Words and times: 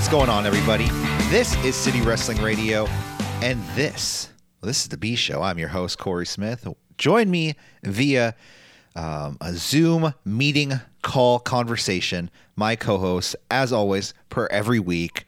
What's 0.00 0.08
going 0.10 0.30
on, 0.30 0.46
everybody? 0.46 0.88
This 1.28 1.54
is 1.62 1.76
City 1.76 2.00
Wrestling 2.00 2.40
Radio, 2.40 2.86
and 3.42 3.62
this, 3.76 4.30
well, 4.62 4.68
this 4.68 4.80
is 4.80 4.88
the 4.88 4.96
B 4.96 5.14
Show. 5.14 5.42
I'm 5.42 5.58
your 5.58 5.68
host, 5.68 5.98
Corey 5.98 6.24
Smith. 6.24 6.66
Join 6.96 7.30
me 7.30 7.54
via 7.82 8.34
um, 8.96 9.36
a 9.42 9.52
Zoom 9.52 10.14
meeting 10.24 10.80
call 11.02 11.38
conversation. 11.38 12.30
My 12.56 12.76
co-host, 12.76 13.36
as 13.50 13.74
always, 13.74 14.14
per 14.30 14.46
every 14.46 14.78
week, 14.80 15.26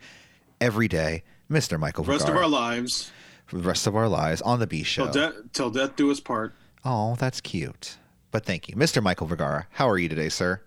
every 0.59 0.87
day, 0.87 1.21
Mr. 1.51 1.79
Michael. 1.79 2.03
Rest 2.05 2.25
Vergara. 2.25 2.39
of 2.39 2.43
our 2.43 2.49
lives, 2.49 3.11
for 3.45 3.57
the 3.57 3.63
rest 3.63 3.85
of 3.85 3.95
our 3.95 4.09
lives 4.09 4.41
on 4.41 4.59
the 4.59 4.65
B 4.65 4.81
Show. 4.81 5.11
till, 5.11 5.13
de- 5.13 5.43
till 5.53 5.69
death 5.69 5.95
do 5.95 6.09
us 6.09 6.19
part. 6.19 6.55
Oh, 6.83 7.13
that's 7.19 7.41
cute. 7.41 7.97
But 8.31 8.43
thank 8.43 8.67
you, 8.69 8.75
Mr. 8.75 9.03
Michael 9.03 9.27
Vergara. 9.27 9.67
How 9.69 9.87
are 9.87 9.99
you 9.99 10.09
today, 10.09 10.29
sir? 10.29 10.61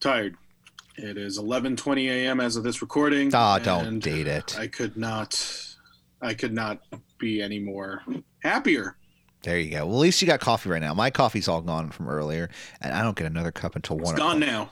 Tired. 0.00 0.38
It 1.02 1.16
is 1.16 1.38
11:20 1.38 2.08
a.m. 2.10 2.40
as 2.40 2.56
of 2.56 2.62
this 2.62 2.82
recording. 2.82 3.30
Ah, 3.34 3.58
don't 3.58 4.00
date 4.00 4.26
it. 4.26 4.58
I 4.58 4.66
could 4.66 4.96
not. 4.96 5.66
I 6.20 6.34
could 6.34 6.52
not 6.52 6.80
be 7.18 7.40
any 7.40 7.58
more 7.58 8.02
happier. 8.40 8.96
There 9.42 9.58
you 9.58 9.70
go. 9.70 9.86
Well, 9.86 9.96
at 9.96 10.00
least 10.00 10.20
you 10.20 10.26
got 10.26 10.40
coffee 10.40 10.68
right 10.68 10.82
now. 10.82 10.92
My 10.92 11.08
coffee's 11.08 11.48
all 11.48 11.62
gone 11.62 11.90
from 11.90 12.08
earlier, 12.08 12.50
and 12.82 12.92
I 12.92 13.02
don't 13.02 13.16
get 13.16 13.26
another 13.26 13.50
cup 13.50 13.76
until 13.76 13.96
It's 13.96 14.04
one. 14.04 14.14
It's 14.14 14.20
gone 14.22 14.40
now. 14.40 14.70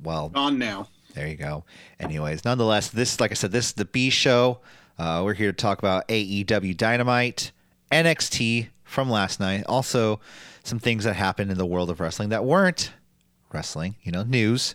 Well, 0.00 0.28
Gone 0.28 0.58
now. 0.58 0.88
There 1.14 1.26
you 1.26 1.36
go. 1.36 1.64
Anyways, 1.98 2.44
nonetheless, 2.44 2.88
this, 2.88 3.18
like 3.18 3.32
I 3.32 3.34
said, 3.34 3.50
this 3.50 3.66
is 3.66 3.72
the 3.72 3.84
B 3.86 4.10
show. 4.10 4.60
Uh, 4.98 5.22
we're 5.24 5.34
here 5.34 5.50
to 5.50 5.56
talk 5.56 5.78
about 5.80 6.06
AEW 6.08 6.76
Dynamite, 6.76 7.50
NXT 7.90 8.68
from 8.84 9.10
last 9.10 9.40
night. 9.40 9.64
Also, 9.66 10.20
some 10.62 10.78
things 10.78 11.02
that 11.04 11.14
happened 11.14 11.50
in 11.50 11.58
the 11.58 11.66
world 11.66 11.90
of 11.90 11.98
wrestling 11.98 12.28
that 12.28 12.44
weren't 12.44 12.92
wrestling, 13.56 13.96
you 14.02 14.12
know, 14.12 14.22
news. 14.22 14.74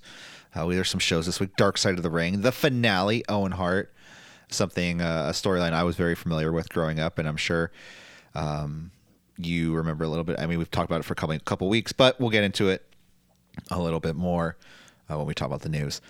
Uh, 0.56 0.66
there's 0.66 0.90
some 0.90 1.00
shows 1.00 1.28
this 1.28 1.40
week 1.40 1.56
Dark 1.56 1.78
Side 1.78 1.96
of 1.98 2.04
the 2.04 2.10
Ring, 2.10 2.42
the 2.42 2.52
finale, 2.52 3.24
Owen 3.30 3.52
Hart, 3.52 3.94
something, 4.50 5.00
uh, 5.00 5.28
a 5.30 5.32
storyline 5.34 5.72
I 5.72 5.84
was 5.84 5.96
very 5.96 6.16
familiar 6.16 6.52
with 6.52 6.68
growing 6.70 7.00
up, 7.00 7.20
and 7.20 7.28
I'm 7.28 7.38
sure 7.38 7.72
um, 8.34 8.90
you 9.38 9.76
remember 9.76 10.04
a 10.04 10.08
little 10.08 10.24
bit. 10.24 10.40
I 10.40 10.48
mean, 10.48 10.58
we've 10.58 10.72
talked 10.72 10.90
about 10.90 11.00
it 11.00 11.04
for 11.04 11.14
a 11.14 11.16
couple, 11.16 11.38
couple 11.40 11.70
weeks, 11.70 11.92
but 11.92 12.20
we'll 12.20 12.32
get 12.32 12.44
into 12.44 12.70
it 12.70 12.84
a 13.70 13.80
little 13.80 14.00
bit 14.00 14.16
more 14.16 14.58
uh, 15.09 15.18
when 15.18 15.28
we 15.28 15.36
talk 15.36 15.46
about 15.46 15.62
the 15.62 15.70
news. 15.70 16.02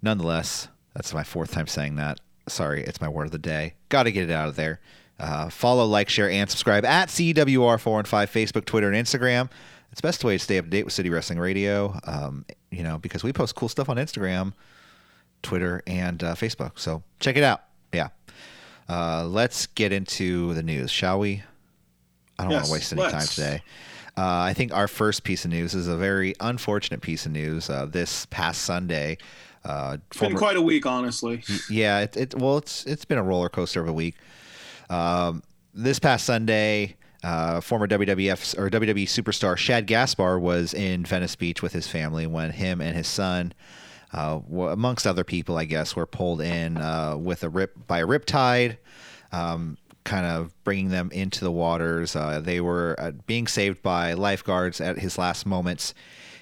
Nonetheless, 0.00 0.68
that's 0.94 1.12
my 1.12 1.22
fourth 1.22 1.52
time 1.52 1.66
saying 1.66 1.96
that. 1.96 2.20
Sorry, 2.48 2.82
it's 2.84 3.02
my 3.02 3.08
word 3.08 3.26
of 3.26 3.32
the 3.32 3.38
day. 3.38 3.74
Got 3.90 4.04
to 4.04 4.12
get 4.12 4.30
it 4.30 4.32
out 4.32 4.48
of 4.48 4.56
there. 4.56 4.80
Uh, 5.20 5.50
follow, 5.50 5.84
like, 5.84 6.08
share, 6.08 6.30
and 6.30 6.48
subscribe 6.50 6.86
at 6.86 7.08
CWR4 7.08 7.98
and 7.98 8.08
5, 8.08 8.30
Facebook, 8.30 8.64
Twitter, 8.64 8.90
and 8.90 9.06
Instagram. 9.06 9.50
It's 9.94 10.00
the 10.00 10.08
best 10.08 10.24
way 10.24 10.34
to 10.34 10.38
stay 10.40 10.58
up 10.58 10.64
to 10.64 10.70
date 10.72 10.84
with 10.84 10.92
City 10.92 11.08
Wrestling 11.08 11.38
Radio, 11.38 11.96
um, 12.02 12.44
you 12.72 12.82
know, 12.82 12.98
because 12.98 13.22
we 13.22 13.32
post 13.32 13.54
cool 13.54 13.68
stuff 13.68 13.88
on 13.88 13.96
Instagram, 13.96 14.52
Twitter, 15.40 15.84
and 15.86 16.20
uh, 16.20 16.34
Facebook. 16.34 16.80
So 16.80 17.04
check 17.20 17.36
it 17.36 17.44
out. 17.44 17.62
Yeah. 17.92 18.08
Uh, 18.88 19.24
let's 19.24 19.68
get 19.68 19.92
into 19.92 20.52
the 20.54 20.64
news, 20.64 20.90
shall 20.90 21.20
we? 21.20 21.44
I 22.40 22.42
don't 22.42 22.54
want 22.54 22.64
to 22.66 22.72
waste 22.72 22.92
any 22.92 23.02
time 23.02 23.12
let's. 23.12 23.36
today. 23.36 23.62
Uh, 24.18 24.40
I 24.40 24.52
think 24.52 24.74
our 24.74 24.88
first 24.88 25.22
piece 25.22 25.44
of 25.44 25.52
news 25.52 25.74
is 25.74 25.86
a 25.86 25.96
very 25.96 26.34
unfortunate 26.40 27.00
piece 27.00 27.24
of 27.24 27.30
news. 27.30 27.70
Uh, 27.70 27.86
this 27.86 28.26
past 28.26 28.62
Sunday, 28.62 29.16
uh, 29.64 29.98
It's 30.10 30.18
been 30.18 30.34
quite 30.34 30.56
a 30.56 30.62
week, 30.62 30.86
honestly. 30.86 31.44
yeah, 31.70 32.00
it, 32.00 32.16
it 32.16 32.34
well, 32.34 32.58
it's 32.58 32.84
it's 32.84 33.04
been 33.04 33.18
a 33.18 33.22
roller 33.22 33.48
coaster 33.48 33.80
of 33.80 33.86
a 33.86 33.92
week. 33.92 34.16
Um, 34.90 35.44
this 35.72 36.00
past 36.00 36.24
Sunday, 36.24 36.96
uh, 37.24 37.60
former 37.60 37.88
WWF 37.88 38.58
or 38.58 38.68
WWE 38.68 39.04
superstar 39.04 39.56
Shad 39.56 39.86
Gaspard 39.86 40.42
was 40.42 40.74
in 40.74 41.04
Venice 41.06 41.34
Beach 41.36 41.62
with 41.62 41.72
his 41.72 41.88
family 41.88 42.26
when 42.26 42.50
him 42.50 42.82
and 42.82 42.94
his 42.94 43.08
son, 43.08 43.54
uh, 44.12 44.40
w- 44.40 44.68
amongst 44.68 45.06
other 45.06 45.24
people, 45.24 45.56
I 45.56 45.64
guess, 45.64 45.96
were 45.96 46.06
pulled 46.06 46.42
in 46.42 46.76
uh, 46.76 47.16
with 47.16 47.42
a 47.42 47.48
rip 47.48 47.86
by 47.86 48.00
a 48.00 48.06
riptide. 48.06 48.76
Um, 49.32 49.78
kind 50.04 50.26
of 50.26 50.52
bringing 50.64 50.90
them 50.90 51.10
into 51.12 51.42
the 51.42 51.50
waters. 51.50 52.14
Uh, 52.14 52.38
they 52.38 52.60
were 52.60 52.94
uh, 52.98 53.12
being 53.26 53.46
saved 53.46 53.80
by 53.82 54.12
lifeguards 54.12 54.78
at 54.78 54.98
his 54.98 55.16
last 55.16 55.46
moments. 55.46 55.94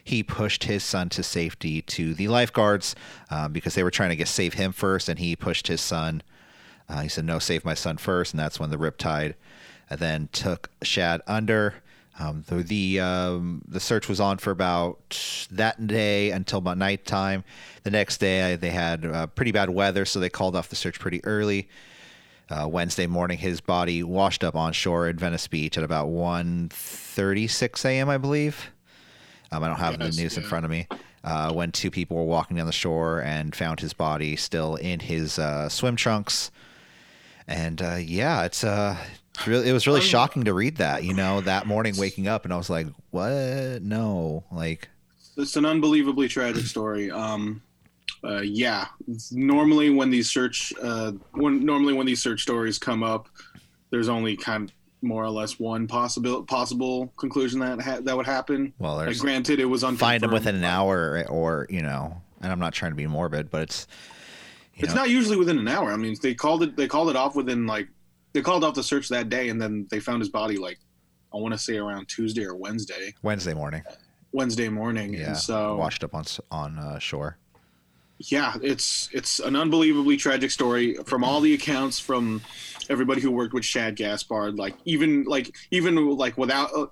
He 0.02 0.24
pushed 0.24 0.64
his 0.64 0.82
son 0.82 1.08
to 1.10 1.22
safety 1.22 1.80
to 1.82 2.12
the 2.12 2.26
lifeguards 2.26 2.96
uh, 3.30 3.46
because 3.46 3.76
they 3.76 3.84
were 3.84 3.92
trying 3.92 4.10
to 4.10 4.16
get 4.16 4.26
save 4.26 4.54
him 4.54 4.72
first, 4.72 5.08
and 5.08 5.20
he 5.20 5.36
pushed 5.36 5.68
his 5.68 5.80
son. 5.80 6.24
He 7.00 7.08
said, 7.08 7.24
"No, 7.24 7.38
save 7.38 7.64
my 7.64 7.72
son 7.72 7.96
first. 7.96 8.34
and 8.34 8.40
that's 8.40 8.60
when 8.60 8.68
the 8.68 8.76
riptide 8.76 9.32
uh, 9.92 9.96
then 9.96 10.28
took 10.32 10.70
Shad 10.82 11.20
under. 11.26 11.74
Um, 12.18 12.44
the 12.46 12.56
the, 12.56 13.00
um, 13.00 13.62
the 13.66 13.80
search 13.80 14.08
was 14.08 14.20
on 14.20 14.38
for 14.38 14.50
about 14.50 15.46
that 15.50 15.86
day 15.86 16.30
until 16.30 16.58
about 16.58 16.78
nighttime. 16.78 17.44
The 17.84 17.90
next 17.90 18.18
day, 18.18 18.56
they 18.56 18.70
had 18.70 19.04
uh, 19.04 19.26
pretty 19.28 19.52
bad 19.52 19.70
weather, 19.70 20.04
so 20.04 20.20
they 20.20 20.28
called 20.28 20.54
off 20.56 20.68
the 20.68 20.76
search 20.76 21.00
pretty 21.00 21.24
early. 21.24 21.68
Uh, 22.50 22.68
Wednesday 22.68 23.06
morning, 23.06 23.38
his 23.38 23.60
body 23.60 24.02
washed 24.02 24.44
up 24.44 24.54
on 24.54 24.72
shore 24.72 25.08
in 25.08 25.16
Venice 25.16 25.46
Beach 25.48 25.78
at 25.78 25.84
about 25.84 26.08
1.36 26.08 27.84
a.m., 27.86 28.10
I 28.10 28.18
believe. 28.18 28.70
Um, 29.50 29.62
I 29.62 29.68
don't 29.68 29.78
have 29.78 29.98
Yes, 29.98 30.14
the 30.16 30.22
news 30.22 30.36
in 30.36 30.42
front 30.42 30.64
of 30.64 30.70
me. 30.70 30.86
Uh, 31.24 31.52
when 31.52 31.72
two 31.72 31.90
people 31.90 32.16
were 32.16 32.24
walking 32.24 32.56
down 32.56 32.66
the 32.66 32.72
shore 32.72 33.20
and 33.20 33.54
found 33.54 33.80
his 33.80 33.92
body 33.92 34.36
still 34.36 34.76
in 34.76 35.00
his 35.00 35.38
uh, 35.38 35.68
swim 35.68 35.96
trunks. 35.96 36.50
And 37.46 37.80
uh, 37.80 37.96
yeah, 37.96 38.44
it's 38.44 38.64
uh, 38.64 38.96
it's 39.12 39.21
really, 39.46 39.68
it 39.68 39.72
was 39.72 39.86
really 39.86 40.00
Um, 40.00 40.06
shocking 40.06 40.44
to 40.44 40.54
read 40.54 40.76
that. 40.76 41.04
You 41.04 41.14
know, 41.14 41.40
that 41.42 41.66
morning 41.66 41.96
waking 41.96 42.28
up, 42.28 42.44
and 42.44 42.52
I 42.52 42.56
was 42.56 42.70
like, 42.70 42.86
"What? 43.10 43.82
No!" 43.82 44.44
Like, 44.52 44.88
It's 45.36 45.56
an 45.56 45.64
unbelievably 45.64 46.28
tragic 46.28 46.66
story. 46.66 47.10
Um, 47.10 47.62
uh, 48.24 48.40
yeah, 48.40 48.86
normally 49.30 49.90
when 49.90 50.10
these 50.10 50.30
search 50.30 50.72
uh, 50.82 51.12
when 51.32 51.64
normally 51.64 51.92
when 51.94 52.06
these 52.06 52.22
search 52.22 52.42
stories 52.42 52.78
come 52.78 53.02
up, 53.02 53.28
there's 53.90 54.08
only 54.08 54.36
kind 54.36 54.68
of 54.68 54.74
more 55.04 55.24
or 55.24 55.30
less 55.30 55.58
one 55.58 55.88
possible 55.88 56.44
possible 56.44 57.12
conclusion 57.16 57.58
that 57.60 57.80
ha- 57.80 58.00
that 58.02 58.16
would 58.16 58.26
happen. 58.26 58.72
well, 58.78 58.96
Like, 58.96 59.18
granted, 59.18 59.58
it 59.58 59.64
was 59.64 59.82
unconfirmed. 59.82 59.98
find 60.00 60.22
him 60.22 60.30
within 60.30 60.54
an 60.54 60.64
hour, 60.64 61.24
or 61.28 61.66
you 61.70 61.82
know, 61.82 62.20
and 62.40 62.52
I'm 62.52 62.60
not 62.60 62.72
trying 62.74 62.92
to 62.92 62.96
be 62.96 63.06
morbid, 63.08 63.50
but 63.50 63.62
it's 63.62 63.86
It's 64.76 64.94
know, 64.94 65.00
not 65.02 65.10
usually 65.10 65.36
within 65.36 65.58
an 65.58 65.66
hour. 65.68 65.90
I 65.92 65.96
mean, 65.96 66.14
they 66.22 66.34
called 66.34 66.62
it 66.62 66.76
they 66.76 66.86
called 66.86 67.08
it 67.10 67.16
off 67.16 67.34
within 67.34 67.66
like 67.66 67.88
they 68.32 68.42
called 68.42 68.64
off 68.64 68.74
the 68.74 68.82
search 68.82 69.08
that 69.08 69.28
day, 69.28 69.48
and 69.48 69.60
then 69.60 69.86
they 69.90 70.00
found 70.00 70.20
his 70.20 70.28
body 70.28 70.56
like 70.56 70.78
I 71.34 71.38
want 71.38 71.52
to 71.54 71.58
say 71.58 71.76
around 71.78 72.06
Tuesday 72.08 72.44
or 72.44 72.54
Wednesday, 72.54 73.14
Wednesday 73.22 73.54
morning. 73.54 73.82
Wednesday 74.32 74.68
morning. 74.68 75.14
Yeah, 75.14 75.28
And 75.28 75.36
so 75.36 75.76
washed 75.76 76.04
up 76.04 76.14
on 76.14 76.24
on 76.50 76.78
uh, 76.78 76.98
shore. 76.98 77.36
yeah, 78.18 78.54
it's 78.62 79.08
it's 79.12 79.38
an 79.40 79.56
unbelievably 79.56 80.16
tragic 80.16 80.50
story 80.50 80.94
from 81.06 81.24
all 81.24 81.40
the 81.40 81.54
accounts 81.54 81.98
from 81.98 82.40
everybody 82.88 83.20
who 83.20 83.30
worked 83.30 83.52
with 83.54 83.64
Shad 83.64 83.96
Gaspard. 83.96 84.56
Like 84.58 84.74
even 84.84 85.24
like 85.24 85.54
even 85.70 86.16
like 86.16 86.36
without 86.38 86.70
uh, 86.74 86.86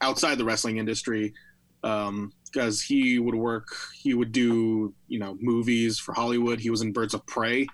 outside 0.00 0.38
the 0.38 0.44
wrestling 0.44 0.78
industry, 0.78 1.34
because 1.82 2.80
he 2.82 3.18
would 3.18 3.34
work, 3.34 3.66
he 3.94 4.14
would 4.14 4.32
do 4.32 4.94
you 5.08 5.18
know 5.18 5.36
movies 5.40 5.98
for 5.98 6.12
Hollywood. 6.14 6.58
He 6.60 6.70
was 6.70 6.82
in 6.82 6.92
Birds 6.92 7.14
of 7.14 7.24
Prey. 7.26 7.66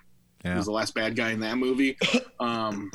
He 0.43 0.57
was 0.57 0.65
the 0.65 0.71
last 0.71 0.93
bad 0.93 1.15
guy 1.15 1.31
in 1.31 1.39
that 1.41 1.57
movie. 1.57 1.97
Um, 2.41 2.89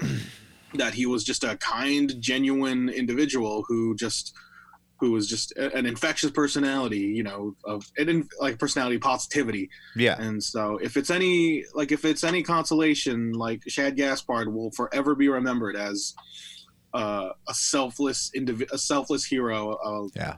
that 0.72 0.94
he 0.94 1.04
was 1.04 1.22
just 1.22 1.44
a 1.44 1.56
kind, 1.58 2.14
genuine 2.18 2.88
individual 2.88 3.62
who 3.68 3.94
just 3.94 4.34
who 5.00 5.10
was 5.10 5.28
just 5.28 5.52
an 5.58 5.86
infectious 5.86 6.30
personality, 6.30 7.00
you 7.00 7.22
know, 7.22 7.54
of 7.64 7.90
an 7.98 8.08
in, 8.08 8.28
like 8.40 8.58
personality 8.58 8.96
positivity. 8.98 9.68
Yeah, 9.96 10.16
And 10.18 10.42
so, 10.42 10.78
if 10.78 10.96
it's 10.96 11.10
any 11.10 11.64
like 11.74 11.92
if 11.92 12.04
it's 12.04 12.24
any 12.24 12.42
consolation, 12.42 13.32
like 13.32 13.62
Shad 13.68 13.96
Gaspard 13.96 14.52
will 14.52 14.70
forever 14.70 15.14
be 15.14 15.28
remembered 15.28 15.76
as 15.76 16.14
uh, 16.94 17.30
a 17.48 17.54
selfless 17.54 18.30
indiv- 18.36 18.70
a 18.70 18.78
selfless 18.78 19.24
hero. 19.24 19.76
Of, 19.84 20.10
yeah. 20.14 20.36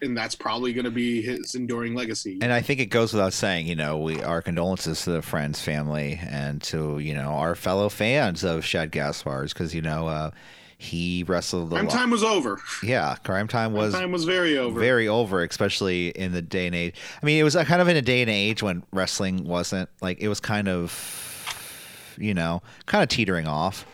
And 0.00 0.16
that's 0.16 0.34
probably 0.34 0.72
going 0.72 0.84
to 0.84 0.90
be 0.90 1.22
his 1.22 1.54
enduring 1.54 1.94
legacy. 1.94 2.38
And 2.40 2.52
I 2.52 2.60
think 2.60 2.78
it 2.80 2.86
goes 2.86 3.12
without 3.12 3.32
saying, 3.32 3.66
you 3.66 3.74
know, 3.74 3.98
we 3.98 4.22
our 4.22 4.40
condolences 4.42 5.02
to 5.04 5.10
the 5.10 5.22
friends, 5.22 5.60
family, 5.60 6.20
and 6.22 6.62
to 6.64 6.98
you 7.00 7.14
know 7.14 7.30
our 7.30 7.54
fellow 7.54 7.88
fans 7.88 8.44
of 8.44 8.64
Shad 8.64 8.92
Gaspard's 8.92 9.52
because 9.52 9.74
you 9.74 9.82
know 9.82 10.06
uh, 10.06 10.30
he 10.78 11.24
wrestled. 11.26 11.72
a 11.72 11.74
Prime 11.74 11.86
lot- 11.86 11.92
time 11.94 12.10
was 12.10 12.22
over. 12.22 12.60
Yeah, 12.82 13.16
Crime 13.24 13.48
Time 13.48 13.72
was 13.72 13.92
crime 13.92 14.02
time 14.04 14.12
was 14.12 14.24
very 14.24 14.56
over. 14.56 14.78
very 14.78 15.08
over, 15.08 15.42
especially 15.42 16.10
in 16.10 16.30
the 16.32 16.42
day 16.42 16.66
and 16.66 16.76
age. 16.76 16.94
I 17.20 17.26
mean, 17.26 17.40
it 17.40 17.42
was 17.42 17.56
kind 17.56 17.82
of 17.82 17.88
in 17.88 17.96
a 17.96 18.02
day 18.02 18.22
and 18.22 18.30
age 18.30 18.62
when 18.62 18.84
wrestling 18.92 19.42
wasn't 19.44 19.88
like 20.00 20.20
it 20.20 20.28
was 20.28 20.38
kind 20.38 20.68
of, 20.68 22.14
you 22.16 22.34
know, 22.34 22.62
kind 22.86 23.02
of 23.02 23.08
teetering 23.08 23.46
off. 23.48 23.84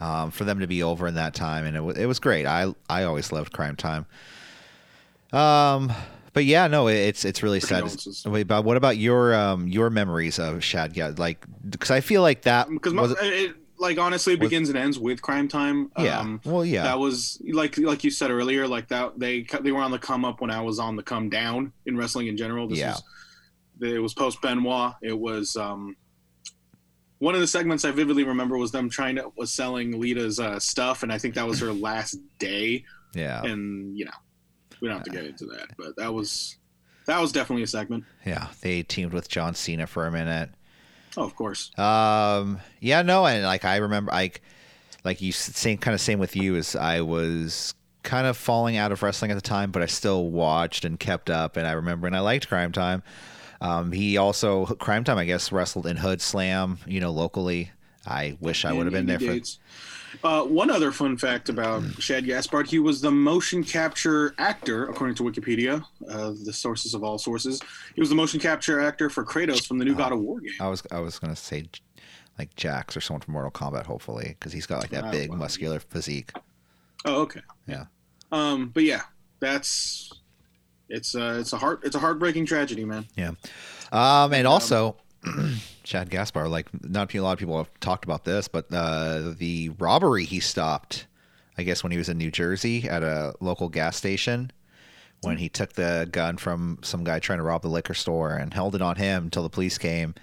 Um, 0.00 0.32
for 0.32 0.42
them 0.44 0.58
to 0.58 0.66
be 0.66 0.82
over 0.82 1.06
in 1.06 1.14
that 1.14 1.34
time, 1.34 1.64
and 1.64 1.76
it 1.76 1.80
was 1.80 1.96
it 1.96 2.06
was 2.06 2.18
great. 2.18 2.46
I 2.46 2.74
I 2.90 3.04
always 3.04 3.30
loved 3.30 3.52
Crime 3.52 3.76
Time. 3.76 4.04
Um, 5.34 5.92
but 6.32 6.44
yeah, 6.44 6.66
no, 6.66 6.88
it's 6.88 7.24
it's 7.24 7.42
really 7.42 7.60
sad. 7.60 7.84
Wait, 8.26 8.44
but 8.44 8.64
what 8.64 8.76
about 8.76 8.96
your 8.96 9.34
um 9.34 9.68
your 9.68 9.90
memories 9.90 10.38
of 10.38 10.62
Shad? 10.64 10.96
Yeah, 10.96 11.12
like 11.16 11.44
because 11.68 11.90
I 11.90 12.00
feel 12.00 12.22
like 12.22 12.42
that 12.42 12.68
because 12.68 12.92
was 12.94 13.14
it, 13.20 13.54
like 13.78 13.98
honestly, 13.98 14.34
it 14.34 14.40
was- 14.40 14.48
begins 14.48 14.68
and 14.68 14.78
ends 14.78 14.98
with 14.98 15.20
Crime 15.22 15.48
Time. 15.48 15.90
yeah. 15.98 16.18
Um, 16.20 16.40
well, 16.44 16.64
yeah, 16.64 16.82
That 16.84 16.98
was 16.98 17.40
like 17.52 17.78
like 17.78 18.02
you 18.04 18.10
said 18.10 18.30
earlier, 18.30 18.66
like 18.66 18.88
that 18.88 19.18
they 19.18 19.46
they 19.60 19.72
were 19.72 19.80
on 19.82 19.90
the 19.90 19.98
come 19.98 20.24
up 20.24 20.40
when 20.40 20.50
I 20.50 20.60
was 20.60 20.78
on 20.78 20.96
the 20.96 21.02
come 21.02 21.28
down 21.28 21.72
in 21.86 21.96
wrestling 21.96 22.26
in 22.28 22.36
general. 22.36 22.66
This 22.68 22.78
Yeah. 22.78 22.92
was 22.92 23.02
It 23.92 23.98
was 24.02 24.14
post 24.14 24.40
Benoit. 24.42 24.94
It 25.02 25.18
was 25.18 25.56
um, 25.56 25.96
one 27.18 27.34
of 27.34 27.40
the 27.40 27.46
segments 27.46 27.84
I 27.84 27.90
vividly 27.92 28.24
remember 28.24 28.58
was 28.58 28.72
them 28.72 28.90
trying 28.90 29.16
to 29.16 29.30
was 29.36 29.52
selling 29.52 30.00
Lita's 30.00 30.38
uh, 30.40 30.58
stuff, 30.58 31.02
and 31.04 31.12
I 31.12 31.18
think 31.18 31.34
that 31.36 31.46
was 31.46 31.60
her 31.60 31.72
last 31.72 32.18
day. 32.38 32.84
Yeah. 33.14 33.42
And 33.44 33.96
you 33.96 34.04
know, 34.04 34.10
we 34.80 34.88
don't 34.88 34.96
have 34.98 35.04
to 35.04 35.10
get 35.10 35.24
into 35.24 35.46
that, 35.46 35.68
but 35.76 35.96
that 35.96 36.12
was 36.12 36.56
that 37.06 37.20
was 37.20 37.32
definitely 37.32 37.62
a 37.62 37.66
segment. 37.66 38.04
Yeah. 38.24 38.48
They 38.60 38.82
teamed 38.82 39.12
with 39.12 39.28
John 39.28 39.54
Cena 39.54 39.86
for 39.86 40.06
a 40.06 40.12
minute. 40.12 40.50
Oh, 41.16 41.24
of 41.24 41.36
course. 41.36 41.76
Um, 41.78 42.60
yeah, 42.80 43.02
no, 43.02 43.26
and 43.26 43.44
like 43.44 43.64
I 43.64 43.76
remember, 43.76 44.10
like, 44.10 44.42
like 45.04 45.20
you 45.20 45.32
same 45.32 45.78
kind 45.78 45.94
of 45.94 46.00
same 46.00 46.18
with 46.18 46.34
you 46.34 46.56
as 46.56 46.74
I 46.74 47.02
was 47.02 47.74
kind 48.02 48.26
of 48.26 48.36
falling 48.36 48.76
out 48.76 48.90
of 48.90 49.02
wrestling 49.02 49.30
at 49.30 49.34
the 49.34 49.40
time, 49.40 49.70
but 49.70 49.82
I 49.82 49.86
still 49.86 50.30
watched 50.30 50.84
and 50.84 50.98
kept 50.98 51.30
up, 51.30 51.56
and 51.56 51.66
I 51.66 51.72
remember 51.72 52.06
and 52.06 52.16
I 52.16 52.20
liked 52.20 52.48
Crime 52.48 52.72
Time. 52.72 53.02
Um, 53.60 53.92
he 53.92 54.16
also 54.16 54.66
Crime 54.66 55.04
Time, 55.04 55.18
I 55.18 55.24
guess, 55.24 55.52
wrestled 55.52 55.86
in 55.86 55.98
Hood 55.98 56.20
Slam, 56.20 56.78
you 56.86 57.00
know, 57.00 57.12
locally. 57.12 57.70
I 58.06 58.36
wish 58.40 58.64
I 58.64 58.72
would 58.72 58.86
have 58.86 58.92
been 58.92 59.06
there 59.06 59.18
for. 59.20 59.38
Uh, 60.22 60.44
one 60.44 60.70
other 60.70 60.92
fun 60.92 61.16
fact 61.16 61.48
about 61.48 61.82
Shad 61.98 62.24
Gaspard: 62.24 62.68
he 62.68 62.78
was 62.78 63.00
the 63.00 63.10
motion 63.10 63.64
capture 63.64 64.34
actor, 64.38 64.86
according 64.86 65.16
to 65.16 65.22
Wikipedia, 65.24 65.84
uh, 66.08 66.32
the 66.44 66.52
sources 66.52 66.94
of 66.94 67.02
all 67.02 67.18
sources. 67.18 67.60
He 67.94 68.00
was 68.00 68.10
the 68.10 68.14
motion 68.14 68.38
capture 68.38 68.80
actor 68.80 69.10
for 69.10 69.24
Kratos 69.24 69.66
from 69.66 69.78
the 69.78 69.84
new 69.84 69.94
God 69.94 70.12
of 70.12 70.20
War 70.20 70.40
game. 70.40 70.52
I 70.60 70.68
was 70.68 70.82
I 70.92 71.00
was 71.00 71.18
gonna 71.18 71.34
say 71.36 71.64
like 72.38 72.54
Jax 72.56 72.96
or 72.96 73.00
someone 73.00 73.20
from 73.22 73.32
Mortal 73.32 73.50
Kombat, 73.50 73.86
hopefully, 73.86 74.36
because 74.38 74.52
he's 74.52 74.66
got 74.66 74.80
like 74.80 74.90
that 74.90 75.04
Ah, 75.04 75.10
big 75.10 75.30
well. 75.30 75.38
muscular 75.38 75.80
physique. 75.80 76.30
Oh, 77.04 77.22
okay. 77.22 77.40
Yeah. 77.66 77.84
Um, 78.32 78.70
but 78.72 78.84
yeah, 78.84 79.02
that's 79.40 80.12
it's 80.88 81.14
uh, 81.16 81.38
it's 81.40 81.52
a 81.52 81.58
heart 81.58 81.80
it's 81.82 81.96
a 81.96 81.98
heartbreaking 81.98 82.46
tragedy, 82.46 82.84
man. 82.84 83.06
Yeah. 83.16 83.32
Um, 83.92 84.32
and 84.32 84.46
also, 84.46 84.96
Shad 85.84 86.10
Gaspard, 86.10 86.48
like 86.48 86.68
not 86.82 87.14
a 87.14 87.20
lot 87.20 87.32
of 87.32 87.38
people 87.38 87.58
have 87.58 87.70
talked 87.80 88.04
about 88.04 88.24
this, 88.24 88.48
but 88.48 88.66
uh, 88.72 89.34
the 89.36 89.70
robbery 89.78 90.24
he 90.24 90.40
stopped, 90.40 91.06
I 91.58 91.62
guess 91.62 91.82
when 91.82 91.92
he 91.92 91.98
was 91.98 92.08
in 92.08 92.18
New 92.18 92.30
Jersey 92.30 92.88
at 92.88 93.02
a 93.02 93.34
local 93.40 93.68
gas 93.68 93.96
station, 93.96 94.50
when 95.20 95.36
he 95.38 95.48
took 95.48 95.74
the 95.74 96.08
gun 96.10 96.36
from 96.36 96.78
some 96.82 97.04
guy 97.04 97.18
trying 97.18 97.38
to 97.38 97.44
rob 97.44 97.62
the 97.62 97.68
liquor 97.68 97.94
store 97.94 98.32
and 98.32 98.52
held 98.52 98.74
it 98.74 98.82
on 98.82 98.96
him 98.96 99.24
until 99.24 99.42
the 99.42 99.50
police 99.50 99.78
came. 99.78 100.14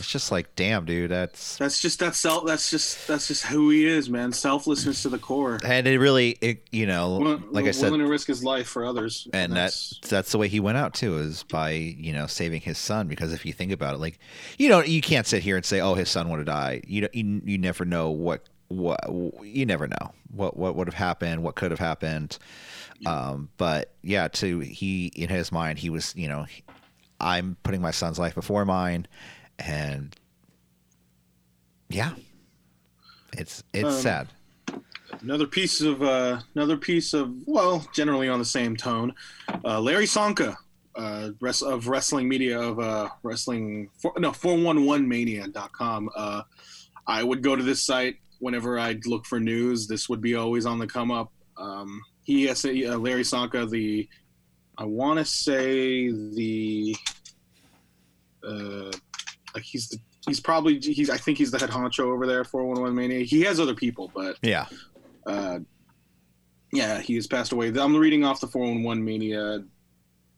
It's 0.00 0.10
just 0.10 0.32
like, 0.32 0.54
damn, 0.56 0.84
dude, 0.84 1.10
that's 1.10 1.56
That's 1.58 1.80
just 1.80 1.98
that's 2.00 2.18
self. 2.18 2.46
That's 2.46 2.70
just 2.70 3.06
that's 3.06 3.28
just 3.28 3.46
who 3.46 3.70
he 3.70 3.86
is, 3.86 4.10
man. 4.10 4.32
Selflessness 4.32 5.02
to 5.02 5.08
the 5.08 5.18
core. 5.18 5.60
and 5.64 5.86
it 5.86 5.98
really, 5.98 6.30
it, 6.40 6.66
you 6.72 6.86
know, 6.86 7.18
Will- 7.18 7.42
like 7.50 7.66
I 7.66 7.70
said, 7.70 7.92
willing 7.92 8.00
to 8.00 8.10
risk 8.10 8.26
his 8.26 8.42
life 8.42 8.66
for 8.66 8.84
others, 8.84 9.28
and 9.32 9.52
that's 9.52 10.00
that's 10.08 10.32
the 10.32 10.38
way 10.38 10.48
he 10.48 10.58
went 10.60 10.78
out 10.78 10.94
too 10.94 11.18
is 11.18 11.44
by 11.44 11.70
you 11.70 12.12
know 12.12 12.26
saving 12.26 12.60
his 12.62 12.78
son 12.78 13.06
because 13.06 13.32
if 13.32 13.46
you 13.46 13.52
think 13.52 13.72
about 13.72 13.94
it 13.94 13.98
like 13.98 14.18
you 14.58 14.68
know 14.68 14.82
you 14.82 15.00
can't 15.00 15.26
sit 15.26 15.42
here 15.42 15.56
and 15.56 15.64
say 15.64 15.80
oh 15.80 15.94
his 15.94 16.08
son 16.10 16.28
would 16.30 16.38
have 16.38 16.46
died 16.46 16.84
you 16.88 17.02
know 17.02 17.08
you, 17.12 17.40
you 17.44 17.58
never 17.58 17.84
know 17.84 18.10
what 18.10 18.48
what 18.68 19.00
you 19.42 19.66
never 19.66 19.86
know 19.86 20.12
what 20.32 20.56
what 20.56 20.76
would 20.76 20.86
have 20.86 20.94
happened 20.94 21.42
what 21.42 21.54
could 21.56 21.70
have 21.70 21.80
happened 21.80 22.38
um 23.06 23.48
but 23.56 23.92
yeah 24.02 24.28
to 24.28 24.60
he 24.60 25.06
in 25.16 25.28
his 25.28 25.50
mind 25.50 25.78
he 25.78 25.90
was 25.90 26.14
you 26.16 26.28
know 26.28 26.46
i'm 27.20 27.56
putting 27.62 27.80
my 27.80 27.90
son's 27.90 28.18
life 28.18 28.34
before 28.34 28.64
mine 28.64 29.06
and 29.60 30.16
yeah 31.88 32.12
it's 33.36 33.62
it's 33.72 33.84
Um, 33.96 34.02
sad 34.02 34.28
Another 35.22 35.46
piece 35.46 35.80
of 35.80 36.02
uh, 36.02 36.40
another 36.54 36.76
piece 36.76 37.12
of 37.14 37.34
well, 37.44 37.84
generally 37.92 38.28
on 38.28 38.38
the 38.38 38.44
same 38.44 38.76
tone. 38.76 39.12
Uh, 39.64 39.80
Larry 39.80 40.06
Csonka, 40.06 40.56
uh, 40.94 41.30
res- 41.40 41.62
of 41.62 41.88
wrestling 41.88 42.28
media 42.28 42.58
of 42.58 42.78
uh, 42.78 43.08
wrestling 43.24 43.90
for, 44.00 44.12
no 44.18 44.30
411mania.com. 44.30 46.10
Uh, 46.16 46.42
I 47.08 47.24
would 47.24 47.42
go 47.42 47.56
to 47.56 47.62
this 47.62 47.84
site 47.84 48.16
whenever 48.38 48.78
I'd 48.78 49.04
look 49.04 49.26
for 49.26 49.40
news. 49.40 49.88
This 49.88 50.08
would 50.08 50.20
be 50.20 50.36
always 50.36 50.64
on 50.64 50.78
the 50.78 50.86
come 50.86 51.10
up. 51.10 51.32
Um, 51.56 52.00
he 52.22 52.44
has 52.44 52.64
uh, 52.64 52.70
Larry 52.96 53.22
Csonka, 53.24 53.68
the 53.68 54.08
I 54.78 54.84
want 54.84 55.18
to 55.18 55.24
say 55.24 56.08
the 56.12 56.96
uh, 58.46 58.92
like 59.54 59.64
he's 59.64 59.88
the 59.88 59.98
he's 60.26 60.40
probably 60.40 60.78
he's 60.78 61.10
I 61.10 61.16
think 61.16 61.38
he's 61.38 61.50
the 61.50 61.58
head 61.58 61.70
honcho 61.70 62.04
over 62.04 62.26
there 62.26 62.40
at 62.40 62.46
411 62.46 62.94
Mania. 62.94 63.24
He 63.24 63.42
has 63.42 63.58
other 63.60 63.74
people, 63.74 64.10
but 64.14 64.36
yeah 64.42 64.66
uh, 65.26 65.60
yeah, 66.72 67.00
he 67.00 67.14
has 67.16 67.26
passed 67.26 67.52
away. 67.52 67.68
I'm 67.68 67.96
reading 67.96 68.24
off 68.24 68.40
the 68.40 68.46
411 68.46 69.04
Mania 69.04 69.64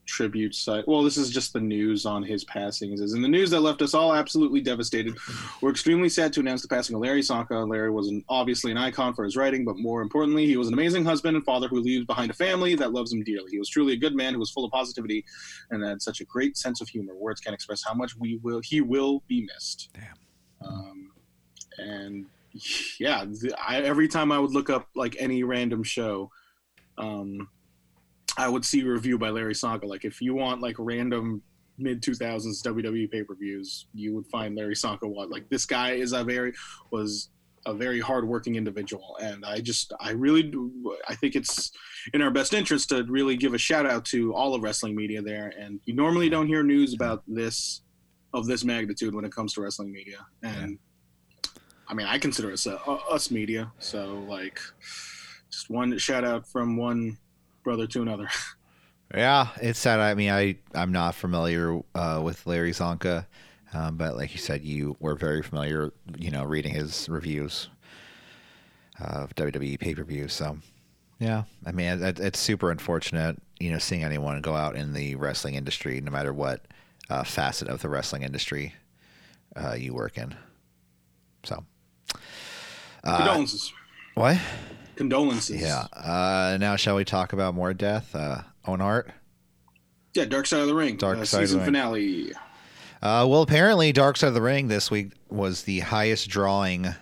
tribute 0.07 0.55
site. 0.55 0.87
Well, 0.87 1.03
this 1.03 1.17
is 1.17 1.31
just 1.31 1.53
the 1.53 1.61
news 1.61 2.07
on 2.07 2.23
his 2.23 2.45
passing. 2.45 2.93
It 2.93 2.99
says, 2.99 3.15
In 3.15 3.23
the 3.23 3.29
news 3.29 3.51
that 3.51 3.61
left 3.61 3.83
us 3.83 3.95
all 3.95 4.15
absolutely 4.15 4.61
devastated, 4.61 5.17
we're 5.61 5.71
extremely 5.71 6.09
sad 6.09 6.33
to 6.35 6.41
announce 6.41 6.63
the 6.63 6.69
passing 6.69 6.95
of 6.95 7.03
Larry 7.03 7.21
Csonka. 7.21 7.69
Larry 7.69 7.91
was 7.91 8.09
an, 8.09 8.25
obviously 8.29 8.71
an 8.71 8.79
icon 8.79 9.15
for 9.15 9.25
his 9.25 9.37
writing, 9.37 9.65
but 9.65 9.79
more 9.79 10.03
importantly, 10.03 10.47
he 10.47 10.57
was 10.57 10.69
an 10.69 10.75
amazing 10.75 11.05
husband 11.05 11.37
and 11.37 11.45
father 11.45 11.69
who 11.69 11.81
leaves 11.81 12.05
behind 12.05 12.31
a 12.31 12.35
family 12.35 12.75
that 12.75 12.93
loves 12.93 13.13
him 13.13 13.23
dearly. 13.23 13.51
He 13.51 13.59
was 13.59 13.69
truly 13.69 13.93
a 13.93 13.99
good 13.99 14.15
man 14.15 14.35
who 14.35 14.41
was 14.41 14.51
full 14.51 14.65
of 14.65 14.73
positivity 14.73 15.25
and 15.71 15.83
had 15.85 16.03
such 16.03 16.21
a 16.21 16.25
great 16.25 16.57
sense 16.57 16.81
of 16.81 16.89
humor. 16.89 17.15
Words 17.15 17.41
can't 17.41 17.55
express 17.55 17.83
how 17.85 17.95
much 17.95 18.17
we 18.17 18.39
will 18.43 18.61
he 18.63 18.81
will 18.81 19.23
be 19.29 19.47
missed. 19.55 19.91
Damn. 19.95 20.69
Um, 20.69 21.13
and 21.79 22.27
yeah, 22.99 23.25
the, 23.25 23.55
I, 23.59 23.81
every 23.81 24.09
time 24.09 24.31
I 24.33 24.39
would 24.39 24.53
look 24.53 24.71
up 24.71 24.89
like 24.95 25.17
any 25.19 25.43
random 25.43 25.83
show, 25.83 26.31
um, 26.99 27.49
I 28.37 28.49
would 28.49 28.65
see 28.65 28.81
a 28.81 28.87
review 28.87 29.19
by 29.19 29.31
Larry 29.31 29.55
Csonka. 29.55 29.85
Like 29.85 30.05
if 30.05 30.21
you 30.21 30.35
want 30.35 30.61
like 30.61 30.77
random 30.79 31.43
mid 31.79 32.03
2000s 32.03 32.63
WWE 32.63 33.11
pay 33.11 33.23
per 33.23 33.35
views, 33.35 33.87
you 33.95 34.15
would 34.15 34.27
find 34.27 34.57
Larry 34.57 34.75
Csonka. 34.75 35.09
What 35.09 35.31
like 35.31 35.49
this 35.49 35.67
guy 35.67 35.93
is 35.93 36.13
a 36.13 36.25
very 36.25 36.53
was 36.91 37.31
a 37.67 37.75
very 37.75 38.01
hardworking 38.01 38.57
individual, 38.57 39.17
and 39.23 39.45
I 39.45 39.61
just 39.61 39.93
I 40.01 40.11
really 40.11 40.43
do, 40.43 40.97
I 41.09 41.15
think 41.15 41.37
it's 41.37 41.71
in 42.13 42.23
our 42.23 42.31
best 42.31 42.55
interest 42.55 42.89
to 42.89 43.05
really 43.05 43.37
give 43.37 43.55
a 43.55 43.59
shout 43.59 43.87
out 43.87 44.05
to 44.07 44.35
all 44.35 44.55
of 44.55 44.63
wrestling 44.63 44.97
media 44.97 45.23
there. 45.23 45.53
And 45.59 45.81
you 45.85 45.95
normally 45.95 46.29
don't 46.29 46.47
hear 46.47 46.63
news 46.63 46.95
about 46.95 47.23
this 47.27 47.83
of 48.35 48.47
this 48.47 48.65
magnitude 48.65 49.15
when 49.15 49.25
it 49.25 49.33
comes 49.33 49.53
to 49.55 49.61
wrestling 49.61 49.93
media, 49.93 50.27
and 50.43 50.79
I 51.87 51.95
mean 51.95 52.07
I 52.07 52.19
consider 52.19 52.53
us 52.53 52.67
uh, 52.67 52.77
us 53.11 53.31
media, 53.31 53.71
so 53.79 54.25
like 54.29 54.59
just 55.51 55.71
one 55.71 55.97
shout 55.99 56.25
out 56.25 56.49
from 56.49 56.77
one 56.77 57.19
brother 57.63 57.87
to 57.89 58.03
another. 58.03 58.29
Yeah, 59.15 59.49
it's 59.61 59.79
sad. 59.79 60.01
I 60.01 60.15
mean, 60.15 60.31
I 60.31 60.57
I'm 60.75 60.91
not 60.91 61.15
familiar 61.15 61.79
uh, 61.95 62.23
with 62.25 62.47
Larry 62.47 62.73
Csonka, 62.73 63.27
um, 63.75 63.99
but 63.99 64.17
like 64.17 64.33
you 64.33 64.39
said, 64.41 64.65
you 64.65 64.97
were 65.01 65.15
very 65.15 65.43
familiar. 65.43 65.93
You 66.17 66.31
know, 66.31 66.45
reading 66.45 66.73
his 66.73 67.11
reviews 67.11 67.69
of 68.99 69.35
WWE 69.35 69.79
pay 69.79 69.95
per 69.95 70.03
view. 70.03 70.29
So, 70.29 70.57
yeah, 71.19 71.43
I 71.67 71.73
mean, 71.73 72.03
it, 72.03 72.21
it's 72.21 72.39
super 72.39 72.71
unfortunate. 72.71 73.37
You 73.61 73.73
know, 73.73 73.79
seeing 73.79 74.03
anyone 74.03 74.41
go 74.41 74.55
out 74.55 74.77
in 74.77 74.95
the 74.95 75.17
wrestling 75.17 75.57
industry, 75.57 76.01
no 76.01 76.11
matter 76.11 76.33
what 76.33 76.63
uh, 77.11 77.23
facet 77.23 77.69
of 77.69 77.83
the 77.83 77.91
wrestling 77.91 78.23
industry 78.23 78.75
uh, 79.57 79.75
you 79.75 79.93
work 79.93 80.17
in. 80.17 80.35
So, 81.45 81.67
uh, 83.05 83.17
Condolences. 83.19 83.75
what? 84.15 84.39
Condolences. 84.97 85.61
Yeah. 85.61 85.87
Uh, 85.93 86.57
now, 86.61 86.77
shall 86.77 86.97
we 86.97 87.05
talk 87.05 87.33
about 87.33 87.55
more 87.55 87.73
death? 87.75 88.15
Uh, 88.15 88.43
Owen 88.67 88.81
Hart. 88.81 89.11
Yeah, 90.15 90.27
Dark 90.27 90.47
Side 90.47 90.61
of 90.61 90.67
the 90.67 90.75
Ring. 90.75 90.97
Dark 90.97 91.19
uh, 91.19 91.25
Side 91.25 91.39
of 91.39 91.41
the 91.43 91.47
season 91.47 91.59
Ring. 91.61 91.65
finale. 91.67 92.33
Uh, 93.03 93.27
well, 93.29 93.43
apparently, 93.43 93.93
Dark 93.93 94.17
Side 94.17 94.29
of 94.29 94.35
the 94.35 94.43
Ring 94.43 94.69
this 94.69 94.91
week 94.91 95.13
was 95.29 95.63
the 95.63 95.81
highest 95.81 96.29
drawing 96.29 96.95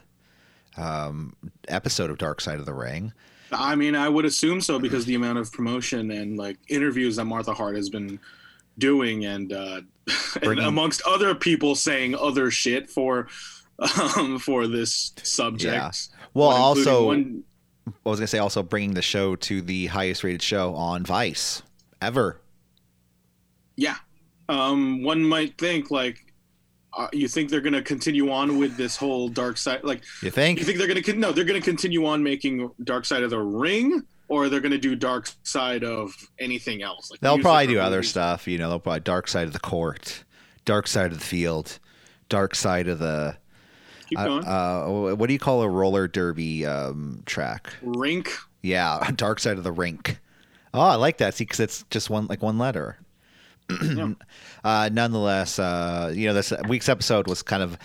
um, 0.76 1.34
episode 1.68 2.10
of 2.10 2.18
Dark 2.18 2.40
Side 2.40 2.58
of 2.58 2.66
the 2.66 2.72
Ring. 2.74 3.12
I 3.52 3.74
mean, 3.74 3.96
I 3.96 4.08
would 4.08 4.24
assume 4.24 4.60
so 4.60 4.78
because 4.78 5.04
the 5.04 5.16
amount 5.16 5.38
of 5.38 5.52
promotion 5.52 6.12
and 6.12 6.38
like 6.38 6.56
interviews 6.68 7.16
that 7.16 7.24
Martha 7.24 7.52
Hart 7.52 7.74
has 7.76 7.88
been 7.88 8.20
doing, 8.78 9.24
and, 9.26 9.52
uh, 9.52 9.80
and 10.34 10.42
Bringing- 10.42 10.64
amongst 10.64 11.02
other 11.06 11.34
people 11.34 11.74
saying 11.74 12.14
other 12.14 12.50
shit 12.50 12.88
for 12.88 13.26
um, 14.16 14.38
for 14.38 14.66
this 14.66 15.12
subject. 15.22 15.74
Yeah. 15.74 15.90
Well, 16.32 16.48
also, 16.50 17.06
one, 17.06 17.42
I 17.86 18.08
was 18.08 18.18
gonna 18.20 18.26
say 18.26 18.38
also 18.38 18.62
bringing 18.62 18.94
the 18.94 19.02
show 19.02 19.36
to 19.36 19.62
the 19.62 19.86
highest 19.86 20.22
rated 20.24 20.42
show 20.42 20.74
on 20.74 21.04
Vice 21.04 21.62
ever. 22.00 22.40
yeah, 23.76 23.96
um, 24.48 25.02
one 25.02 25.22
might 25.22 25.56
think 25.58 25.90
like. 25.90 26.26
Uh, 26.92 27.06
you 27.12 27.28
think 27.28 27.48
they're 27.48 27.60
going 27.60 27.72
to 27.72 27.82
continue 27.82 28.32
on 28.32 28.58
with 28.58 28.76
this 28.76 28.96
whole 28.96 29.28
dark 29.28 29.56
side? 29.56 29.84
Like, 29.84 30.02
You 30.24 30.30
think? 30.32 30.58
you 30.58 30.64
think 30.64 30.76
they're 30.76 30.88
going 30.88 31.00
to 31.00 31.12
no? 31.12 31.30
They're 31.30 31.44
going 31.44 31.60
to 31.60 31.64
continue 31.64 32.04
on 32.04 32.20
making 32.20 32.68
Dark 32.82 33.04
Side 33.04 33.22
of 33.22 33.30
the 33.30 33.38
Ring, 33.38 34.02
or 34.26 34.48
they're 34.48 34.58
going 34.58 34.72
to 34.72 34.78
do 34.78 34.96
Dark 34.96 35.30
Side 35.44 35.84
of 35.84 36.12
anything 36.40 36.82
else? 36.82 37.08
Like 37.08 37.20
They'll 37.20 37.38
probably 37.38 37.68
do 37.68 37.74
different 37.74 37.86
other 37.86 38.02
stuff. 38.02 38.48
You 38.48 38.58
know, 38.58 38.70
they'll 38.70 38.80
probably 38.80 39.00
Dark 39.02 39.28
Side 39.28 39.46
of 39.46 39.52
the 39.52 39.60
Court, 39.60 40.24
Dark 40.64 40.88
Side 40.88 41.12
of 41.12 41.18
the 41.20 41.24
Field, 41.24 41.78
Dark 42.28 42.56
Side 42.56 42.88
of 42.88 42.98
the. 42.98 43.36
Keep 44.10 44.18
Uh, 44.18 44.24
going. 44.26 44.44
uh, 44.44 45.14
what 45.16 45.26
do 45.28 45.32
you 45.32 45.38
call 45.38 45.62
a 45.62 45.68
roller 45.68 46.06
derby 46.08 46.66
um, 46.66 47.22
track? 47.26 47.72
Rink. 47.82 48.30
Yeah, 48.62 49.10
Dark 49.16 49.40
Side 49.40 49.56
of 49.56 49.64
the 49.64 49.72
Rink. 49.72 50.18
Oh, 50.74 50.80
I 50.80 50.96
like 50.96 51.18
that. 51.18 51.34
See, 51.34 51.44
because 51.44 51.60
it's 51.60 51.84
just 51.90 52.10
one 52.10 52.26
like 52.26 52.42
one 52.42 52.58
letter. 52.58 52.98
uh, 54.64 54.90
nonetheless, 54.92 55.58
uh, 55.58 56.12
you 56.14 56.26
know, 56.26 56.34
this 56.34 56.52
week's 56.68 56.88
episode 56.88 57.26
was 57.28 57.42
kind 57.42 57.62
of 57.62 57.78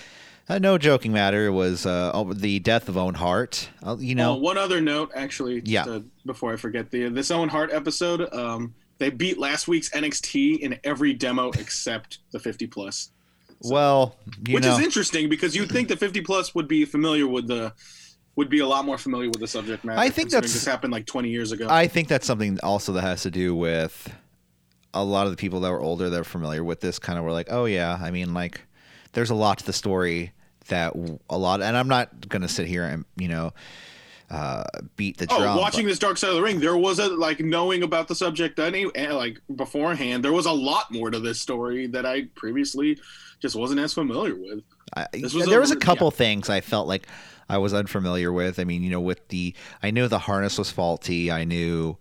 uh, 0.50 0.60
no 0.60 0.78
joking 0.78 1.12
matter. 1.12 1.48
It 1.48 1.52
was 1.52 1.86
uh, 1.86 2.24
the 2.36 2.60
death 2.60 2.90
of 2.90 2.98
Owen 2.98 3.16
Hart. 3.16 3.70
Uh, 3.86 3.98
you 4.00 4.16
know, 4.16 4.34
Oh, 4.34 4.38
one 4.38 4.58
other 4.58 4.82
note, 4.82 5.12
actually, 5.16 5.62
Yeah. 5.66 5.86
uh, 5.86 6.00
before 6.26 6.54
I 6.54 6.56
forget 6.58 6.92
the 6.92 7.10
this 7.10 7.32
Owen 7.32 7.50
Hart 7.50 7.72
episode, 7.72 8.32
um, 8.34 8.74
they 8.98 9.10
beat 9.10 9.38
last 9.38 9.68
week's 9.68 9.90
NXT 9.92 10.60
in 10.60 10.80
every 10.84 11.14
demo 11.14 11.52
except 11.52 12.20
the 12.32 12.40
50 12.40 12.68
plus, 12.68 13.12
well, 13.72 14.16
you 14.48 14.56
which 14.56 14.64
know, 14.64 14.78
is 14.78 14.84
interesting 14.84 15.30
because 15.30 15.56
you'd 15.56 15.72
think 15.72 15.88
the 15.88 15.98
50 15.98 16.22
plus 16.22 16.54
would 16.56 16.68
be 16.68 16.86
familiar 16.86 17.28
with 17.28 17.48
the 17.48 17.74
would 18.36 18.50
be 18.50 18.60
a 18.60 18.68
lot 18.68 18.84
more 18.86 18.98
familiar 18.98 19.30
with 19.30 19.40
the 19.40 19.48
subject 19.48 19.86
matter. 19.86 20.00
I 20.00 20.10
think 20.10 20.30
that's- 20.30 20.52
this 20.52 20.66
happened 20.66 20.92
like 20.92 21.06
20 21.06 21.30
years 21.30 21.52
ago. 21.54 21.68
I 21.70 21.88
think 21.88 22.10
that's 22.10 22.28
something 22.28 22.60
also 22.64 22.92
that 22.94 23.02
has 23.02 23.22
to 23.24 23.32
do 23.32 23.56
with 23.56 24.14
a 24.94 25.04
lot 25.04 25.26
of 25.26 25.32
the 25.32 25.38
people 25.38 25.62
that 25.62 25.72
were 25.72 25.80
older 25.82 26.10
that 26.10 26.20
are 26.20 26.24
familiar 26.26 26.64
with 26.64 26.82
this 26.82 27.00
kind 27.00 27.18
of 27.18 27.24
were 27.26 27.32
like, 27.32 27.48
oh 27.50 27.64
yeah, 27.66 27.98
I 28.02 28.12
mean, 28.12 28.34
like, 28.34 28.62
there's 29.14 29.30
a 29.30 29.36
lot 29.36 29.60
to 29.60 29.66
the 29.66 29.74
story 29.74 30.34
that 30.68 30.94
a 31.30 31.38
lot, 31.38 31.62
and 31.62 31.78
I'm 31.78 31.88
not 31.88 32.28
gonna 32.28 32.50
sit 32.50 32.68
here 32.68 32.84
and 32.84 33.06
you 33.18 33.28
know 33.30 33.54
uh, 34.30 34.64
beat 34.96 35.18
the 35.18 35.28
Oh, 35.30 35.40
drum. 35.40 35.58
watching 35.58 35.86
but- 35.86 35.90
this 35.90 36.00
Dark 36.00 36.18
Side 36.18 36.30
of 36.32 36.36
the 36.36 36.42
Ring, 36.42 36.60
there 36.60 36.78
was 36.78 37.00
a 37.00 37.08
like 37.10 37.40
knowing 37.40 37.84
about 37.84 38.08
the 38.08 38.16
subject 38.16 38.58
any 38.60 38.88
eh, 38.96 39.12
like 39.14 39.40
beforehand. 39.56 40.24
There 40.24 40.34
was 40.34 40.46
a 40.46 40.52
lot 40.52 40.92
more 40.92 41.12
to 41.12 41.20
this 41.20 41.40
story 41.40 41.88
that 41.88 42.06
I 42.06 42.26
previously 42.36 42.98
just 43.40 43.56
wasn't 43.56 43.80
as 43.82 43.94
familiar 43.94 44.36
with. 44.36 44.64
I, 44.96 45.08
there 45.14 45.60
was 45.60 45.72
a 45.72 45.76
a- 45.76 45.80
couple 45.80 46.10
things 46.12 46.50
I 46.50 46.62
felt 46.62 46.88
like 46.88 47.08
I 47.50 47.58
was 47.60 47.74
unfamiliar 47.74 48.32
with. 48.34 48.60
I 48.60 48.64
mean, 48.64 48.82
you 48.84 48.90
know, 48.90 49.02
with 49.02 49.28
the 49.28 49.54
I 49.84 49.92
knew 49.92 50.08
the 50.08 50.20
harness 50.20 50.58
was 50.58 50.72
faulty. 50.72 51.32
I 51.32 51.44
knew 51.44 51.98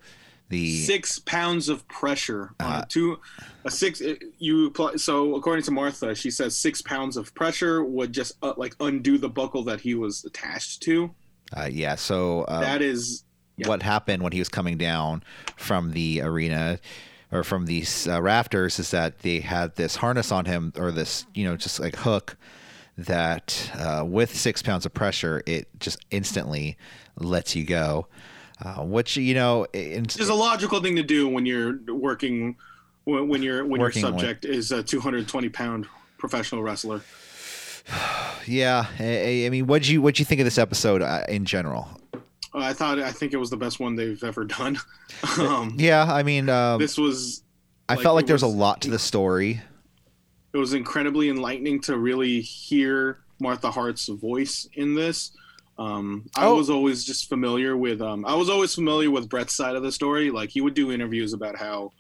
the 0.50 0.76
Six 0.82 1.18
pounds 1.18 1.68
of 1.68 1.86
pressure 1.88 2.52
on 2.60 2.72
Uh, 2.72 2.80
a 2.84 2.86
two, 2.86 3.18
a 3.64 3.70
six. 3.70 4.00
eh, 4.00 4.14
You 4.38 4.72
so 4.96 5.34
according 5.36 5.64
to 5.64 5.70
Martha, 5.70 6.14
she 6.14 6.30
says 6.30 6.56
six 6.56 6.80
pounds 6.82 7.16
of 7.16 7.34
pressure 7.34 7.82
would 7.84 8.12
just 8.12 8.32
uh, 8.42 8.52
like 8.56 8.76
undo 8.80 9.18
the 9.18 9.28
buckle 9.28 9.64
that 9.64 9.80
he 9.80 9.94
was 9.94 10.24
attached 10.24 10.82
to. 10.84 11.14
Uh, 11.56 11.68
yeah. 11.70 11.94
So 11.94 12.42
uh, 12.42 12.60
that 12.60 12.82
is 12.82 13.24
yeah. 13.56 13.68
what 13.68 13.82
happened 13.82 14.22
when 14.22 14.32
he 14.32 14.38
was 14.38 14.48
coming 14.48 14.76
down 14.76 15.22
from 15.56 15.92
the 15.92 16.20
arena 16.22 16.78
or 17.32 17.44
from 17.44 17.66
these 17.66 18.06
uh, 18.06 18.20
rafters 18.20 18.78
is 18.78 18.90
that 18.90 19.20
they 19.20 19.40
had 19.40 19.76
this 19.76 19.96
harness 19.96 20.30
on 20.30 20.44
him 20.44 20.72
or 20.76 20.90
this 20.90 21.26
you 21.34 21.44
know 21.44 21.56
just 21.56 21.80
like 21.80 21.96
hook 21.96 22.36
that 22.96 23.72
uh, 23.74 24.04
with 24.06 24.36
six 24.36 24.62
pounds 24.62 24.86
of 24.86 24.94
pressure 24.94 25.42
it 25.46 25.68
just 25.80 25.98
instantly 26.12 26.76
lets 27.16 27.56
you 27.56 27.64
go 27.64 28.06
uh, 28.64 28.84
which 28.84 29.16
you 29.16 29.34
know 29.34 29.66
in, 29.72 30.04
is 30.06 30.28
a 30.28 30.34
logical 30.34 30.80
thing 30.80 30.94
to 30.94 31.02
do 31.02 31.28
when 31.28 31.44
you're 31.44 31.78
working 31.88 32.56
when, 33.04 33.42
you're 33.42 33.64
when 33.64 33.80
your 33.80 33.88
with- 33.88 33.98
subject 33.98 34.44
is 34.44 34.72
a 34.72 34.82
220 34.82 35.48
pound 35.50 35.86
professional 36.18 36.62
wrestler. 36.62 37.02
yeah 38.46 38.86
I, 38.98 39.46
I 39.46 39.50
mean 39.50 39.66
what'd 39.66 39.86
you 39.88 40.00
what'd 40.02 40.18
you 40.18 40.24
think 40.24 40.40
of 40.40 40.44
this 40.44 40.58
episode 40.58 41.02
uh, 41.02 41.24
in 41.28 41.44
general 41.44 41.88
I 42.56 42.72
thought 42.72 43.00
I 43.00 43.10
think 43.10 43.32
it 43.32 43.36
was 43.36 43.50
the 43.50 43.56
best 43.56 43.80
one 43.80 43.96
they've 43.96 44.22
ever 44.22 44.44
done. 44.44 44.78
um, 45.38 45.74
yeah 45.78 46.04
i 46.12 46.22
mean 46.22 46.48
um, 46.48 46.78
this 46.78 46.96
was 46.96 47.42
i 47.88 47.94
like, 47.94 48.02
felt 48.02 48.14
like 48.14 48.26
there 48.26 48.34
was 48.34 48.42
a 48.42 48.46
lot 48.46 48.80
to 48.82 48.90
the 48.90 48.98
story 48.98 49.60
it 50.52 50.58
was 50.58 50.72
incredibly 50.72 51.28
enlightening 51.28 51.80
to 51.82 51.98
really 51.98 52.40
hear 52.40 53.18
Martha 53.40 53.72
Hart's 53.72 54.06
voice 54.06 54.68
in 54.74 54.94
this. 54.94 55.32
Um, 55.80 56.30
I 56.36 56.46
Oh. 56.46 56.54
was 56.54 56.70
always 56.70 57.04
just 57.04 57.28
familiar 57.28 57.76
with 57.76 58.00
um, 58.00 58.24
I 58.24 58.36
was 58.36 58.48
always 58.48 58.72
familiar 58.72 59.10
with 59.10 59.28
Bret's 59.28 59.52
side 59.56 59.74
of 59.74 59.82
the 59.82 59.90
story. 59.90 60.30
Like 60.30 60.50
he 60.50 60.60
would 60.60 60.74
do 60.74 60.92
interviews 60.92 61.32
about 61.32 61.56
how 61.58 61.90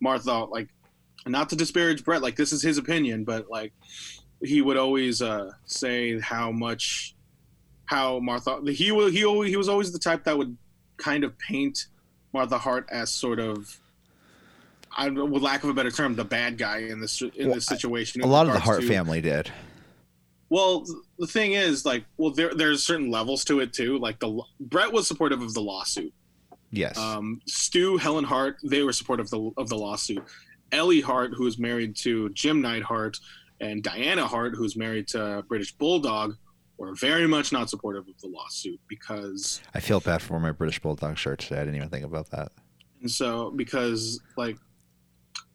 Martha 0.00 0.44
like 0.44 0.68
not 1.26 1.48
to 1.48 1.56
disparage 1.56 2.04
Brett, 2.04 2.22
like 2.22 2.36
this 2.36 2.52
is 2.52 2.62
his 2.62 2.78
opinion, 2.78 3.24
but 3.24 3.50
like 3.50 3.72
he 4.42 4.62
would 4.62 4.76
always 4.76 5.22
uh, 5.22 5.52
say 5.64 6.18
how 6.20 6.50
much 6.52 7.14
how 7.86 8.18
Martha 8.18 8.60
he 8.72 8.90
was 8.92 9.12
he 9.12 9.24
always, 9.24 9.50
he 9.50 9.56
was 9.56 9.68
always 9.68 9.92
the 9.92 9.98
type 9.98 10.24
that 10.24 10.36
would 10.36 10.56
kind 10.96 11.24
of 11.24 11.38
paint 11.38 11.86
Martha 12.32 12.58
Hart 12.58 12.86
as 12.90 13.10
sort 13.10 13.38
of 13.38 13.78
I, 14.98 15.08
with 15.10 15.42
lack 15.42 15.62
of 15.62 15.68
a 15.68 15.74
better 15.74 15.90
term, 15.90 16.14
the 16.16 16.24
bad 16.24 16.56
guy 16.58 16.78
in 16.78 17.00
this 17.00 17.20
in 17.22 17.50
this 17.50 17.66
situation. 17.66 18.22
a 18.22 18.26
lot 18.26 18.46
of 18.46 18.54
the 18.54 18.60
hart 18.60 18.80
to- 18.80 18.88
family 18.88 19.20
did 19.20 19.50
Well, 20.48 20.84
the 21.18 21.26
thing 21.26 21.52
is, 21.52 21.84
like, 21.84 22.04
well, 22.16 22.30
there 22.30 22.54
there's 22.54 22.82
certain 22.84 23.10
levels 23.10 23.44
to 23.46 23.60
it 23.60 23.72
too. 23.72 23.98
Like 23.98 24.18
the 24.20 24.40
Bret 24.60 24.92
was 24.92 25.06
supportive 25.06 25.42
of 25.42 25.52
the 25.54 25.60
lawsuit. 25.60 26.12
yes 26.70 26.96
Um, 26.98 27.40
Stu, 27.46 27.96
Helen 27.98 28.24
Hart, 28.24 28.56
they 28.64 28.82
were 28.82 28.92
supportive 28.92 29.26
of 29.26 29.30
the 29.30 29.50
of 29.58 29.68
the 29.68 29.76
lawsuit. 29.76 30.22
Ellie 30.72 31.00
Hart, 31.00 31.32
who 31.34 31.46
is 31.46 31.58
married 31.58 31.94
to 31.96 32.28
Jim 32.30 32.60
Neidhart, 32.62 33.18
and 33.60 33.82
Diana 33.82 34.26
Hart, 34.26 34.54
who's 34.54 34.76
married 34.76 35.08
to 35.08 35.44
British 35.48 35.72
Bulldog, 35.72 36.36
were 36.78 36.94
very 36.94 37.26
much 37.26 37.52
not 37.52 37.70
supportive 37.70 38.06
of 38.08 38.20
the 38.20 38.28
lawsuit 38.28 38.78
because 38.86 39.62
i 39.74 39.80
feel 39.80 39.98
bad 39.98 40.20
for 40.20 40.38
my 40.38 40.52
british 40.52 40.78
bulldog 40.78 41.16
shirt 41.16 41.38
today 41.38 41.56
i 41.56 41.60
didn't 41.60 41.76
even 41.76 41.88
think 41.88 42.04
about 42.04 42.30
that 42.30 42.52
And 43.00 43.10
so 43.10 43.50
because 43.50 44.20
like 44.36 44.58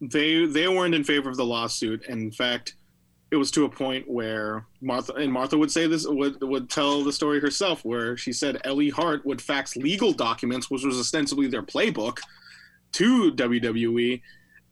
they 0.00 0.46
they 0.46 0.68
weren't 0.68 0.94
in 0.94 1.04
favor 1.04 1.30
of 1.30 1.36
the 1.36 1.44
lawsuit. 1.44 2.04
And 2.08 2.20
in 2.22 2.30
fact, 2.32 2.74
it 3.30 3.36
was 3.36 3.50
to 3.52 3.64
a 3.64 3.68
point 3.68 4.08
where 4.10 4.66
Martha 4.80 5.14
and 5.14 5.32
Martha 5.32 5.56
would 5.56 5.70
say 5.70 5.86
this 5.86 6.06
would 6.06 6.42
would 6.42 6.68
tell 6.68 7.02
the 7.04 7.12
story 7.12 7.40
herself 7.40 7.84
where 7.84 8.16
she 8.16 8.32
said 8.32 8.60
Ellie 8.64 8.90
Hart 8.90 9.24
would 9.24 9.40
fax 9.40 9.76
legal 9.76 10.12
documents, 10.12 10.70
which 10.70 10.84
was 10.84 10.98
ostensibly 10.98 11.46
their 11.46 11.62
playbook, 11.62 12.18
to 12.92 13.32
WWE 13.32 14.20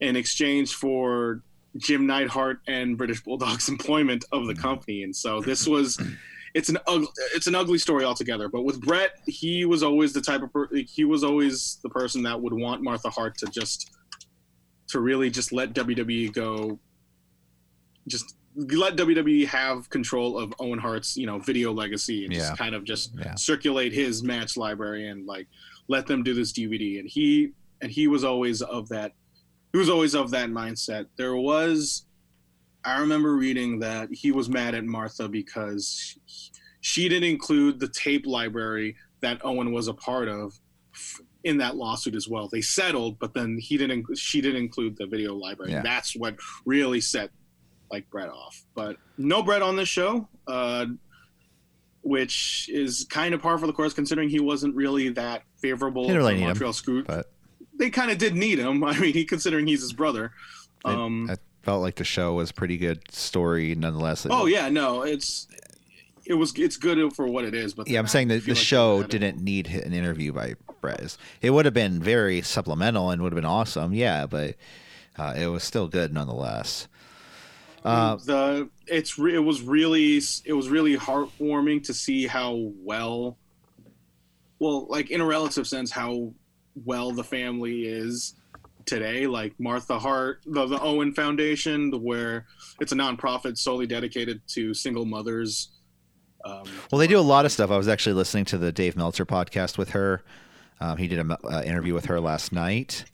in 0.00 0.16
exchange 0.16 0.74
for 0.74 1.42
Jim 1.76 2.06
Neidhart 2.06 2.60
and 2.66 2.96
British 2.98 3.22
Bulldog's 3.22 3.68
employment 3.74 4.24
of 4.32 4.46
the 4.46 4.54
company. 4.54 5.02
And 5.04 5.14
so 5.14 5.40
this 5.40 5.66
was 5.66 6.00
it's 6.54 6.68
an 6.68 6.78
ugly 6.88 7.06
it's 7.34 7.46
an 7.46 7.54
ugly 7.54 7.78
story 7.78 8.04
altogether. 8.04 8.48
But 8.48 8.62
with 8.62 8.80
Bret, 8.80 9.12
he 9.26 9.64
was 9.64 9.82
always 9.82 10.12
the 10.12 10.20
type 10.20 10.42
of 10.42 10.52
per- 10.52 10.68
he 10.74 11.04
was 11.04 11.22
always 11.22 11.78
the 11.82 11.88
person 11.90 12.22
that 12.24 12.40
would 12.40 12.52
want 12.52 12.82
Martha 12.82 13.08
Hart 13.10 13.38
to 13.38 13.46
just 13.46 13.90
to 14.88 14.98
really 15.00 15.30
just 15.30 15.52
let 15.52 15.72
WWE 15.72 16.32
go, 16.32 16.80
just 18.08 18.34
let 18.56 18.96
WWE 18.96 19.46
have 19.46 19.88
control 19.90 20.36
of 20.36 20.52
Owen 20.58 20.80
Hart's 20.80 21.16
you 21.16 21.26
know 21.26 21.38
video 21.38 21.72
legacy 21.72 22.24
and 22.24 22.32
Yeah. 22.34 22.40
just 22.40 22.56
kind 22.58 22.74
of 22.74 22.82
just 22.84 23.14
Yeah. 23.16 23.36
circulate 23.36 23.92
his 23.92 24.22
match 24.24 24.56
library 24.56 25.08
and 25.08 25.26
like 25.26 25.46
let 25.86 26.06
them 26.08 26.24
do 26.24 26.34
this 26.34 26.52
DVD. 26.52 26.98
And 26.98 27.08
he 27.08 27.52
and 27.80 27.90
he 27.92 28.08
was 28.08 28.24
always 28.24 28.60
of 28.62 28.88
that. 28.88 29.12
He 29.72 29.78
was 29.78 29.88
always 29.88 30.14
of 30.14 30.30
that 30.32 30.50
mindset. 30.50 31.06
There 31.16 31.36
was, 31.36 32.04
I 32.84 32.98
remember 33.00 33.36
reading 33.36 33.78
that 33.80 34.08
he 34.12 34.32
was 34.32 34.48
mad 34.48 34.74
at 34.74 34.84
Martha 34.84 35.28
because 35.28 36.18
she 36.80 37.08
didn't 37.08 37.28
include 37.28 37.78
the 37.78 37.88
tape 37.88 38.26
library 38.26 38.96
that 39.20 39.44
Owen 39.44 39.72
was 39.72 39.88
a 39.88 39.94
part 39.94 40.28
of 40.28 40.58
in 41.44 41.58
that 41.58 41.76
lawsuit 41.76 42.14
as 42.14 42.28
well. 42.28 42.48
They 42.48 42.60
settled, 42.60 43.18
but 43.18 43.34
then 43.34 43.58
he 43.58 43.76
didn't. 43.76 44.16
She 44.16 44.40
didn't 44.40 44.62
include 44.62 44.96
the 44.96 45.06
video 45.06 45.34
library. 45.34 45.72
Yeah. 45.72 45.82
That's 45.82 46.16
what 46.16 46.36
really 46.64 47.00
set 47.00 47.30
like 47.90 48.08
Bret 48.10 48.28
off. 48.28 48.64
But 48.74 48.96
no 49.18 49.42
Bret 49.42 49.62
on 49.62 49.76
this 49.76 49.88
show, 49.88 50.28
uh, 50.46 50.86
which 52.02 52.68
is 52.72 53.06
kind 53.10 53.34
of 53.34 53.42
par 53.42 53.58
for 53.58 53.66
the 53.66 53.72
course 53.72 53.92
considering 53.92 54.28
he 54.28 54.40
wasn't 54.40 54.74
really 54.74 55.08
that 55.10 55.42
favorable. 55.60 56.08
Really 56.08 56.18
for 56.18 56.32
need 56.32 56.40
him, 56.40 56.46
Montreal 56.48 57.02
but 57.06 57.29
They 57.80 57.90
kind 57.90 58.10
of 58.12 58.18
did 58.18 58.36
need 58.36 58.58
him. 58.60 58.84
I 58.92 58.96
mean, 59.00 59.12
he 59.14 59.24
considering 59.24 59.66
he's 59.66 59.80
his 59.80 59.92
brother. 59.92 60.32
I- 60.84 60.92
Um, 60.94 61.28
I 61.30 61.36
felt 61.62 61.82
like 61.82 61.96
the 61.96 62.04
show 62.04 62.34
was 62.34 62.52
pretty 62.52 62.76
good 62.76 63.00
story 63.10 63.74
nonetheless. 63.74 64.26
oh 64.30 64.46
yeah, 64.46 64.68
no, 64.68 65.02
it's 65.02 65.48
it 66.26 66.34
was 66.34 66.52
it's 66.56 66.76
good 66.76 67.12
for 67.14 67.26
what 67.26 67.44
it 67.44 67.54
is. 67.54 67.74
But 67.74 67.88
Yeah, 67.88 67.98
I'm 67.98 68.04
I 68.04 68.08
saying 68.08 68.28
that 68.28 68.44
the 68.44 68.52
like 68.52 68.56
show 68.58 68.98
had 68.98 69.06
it. 69.06 69.18
didn't 69.18 69.42
need 69.42 69.66
an 69.66 69.92
interview 69.92 70.32
by 70.32 70.54
Brez. 70.82 71.16
It 71.42 71.50
would 71.50 71.64
have 71.64 71.74
been 71.74 72.00
very 72.02 72.40
supplemental 72.42 73.10
and 73.10 73.20
would 73.22 73.32
have 73.32 73.36
been 73.36 73.44
awesome, 73.50 73.92
yeah, 73.92 74.26
but 74.26 74.54
uh, 75.18 75.34
it 75.36 75.48
was 75.48 75.62
still 75.64 75.88
good 75.88 76.12
nonetheless. 76.14 76.86
Uh, 77.84 78.16
the 78.16 78.68
it's 78.86 79.18
re- 79.18 79.34
it 79.34 79.38
was 79.40 79.62
really 79.62 80.20
it 80.44 80.52
was 80.52 80.68
really 80.68 80.96
heartwarming 80.96 81.82
to 81.84 81.92
see 81.94 82.26
how 82.26 82.54
well 82.84 83.36
well 84.58 84.86
like 84.88 85.10
in 85.10 85.20
a 85.20 85.24
relative 85.26 85.66
sense 85.66 85.90
how 85.90 86.32
well 86.84 87.12
the 87.12 87.24
family 87.24 87.82
is 87.82 88.34
today 88.86 89.26
like 89.26 89.52
martha 89.58 89.98
hart 89.98 90.40
the, 90.46 90.66
the 90.66 90.80
owen 90.80 91.12
foundation 91.12 91.90
where 92.02 92.46
it's 92.80 92.92
a 92.92 92.94
nonprofit 92.94 93.58
solely 93.58 93.86
dedicated 93.86 94.40
to 94.46 94.72
single 94.72 95.04
mothers 95.04 95.70
um, 96.44 96.64
well, 96.90 96.98
they 96.98 97.06
do 97.06 97.18
a 97.18 97.20
lot 97.20 97.44
of 97.44 97.52
stuff. 97.52 97.70
I 97.70 97.76
was 97.76 97.88
actually 97.88 98.14
listening 98.14 98.46
to 98.46 98.58
the 98.58 98.72
Dave 98.72 98.96
Meltzer 98.96 99.26
podcast 99.26 99.76
with 99.76 99.90
her. 99.90 100.22
Um, 100.80 100.96
he 100.96 101.06
did 101.06 101.18
an 101.18 101.32
uh, 101.32 101.62
interview 101.64 101.92
with 101.92 102.06
her 102.06 102.20
last 102.20 102.52
night, 102.52 103.04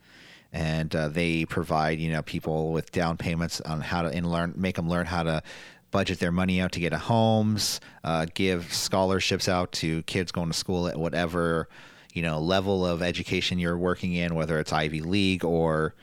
and 0.52 0.94
uh, 0.94 1.08
they 1.08 1.44
provide 1.44 1.98
you 1.98 2.12
know 2.12 2.22
people 2.22 2.72
with 2.72 2.92
down 2.92 3.16
payments 3.16 3.60
on 3.60 3.80
how 3.80 4.02
to 4.02 4.08
and 4.08 4.30
learn 4.30 4.54
make 4.56 4.76
them 4.76 4.88
learn 4.88 5.06
how 5.06 5.24
to 5.24 5.42
budget 5.90 6.20
their 6.20 6.32
money 6.32 6.60
out 6.60 6.72
to 6.72 6.80
get 6.80 6.92
a 6.92 6.98
homes, 6.98 7.80
uh, 8.04 8.26
give 8.34 8.72
scholarships 8.72 9.48
out 9.48 9.72
to 9.72 10.02
kids 10.02 10.30
going 10.30 10.48
to 10.48 10.56
school 10.56 10.86
at 10.86 10.96
whatever 10.96 11.68
you 12.16 12.22
know 12.22 12.40
level 12.40 12.84
of 12.84 13.02
education 13.02 13.58
you're 13.58 13.78
working 13.78 14.14
in, 14.14 14.34
whether 14.34 14.58
it's 14.58 14.72
Ivy 14.72 15.02
League 15.02 15.44
or 15.44 15.94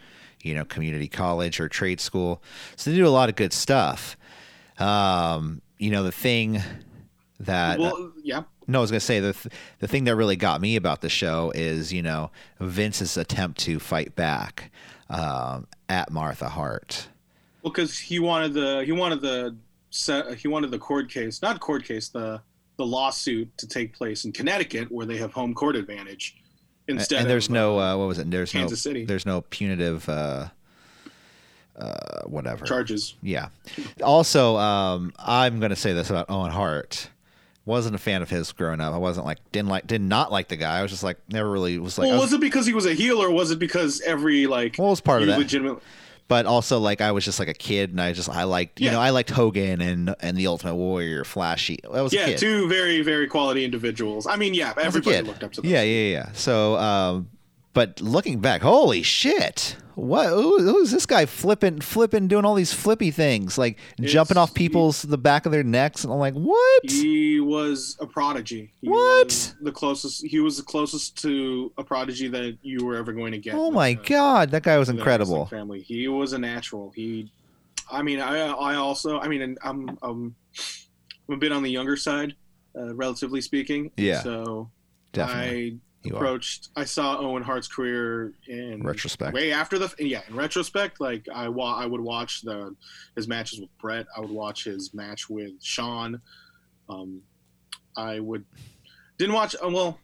you 0.43 0.53
know, 0.53 0.65
community 0.65 1.07
college 1.07 1.59
or 1.59 1.67
trade 1.67 1.99
school. 1.99 2.43
So 2.75 2.91
they 2.91 2.97
do 2.97 3.07
a 3.07 3.09
lot 3.09 3.29
of 3.29 3.35
good 3.35 3.53
stuff. 3.53 4.15
Um, 4.77 5.61
you 5.77 5.89
know, 5.89 6.03
the 6.03 6.11
thing 6.11 6.61
that 7.39 7.79
well, 7.79 8.11
yeah. 8.23 8.43
no, 8.67 8.79
I 8.79 8.81
was 8.81 8.91
gonna 8.91 8.99
say 8.99 9.19
the 9.19 9.33
th- 9.33 9.53
the 9.79 9.87
thing 9.87 10.03
that 10.03 10.15
really 10.15 10.35
got 10.35 10.61
me 10.61 10.75
about 10.75 11.01
the 11.01 11.09
show 11.09 11.51
is 11.55 11.91
you 11.91 12.01
know 12.01 12.29
Vince's 12.59 13.17
attempt 13.17 13.59
to 13.61 13.79
fight 13.79 14.15
back 14.15 14.71
um, 15.09 15.67
at 15.89 16.11
Martha 16.11 16.49
Hart. 16.49 17.07
Well, 17.61 17.71
because 17.71 17.97
he 17.97 18.19
wanted 18.19 18.53
the 18.53 18.83
he 18.85 18.91
wanted 18.91 19.21
the 19.21 19.55
he 20.37 20.47
wanted 20.47 20.71
the 20.71 20.79
court 20.79 21.09
case, 21.09 21.41
not 21.41 21.59
court 21.59 21.85
case, 21.85 22.09
the 22.09 22.41
the 22.77 22.85
lawsuit 22.85 23.55
to 23.57 23.67
take 23.67 23.93
place 23.93 24.25
in 24.25 24.31
Connecticut, 24.31 24.91
where 24.91 25.05
they 25.05 25.17
have 25.17 25.31
home 25.33 25.53
court 25.53 25.75
advantage. 25.75 26.35
Instead, 26.87 27.21
and 27.21 27.29
there's 27.29 27.47
of, 27.47 27.53
no 27.53 27.79
uh, 27.79 27.93
uh, 27.93 27.97
what 27.97 28.07
was 28.07 28.19
it? 28.19 28.29
There's 28.29 28.51
Kansas 28.51 28.85
no 28.85 28.89
City. 28.89 29.05
there's 29.05 29.25
no 29.25 29.41
punitive 29.41 30.07
uh, 30.09 30.47
uh, 31.77 32.21
whatever. 32.25 32.65
charges. 32.65 33.15
Yeah. 33.21 33.47
Also, 34.01 34.57
um, 34.57 35.13
I'm 35.17 35.59
gonna 35.59 35.75
say 35.75 35.93
this 35.93 36.09
about 36.09 36.29
Owen 36.29 36.51
Hart. 36.51 37.09
Wasn't 37.65 37.95
a 37.95 37.97
fan 37.97 38.21
of 38.21 38.29
his 38.29 38.51
growing 38.51 38.81
up. 38.81 38.93
I 38.93 38.97
wasn't 38.97 39.25
like 39.25 39.37
didn't 39.53 39.69
like 39.69 39.87
did 39.87 40.01
not 40.01 40.31
like 40.31 40.49
the 40.49 40.57
guy. 40.57 40.79
I 40.79 40.81
was 40.81 40.91
just 40.91 41.03
like 41.03 41.17
never 41.29 41.49
really 41.49 41.77
was 41.77 41.97
like. 41.97 42.07
Well, 42.07 42.15
was- 42.15 42.31
was 42.31 42.33
it 42.33 42.41
because 42.41 42.65
he 42.65 42.73
was 42.73 42.85
a 42.85 42.93
heel, 42.93 43.17
or 43.23 43.31
was 43.31 43.51
it 43.51 43.59
because 43.59 44.01
every 44.01 44.45
like 44.47 44.75
Well, 44.77 44.87
it 44.87 44.91
was 44.91 45.01
part 45.01 45.21
of 45.21 45.29
that. 45.29 45.37
legitimate- 45.39 45.79
but 46.33 46.47
also 46.47 46.79
like 46.79 46.99
I 46.99 47.11
was 47.11 47.23
just 47.23 47.37
like 47.37 47.47
a 47.47 47.53
kid, 47.53 47.91
and 47.91 48.01
I 48.01 48.11
just 48.11 48.27
I 48.27 48.45
liked 48.45 48.81
you 48.81 48.89
know 48.89 48.99
I 48.99 49.11
liked 49.11 49.29
Hogan 49.29 49.81
and 49.81 50.15
and 50.19 50.35
the 50.35 50.47
Ultimate 50.47 50.73
Warrior, 50.73 51.23
Flashy. 51.23 51.77
I 51.85 52.01
was 52.01 52.11
a 52.11 52.15
Yeah, 52.15 52.35
two 52.35 52.67
very 52.67 53.03
very 53.03 53.27
quality 53.27 53.63
individuals. 53.63 54.25
I 54.25 54.35
mean, 54.35 54.55
yeah, 54.55 54.73
everybody 54.81 55.21
looked 55.21 55.43
up 55.43 55.53
to 55.53 55.61
them. 55.61 55.69
Yeah, 55.69 55.83
yeah, 55.83 56.11
yeah. 56.11 56.31
So, 56.33 56.75
um, 56.77 57.29
but 57.73 58.01
looking 58.01 58.39
back, 58.39 58.61
holy 58.61 59.03
shit! 59.03 59.75
What? 59.95 60.27
Who, 60.29 60.59
who's 60.59 60.91
this 60.91 61.05
guy 61.05 61.25
flipping, 61.25 61.79
flipping, 61.79 62.27
doing 62.27 62.45
all 62.45 62.55
these 62.55 62.73
flippy 62.73 63.11
things, 63.11 63.57
like 63.57 63.77
jumping 64.01 64.37
off 64.37 64.49
he- 64.49 64.55
people's 64.55 65.03
the 65.03 65.17
back 65.17 65.45
of 65.45 65.51
their 65.51 65.63
necks, 65.63 66.03
and 66.03 66.11
I'm 66.11 66.19
like, 66.19 66.33
what? 66.33 66.81
He 66.89 67.39
was 67.39 67.97
a 67.99 68.07
prodigy. 68.07 68.71
He 68.81 68.89
What? 68.89 69.53
the 69.61 69.71
closest. 69.71 70.25
He 70.25 70.39
was 70.39 70.57
the 70.57 70.63
closest 70.63 71.21
to 71.21 71.71
a 71.77 71.83
prodigy 71.83 72.27
that 72.29 72.57
you 72.61 72.85
were 72.85 72.95
ever 72.95 73.13
going 73.13 73.31
to 73.33 73.37
get. 73.37 73.55
oh 73.55 73.71
my 73.71 73.93
uh, 73.93 74.03
god, 74.03 74.51
that 74.51 74.63
guy 74.63 74.77
was 74.77 74.89
incredible. 74.89 75.45
Family. 75.45 75.81
He 75.81 76.07
was 76.07 76.33
a 76.33 76.39
natural. 76.39 76.91
He, 76.95 77.31
I 77.91 78.01
mean, 78.01 78.19
I 78.19 78.47
I 78.47 78.75
also 78.75 79.19
I 79.19 79.27
mean, 79.27 79.57
I'm 79.63 79.89
I'm, 80.01 80.35
I'm 81.27 81.35
a 81.35 81.37
bit 81.37 81.51
on 81.51 81.63
the 81.63 81.71
younger 81.71 81.97
side, 81.97 82.35
uh, 82.77 82.95
relatively 82.95 83.41
speaking. 83.41 83.91
Yeah, 83.97 84.21
So 84.21 84.71
Definitely, 85.11 85.67
I 85.67 85.75
you 86.03 86.13
are. 86.13 86.17
approached. 86.17 86.69
I 86.75 86.83
saw 86.85 87.17
Owen 87.17 87.43
Hart's 87.43 87.67
career 87.67 88.33
in 88.47 88.83
Retrospect. 88.83 89.33
way 89.33 89.51
after 89.51 89.79
the 89.79 89.93
yeah 89.99 90.21
in 90.27 90.35
retrospect 90.35 90.99
like 91.01 91.27
I 91.33 91.47
wa- 91.49 91.75
I 91.77 91.85
would 91.85 92.01
watch 92.01 92.41
the 92.41 92.75
his 93.15 93.27
matches 93.27 93.59
with 93.61 93.69
Bret 93.79 94.05
I 94.15 94.19
would 94.21 94.29
watch 94.31 94.63
his 94.65 94.93
match 94.93 95.29
with 95.29 95.51
Shawn 95.61 96.21
um 96.89 97.21
I 97.95 98.19
would 98.19 98.43
didn't 99.17 99.35
watch 99.35 99.55
uh, 99.63 99.69
well 99.69 99.99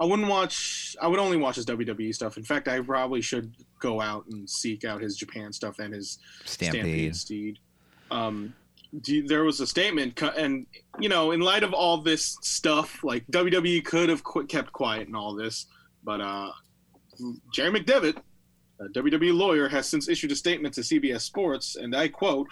I 0.00 0.04
wouldn't 0.04 0.28
watch 0.28 0.96
I 1.00 1.06
would 1.06 1.18
only 1.20 1.36
watch 1.36 1.56
his 1.56 1.66
WWE 1.66 2.14
stuff 2.14 2.36
in 2.36 2.42
fact 2.42 2.66
I 2.68 2.80
probably 2.80 3.20
should 3.20 3.52
go 3.78 4.00
out 4.00 4.24
and 4.30 4.48
seek 4.48 4.84
out 4.84 5.00
his 5.02 5.16
Japan 5.16 5.52
stuff 5.52 5.78
and 5.78 5.92
his 5.94 6.18
Stampede. 6.44 6.80
Stampede 6.82 7.16
Steed 7.16 7.58
um 8.10 8.54
there 9.26 9.44
was 9.44 9.58
a 9.60 9.66
statement 9.66 10.20
and 10.36 10.66
you 11.00 11.08
know 11.08 11.30
in 11.30 11.40
light 11.40 11.62
of 11.62 11.72
all 11.72 11.96
this 11.98 12.36
stuff 12.42 13.02
like 13.02 13.26
WWE 13.28 13.82
could 13.84 14.10
have 14.10 14.22
qu- 14.22 14.46
kept 14.46 14.70
quiet 14.72 15.06
and 15.06 15.16
all 15.16 15.34
this 15.34 15.66
but 16.04 16.20
uh 16.20 16.50
Jerry 17.52 17.80
McDevitt, 17.80 18.16
a 18.80 18.84
WWE 18.88 19.36
lawyer, 19.36 19.68
has 19.68 19.88
since 19.88 20.08
issued 20.08 20.32
a 20.32 20.36
statement 20.36 20.74
to 20.74 20.80
CBS 20.80 21.20
Sports, 21.20 21.76
and 21.76 21.94
I 21.94 22.08
quote: 22.08 22.48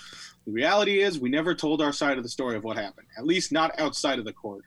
"The 0.46 0.52
reality 0.52 1.00
is, 1.00 1.18
we 1.18 1.30
never 1.30 1.54
told 1.54 1.82
our 1.82 1.92
side 1.92 2.18
of 2.18 2.22
the 2.22 2.28
story 2.28 2.56
of 2.56 2.64
what 2.64 2.76
happened. 2.76 3.08
At 3.18 3.26
least 3.26 3.52
not 3.52 3.78
outside 3.78 4.18
of 4.18 4.24
the 4.24 4.32
court. 4.32 4.64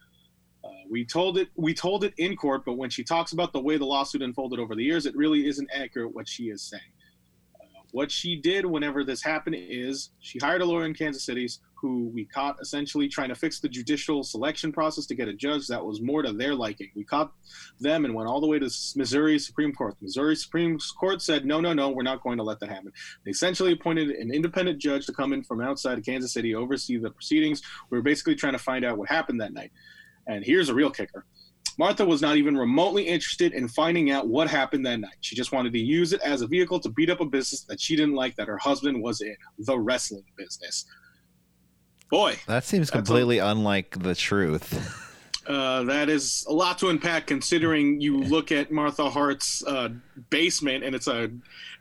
Uh, 0.63 0.69
we 0.89 1.05
told 1.05 1.37
it. 1.37 1.49
We 1.55 1.73
told 1.73 2.03
it 2.03 2.13
in 2.17 2.35
court, 2.35 2.63
but 2.65 2.73
when 2.73 2.89
she 2.89 3.03
talks 3.03 3.33
about 3.33 3.53
the 3.53 3.61
way 3.61 3.77
the 3.77 3.85
lawsuit 3.85 4.21
unfolded 4.21 4.59
over 4.59 4.75
the 4.75 4.83
years, 4.83 5.05
it 5.05 5.15
really 5.15 5.47
isn't 5.47 5.69
accurate 5.73 6.13
what 6.13 6.27
she 6.27 6.45
is 6.49 6.61
saying. 6.61 6.92
What 7.93 8.09
she 8.09 8.35
did 8.35 8.65
whenever 8.65 9.03
this 9.03 9.21
happened 9.21 9.55
is 9.55 10.09
she 10.19 10.39
hired 10.39 10.63
a 10.63 10.65
lawyer 10.65 10.87
in 10.87 10.95
Kansas 10.95 11.23
City 11.23 11.47
who 11.75 12.09
we 12.11 12.25
caught 12.25 12.57
essentially 12.59 13.07
trying 13.07 13.29
to 13.29 13.35
fix 13.35 13.59
the 13.59 13.69
judicial 13.69 14.23
selection 14.23 14.71
process 14.71 15.05
to 15.05 15.13
get 15.13 15.27
a 15.27 15.33
judge 15.33 15.67
that 15.67 15.85
was 15.85 16.01
more 16.01 16.23
to 16.23 16.33
their 16.33 16.55
liking. 16.55 16.89
We 16.95 17.03
caught 17.03 17.31
them 17.79 18.03
and 18.05 18.15
went 18.15 18.27
all 18.27 18.41
the 18.41 18.47
way 18.47 18.57
to 18.57 18.67
Missouri 18.95 19.37
Supreme 19.37 19.73
Court. 19.73 19.95
Missouri 20.01 20.35
Supreme 20.35 20.79
Court 20.99 21.21
said, 21.21 21.45
no, 21.45 21.61
no, 21.61 21.71
no, 21.71 21.89
we're 21.89 22.01
not 22.01 22.23
going 22.23 22.37
to 22.37 22.43
let 22.43 22.59
that 22.61 22.69
happen. 22.69 22.91
They 23.25 23.31
essentially 23.31 23.73
appointed 23.73 24.09
an 24.09 24.33
independent 24.33 24.79
judge 24.79 25.05
to 25.05 25.13
come 25.13 25.31
in 25.31 25.43
from 25.43 25.61
outside 25.61 25.99
of 25.99 26.03
Kansas 26.03 26.33
City, 26.33 26.55
oversee 26.55 26.97
the 26.97 27.11
proceedings. 27.11 27.61
We 27.91 27.99
were 27.99 28.03
basically 28.03 28.33
trying 28.33 28.53
to 28.53 28.59
find 28.59 28.83
out 28.83 28.97
what 28.97 29.09
happened 29.09 29.39
that 29.41 29.53
night. 29.53 29.71
And 30.25 30.43
here's 30.43 30.69
a 30.69 30.73
real 30.73 30.89
kicker. 30.89 31.25
Martha 31.77 32.05
was 32.05 32.21
not 32.21 32.37
even 32.37 32.55
remotely 32.57 33.03
interested 33.07 33.53
in 33.53 33.67
finding 33.67 34.11
out 34.11 34.27
what 34.27 34.49
happened 34.49 34.85
that 34.85 34.99
night. 34.99 35.15
She 35.21 35.35
just 35.35 35.51
wanted 35.51 35.73
to 35.73 35.79
use 35.79 36.13
it 36.13 36.21
as 36.21 36.41
a 36.41 36.47
vehicle 36.47 36.79
to 36.81 36.89
beat 36.89 37.09
up 37.09 37.19
a 37.21 37.25
business 37.25 37.61
that 37.63 37.79
she 37.81 37.95
didn't 37.95 38.15
like 38.15 38.35
that 38.35 38.47
her 38.47 38.57
husband 38.57 39.01
was 39.01 39.21
in, 39.21 39.35
the 39.59 39.77
wrestling 39.79 40.23
business. 40.37 40.85
Boy, 42.09 42.37
That 42.47 42.63
seems 42.63 42.87
That's 42.89 42.95
a- 42.95 42.97
completely 43.05 43.39
unlike 43.39 43.97
the 44.03 44.13
truth. 44.15 44.99
Uh, 45.45 45.83
that 45.83 46.07
is 46.07 46.45
a 46.47 46.53
lot 46.53 46.77
to 46.77 46.87
unpack, 46.87 47.27
considering 47.27 47.99
you 47.99 48.17
look 48.23 48.49
at 48.53 48.71
Martha 48.71 49.09
Hart's 49.09 49.61
uh, 49.67 49.89
basement, 50.29 50.85
and 50.85 50.95
it's 50.95 51.07
a 51.07 51.29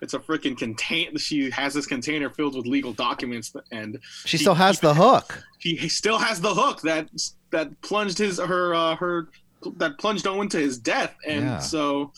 it's 0.01 0.15
a 0.15 0.19
freaking 0.19 0.59
contain. 0.59 1.17
She 1.17 1.49
has 1.51 1.73
this 1.73 1.87
container 1.87 2.29
filled 2.29 2.57
with 2.57 2.67
legal 2.67 2.93
documents, 2.93 3.55
and 3.71 4.01
She 4.25 4.37
still 4.37 4.55
has 4.57 4.81
the 4.81 4.95
hook. 4.95 5.45
he 5.61 5.89
still 5.89 6.19
has 6.19 6.41
the 6.41 6.53
hook 6.53 6.81
that 6.83 7.09
that 7.51 7.81
plunged 7.83 8.19
his 8.19 8.41
her 8.41 8.75
uh, 8.75 8.97
her 8.97 9.29
that 9.77 9.99
plunged 9.99 10.27
Owen 10.27 10.49
to 10.51 10.59
his 10.59 10.79
death, 10.79 11.15
and 11.27 11.45
Yeah. 11.45 11.59
so 11.59 12.13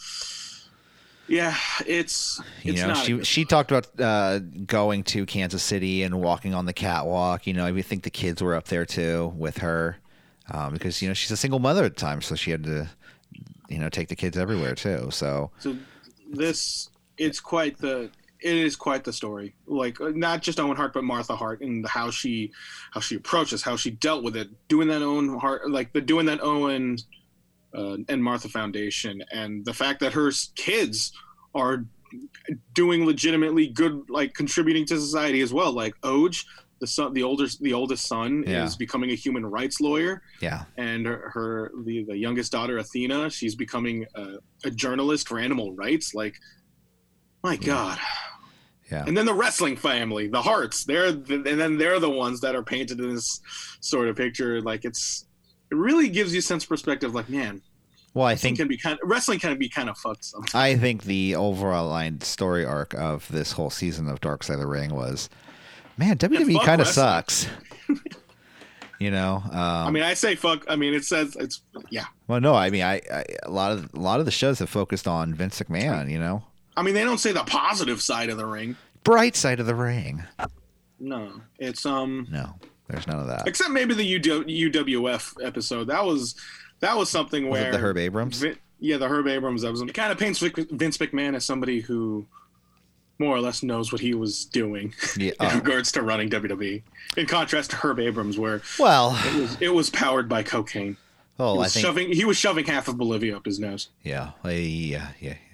yeah, 1.26 1.56
it's 1.86 2.40
You 2.62 2.74
know, 2.74 2.88
not 2.88 2.98
she 2.98 3.22
she 3.24 3.44
talked 3.44 3.70
about 3.70 3.88
uh, 3.98 4.40
going 4.66 5.04
to 5.04 5.24
Kansas 5.24 5.62
City 5.62 6.02
and 6.02 6.20
walking 6.20 6.54
on 6.54 6.66
the 6.66 6.72
catwalk. 6.74 7.46
You 7.46 7.54
know, 7.54 7.66
I 7.66 7.82
think 7.82 8.02
the 8.02 8.10
kids 8.10 8.42
were 8.42 8.54
up 8.54 8.66
there 8.66 8.84
too 8.84 9.32
with 9.36 9.58
her 9.58 9.96
um, 10.50 10.74
because 10.74 11.00
you 11.00 11.08
know 11.08 11.14
she's 11.14 11.30
a 11.30 11.36
single 11.36 11.60
mother 11.60 11.84
at 11.84 11.96
the 11.96 12.00
time, 12.00 12.20
so 12.20 12.34
she 12.34 12.50
had 12.50 12.64
to 12.64 12.88
you 13.68 13.78
know 13.78 13.88
take 13.88 14.08
the 14.08 14.16
kids 14.16 14.36
everywhere 14.36 14.74
too. 14.74 15.08
So 15.10 15.50
So 15.58 15.76
this 16.30 16.90
it's 17.16 17.40
quite 17.40 17.78
the 17.78 18.10
it 18.40 18.54
is 18.56 18.76
quite 18.76 19.04
the 19.04 19.12
story. 19.12 19.54
Like 19.66 19.98
uh, 20.02 20.12
not 20.14 20.42
just 20.42 20.60
Owen 20.60 20.76
Hart, 20.76 20.92
but 20.92 21.04
Martha 21.04 21.34
Hart 21.34 21.62
and 21.62 21.86
how 21.86 22.10
she 22.10 22.52
how 22.90 23.00
she 23.00 23.16
approaches, 23.16 23.62
how 23.62 23.76
she 23.76 23.90
dealt 23.90 24.22
with 24.22 24.36
it, 24.36 24.50
doing 24.68 24.88
that 24.88 25.00
Owen 25.00 25.38
Hart 25.38 25.70
like 25.70 25.94
the 25.94 26.02
doing 26.02 26.26
that 26.26 26.42
Owen 26.42 26.98
uh, 27.74 27.96
and 28.08 28.22
Martha 28.22 28.48
Foundation, 28.48 29.22
and 29.32 29.64
the 29.64 29.74
fact 29.74 30.00
that 30.00 30.12
her 30.12 30.30
kids 30.56 31.12
are 31.54 31.84
doing 32.74 33.04
legitimately 33.06 33.68
good, 33.68 34.02
like 34.08 34.34
contributing 34.34 34.84
to 34.86 34.98
society 35.00 35.40
as 35.40 35.52
well. 35.52 35.72
Like 35.72 35.94
Oje, 36.02 36.44
the 36.80 36.86
son, 36.86 37.12
the 37.12 37.22
older 37.22 37.46
the 37.60 37.72
oldest 37.72 38.06
son 38.06 38.44
Yeah. 38.46 38.64
is 38.64 38.76
becoming 38.76 39.10
a 39.10 39.14
human 39.14 39.44
rights 39.46 39.80
lawyer 39.80 40.22
yeah, 40.40 40.64
and 40.76 41.06
her, 41.06 41.30
her 41.34 41.72
the, 41.84 42.04
the 42.04 42.16
youngest 42.16 42.52
daughter 42.52 42.78
Athena, 42.78 43.30
she's 43.30 43.54
becoming 43.54 44.04
a, 44.14 44.34
a 44.64 44.70
journalist 44.70 45.28
for 45.28 45.38
animal 45.38 45.72
rights. 45.74 46.14
Like, 46.14 46.36
my 47.42 47.56
God! 47.56 47.98
yeah. 48.90 49.04
And 49.06 49.16
then 49.16 49.26
the 49.26 49.34
wrestling 49.34 49.76
family, 49.76 50.28
the 50.28 50.42
Harts, 50.42 50.84
they're 50.84 51.12
the, 51.12 51.34
and 51.36 51.58
then 51.60 51.78
they're 51.78 52.00
the 52.00 52.10
ones 52.10 52.40
that 52.42 52.54
are 52.54 52.62
painted 52.62 53.00
in 53.00 53.14
this 53.14 53.40
sort 53.80 54.08
of 54.08 54.16
picture. 54.16 54.60
Like 54.60 54.84
it's 54.84 55.26
it 55.74 55.78
really 55.80 56.08
gives 56.08 56.32
you 56.32 56.38
a 56.38 56.42
sense 56.42 56.62
of 56.62 56.68
perspective. 56.68 57.14
Like, 57.14 57.28
man, 57.28 57.60
Well, 58.14 58.26
I 58.26 58.36
think 58.36 58.58
can 58.58 58.68
be 58.68 58.76
kind 58.76 58.98
of, 59.02 59.08
wrestling 59.08 59.40
can 59.40 59.58
be 59.58 59.68
kind 59.68 59.88
of 59.88 59.98
fucked. 59.98 60.24
Sometimes. 60.24 60.54
I 60.54 60.76
think 60.76 61.02
the 61.02 61.34
overall 61.34 61.88
line 61.88 62.20
story 62.20 62.64
arc 62.64 62.94
of 62.94 63.26
this 63.28 63.52
whole 63.52 63.70
season 63.70 64.08
of 64.08 64.20
Dark 64.20 64.44
Side 64.44 64.54
of 64.54 64.60
the 64.60 64.66
Ring 64.66 64.94
was, 64.94 65.28
man, 65.96 66.16
WWE 66.16 66.64
kind 66.64 66.80
of 66.80 66.86
sucks. 66.86 67.48
you 69.00 69.10
know, 69.10 69.42
um, 69.46 69.52
I 69.52 69.90
mean, 69.90 70.04
I 70.04 70.14
say 70.14 70.36
fuck. 70.36 70.64
I 70.68 70.76
mean, 70.76 70.94
it 70.94 71.04
says 71.04 71.36
it's 71.38 71.62
yeah. 71.90 72.04
well, 72.28 72.40
no, 72.40 72.54
I 72.54 72.70
mean, 72.70 72.82
I, 72.82 73.00
I 73.12 73.24
a 73.42 73.50
lot 73.50 73.72
of 73.72 73.92
a 73.94 73.98
lot 73.98 74.20
of 74.20 74.26
the 74.26 74.32
shows 74.32 74.60
have 74.60 74.70
focused 74.70 75.08
on 75.08 75.34
Vince 75.34 75.60
McMahon. 75.60 76.08
You 76.08 76.20
know, 76.20 76.44
I 76.76 76.82
mean, 76.82 76.94
they 76.94 77.02
don't 77.02 77.18
say 77.18 77.32
the 77.32 77.42
positive 77.44 78.00
side 78.00 78.30
of 78.30 78.36
the 78.36 78.46
ring. 78.46 78.76
bright 79.02 79.34
side 79.34 79.58
of 79.58 79.66
the 79.66 79.74
ring. 79.74 80.22
No, 81.00 81.40
it's 81.58 81.84
um. 81.84 82.28
No, 82.30 82.54
there's 82.88 83.06
none 83.06 83.20
of 83.20 83.26
that. 83.28 83.46
except 83.46 83.70
maybe 83.70 83.94
the 83.94 84.20
UW, 84.20 84.72
UWF 84.72 85.44
episode. 85.44 85.86
That 85.88 86.04
was 86.04 86.34
that 86.80 86.96
was 86.96 87.08
something 87.10 87.48
Was 87.48 87.60
where 87.60 87.72
the 87.72 87.78
Herb 87.78 87.96
Abrams? 87.98 88.40
Vi- 88.40 88.56
yeah, 88.80 88.98
the 88.98 89.08
Herb 89.08 89.26
Abrams 89.26 89.64
episode. 89.64 89.88
It 89.88 89.94
kind 89.94 90.12
of 90.12 90.18
paints 90.18 90.38
Vince 90.40 90.98
McMahon 90.98 91.34
as 91.34 91.44
somebody 91.44 91.80
who 91.80 92.26
more 93.18 93.34
or 93.34 93.40
less 93.40 93.62
knows 93.62 93.92
what 93.92 94.00
he 94.00 94.12
was 94.12 94.44
doing 94.44 94.92
Yeah. 95.16 95.32
in 95.40 95.46
oh, 95.46 95.54
regards 95.56 95.92
to 95.92 96.02
running 96.02 96.28
WWE. 96.30 96.82
In 97.16 97.26
contrast 97.26 97.70
to 97.70 97.76
Herb 97.76 98.00
Abrams, 98.00 98.38
where 98.38 98.60
well, 98.78 99.18
it 99.26 99.34
was 99.40 99.62
it 99.62 99.74
was 99.74 99.90
powered 99.90 100.28
by 100.28 100.42
cocaine. 100.42 100.96
He 101.36 101.42
oh, 101.42 101.58
I 101.60 101.68
think 101.68 101.84
shoving 101.84 102.12
he 102.12 102.24
was 102.24 102.36
shoving 102.36 102.64
half 102.64 102.86
of 102.88 102.96
Bolivia 102.96 103.36
up 103.36 103.44
his 103.44 103.58
nose. 103.58 103.88
yeah, 104.02 104.30
uh, 104.44 104.48
yeah, 104.50 105.08
yeah, 105.20 105.34
yeah. 105.52 105.53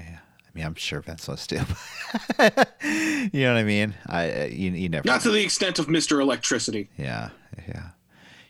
I 0.53 0.59
mean, 0.59 0.67
I'm 0.67 0.75
sure 0.75 1.01
Vince 1.01 1.29
was 1.29 1.47
too. 1.47 1.57
you 2.39 3.45
know 3.45 3.53
what 3.53 3.61
I 3.61 3.63
mean? 3.63 3.95
I 4.07 4.31
uh, 4.31 4.45
you, 4.47 4.73
you 4.73 4.89
never. 4.89 5.07
Not 5.07 5.21
to 5.23 5.31
the 5.31 5.43
extent 5.43 5.79
of 5.79 5.87
Mr. 5.87 6.21
Electricity. 6.21 6.91
Yeah, 6.97 7.31
yeah. 7.69 7.91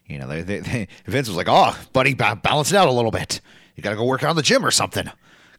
You 0.06 0.18
know, 0.18 0.26
they, 0.26 0.42
they, 0.42 0.58
they, 0.60 0.88
Vince 1.04 1.28
was 1.28 1.36
like, 1.36 1.48
"Oh, 1.48 1.78
buddy, 1.92 2.14
ba- 2.14 2.40
balance 2.42 2.72
it 2.72 2.76
out 2.76 2.88
a 2.88 2.92
little 2.92 3.10
bit. 3.10 3.40
You 3.76 3.82
got 3.82 3.90
to 3.90 3.96
go 3.96 4.04
work 4.04 4.24
out 4.24 4.30
in 4.30 4.36
the 4.36 4.42
gym 4.42 4.64
or 4.64 4.70
something. 4.70 5.10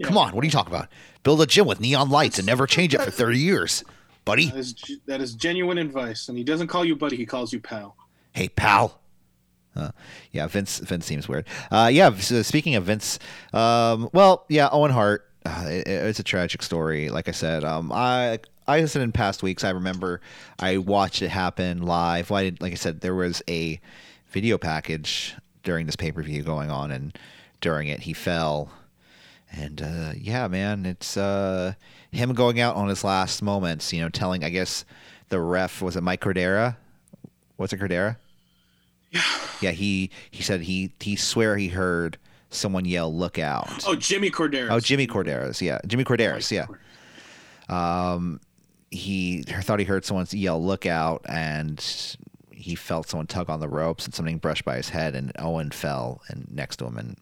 Come 0.04 0.17
on, 0.17 0.34
what 0.34 0.41
are 0.41 0.45
you 0.45 0.51
talking 0.51 0.73
about? 0.73 0.89
Build 1.21 1.41
a 1.41 1.45
gym 1.45 1.67
with 1.67 1.80
neon 1.80 2.10
lights 2.10 2.39
and 2.39 2.47
never 2.47 2.65
change 2.65 2.95
it 2.95 3.01
for 3.01 3.12
30 3.12 3.38
years, 3.38 3.84
buddy. 4.25 4.47
That 4.49 4.58
is, 4.58 4.75
that 5.06 5.21
is 5.21 5.36
genuine 5.36 5.77
advice. 5.77 6.27
And 6.27 6.36
he 6.36 6.43
doesn't 6.43 6.67
call 6.67 6.84
you 6.84 6.95
buddy, 6.95 7.17
he 7.17 7.25
calls 7.27 7.54
you 7.54 7.60
pal. 7.60 7.95
Hey, 8.34 8.49
pal." 8.49 8.99
Uh, 9.75 9.91
yeah, 10.32 10.47
Vince. 10.47 10.80
Vince 10.80 11.06
seems 11.06 11.30
weird. 11.30 11.45
Uh, 11.69 11.89
yeah. 11.91 12.13
So 12.17 12.41
speaking 12.41 12.75
of 12.75 12.84
Vince, 12.86 13.19
um, 13.54 14.10
well, 14.12 14.45
yeah, 14.49 14.67
Owen 14.71 14.91
Hart. 14.91 15.31
Uh, 15.45 15.65
it, 15.67 15.88
it's 15.88 16.19
a 16.19 16.23
tragic 16.23 16.62
story. 16.62 17.10
Like 17.10 17.27
I 17.27 17.32
said, 17.32 17.63
um, 17.63 17.91
I 17.91 18.39
I 18.67 18.86
said 18.86 19.01
in 19.01 19.12
past 19.12 19.43
weeks. 19.43 19.63
I 19.63 19.71
remember 19.71 20.21
I 20.60 20.77
watched 20.77 21.21
it 21.21 21.30
happen 21.30 21.82
live. 21.82 22.30
Well, 22.30 22.39
I 22.39 22.43
did, 22.43 22.62
like 22.62 22.71
I 22.71 22.75
said, 22.75 23.01
there 23.01 23.15
was 23.15 23.41
a 23.47 23.80
video 24.30 24.58
package 24.58 25.36
during 25.63 25.86
this 25.86 25.95
pay 25.95 26.12
per 26.12 26.21
view 26.21 26.43
going 26.43 26.69
on, 26.69 26.91
and 26.91 27.17
during 27.60 27.88
it 27.88 28.01
he 28.01 28.13
fell. 28.13 28.71
And 29.51 29.82
uh, 29.82 30.13
yeah, 30.15 30.47
man, 30.47 30.86
it's 30.86 31.17
uh, 31.17 31.73
him 32.12 32.34
going 32.34 32.60
out 32.60 32.75
on 32.75 32.88
his 32.88 33.04
last 33.04 33.41
moments. 33.41 33.91
You 33.91 34.01
know, 34.01 34.10
telling 34.10 34.43
I 34.43 34.49
guess 34.49 34.86
the 35.30 35.39
ref 35.39 35.82
was 35.82 35.95
it 35.95 36.04
Mike 36.04 36.21
Cordera. 36.21 36.77
Was 37.58 37.73
it 37.73 37.80
Cordera? 37.80 38.17
Yeah. 39.12 39.23
Yeah, 39.60 39.71
he 39.71 40.10
he 40.30 40.41
said 40.41 40.62
he 40.62 40.91
he 40.99 41.15
swear 41.15 41.58
he 41.58 41.67
heard 41.69 42.17
someone 42.51 42.85
yell 42.85 43.13
"Look 43.13 43.39
out!" 43.39 43.85
Oh, 43.87 43.95
Jimmy 43.95 44.29
Corderas. 44.29 44.69
Oh, 44.69 44.79
Jimmy 44.79 45.07
Corderas, 45.07 45.61
yeah, 45.61 45.79
Jimmy 45.87 46.03
Corderas, 46.03 46.51
yeah. 46.51 46.67
Um, 47.69 48.39
he 48.91 49.43
thought 49.43 49.79
he 49.79 49.85
heard 49.85 50.05
someone 50.05 50.27
yell 50.31 50.63
"Look 50.63 50.85
out!" 50.85 51.25
and 51.27 51.83
he 52.51 52.75
felt 52.75 53.09
someone 53.09 53.27
tug 53.27 53.49
on 53.49 53.59
the 53.59 53.69
ropes 53.69 54.05
and 54.05 54.13
something 54.13 54.37
brushed 54.37 54.65
by 54.65 54.77
his 54.77 54.89
head, 54.89 55.15
and 55.15 55.31
Owen 55.39 55.71
fell 55.71 56.21
and 56.27 56.47
next 56.51 56.77
to 56.77 56.85
him, 56.85 56.97
and 56.97 57.17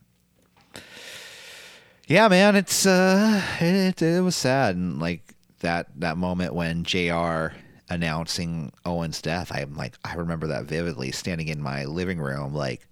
yeah, 2.07 2.27
man, 2.27 2.55
it's 2.55 2.85
uh, 2.87 3.41
it 3.61 4.01
it 4.01 4.23
was 4.23 4.35
sad, 4.35 4.75
and 4.75 4.99
like 4.99 5.35
that 5.59 5.87
that 5.99 6.17
moment 6.17 6.55
when 6.55 6.83
Jr. 6.83 7.49
announcing 7.87 8.71
Owen's 8.83 9.21
death, 9.21 9.51
I'm 9.53 9.75
like, 9.75 9.93
I 10.03 10.15
remember 10.15 10.47
that 10.47 10.65
vividly, 10.65 11.11
standing 11.11 11.49
in 11.49 11.61
my 11.61 11.85
living 11.85 12.19
room, 12.19 12.53
like, 12.53 12.87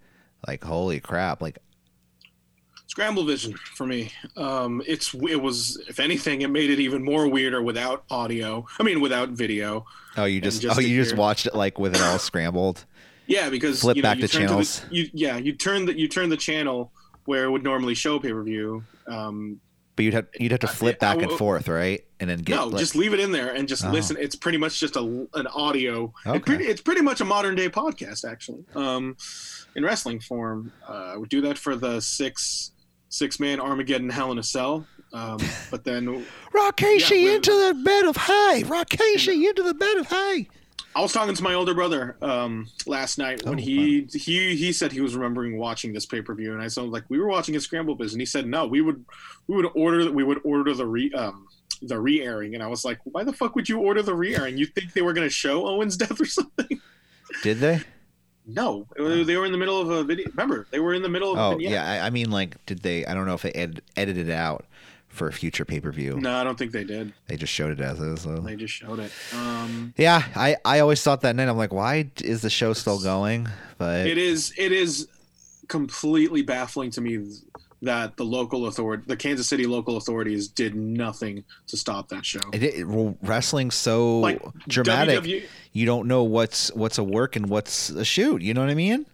like 0.47 0.63
holy 0.63 0.99
crap, 0.99 1.41
like 1.41 1.57
Scramble 2.97 3.25
Vision 3.25 3.53
for 3.53 3.85
me. 3.85 4.11
Um, 4.35 4.81
it's 4.87 5.13
it 5.13 5.35
was 5.39 5.77
if 5.87 5.99
anything, 5.99 6.41
it 6.41 6.49
made 6.49 6.71
it 6.71 6.79
even 6.79 7.03
more 7.03 7.27
weirder 7.27 7.61
without 7.61 8.03
audio. 8.09 8.65
I 8.79 8.81
mean, 8.83 9.01
without 9.01 9.29
video. 9.29 9.85
Oh, 10.17 10.25
you 10.25 10.41
just, 10.41 10.63
just 10.63 10.79
oh 10.79 10.81
to 10.81 10.87
you 10.89 10.97
just 10.97 11.11
hear- 11.11 11.19
watched 11.19 11.45
it 11.45 11.53
like 11.53 11.77
with 11.77 11.93
it 11.93 12.01
all 12.01 12.17
scrambled. 12.17 12.85
Yeah, 13.27 13.51
because 13.51 13.81
Flip 13.81 13.97
you 13.97 14.01
know, 14.01 14.09
back 14.09 14.17
you 14.17 14.25
to 14.25 14.27
turn 14.33 14.41
the- 14.41 14.47
channels. 14.47 14.81
you, 14.89 15.09
yeah, 15.13 15.37
you 15.37 15.53
turn 15.53 15.85
the 15.85 15.95
you 15.95 16.07
turn 16.07 16.29
the 16.29 16.37
channel 16.37 16.91
where 17.25 17.43
it 17.43 17.51
would 17.51 17.63
normally 17.63 17.93
show 17.93 18.17
pay 18.17 18.31
per 18.33 18.41
view. 18.41 18.83
Um, 19.05 19.59
But 19.95 20.05
you'd 20.05 20.15
have 20.15 20.27
you'd 20.39 20.51
have 20.53 20.61
to 20.61 20.67
I- 20.67 20.71
flip 20.71 20.99
back 20.99 21.19
I- 21.19 21.21
and 21.21 21.31
forth, 21.33 21.67
right? 21.67 22.03
And 22.19 22.27
then 22.27 22.39
get 22.39 22.55
no, 22.55 22.65
like- 22.65 22.79
just 22.79 22.95
leave 22.95 23.13
it 23.13 23.19
in 23.19 23.31
there 23.31 23.53
and 23.53 23.67
just 23.67 23.85
Oh. 23.85 23.91
listen. 23.91 24.17
It's 24.19 24.35
pretty 24.35 24.57
much 24.57 24.79
just 24.79 24.95
a 24.95 25.01
an 25.35 25.45
audio. 25.45 26.11
Okay. 26.25 26.37
It 26.37 26.45
pretty, 26.47 26.63
it's 26.65 26.81
pretty 26.81 27.01
much 27.01 27.21
a 27.21 27.25
modern 27.25 27.53
day 27.53 27.69
podcast, 27.69 28.27
actually, 28.27 28.63
um, 28.73 29.15
in 29.75 29.83
wrestling 29.83 30.19
form. 30.19 30.71
Uh, 30.89 31.11
I 31.13 31.17
would 31.17 31.29
do 31.29 31.41
that 31.41 31.59
for 31.59 31.75
the 31.75 31.99
six 32.01 32.71
six 33.09 33.39
man 33.39 33.59
Armageddon 33.59 34.09
Hell 34.09 34.31
in 34.31 34.37
a 34.37 34.43
Cell, 34.43 34.87
um, 35.13 35.37
but 35.71 35.83
then 35.83 36.05
Rikishi 36.53 37.23
Yeah, 37.23 37.35
into 37.35 37.51
the 37.51 37.81
bed 37.83 38.05
of 38.05 38.17
hay. 38.17 38.63
Rikishi 38.65 39.47
into 39.47 39.63
the 39.63 39.73
bed 39.73 39.97
of 39.97 40.07
hay. 40.07 40.47
I 40.95 41.01
was 41.01 41.13
talking 41.13 41.35
to 41.35 41.43
my 41.43 41.53
older 41.53 41.75
brother 41.75 42.17
um, 42.23 42.67
last 42.87 43.19
night 43.19 43.45
when 43.45 43.59
Oh, 43.59 43.61
he 43.61 44.07
he 44.13 44.55
he 44.55 44.73
said 44.73 44.91
he 44.91 45.01
was 45.01 45.15
remembering 45.15 45.57
watching 45.57 45.93
this 45.93 46.07
pay 46.07 46.21
per 46.21 46.33
view, 46.33 46.53
and 46.53 46.61
I 46.61 46.67
said 46.67 46.85
like 46.85 47.03
we 47.07 47.19
were 47.19 47.27
watching 47.27 47.55
a 47.55 47.59
Scramble 47.59 47.93
Biz, 47.95 48.13
and 48.13 48.21
he 48.21 48.25
said 48.25 48.47
no, 48.47 48.65
we 48.65 48.81
would 48.81 49.05
we 49.47 49.55
would 49.55 49.67
order 49.75 50.11
we 50.11 50.23
would 50.23 50.39
order 50.43 50.73
the 50.73 50.87
re 50.87 51.11
um 51.13 51.47
the 51.83 51.99
re 51.99 52.21
airing, 52.23 52.55
and 52.55 52.63
I 52.63 52.67
was 52.67 52.83
like, 52.83 52.97
why 53.03 53.23
the 53.23 53.31
fuck 53.33 53.55
would 53.55 53.69
you 53.69 53.77
order 53.79 54.01
the 54.01 54.15
re 54.15 54.35
airing? 54.35 54.57
You 54.57 54.65
think 54.65 54.93
they 54.93 55.03
were 55.03 55.13
gonna 55.13 55.29
show 55.29 55.67
Owen's 55.67 55.97
death 56.03 56.19
or 56.19 56.25
something? 56.25 56.81
Did 57.43 57.59
they? 57.59 57.81
No, 58.47 58.87
they 58.95 59.35
were 59.35 59.45
in 59.45 59.51
the 59.51 59.57
middle 59.57 59.81
of 59.81 59.89
a 59.89 60.03
video. 60.03 60.27
Remember, 60.29 60.65
they 60.71 60.79
were 60.79 60.93
in 60.93 61.01
the 61.01 61.09
middle 61.09 61.33
of 61.33 61.37
a 61.37 61.41
Oh 61.41 61.59
yeah, 61.59 61.85
I, 61.85 62.07
I 62.07 62.09
mean 62.09 62.31
like, 62.31 62.63
did 62.65 62.81
they? 62.81 63.05
I 63.05 63.13
don't 63.13 63.25
know 63.25 63.33
if 63.33 63.41
they 63.41 63.51
ed- 63.51 63.81
edited 63.97 64.29
it 64.29 64.33
out 64.33 64.65
for 65.09 65.27
a 65.27 65.33
future 65.33 65.65
pay 65.65 65.79
per 65.79 65.91
view. 65.91 66.19
No, 66.19 66.33
I 66.33 66.43
don't 66.43 66.57
think 66.57 66.71
they 66.71 66.83
did. 66.83 67.11
They 67.27 67.35
just 67.35 67.51
showed 67.51 67.71
it 67.71 67.81
as 67.81 67.99
is. 67.99 68.21
So. 68.21 68.37
They 68.37 68.55
just 68.55 68.73
showed 68.73 68.99
it. 68.99 69.11
Um, 69.33 69.93
Yeah, 69.97 70.23
I, 70.35 70.55
I 70.63 70.79
always 70.79 71.01
thought 71.03 71.21
that 71.21 71.35
night. 71.35 71.49
I'm 71.49 71.57
like, 71.57 71.73
why 71.73 72.09
is 72.23 72.41
the 72.41 72.49
show 72.49 72.73
still 72.73 73.01
going? 73.01 73.49
But 73.77 74.07
it 74.07 74.17
is 74.17 74.53
it 74.57 74.71
is 74.71 75.07
completely 75.67 76.41
baffling 76.41 76.91
to 76.91 77.01
me 77.01 77.19
that 77.81 78.17
the 78.17 78.23
local 78.23 78.67
authority, 78.67 79.03
the 79.07 79.15
Kansas 79.15 79.47
City 79.47 79.65
local 79.65 79.97
authorities, 79.97 80.47
did 80.47 80.75
nothing 80.75 81.43
to 81.67 81.77
stop 81.77 82.09
that 82.09 82.25
show. 82.25 82.39
it, 82.53 82.63
it, 82.63 82.87
well, 82.87 83.15
wrestling's 83.21 83.75
so 83.75 84.19
Like, 84.19 84.41
dramatic. 84.67 85.47
You 85.73 85.85
don't 85.85 86.07
know 86.07 86.23
what's 86.23 86.73
what's 86.73 86.97
a 86.97 87.03
work 87.03 87.35
and 87.35 87.49
what's 87.49 87.89
a 87.89 88.03
shoot. 88.03 88.41
You 88.41 88.53
know 88.53 88.61
what 88.61 88.69
I 88.69 88.75
mean? 88.75 89.05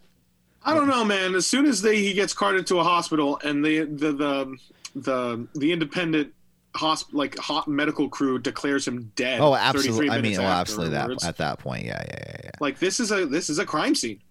I 0.65 0.73
don't 0.73 0.87
know, 0.87 1.03
man. 1.03 1.35
As 1.35 1.45
soon 1.45 1.65
as 1.65 1.81
they 1.81 1.97
he 1.97 2.13
gets 2.13 2.33
carted 2.33 2.65
to 2.67 2.79
a 2.79 2.83
hospital 2.83 3.39
and 3.43 3.63
the 3.63 3.83
the 3.83 4.11
the 4.13 4.57
the, 4.95 5.47
the 5.55 5.71
independent 5.71 6.33
hosp 6.73 7.13
like 7.13 7.37
hot 7.37 7.67
medical 7.67 8.09
crew 8.09 8.39
declares 8.39 8.87
him 8.87 9.11
dead. 9.15 9.39
Oh, 9.41 9.55
absolutely. 9.55 10.09
I 10.09 10.21
mean, 10.21 10.37
oh, 10.37 10.43
well, 10.43 10.51
absolutely. 10.51 10.95
That 10.95 11.23
at 11.23 11.37
that 11.37 11.59
point, 11.59 11.85
yeah, 11.85 12.03
yeah, 12.07 12.23
yeah, 12.27 12.35
yeah. 12.45 12.49
like 12.59 12.79
this 12.79 12.99
is 12.99 13.11
a 13.11 13.25
this 13.25 13.49
is 13.49 13.59
a 13.59 13.65
crime 13.65 13.95
scene. 13.95 14.21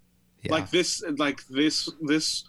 yeah. 0.42 0.52
Like 0.52 0.70
this 0.70 1.02
like 1.18 1.46
this 1.48 1.90
this. 2.00 2.44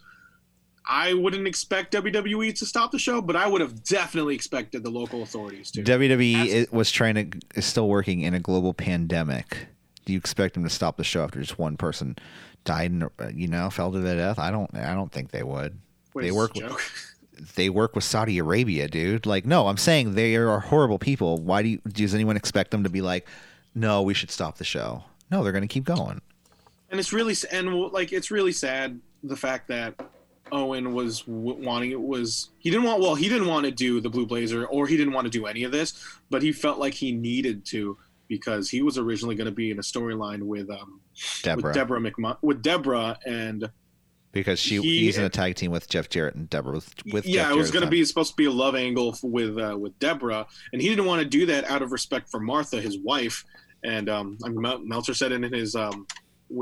I 0.88 1.14
wouldn't 1.14 1.48
expect 1.48 1.94
WWE 1.94 2.54
to 2.60 2.66
stop 2.66 2.92
the 2.92 3.00
show, 3.00 3.22
but 3.22 3.36
I 3.36 3.48
would 3.48 3.62
have 3.62 3.84
definitely 3.84 4.36
expected 4.36 4.84
the 4.84 4.90
local 4.90 5.24
authorities 5.24 5.72
to. 5.72 5.82
WWE 5.84 6.36
Abs- 6.36 6.54
i- 6.74 6.76
was 6.76 6.92
trying 6.92 7.16
to 7.16 7.40
is 7.56 7.66
still 7.66 7.88
working 7.88 8.22
in 8.22 8.34
a 8.34 8.40
global 8.40 8.74
pandemic. 8.74 9.68
Do 10.06 10.12
you 10.14 10.18
expect 10.20 10.56
them 10.56 10.64
to 10.64 10.70
stop 10.70 10.98
the 10.98 11.04
show 11.04 11.24
after 11.24 11.40
just 11.40 11.58
one 11.58 11.78
person 11.78 12.18
died 12.66 12.92
and 12.92 13.04
uh, 13.04 13.30
you 13.34 13.48
know 13.48 13.70
fell 13.70 13.92
to 13.94 14.00
their 14.00 14.16
death? 14.18 14.40
I 14.40 14.52
don't. 14.52 14.74
I 14.76 14.94
don't 14.94 15.12
think 15.12 15.32
they 15.32 15.44
would. 15.44 15.78
Wait, 16.14 16.24
they 16.24 16.32
work 16.32 16.54
this 16.54 16.64
a 16.64 16.68
joke? 16.68 16.82
They 17.56 17.68
work 17.70 17.96
with 17.96 18.04
Saudi 18.04 18.38
Arabia, 18.38 18.88
dude. 18.88 19.26
Like, 19.26 19.44
no, 19.44 19.68
I'm 19.68 19.76
saying 19.78 20.14
they 20.14 20.36
are 20.36 20.60
horrible 20.60 21.00
people. 21.00 21.40
Why 21.40 21.64
do 21.64 21.70
you, 21.70 21.82
does 21.92 22.14
anyone 22.14 22.38
expect 22.38 22.70
them 22.70 22.84
to 22.84 22.90
be 22.90 23.02
like, 23.02 23.28
no, 23.74 24.04
we 24.04 24.14
should 24.14 24.30
stop 24.30 24.60
the 24.60 24.64
show? 24.64 25.04
No, 25.32 25.44
they're 25.44 25.52
going 25.52 25.64
to 25.64 25.68
keep 25.68 25.84
going. 25.84 26.22
and 26.92 27.00
it's 27.00 27.12
really 27.12 27.32
s- 27.32 27.44
and 27.46 27.74
like 27.92 28.14
it's 28.14 28.30
really 28.30 28.52
sad 28.52 29.00
the 29.24 29.36
fact 29.36 29.68
that 29.70 29.96
Owen 30.54 30.94
was 30.94 31.22
w- 31.22 31.58
wanting 31.66 31.92
it 31.92 32.00
was 32.02 32.52
he 32.60 32.70
didn't 32.70 32.86
want 32.86 33.02
well 33.02 33.16
he 33.16 33.28
didn't 33.28 33.48
want 33.48 33.66
to 33.66 33.72
do 33.72 34.00
the 34.00 34.10
Blue 34.10 34.26
Blazer 34.26 34.66
or 34.68 34.88
he 34.88 34.96
didn't 34.96 35.14
want 35.14 35.26
to 35.26 35.32
do 35.32 35.46
any 35.46 35.64
of 35.64 35.72
this, 35.72 35.94
but 36.30 36.42
he 36.42 36.52
felt 36.52 36.80
like 36.80 36.94
he 36.94 37.12
needed 37.12 37.66
to 37.68 37.98
because 38.30 38.70
he 38.70 38.82
was 38.82 38.98
originally 38.98 39.36
going 39.36 39.46
to 39.46 39.52
be 39.52 39.70
in 39.72 39.80
a 39.80 39.82
storyline 39.82 40.44
with 40.44 40.70
um 40.70 41.02
Deborah, 41.42 41.64
with 41.64 41.74
Deborah 41.76 42.00
McMahon 42.00 42.38
with 42.42 42.62
Deborah 42.62 43.18
and 43.26 43.70
because 44.32 44.60
she 44.60 44.82
he- 44.82 45.00
he's 45.06 45.18
in 45.18 45.26
a 45.26 45.30
tag 45.30 45.56
team 45.56 45.72
with 45.72 45.88
Jeff 45.90 46.10
Jarrett 46.10 46.36
and 46.36 46.50
Deborah 46.50 46.74
with, 46.74 46.94
with 47.12 47.26
yeah, 47.26 47.44
Jeff 47.44 47.52
it 47.52 47.58
was 47.58 47.70
going 47.72 47.86
to 47.86 47.90
be 47.92 48.04
supposed 48.06 48.32
to 48.32 48.36
be 48.36 48.46
a 48.46 48.52
love 48.52 48.76
angle 48.76 49.10
f- 49.14 49.24
with 49.24 49.58
uh, 49.60 49.78
with 49.80 49.98
Deborah, 50.00 50.48
and 50.72 50.82
he 50.82 50.90
didn't 50.90 51.06
want 51.06 51.22
to 51.22 51.28
do 51.28 51.46
that 51.48 51.66
out 51.66 51.82
of 51.84 51.92
respect 51.92 52.30
for 52.32 52.40
Martha, 52.40 52.82
his 52.82 52.98
wife. 52.98 53.46
And 53.84 54.10
um, 54.10 54.38
I 54.44 54.50
mean, 54.50 54.62
Mel- 54.62 54.80
Meltzer 54.80 55.14
said 55.14 55.32
in 55.34 55.44
his 55.44 55.76
um, 55.76 56.08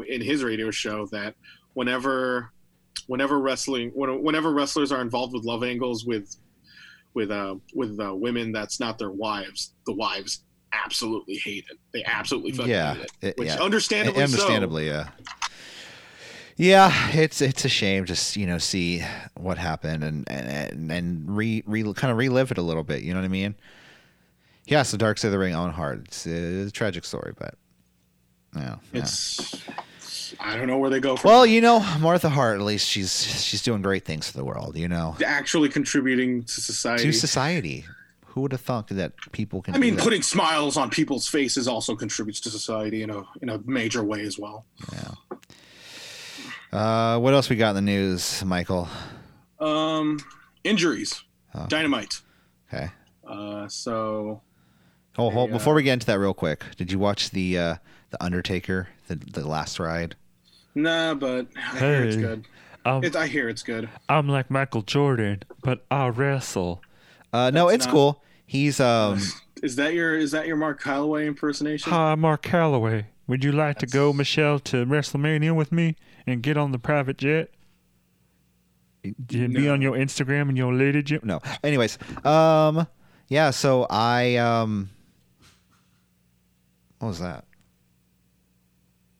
in 0.08 0.22
his 0.22 0.44
radio 0.44 0.70
show 0.72 1.06
that 1.14 1.36
whenever 1.74 2.52
whenever 3.08 3.40
wrestling 3.40 3.92
when, 3.94 4.22
whenever 4.24 4.52
wrestlers 4.52 4.92
are 4.92 5.02
involved 5.02 5.34
with 5.34 5.44
love 5.44 5.64
angles 5.64 6.06
with 6.06 6.36
with 7.14 7.32
uh, 7.32 7.56
with 7.74 8.00
uh, 8.00 8.14
women 8.16 8.52
that's 8.52 8.80
not 8.80 8.98
their 8.98 9.12
wives, 9.12 9.74
the 9.86 9.94
wives 9.94 10.44
absolutely 10.74 11.36
hate 11.36 11.66
it. 11.70 11.78
They 11.94 12.04
absolutely 12.06 12.52
fucking 12.52 12.72
Yeah, 12.72 12.94
hate 12.96 13.12
it. 13.22 13.38
Which 13.38 13.50
yeah. 13.50 13.62
understandably, 13.62 14.20
so. 14.20 14.24
understandably, 14.24 14.88
yeah. 14.88 15.10
Yeah, 16.58 16.92
it's 17.12 17.42
it's 17.42 17.66
a 17.66 17.70
shame 17.70 18.06
to 18.06 18.40
you 18.40 18.46
know 18.46 18.60
see 18.60 19.04
what 19.36 19.58
happened 19.58 20.04
and 20.04 20.30
and 20.30 20.92
and 20.92 21.36
re, 21.36 21.64
re 21.66 21.84
kind 21.94 22.12
of 22.12 22.18
relive 22.18 22.52
it 22.52 22.58
a 22.58 22.62
little 22.62 22.84
bit. 22.84 23.02
You 23.02 23.14
know 23.14 23.20
what 23.20 23.26
I 23.26 23.30
mean? 23.30 23.56
Yeah, 24.68 24.84
so 24.84 24.96
Dark 24.96 25.18
Side 25.18 25.30
of 25.30 25.32
the 25.32 25.40
Ring 25.40 25.56
on 25.56 25.72
Hart. 25.72 26.02
It's, 26.06 26.26
it's 26.26 26.70
a 26.70 26.72
tragic 26.72 27.04
story, 27.04 27.34
but 27.38 27.56
yeah. 28.56 28.76
yeah. 28.94 29.02
It's 29.02 29.60
I 30.40 30.56
don't 30.56 30.68
know 30.68 30.78
where 30.78 30.90
they 30.90 31.00
go 31.00 31.16
from. 31.18 31.30
Well, 31.30 31.46
you 31.46 31.62
know, 31.62 31.80
Martha 32.00 32.30
Hart. 32.30 32.56
At 32.60 32.66
least 32.66 32.88
she's 32.88 33.24
she's 33.44 33.62
doing 33.62 33.82
great 33.82 34.06
things 34.06 34.30
for 34.30 34.38
the 34.38 34.46
world. 34.46 34.78
You 34.78 34.88
know, 34.88 35.16
actually 35.26 35.70
contributing 35.70 36.44
to 36.44 36.62
society. 36.62 37.04
to 37.04 37.14
society. 37.14 37.86
Who 38.28 38.42
would 38.42 38.54
have 38.54 38.62
thought 38.62 38.88
that 38.88 39.12
people 39.34 39.62
can? 39.62 39.76
I 39.76 39.78
mean, 39.78 39.98
putting 39.98 40.22
smiles 40.22 40.78
on 40.78 40.90
people's 40.90 41.28
faces 41.28 41.68
also 41.68 41.96
contributes 41.98 42.40
to 42.42 42.50
society 42.50 43.04
in 43.04 43.10
a 43.10 43.24
in 43.42 43.50
a 43.50 43.58
major 43.66 44.04
way 44.04 44.22
as 44.22 44.40
well. 44.40 44.66
Uh, 46.72 47.20
what 47.20 47.34
else 47.34 47.50
we 47.50 47.56
got 47.58 47.72
in 47.72 47.76
the 47.76 47.82
news, 47.82 48.44
Michael? 48.46 48.88
Um, 49.60 50.20
injuries, 50.64 51.24
Oh. 51.54 51.66
dynamite. 51.68 52.22
Okay. 52.74 52.90
Uh, 53.28 53.68
so 53.68 54.42
Oh, 55.18 55.30
hold, 55.30 55.50
Yeah. 55.50 55.58
before 55.58 55.74
we 55.74 55.84
get 55.84 55.94
into 55.94 56.06
that, 56.06 56.18
real 56.20 56.34
quick, 56.34 56.64
did 56.78 56.90
you 56.92 56.98
watch 56.98 57.32
the 57.32 57.58
uh, 57.58 57.76
the 58.12 58.24
Undertaker, 58.24 58.88
the 59.10 59.16
the 59.16 59.46
last 59.46 59.78
ride? 59.80 60.16
Nah, 60.76 61.14
but 61.16 61.48
I 61.56 61.78
hear 61.80 62.04
it's 62.04 62.16
good. 62.16 62.46
Um, 62.86 63.04
It, 63.04 63.16
I 63.16 63.28
hear 63.28 63.50
it's 63.50 63.64
good. 63.64 63.90
I'm 64.10 64.28
like 64.28 64.50
Michael 64.50 64.82
Jordan, 64.82 65.44
but 65.62 65.86
I 65.92 66.08
wrestle. 66.08 66.82
Uh, 67.34 67.52
no, 67.52 67.66
That's 67.68 67.76
it's 67.76 67.86
not- 67.86 67.92
cool. 67.92 68.24
He's 68.46 68.80
um 68.80 69.20
Is 69.64 69.76
that 69.76 69.94
your 69.94 70.16
is 70.18 70.32
that 70.32 70.48
your 70.48 70.56
Mark 70.58 70.82
Calaway 70.82 71.26
impersonation? 71.28 71.92
Hi, 71.92 72.16
Mark 72.16 72.42
Calaway. 72.44 73.06
Would 73.28 73.44
you 73.44 73.52
like 73.52 73.78
to 73.80 73.86
go, 73.86 74.12
Michelle, 74.12 74.60
to 74.60 74.86
WrestleMania 74.86 75.56
with 75.56 75.72
me 75.72 75.96
and 76.28 76.42
get 76.42 76.58
on 76.58 76.72
the 76.72 76.80
private 76.80 77.18
jet? 77.18 77.52
Be 79.04 79.48
No. 79.48 79.74
on 79.74 79.82
your 79.82 79.94
Instagram 79.94 80.50
and 80.50 80.58
your 80.58 80.74
lady 80.74 81.02
jet. 81.04 81.24
no. 81.24 81.40
Anyways, 81.64 81.98
um 82.26 82.88
yeah, 83.30 83.52
so 83.52 83.86
I 83.90 84.36
um 84.38 84.90
what 87.00 87.10
was 87.10 87.20
that? 87.20 87.46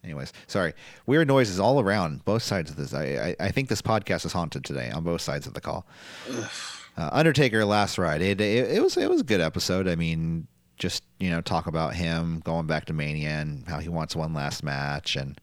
Anyways, 0.04 0.34
sorry. 0.48 0.74
Weird 1.06 1.28
noises 1.28 1.60
all 1.60 1.80
around 1.80 2.26
both 2.26 2.42
sides 2.42 2.72
of 2.72 2.76
this. 2.76 2.94
I 2.94 3.36
I, 3.40 3.48
I 3.48 3.52
think 3.52 3.70
this 3.70 3.82
podcast 3.82 4.26
is 4.26 4.34
haunted 4.34 4.66
today 4.66 4.90
on 4.90 5.04
both 5.04 5.22
sides 5.22 5.46
of 5.48 5.54
the 5.54 5.62
call. 5.62 5.86
Uh, 6.98 7.10
Undertaker 7.12 7.64
last 7.66 7.98
ride. 7.98 8.22
It, 8.22 8.42
it 8.42 8.72
it 8.72 8.84
was 8.84 8.98
it 8.98 9.10
was 9.10 9.22
a 9.22 9.26
good 9.26 9.42
episode. 9.42 9.88
I 9.88 9.96
mean, 9.96 10.48
just 10.78 11.04
you 11.20 11.30
know, 11.30 11.42
talk 11.42 11.68
about 11.68 11.94
him 11.96 12.42
going 12.44 12.68
back 12.68 12.86
to 12.86 12.94
Mania 12.94 13.30
and 13.30 13.68
how 13.68 13.80
he 13.80 13.90
wants 13.90 14.16
one 14.16 14.34
last 14.34 14.64
match 14.64 15.16
and 15.16 15.40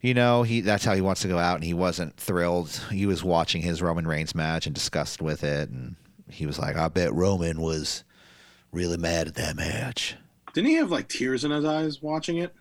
you 0.00 0.14
know, 0.14 0.42
he 0.42 0.62
that's 0.62 0.84
how 0.84 0.94
he 0.94 1.02
wants 1.02 1.20
to 1.22 1.28
go 1.28 1.38
out 1.38 1.56
and 1.56 1.64
he 1.64 1.74
wasn't 1.74 2.16
thrilled. 2.16 2.70
He 2.90 3.04
was 3.04 3.22
watching 3.22 3.60
his 3.60 3.82
Roman 3.82 4.06
Reigns 4.06 4.34
match 4.34 4.64
and 4.64 4.74
disgusted 4.74 5.20
with 5.20 5.44
it 5.44 5.68
and 5.68 5.96
he 6.30 6.46
was 6.46 6.58
like, 6.58 6.76
"I 6.76 6.88
bet 6.88 7.12
Roman 7.12 7.60
was 7.60 8.02
really 8.72 8.96
mad 8.96 9.28
at 9.28 9.34
that 9.34 9.56
match." 9.56 10.16
Didn't 10.54 10.70
he 10.70 10.76
have 10.76 10.90
like 10.90 11.08
tears 11.08 11.44
in 11.44 11.50
his 11.50 11.66
eyes 11.66 12.00
watching 12.00 12.38
it? 12.38 12.54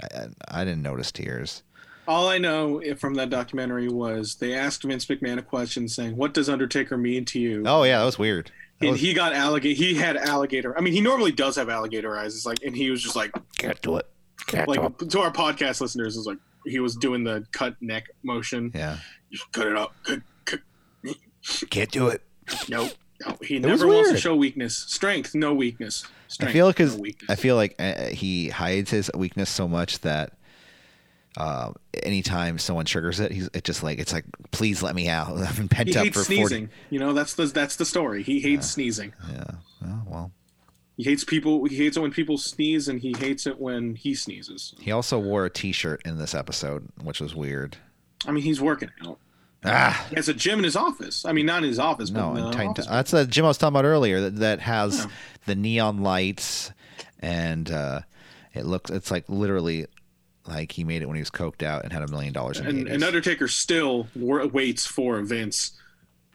I, 0.00 0.06
I, 0.14 0.28
I 0.48 0.64
didn't 0.64 0.82
notice 0.82 1.12
tears. 1.12 1.62
All 2.08 2.28
I 2.28 2.38
know 2.38 2.80
from 2.96 3.14
that 3.14 3.30
documentary 3.30 3.88
was 3.88 4.36
they 4.36 4.54
asked 4.54 4.84
Vince 4.84 5.06
McMahon 5.06 5.38
a 5.38 5.42
question 5.42 5.88
saying, 5.88 6.16
"What 6.16 6.34
does 6.34 6.48
Undertaker 6.48 6.96
mean 6.96 7.24
to 7.26 7.40
you?" 7.40 7.64
Oh 7.66 7.82
yeah, 7.82 7.98
that 7.98 8.04
was 8.04 8.18
weird. 8.18 8.52
That 8.78 8.86
and 8.86 8.92
was- 8.92 9.00
he 9.00 9.12
got 9.12 9.32
alligator. 9.32 9.76
He 9.76 9.94
had 9.94 10.16
alligator. 10.16 10.76
I 10.78 10.82
mean, 10.82 10.92
he 10.92 11.00
normally 11.00 11.32
does 11.32 11.56
have 11.56 11.68
alligator 11.68 12.16
eyes. 12.16 12.34
It's 12.36 12.46
like, 12.46 12.62
and 12.64 12.76
he 12.76 12.90
was 12.90 13.02
just 13.02 13.16
like, 13.16 13.32
can't 13.58 13.80
do 13.82 13.96
it. 13.96 14.06
Can't 14.46 14.68
like 14.68 14.80
do 14.98 15.04
it. 15.06 15.10
to 15.10 15.20
our 15.20 15.32
podcast 15.32 15.80
listeners, 15.80 16.16
is 16.16 16.26
like 16.26 16.38
he 16.64 16.78
was 16.78 16.94
doing 16.94 17.24
the 17.24 17.44
cut 17.52 17.74
neck 17.80 18.04
motion. 18.22 18.70
Yeah, 18.74 18.98
Just 19.32 19.50
cut 19.52 19.66
it 19.66 19.76
up. 19.76 19.94
Cut, 20.04 20.20
cut. 20.44 20.60
can't 21.70 21.90
do 21.90 22.08
it. 22.08 22.22
No, 22.68 22.88
no. 23.26 23.36
He 23.42 23.58
was 23.58 23.62
never 23.80 23.86
wants 23.88 24.12
to 24.12 24.18
show 24.18 24.36
weakness. 24.36 24.76
Strength, 24.76 25.34
no 25.34 25.54
weakness. 25.54 26.06
Strength, 26.28 26.50
I 26.50 26.52
feel 26.52 26.66
like. 27.00 27.22
I 27.28 27.34
feel 27.34 27.56
like 27.56 27.80
he 28.12 28.48
hides 28.48 28.90
his 28.90 29.10
weakness 29.14 29.48
so 29.50 29.66
much 29.68 30.00
that 30.00 30.32
uh, 31.36 31.72
anytime 32.02 32.58
someone 32.58 32.84
triggers 32.86 33.20
it, 33.20 33.30
he's 33.30 33.48
it 33.52 33.64
just 33.64 33.82
like 33.82 33.98
it's 33.98 34.12
like, 34.12 34.24
please 34.52 34.82
let 34.82 34.94
me 34.94 35.08
out. 35.08 35.36
I've 35.38 35.56
been 35.56 35.68
pent 35.68 35.88
he 35.90 35.96
up 35.96 36.04
hates 36.04 36.16
for 36.16 36.24
sneezing. 36.24 36.66
forty. 36.68 36.72
You 36.90 36.98
know, 36.98 37.12
that's 37.12 37.34
the 37.34 37.46
that's 37.46 37.76
the 37.76 37.84
story. 37.84 38.22
He 38.22 38.40
hates 38.40 38.70
sneezing. 38.70 39.12
Yeah. 39.30 39.44
Oh, 39.84 40.02
well, 40.06 40.32
He 40.96 41.02
hates 41.04 41.24
people. 41.24 41.64
He 41.66 41.76
hates 41.76 41.96
it 41.96 42.00
when 42.00 42.10
people 42.10 42.38
sneeze, 42.38 42.88
and 42.88 43.00
he 43.00 43.14
hates 43.18 43.46
it 43.46 43.60
when 43.60 43.94
he 43.94 44.14
sneezes. 44.14 44.74
he 44.80 44.90
also 44.92 45.18
wore 45.18 45.44
a 45.44 45.50
T-shirt 45.50 46.00
in 46.06 46.18
this 46.18 46.34
episode, 46.34 46.88
which 47.02 47.20
was 47.20 47.34
weird. 47.34 47.76
I 48.26 48.30
mean, 48.32 48.42
he's 48.42 48.60
working 48.60 48.88
out. 49.04 49.18
Ah, 49.64 50.06
He 50.10 50.16
has 50.16 50.28
a 50.28 50.34
gym 50.34 50.58
in 50.58 50.64
his 50.64 50.76
office. 50.76 51.24
I 51.24 51.32
mean, 51.32 51.44
not 51.46 51.62
in 51.62 51.68
his 51.68 51.78
office, 51.78 52.10
no, 52.10 52.30
but 52.30 52.30
in 52.32 52.36
in 52.38 52.44
the 52.46 52.50
Titan- 52.52 52.68
office. 52.70 52.86
that's 52.86 53.10
the 53.10 53.26
gym 53.26 53.44
I 53.44 53.48
was 53.48 53.58
talking 53.58 53.74
about 53.74 53.84
earlier. 53.84 54.20
That, 54.22 54.36
that 54.36 54.60
has 54.60 54.98
Yeah. 55.04 55.10
The 55.46 55.54
neon 55.54 56.02
lights, 56.02 56.72
and 57.20 57.70
uh, 57.70 58.00
it 58.54 58.66
looks. 58.66 58.90
It's 58.90 59.10
like 59.10 59.28
literally 59.28 59.86
like 60.46 60.72
he 60.72 60.84
made 60.84 61.02
it 61.02 61.06
when 61.06 61.16
he 61.16 61.22
was 61.22 61.30
coked 61.30 61.62
out 61.62 61.84
and 61.84 61.92
had 61.92 62.02
a 62.02 62.08
million 62.08 62.32
dollars 62.32 62.60
in 62.60 62.66
and, 62.66 62.88
and 62.88 63.02
80s. 63.02 63.06
Undertaker 63.06 63.48
still 63.48 64.06
waits 64.14 64.86
for 64.86 65.20
Vince 65.22 65.72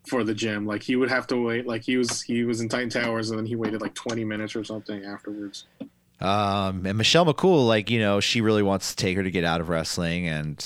for 0.08 0.24
the 0.24 0.34
gym. 0.34 0.66
Like 0.66 0.84
he 0.84 0.96
would 0.96 1.10
have 1.10 1.28
to 1.28 1.38
wait. 1.38 1.68
Like 1.68 1.84
he 1.84 1.98
was 1.98 2.22
he 2.22 2.44
was 2.44 2.62
in 2.62 2.70
Titan 2.70 2.90
Towers, 2.90 3.30
and 3.30 3.40
then 3.40 3.46
he 3.46 3.56
waited 3.56 3.82
like 3.82 3.94
twenty 3.94 4.26
minutes 4.26 4.56
or 4.56 4.64
something 4.64 5.06
afterwards. 5.06 5.66
Um, 6.20 6.86
and 6.86 6.98
Michelle 6.98 7.26
McCool, 7.26 7.68
like 7.68 7.90
you 7.90 8.00
know, 8.00 8.20
she 8.20 8.42
really 8.42 8.64
wants 8.64 8.92
to 8.92 8.96
take 8.96 9.18
her 9.18 9.24
to 9.24 9.32
get 9.32 9.44
out 9.44 9.60
of 9.62 9.70
wrestling, 9.70 10.28
and 10.28 10.64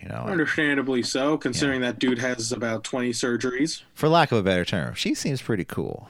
you 0.00 0.08
know, 0.08 0.16
Understandably 0.16 1.02
so, 1.02 1.36
considering 1.36 1.80
that 1.80 1.98
dude 1.98 2.18
has 2.18 2.52
about 2.52 2.84
twenty 2.84 3.10
surgeries. 3.10 3.82
for 3.94 4.08
lack 4.08 4.30
of 4.30 4.38
a 4.38 4.42
better 4.42 4.64
term, 4.64 4.94
she 4.94 5.14
seems 5.14 5.42
pretty 5.42 5.64
cool. 5.64 6.08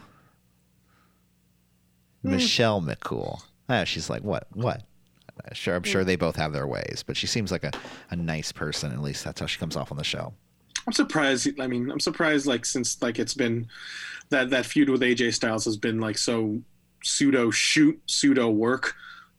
Hmm. 2.26 2.32
Michelle 2.32 2.82
McCool. 2.82 3.42
Ah, 3.68 3.84
she's 3.84 4.10
like 4.10 4.22
what? 4.22 4.46
What? 4.52 4.82
Uh, 5.44 5.54
Sure, 5.54 5.74
I'm 5.74 5.82
sure 5.82 6.04
they 6.04 6.16
both 6.16 6.36
have 6.36 6.52
their 6.52 6.66
ways, 6.66 7.04
but 7.06 7.16
she 7.16 7.26
seems 7.26 7.50
like 7.52 7.64
a, 7.64 7.72
a 8.10 8.16
nice 8.16 8.52
person. 8.52 8.92
At 8.92 9.02
least 9.02 9.24
that's 9.24 9.40
how 9.40 9.46
she 9.46 9.58
comes 9.58 9.76
off 9.76 9.90
on 9.90 9.98
the 9.98 10.04
show. 10.04 10.32
I'm 10.86 10.92
surprised. 10.92 11.60
I 11.60 11.66
mean, 11.66 11.90
I'm 11.90 12.00
surprised. 12.00 12.46
Like 12.46 12.64
since 12.64 13.02
like 13.02 13.18
it's 13.18 13.34
been 13.34 13.66
that 14.30 14.50
that 14.50 14.66
feud 14.66 14.88
with 14.88 15.02
AJ 15.02 15.34
Styles 15.34 15.64
has 15.64 15.76
been 15.76 16.00
like 16.00 16.16
so 16.18 16.60
pseudo 17.02 17.50
shoot 17.50 18.00
pseudo 18.06 18.48
work. 18.50 18.94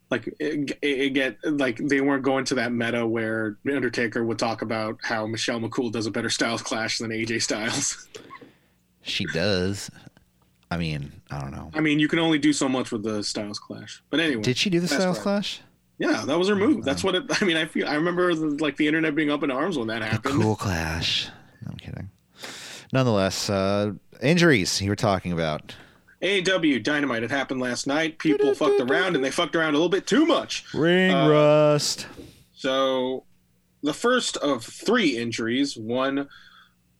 Like 0.10 0.28
it, 0.40 0.78
it 0.82 1.14
get 1.14 1.38
like 1.44 1.78
they 1.78 2.02
weren't 2.02 2.24
going 2.24 2.46
to 2.46 2.56
that 2.56 2.72
meta 2.72 3.06
where 3.06 3.58
Undertaker 3.66 4.24
would 4.24 4.40
talk 4.40 4.62
about 4.62 5.00
how 5.04 5.26
Michelle 5.28 5.60
McCool 5.60 5.92
does 5.92 6.06
a 6.06 6.12
better 6.12 6.30
Styles 6.30 6.62
clash 6.62 7.00
than 7.00 7.12
AJ 7.12 7.42
Styles. 7.44 8.08
She 9.02 9.26
does. 9.34 9.90
I 10.70 10.78
mean, 10.78 11.12
I 11.32 11.40
don't 11.40 11.52
know. 11.52 11.72
I 11.74 11.80
mean, 11.80 12.00
you 12.00 12.08
can 12.08 12.20
only 12.20 12.40
do 12.40 12.52
so 12.54 12.68
much 12.68 12.92
with 12.92 13.04
the 13.04 13.24
Styles 13.24 13.58
Clash. 13.60 14.04
But 14.10 14.20
anyway, 14.20 14.42
Did 14.44 14.58
she 14.58 14.70
do 14.70 14.80
the 14.80 14.88
Styles 14.88 15.18
right. 15.18 15.24
Clash? 15.24 15.62
yeah, 15.98 16.24
that 16.26 16.38
was 16.38 16.50
her 16.50 16.56
move. 16.56 16.84
That's 16.84 17.04
what 17.04 17.16
it. 17.16 17.24
I 17.42 17.46
mean, 17.46 17.58
I 17.58 17.66
feel. 17.66 17.88
I 17.88 17.96
remember 17.96 18.34
like 18.36 18.76
the 18.78 18.86
internet 18.88 19.16
being 19.16 19.32
up 19.32 19.44
in 19.44 19.52
arms 19.52 19.78
when 19.78 19.88
that 19.88 20.00
The 20.00 20.06
happened. 20.06 20.42
cool 20.42 20.56
Clash. 20.56 21.30
No, 21.66 21.72
I'm 21.72 21.78
kidding. 21.78 22.10
Nonetheless, 22.94 23.50
uh, 23.50 23.94
injuries 24.22 24.82
you 24.82 24.90
were 24.90 24.96
talking 24.96 25.32
about. 25.32 25.76
AEW 26.22 26.82
Dynamite. 26.84 27.22
It 27.24 27.30
happened 27.32 27.62
last 27.62 27.86
night. 27.86 28.18
People 28.20 28.56
fucked 28.56 28.80
around 28.82 29.16
and 29.16 29.24
they 29.24 29.30
fucked 29.32 29.56
around 29.56 29.70
a 29.70 29.78
little 29.78 29.90
bit 29.90 30.08
too 30.08 30.26
much. 30.26 30.66
Ring 30.74 31.12
Uh, 31.14 31.30
rust. 31.30 32.08
So, 32.54 33.24
the 33.84 33.94
first 33.94 34.36
of 34.38 34.64
three 34.64 35.16
injuries. 35.18 35.78
One, 35.78 36.28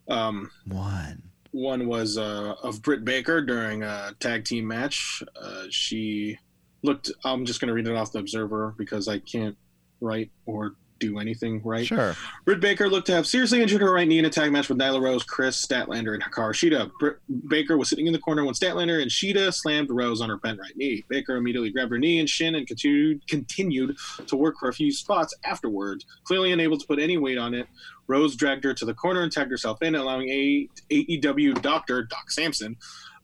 um, 0.08 0.52
One. 0.68 1.24
One 1.58 1.88
was 1.88 2.18
uh, 2.18 2.54
of 2.62 2.82
Britt 2.84 3.04
Baker 3.04 3.42
during 3.42 3.82
a 3.82 4.14
tag 4.20 4.46
team 4.46 4.68
match. 4.68 5.24
Uh, 5.36 5.64
she 5.70 6.38
looked. 6.84 7.12
I'm 7.26 7.46
just 7.46 7.60
going 7.60 7.68
to 7.70 7.74
read 7.74 7.88
it 7.88 7.96
off 7.96 8.12
the 8.12 8.20
Observer 8.20 8.76
because 8.78 9.08
I 9.08 9.20
can't 9.20 9.58
write 10.00 10.32
or 10.46 10.76
do 11.00 11.20
anything 11.20 11.62
right. 11.64 11.86
Sure. 11.86 12.16
Britt 12.46 12.60
Baker 12.60 12.90
looked 12.90 13.08
to 13.08 13.14
have 13.14 13.28
seriously 13.28 13.62
injured 13.62 13.82
her 13.82 13.92
right 13.94 14.08
knee 14.08 14.20
in 14.20 14.26
a 14.26 14.30
tag 14.30 14.52
match 14.52 14.70
with 14.70 14.78
Nyla 14.78 15.02
Rose, 15.02 15.24
Kris 15.24 15.64
Statlander, 15.64 16.14
and 16.14 16.24
Hikaru 16.24 16.54
Shida. 16.54 16.92
Britt 17.00 17.18
Baker 17.48 17.78
was 17.78 17.90
sitting 17.90 18.08
in 18.08 18.14
the 18.14 18.20
corner 18.20 18.44
when 18.46 18.54
Statlander 18.54 19.02
and 19.02 19.12
Shida 19.12 19.54
slammed 19.54 19.90
Rose 19.92 20.22
on 20.22 20.30
her 20.30 20.38
bent 20.38 20.60
right 20.60 20.76
knee. 20.76 21.04
Baker 21.10 21.36
immediately 21.36 21.70
grabbed 21.72 21.92
her 21.92 21.98
knee 21.98 22.20
and 22.20 22.30
shin 22.30 22.56
and 22.56 22.68
continued 22.68 23.26
continued 23.28 23.96
to 24.28 24.36
work 24.36 24.56
for 24.60 24.70
a 24.70 24.74
few 24.74 24.92
spots 24.92 25.34
afterwards. 25.44 26.06
Clearly 26.24 26.52
unable 26.52 26.78
to 26.78 26.88
put 26.88 27.00
any 27.00 27.18
weight 27.18 27.38
on 27.38 27.54
it, 27.54 27.68
Rose 28.08 28.36
dragged 28.36 28.64
her 28.64 28.74
to 28.74 28.86
the 28.86 28.94
corner 28.94 29.22
and 29.22 29.32
tagged 29.32 29.52
herself 29.52 29.82
in, 29.82 29.96
allowing 29.96 30.30
A- 30.30 30.70
AEW 30.92 31.62
doctor 31.62 32.04
Doc 32.04 32.32
Sampson 32.32 32.78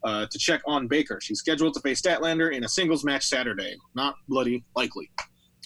uh, 0.04 0.26
to 0.30 0.38
check 0.38 0.62
on 0.66 0.88
Baker. 0.88 1.20
She's 1.22 1.40
scheduled 1.40 1.74
to 1.76 1.80
face 1.80 2.02
Statlander 2.02 2.52
in 2.54 2.64
a 2.64 2.70
singles 2.70 3.04
match 3.04 3.26
Saturday. 3.26 3.78
Not 3.96 4.16
bloody 4.28 4.64
likely. 4.76 5.10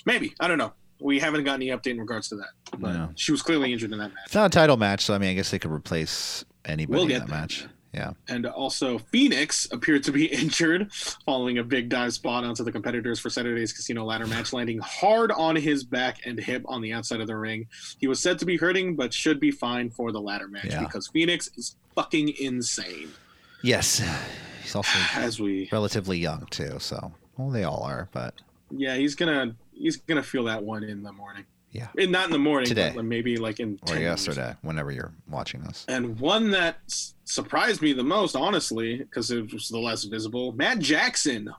Maybe. 0.06 0.34
I 0.40 0.48
don't 0.48 0.58
know. 0.58 0.74
We 1.00 1.20
haven't 1.20 1.44
gotten 1.44 1.62
any 1.62 1.72
update 1.72 1.92
in 1.92 2.00
regards 2.00 2.30
to 2.30 2.36
that. 2.38 2.50
But 2.80 2.94
No. 2.94 3.10
she 3.16 3.32
was 3.32 3.42
clearly 3.42 3.72
injured 3.72 3.92
in 3.92 4.00
that 4.00 4.10
match. 4.10 4.24
It's 4.26 4.36
not 4.36 4.48
a 4.48 4.50
title 4.50 4.78
match, 4.78 5.06
so 5.06 5.14
I 5.14 5.18
mean, 5.18 5.30
I 5.30 5.34
guess 5.34 5.52
they 5.52 5.60
could 5.60 5.72
replace 5.72 6.44
anybody 6.66 6.98
We'll 6.98 7.12
in 7.12 7.20
that 7.20 7.30
match. 7.30 7.66
Yeah. 7.94 8.12
And 8.28 8.46
also, 8.46 8.98
Fenix 9.00 9.68
appeared 9.72 10.04
to 10.04 10.12
be 10.12 10.26
injured 10.42 10.92
following 10.94 11.58
a 11.58 11.64
big 11.64 11.90
dive 11.90 12.14
spot 12.14 12.44
onto 12.44 12.64
the 12.64 12.72
competitors 12.72 13.20
for 13.20 13.30
Saturday's 13.30 13.72
casino 13.74 14.04
ladder 14.06 14.28
match, 14.28 14.54
landing 14.54 14.78
hard 14.80 15.32
on 15.32 15.56
his 15.56 15.84
back 15.84 16.20
and 16.26 16.38
hip 16.40 16.64
on 16.68 16.82
the 16.82 16.94
outside 16.94 17.22
of 17.22 17.28
the 17.28 17.36
ring. 17.38 17.68
He 18.00 18.08
was 18.08 18.20
said 18.20 18.38
to 18.40 18.46
be 18.46 18.58
hurting, 18.58 18.96
but 18.96 19.14
should 19.14 19.40
be 19.40 19.52
fine 19.52 19.90
for 19.90 20.12
the 20.12 20.20
ladder 20.22 20.48
match 20.48 20.66
Yeah. 20.66 20.82
because 20.84 21.08
Fenix 21.08 21.50
is 21.58 21.76
fucking 21.96 22.34
insane. 22.40 23.10
Yes. 23.64 24.00
He's 24.64 24.76
also 24.76 25.00
As 25.16 25.40
we, 25.40 25.70
relatively 25.72 26.18
young 26.20 26.46
too, 26.52 26.76
so 26.80 27.14
well, 27.38 27.50
they 27.50 27.64
all 27.64 27.84
are, 27.84 28.10
but 28.12 28.34
yeah, 28.70 28.96
he's 28.98 29.16
gonna 29.16 29.56
he's 29.80 29.98
gonna 29.98 30.24
feel 30.24 30.44
that 30.46 30.64
one 30.64 30.84
in 30.84 31.04
the 31.04 31.12
morning. 31.12 31.46
Yeah. 31.72 31.88
Eh, 31.98 32.06
not 32.06 32.26
in 32.26 32.32
the 32.32 32.40
morning, 32.40 32.68
Today. 32.68 32.94
but 32.96 33.04
maybe 33.06 33.38
like 33.38 33.60
in 33.60 33.74
or 33.84 33.88
10 33.88 33.98
years. 34.00 34.26
yesterday, 34.28 34.56
whenever 34.62 34.90
you're 34.92 35.12
watching 35.30 35.62
this. 35.62 35.86
And 35.90 36.18
one 36.20 36.50
that 36.52 36.78
s- 36.88 37.14
surprised 37.26 37.82
me 37.82 37.92
the 37.94 38.04
most, 38.06 38.36
honestly, 38.36 38.98
because 38.98 39.30
it 39.32 39.52
was 39.54 39.68
the 39.68 39.78
less 39.78 40.06
visible, 40.06 40.54
Matt 40.54 40.80
Jackson 40.80 41.50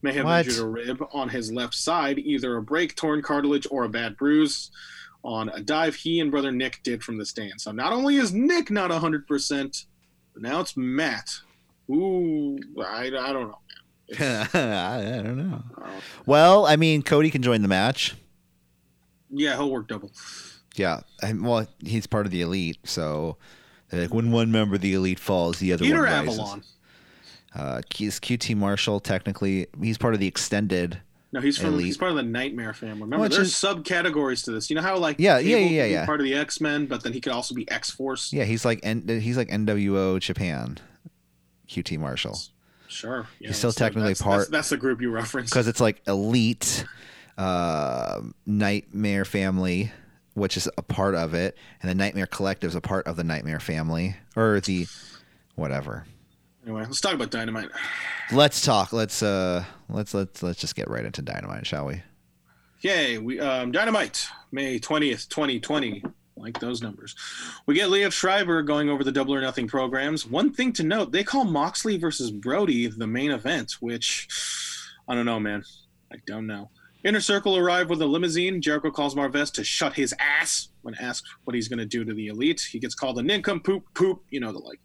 may 0.00 0.12
have 0.14 0.24
What? 0.24 0.46
injured 0.46 0.64
a 0.64 0.66
rib 0.66 1.04
on 1.12 1.28
his 1.28 1.52
left 1.52 1.74
side, 1.74 2.18
either 2.18 2.56
a 2.56 2.62
break, 2.62 2.96
torn 2.96 3.20
cartilage, 3.22 3.66
or 3.70 3.84
a 3.84 3.88
bad 3.88 4.16
bruise 4.16 4.70
on 5.22 5.50
a 5.50 5.60
dive 5.60 5.94
he 5.94 6.18
and 6.18 6.30
brother 6.32 6.50
Nick 6.50 6.80
did 6.82 7.04
from 7.04 7.18
the 7.18 7.26
stand. 7.26 7.60
So 7.60 7.70
not 7.72 7.92
only 7.92 8.16
is 8.16 8.32
Nick 8.32 8.70
not 8.70 8.90
100%, 8.90 9.84
but 10.32 10.42
now 10.42 10.60
it's 10.60 10.76
Matt. 10.76 11.30
Ooh, 11.90 12.58
I, 12.84 13.06
I 13.06 13.32
don't 13.32 13.48
know. 13.48 13.58
I 14.20 15.20
don't 15.22 15.36
know. 15.36 15.62
Uh, 15.76 15.88
Well, 16.26 16.66
I 16.66 16.76
mean, 16.76 17.02
Cody 17.02 17.30
can 17.30 17.42
join 17.42 17.62
the 17.62 17.68
match. 17.68 18.14
yeah, 19.30 19.56
he'll 19.56 19.70
work 19.70 19.88
double. 19.88 20.10
Yeah, 20.76 21.00
and, 21.22 21.44
well, 21.46 21.66
he's 21.84 22.06
part 22.06 22.26
of 22.26 22.32
the 22.32 22.40
elite, 22.42 22.78
so 22.84 23.36
like 23.92 24.12
when 24.14 24.32
one 24.32 24.50
member 24.50 24.76
of 24.76 24.80
the 24.80 24.94
elite 24.94 25.18
falls, 25.18 25.58
the 25.58 25.72
other 25.72 25.84
Peter 25.84 25.96
one 25.98 26.04
rises. 26.04 26.38
Avalon. 26.38 26.62
Uh, 27.54 27.82
he's 27.94 28.18
QT 28.18 28.56
Marshall. 28.56 28.98
Technically, 29.00 29.66
he's 29.82 29.98
part 29.98 30.14
of 30.14 30.20
the 30.20 30.26
extended. 30.26 31.00
No, 31.34 31.40
he's 31.40 31.56
from 31.58 31.74
Elite. 31.74 31.86
he's 31.86 31.96
part 31.98 32.10
of 32.10 32.16
the 32.16 32.22
Nightmare 32.22 32.72
family. 32.74 33.02
Remember, 33.02 33.22
Which 33.24 33.34
there's 33.34 33.48
is- 33.48 33.54
subcategories 33.54 34.44
to 34.44 34.50
this. 34.52 34.68
You 34.70 34.76
know 34.76 34.82
how 34.82 34.96
like 34.98 35.16
Yeah, 35.18 35.38
yeah, 35.38 35.56
yeah, 35.58 35.84
be 35.86 35.90
yeah. 35.92 36.06
part 36.06 36.20
of 36.20 36.24
the 36.24 36.34
X 36.34 36.60
Men, 36.60 36.86
but 36.86 37.02
then 37.02 37.12
he 37.12 37.20
could 37.20 37.32
also 37.32 37.54
be 37.54 37.70
X 37.70 37.90
Force. 37.90 38.32
Yeah, 38.32 38.44
he's 38.44 38.64
like 38.66 38.80
N, 38.82 39.06
he's 39.06 39.36
like 39.36 39.48
NWO 39.50 40.18
Japan. 40.20 40.78
QT 41.68 41.98
Marshall 41.98 42.38
Sure, 42.92 43.26
yeah, 43.40 43.48
He's 43.48 43.56
still 43.58 43.72
technically 43.72 44.10
that's, 44.10 44.22
part- 44.22 44.38
That's, 44.40 44.50
that's 44.50 44.68
the 44.70 44.76
group 44.76 45.00
you 45.00 45.10
reference. 45.10 45.50
because 45.50 45.66
it's 45.66 45.80
like 45.80 46.02
elite, 46.06 46.84
uh, 47.38 48.20
Nightmare 48.46 49.24
Family, 49.24 49.90
which 50.34 50.56
is 50.56 50.68
a 50.76 50.82
part 50.82 51.14
of 51.14 51.34
it, 51.34 51.56
and 51.80 51.90
the 51.90 51.94
Nightmare 51.94 52.26
Collective 52.26 52.68
is 52.68 52.74
a 52.74 52.80
part 52.80 53.06
of 53.06 53.16
the 53.16 53.24
Nightmare 53.24 53.60
Family 53.60 54.16
or 54.36 54.60
the 54.60 54.86
whatever. 55.54 56.04
Anyway, 56.64 56.82
let's 56.82 57.00
talk 57.00 57.14
about 57.14 57.30
Dynamite. 57.30 57.70
Let's 58.30 58.60
talk. 58.64 58.92
Let's 58.92 59.22
uh 59.22 59.64
let's 59.88 60.14
let's 60.14 60.42
let's 60.42 60.60
just 60.60 60.76
get 60.76 60.88
right 60.88 61.04
into 61.04 61.20
dynamite, 61.22 61.66
shall 61.66 61.86
we? 61.86 62.02
Yay, 62.82 63.18
we 63.18 63.40
um 63.40 63.72
Dynamite, 63.72 64.28
May 64.52 64.78
twentieth, 64.78 65.28
twenty 65.28 65.58
twenty. 65.58 66.04
Like 66.36 66.58
those 66.60 66.82
numbers. 66.82 67.14
We 67.66 67.74
get 67.74 67.90
Liev 67.90 68.12
Schreiber 68.12 68.62
going 68.62 68.88
over 68.88 69.04
the 69.04 69.12
double 69.12 69.34
or 69.34 69.40
nothing 69.40 69.68
programs. 69.68 70.26
One 70.26 70.52
thing 70.52 70.72
to 70.74 70.82
note, 70.82 71.12
they 71.12 71.24
call 71.24 71.44
Moxley 71.44 71.98
versus 71.98 72.30
Brodie 72.30 72.86
the 72.86 73.06
main 73.06 73.30
event, 73.30 73.72
which 73.80 74.28
I 75.08 75.14
don't 75.14 75.26
know, 75.26 75.38
man. 75.38 75.62
I 76.12 76.16
don't 76.26 76.46
know. 76.46 76.70
Inner 77.04 77.20
Circle 77.20 77.56
arrive 77.56 77.90
with 77.90 78.00
a 78.00 78.06
limousine. 78.06 78.62
Jericho 78.62 78.90
calls 78.90 79.14
Marvez 79.14 79.52
to 79.54 79.64
shut 79.64 79.94
his 79.94 80.14
ass 80.18 80.68
when 80.82 80.94
asked 80.94 81.26
what 81.44 81.54
he's 81.54 81.68
going 81.68 81.80
to 81.80 81.84
do 81.84 82.04
to 82.04 82.14
the 82.14 82.28
elite. 82.28 82.60
He 82.70 82.78
gets 82.78 82.94
called 82.94 83.18
a 83.18 83.22
nincompoop, 83.22 83.82
poop, 83.94 84.22
you 84.30 84.38
know 84.38 84.52
the 84.52 84.58
like. 84.58 84.80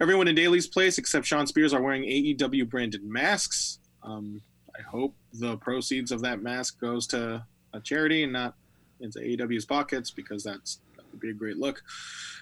Everyone 0.00 0.26
in 0.26 0.34
Daily's 0.34 0.66
place 0.66 0.98
except 0.98 1.26
Shawn 1.26 1.46
Spears 1.46 1.72
are 1.72 1.80
wearing 1.80 2.02
AEW 2.02 2.68
branded 2.68 3.04
masks. 3.04 3.78
Um, 4.02 4.42
I 4.76 4.82
hope 4.82 5.14
the 5.32 5.56
proceeds 5.58 6.10
of 6.10 6.20
that 6.22 6.42
mask 6.42 6.80
goes 6.80 7.06
to 7.08 7.46
a 7.72 7.80
charity 7.80 8.24
and 8.24 8.32
not 8.32 8.54
into 9.00 9.18
AEW's 9.18 9.64
pockets 9.64 10.10
because 10.10 10.42
that's 10.42 10.80
that 10.96 11.04
would 11.10 11.20
be 11.20 11.30
a 11.30 11.34
great 11.34 11.58
look. 11.58 11.82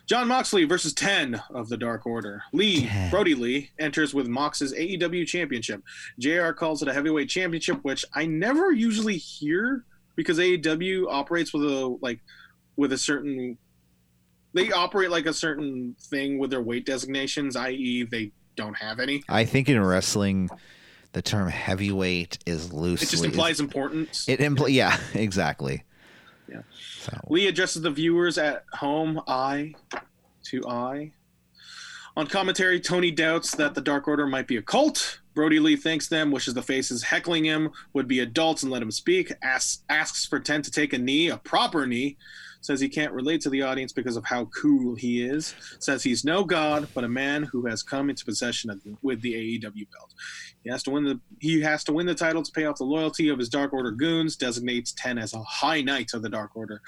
Jon 0.07 0.29
Moxley 0.29 0.65
versus 0.65 0.93
10 0.93 1.41
of 1.55 1.69
the 1.69 1.77
Dark 1.77 2.07
Order. 2.07 2.43
Lee, 2.53 2.87
10. 2.87 3.11
Brodie 3.11 3.35
Lee, 3.35 3.71
enters 3.79 4.15
with 4.15 4.27
Mox's 4.27 4.73
AEW 4.75 5.27
championship. 5.27 5.83
JR 6.19 6.51
calls 6.51 6.83
it 6.83 6.89
a 6.89 6.93
heavyweight 6.93 7.29
championship, 7.29 7.79
which 7.83 8.05
I 8.15 8.27
never 8.27 8.73
usually 8.73 9.17
hear 9.17 9.85
because 10.17 10.39
AEW 10.39 11.07
operates 11.09 11.53
with 11.53 11.65
a 11.65 11.97
like 12.01 12.21
with 12.77 12.93
a 12.93 12.99
certain 12.99 13.59
they 14.55 14.71
operate 14.71 15.11
like 15.11 15.27
a 15.27 15.33
certain 15.33 15.97
thing 15.99 16.39
with 16.39 16.51
their 16.51 16.61
weight 16.61 16.85
designations, 16.85 17.57
i.e. 17.57 18.05
they 18.11 18.33
don't 18.57 18.75
have 18.75 19.01
any. 19.01 19.23
I 19.29 19.45
think 19.45 19.69
in 19.69 19.83
wrestling, 19.83 20.51
the 21.13 21.23
term 21.23 21.49
heavyweight 21.49 22.39
is 22.47 22.73
loosely. 22.73 23.07
It 23.07 23.11
just 23.11 23.25
implies 23.25 23.61
importance. 23.61 24.29
It 24.29 24.41
impl- 24.41 24.71
Yeah, 24.73 24.99
exactly. 25.15 25.85
Lee 27.29 27.49
addresses 27.49 27.83
the 27.83 27.91
viewers 27.91 28.39
at 28.39 28.65
home, 28.75 29.21
eye 29.27 29.75
to 30.45 30.67
eye. 30.69 31.13
On 32.17 32.27
commentary, 32.27 32.79
Tony 32.79 33.11
doubts 33.11 33.55
that 33.57 33.75
the 33.75 33.81
Dark 33.81 34.07
Order 34.07 34.27
might 34.27 34.47
be 34.47 34.57
a 34.57 34.63
cult. 34.63 35.21
Brodie 35.35 35.61
Lee 35.61 35.77
thanks 35.77 36.09
them, 36.09 36.31
wishes 36.31 36.53
the 36.53 36.63
faces 36.63 37.05
heckling 37.05 37.47
him 37.47 37.71
would 37.95 38.07
be 38.07 38.21
adults 38.21 38.63
and 38.63 38.71
let 38.71 38.83
him 38.83 38.91
speak, 38.91 39.33
asks, 39.43 39.83
asks 39.89 40.27
for 40.27 40.39
10 40.39 40.63
to 40.63 40.71
take 40.71 40.93
a 40.93 40.99
knee, 40.99 41.29
a 41.29 41.39
proper 41.39 41.87
knee, 41.87 42.19
says 42.63 42.81
he 42.81 42.89
can't 42.89 43.13
relate 43.13 43.41
to 43.43 43.51
the 43.51 43.61
audience 43.61 43.93
because 43.93 44.17
of 44.17 44.25
how 44.25 44.47
cool 44.47 44.95
he 44.95 45.23
is, 45.23 45.55
says 45.79 46.03
he's 46.03 46.25
no 46.25 46.43
god, 46.45 46.89
but 46.95 47.05
a 47.05 47.09
man 47.09 47.43
who 47.43 47.67
has 47.67 47.83
come 47.83 48.09
into 48.09 48.25
possession 48.25 48.71
of, 48.71 48.81
with 49.03 49.21
the 49.21 49.35
AEW 49.35 49.87
belt. 49.93 50.15
He 50.65 50.71
has 50.71 50.83
to 50.85 50.91
win 50.91 51.05
the 51.05 51.21
he 51.41 51.61
has 51.61 51.85
to 51.85 51.93
win 51.93 52.07
the 52.07 52.15
title 52.15 52.43
to 52.43 52.53
pay 52.53 52.65
off 52.65 52.79
the 52.79 52.85
loyalty 52.85 53.29
of 53.29 53.39
his 53.39 53.49
Dark 53.51 53.73
Order 53.75 53.91
goons, 53.91 54.37
designates 54.37 54.93
10 54.93 55.19
as 55.19 55.35
a 55.35 55.43
high 55.43 55.83
knight 55.83 56.15
of 56.15 56.23
the 56.23 56.29
Dark 56.31 56.57
Order. 56.57 56.81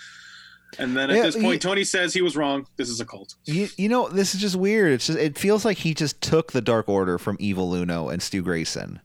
And 0.78 0.96
then 0.96 1.08
at 1.10 1.16
Yeah, 1.16 1.22
this 1.22 1.36
point, 1.36 1.52
he- 1.54 1.58
Tony 1.60 1.84
says 1.84 2.12
he 2.14 2.22
was 2.22 2.36
wrong. 2.36 2.66
This 2.76 2.88
is 2.88 3.00
a 3.00 3.04
cult. 3.04 3.34
you, 3.44 3.68
you 3.76 3.88
know 3.88 4.08
this 4.08 4.34
is 4.34 4.40
just 4.40 4.56
weird. 4.56 4.92
It's 4.92 5.06
just 5.06 5.18
it 5.18 5.38
feels 5.38 5.64
like 5.64 5.78
he 5.78 5.94
just 5.94 6.20
took 6.20 6.50
the 6.52 6.60
Dark 6.60 6.88
Order 6.88 7.18
from 7.18 7.36
Evil 7.38 7.72
Uno 7.74 8.08
and 8.08 8.20
Stu 8.22 8.42
Grayson. 8.42 9.00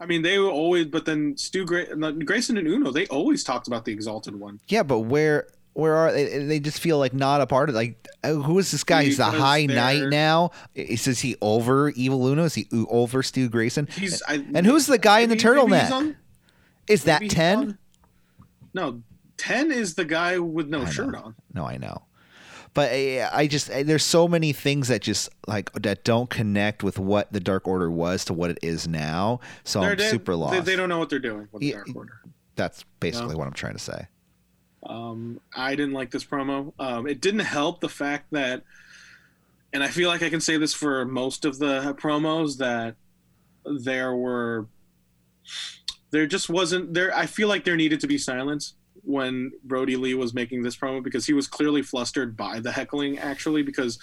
I 0.00 0.06
mean, 0.06 0.22
they 0.22 0.40
were 0.40 0.50
always, 0.50 0.86
but 0.86 1.04
then 1.04 1.36
Stu 1.36 1.64
Gra- 1.64 1.94
Grayson 2.24 2.56
and 2.58 2.66
Uno, 2.66 2.90
they 2.90 3.06
always 3.06 3.44
talked 3.44 3.68
about 3.68 3.84
the 3.84 3.92
Exalted 3.92 4.34
One. 4.34 4.58
Yeah, 4.66 4.82
but 4.82 5.00
where 5.00 5.46
where 5.74 5.94
are 5.94 6.12
they? 6.12 6.44
They 6.44 6.60
just 6.60 6.80
feel 6.80 6.98
like 6.98 7.14
not 7.14 7.40
a 7.40 7.46
part 7.46 7.68
of. 7.68 7.74
Like, 7.74 8.06
uh, 8.22 8.34
who 8.34 8.58
is 8.58 8.70
this 8.70 8.84
guy? 8.84 9.04
He's 9.04 9.16
the 9.16 9.24
High 9.24 9.66
they're- 9.66 9.76
Knight 9.76 10.08
now. 10.10 10.50
Is, 10.74 11.06
is 11.06 11.20
he 11.20 11.36
over 11.40 11.90
Evil 11.90 12.26
Uno? 12.26 12.44
Is 12.44 12.54
he 12.54 12.66
over 12.72 13.22
Stu 13.22 13.48
Grayson? 13.48 13.88
He's 13.96 14.22
I, 14.28 14.44
And 14.54 14.66
who's 14.66 14.86
the 14.86 14.98
guy 14.98 15.20
in 15.20 15.30
the 15.30 15.36
maybe- 15.36 15.48
maybe 15.70 15.74
he's 15.80 15.90
turtleneck? 15.90 15.92
on- 15.92 16.16
Is 16.88 17.04
that 17.04 17.28
ten? 17.30 17.78
No, 18.74 19.02
ten 19.36 19.70
is 19.70 19.94
the 19.94 20.04
guy 20.04 20.38
with 20.38 20.68
no 20.68 20.84
shirt 20.86 21.14
on. 21.14 21.34
No, 21.52 21.66
I 21.66 21.76
know. 21.78 22.02
But 22.74 22.90
uh, 22.92 23.28
I 23.32 23.46
just 23.48 23.70
uh, 23.70 23.82
there's 23.82 24.02
so 24.04 24.26
many 24.26 24.52
things 24.54 24.88
that 24.88 25.02
just 25.02 25.28
like 25.46 25.70
that 25.74 26.04
don't 26.04 26.30
connect 26.30 26.82
with 26.82 26.98
what 26.98 27.30
the 27.30 27.38
Dark 27.40 27.68
Order 27.68 27.90
was 27.90 28.24
to 28.26 28.32
what 28.32 28.50
it 28.50 28.58
is 28.62 28.88
now. 28.88 29.40
So 29.64 29.80
They're 29.82 29.92
I'm 29.92 29.98
super 29.98 30.34
lost. 30.34 30.52
They, 30.54 30.60
they 30.60 30.76
don't 30.76 30.88
know 30.88 30.98
what 30.98 31.10
they're 31.10 31.18
doing 31.18 31.48
with 31.52 31.60
the 31.60 31.72
Dark 31.72 31.88
Order. 31.94 32.20
That's 32.56 32.84
basically 33.00 33.34
what 33.34 33.46
I'm 33.46 33.52
trying 33.52 33.74
to 33.74 33.78
say. 33.78 34.06
Um, 34.84 35.40
I 35.54 35.74
didn't 35.76 35.92
like 35.94 36.10
this 36.10 36.24
promo. 36.24 36.72
Um, 36.78 37.06
it 37.06 37.20
didn't 37.20 37.40
help 37.40 37.80
the 37.80 37.88
fact 37.88 38.26
that, 38.32 38.62
and 39.72 39.82
I 39.82 39.88
feel 39.88 40.08
like 40.08 40.22
I 40.22 40.28
can 40.30 40.40
say 40.40 40.56
this 40.56 40.74
for 40.74 41.04
most 41.04 41.44
of 41.44 41.58
the 41.58 41.94
promos 42.00 42.58
that 42.58 42.96
there 43.64 44.14
were, 44.14 44.66
there 46.10 46.26
just 46.26 46.48
wasn't 46.48 46.94
there. 46.94 47.16
I 47.16 47.26
feel 47.26 47.48
like 47.48 47.64
there 47.64 47.76
needed 47.76 48.00
to 48.00 48.06
be 48.06 48.18
silence 48.18 48.74
when 49.04 49.52
Brodie 49.64 49.96
Lee 49.96 50.14
was 50.14 50.34
making 50.34 50.62
this 50.62 50.76
promo 50.76 51.02
because 51.02 51.26
he 51.26 51.32
was 51.32 51.46
clearly 51.46 51.82
flustered 51.82 52.36
by 52.36 52.60
the 52.60 52.72
heckling. 52.72 53.18
Actually, 53.18 53.62
because 53.62 53.98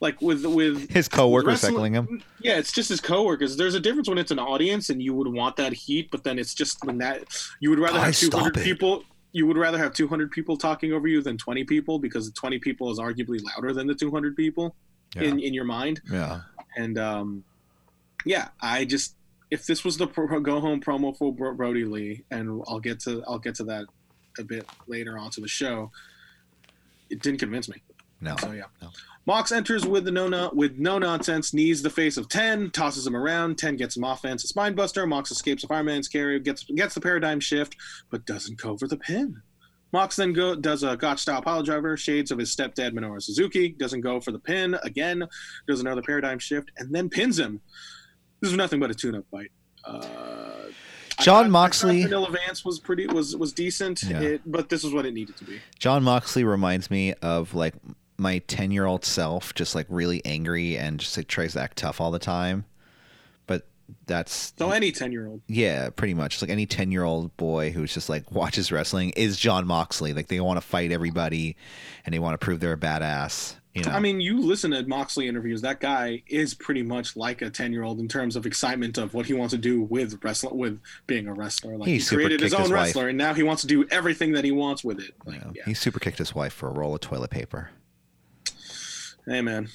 like 0.00 0.20
with 0.22 0.44
with 0.46 0.90
His 0.90 1.08
coworkers 1.08 1.60
heckling 1.62 1.94
him. 1.94 2.22
yeah, 2.40 2.56
it's 2.56 2.72
just 2.72 2.88
his 2.88 3.00
coworkers. 3.00 3.56
There's 3.56 3.74
a 3.74 3.80
difference 3.80 4.08
when 4.08 4.18
it's 4.18 4.30
an 4.30 4.38
audience 4.38 4.90
and 4.90 5.02
you 5.02 5.12
would 5.14 5.28
want 5.28 5.56
that 5.56 5.72
heat, 5.72 6.10
but 6.10 6.24
then 6.24 6.38
it's 6.38 6.54
just 6.54 6.84
when 6.84 6.98
that 6.98 7.24
you 7.60 7.70
would 7.70 7.78
rather 7.78 7.98
have 7.98 8.06
Guys, 8.06 8.18
stop 8.18 8.30
200 8.52 8.56
it. 8.58 8.64
people. 8.64 9.04
You 9.34 9.46
would 9.48 9.58
rather 9.58 9.78
have 9.78 9.92
200 9.92 10.30
people 10.30 10.56
talking 10.56 10.92
over 10.92 11.08
you 11.08 11.20
than 11.20 11.36
20 11.36 11.64
people 11.64 11.98
because 11.98 12.30
20 12.30 12.60
people 12.60 12.90
is 12.90 12.98
arguably 12.98 13.40
louder 13.42 13.72
than 13.74 13.86
the 13.86 13.94
200 13.94 14.34
people 14.36 14.74
in 15.16 15.40
in 15.40 15.52
your 15.52 15.64
mind. 15.64 16.00
Yeah. 16.10 16.40
And 16.76 16.96
um, 16.98 17.44
yeah, 18.24 18.48
I 18.62 18.84
just 18.84 19.16
if 19.50 19.66
this 19.66 19.84
was 19.84 19.96
the 19.98 20.06
pro- 20.06 20.40
go 20.40 20.60
home 20.60 20.80
promo 20.80 21.16
for 21.16 21.32
Bro- 21.32 21.54
Brodie 21.54 21.84
Lee, 21.84 22.24
and 22.30 22.62
I'll 22.66 22.80
get 22.80 23.00
to 23.00 23.22
I'll 23.26 23.38
get 23.40 23.56
to 23.56 23.64
that 23.64 23.86
a 24.38 24.44
bit 24.44 24.66
later 24.86 25.18
on 25.18 25.30
to 25.32 25.40
the 25.40 25.48
show. 25.48 25.90
It 27.10 27.20
didn't 27.20 27.40
convince 27.40 27.68
me. 27.68 27.82
No. 28.20 28.36
So 28.36 28.52
yeah. 28.52 28.64
No. 28.80 28.88
Mox 29.26 29.52
enters 29.52 29.86
with 29.86 30.04
the 30.04 30.10
no 30.10 30.28
no 30.28 30.50
with 30.52 30.76
no 30.78 30.98
nonsense, 30.98 31.54
knees 31.54 31.82
the 31.82 31.88
face 31.90 32.16
of 32.16 32.28
Ten, 32.28 32.70
tosses 32.70 33.06
him 33.06 33.16
around. 33.16 33.56
Ten 33.56 33.76
gets 33.76 33.96
him 33.96 34.04
offense, 34.04 34.44
a 34.44 34.48
spine 34.48 34.74
buster. 34.74 35.06
Mox 35.06 35.30
escapes 35.30 35.64
a 35.64 35.66
fireman's 35.66 36.08
carry, 36.08 36.38
gets 36.40 36.64
gets 36.64 36.94
the 36.94 37.00
paradigm 37.00 37.40
shift, 37.40 37.76
but 38.10 38.26
doesn't 38.26 38.58
cover 38.58 38.86
the 38.86 38.98
pin. 38.98 39.40
Mox 39.92 40.16
then 40.16 40.32
go 40.32 40.54
does 40.54 40.82
a 40.82 40.96
gotch 40.96 41.20
style 41.20 41.40
pile 41.40 41.62
driver, 41.62 41.96
shades 41.96 42.30
of 42.30 42.38
his 42.38 42.54
stepdad 42.54 42.92
Minoru 42.92 43.22
Suzuki, 43.22 43.70
doesn't 43.70 44.00
go 44.02 44.20
for 44.20 44.30
the 44.32 44.38
pin 44.38 44.76
again, 44.82 45.22
does 45.66 45.80
another 45.80 46.02
paradigm 46.02 46.38
shift, 46.38 46.70
and 46.76 46.94
then 46.94 47.08
pins 47.08 47.38
him. 47.38 47.60
This 48.40 48.50
was 48.50 48.58
nothing 48.58 48.80
but 48.80 48.90
a 48.90 48.94
tune-up 48.94 49.24
fight. 49.30 49.50
Uh, 49.84 50.00
John 51.20 51.44
thought- 51.44 51.50
Moxley- 51.50 52.02
Vanilla 52.02 52.28
Vance 52.30 52.64
was 52.64 52.78
pretty 52.80 53.06
was 53.06 53.36
was 53.36 53.52
decent, 53.52 54.02
Yeah. 54.02 54.20
it, 54.20 54.42
but 54.44 54.68
this 54.68 54.84
is 54.84 54.92
what 54.92 55.06
it 55.06 55.14
needed 55.14 55.36
to 55.38 55.44
be. 55.44 55.60
Jon 55.78 56.02
Moxley 56.02 56.44
reminds 56.44 56.90
me 56.90 57.14
of 57.22 57.54
like 57.54 57.74
my 58.16 58.38
10 58.40 58.70
year 58.70 58.86
old 58.86 59.04
self, 59.04 59.54
just 59.54 59.74
like 59.74 59.86
really 59.88 60.24
angry 60.24 60.76
and 60.78 61.00
just 61.00 61.16
like 61.16 61.26
tries 61.28 61.54
to 61.54 61.60
act 61.60 61.78
tough 61.78 62.00
all 62.00 62.10
the 62.10 62.18
time. 62.18 62.64
But 63.46 63.66
that's 64.06 64.52
So 64.58 64.70
any 64.70 64.92
ten-year-old. 64.92 65.42
yeah, 65.48 65.90
pretty 65.90 66.14
much. 66.14 66.34
It's 66.34 66.42
like 66.42 66.50
any 66.50 66.66
10 66.66 66.92
year 66.92 67.04
old 67.04 67.36
boy 67.36 67.70
who's 67.70 67.92
just 67.92 68.08
like 68.08 68.30
watches 68.32 68.70
wrestling 68.72 69.10
is 69.16 69.36
Jon 69.36 69.66
Moxley. 69.66 70.12
Like 70.12 70.28
they 70.28 70.40
want 70.40 70.56
to 70.58 70.66
fight 70.66 70.92
everybody 70.92 71.56
and 72.04 72.14
they 72.14 72.18
want 72.18 72.34
to 72.38 72.44
prove 72.44 72.60
they're 72.60 72.72
a 72.72 72.76
badass. 72.78 73.56
You 73.74 73.82
know, 73.82 73.90
I 73.90 73.98
mean, 73.98 74.20
you 74.20 74.40
listen 74.40 74.70
to 74.70 74.86
Moxley 74.86 75.26
interviews. 75.26 75.60
That 75.62 75.80
guy 75.80 76.22
is 76.28 76.54
pretty 76.54 76.84
much 76.84 77.16
like 77.16 77.42
a 77.42 77.50
ten-year-old 77.50 77.98
in 77.98 78.06
terms 78.06 78.36
of 78.36 78.46
excitement 78.46 78.98
of 78.98 79.14
what 79.14 79.26
he 79.26 79.34
wants 79.34 79.50
to 79.52 79.58
do 79.58 79.82
with 79.82 80.22
wrestling, 80.22 80.56
with 80.56 80.80
being 81.08 81.26
a 81.26 81.34
wrestler. 81.34 81.76
Like 81.76 81.88
He 81.88 81.98
he, 81.98 82.04
created 82.04 82.40
his 82.40 82.54
own 82.54 82.60
his 82.62 82.70
wife. 82.70 82.78
wrestler, 82.80 83.08
and 83.08 83.18
now 83.18 83.34
he 83.34 83.42
wants 83.42 83.62
to 83.62 83.66
do 83.66 83.84
everything 83.90 84.30
that 84.34 84.44
he 84.44 84.52
wants 84.52 84.84
with 84.84 85.00
it. 85.00 85.12
Like, 85.26 85.44
know, 85.44 85.50
yeah. 85.56 85.64
he 85.66 85.74
super 85.74 85.98
kicked 85.98 86.18
his 86.18 86.32
wife 86.36 86.52
for 86.52 86.68
a 86.68 86.72
roll 86.72 86.94
of 86.94 87.00
toilet 87.00 87.30
paper. 87.32 87.70
Hey 89.26 89.40
man, 89.40 89.68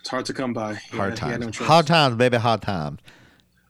It's 0.00 0.08
hard 0.08 0.26
to 0.26 0.32
come 0.32 0.52
by. 0.52 0.74
Hard 0.92 1.10
Yeah, 1.12 1.38
times. 1.38 1.60
no 1.60 1.66
hard 1.66 1.86
times, 1.86 2.16
baby. 2.16 2.36
Hard 2.36 2.62
times. 2.62 3.00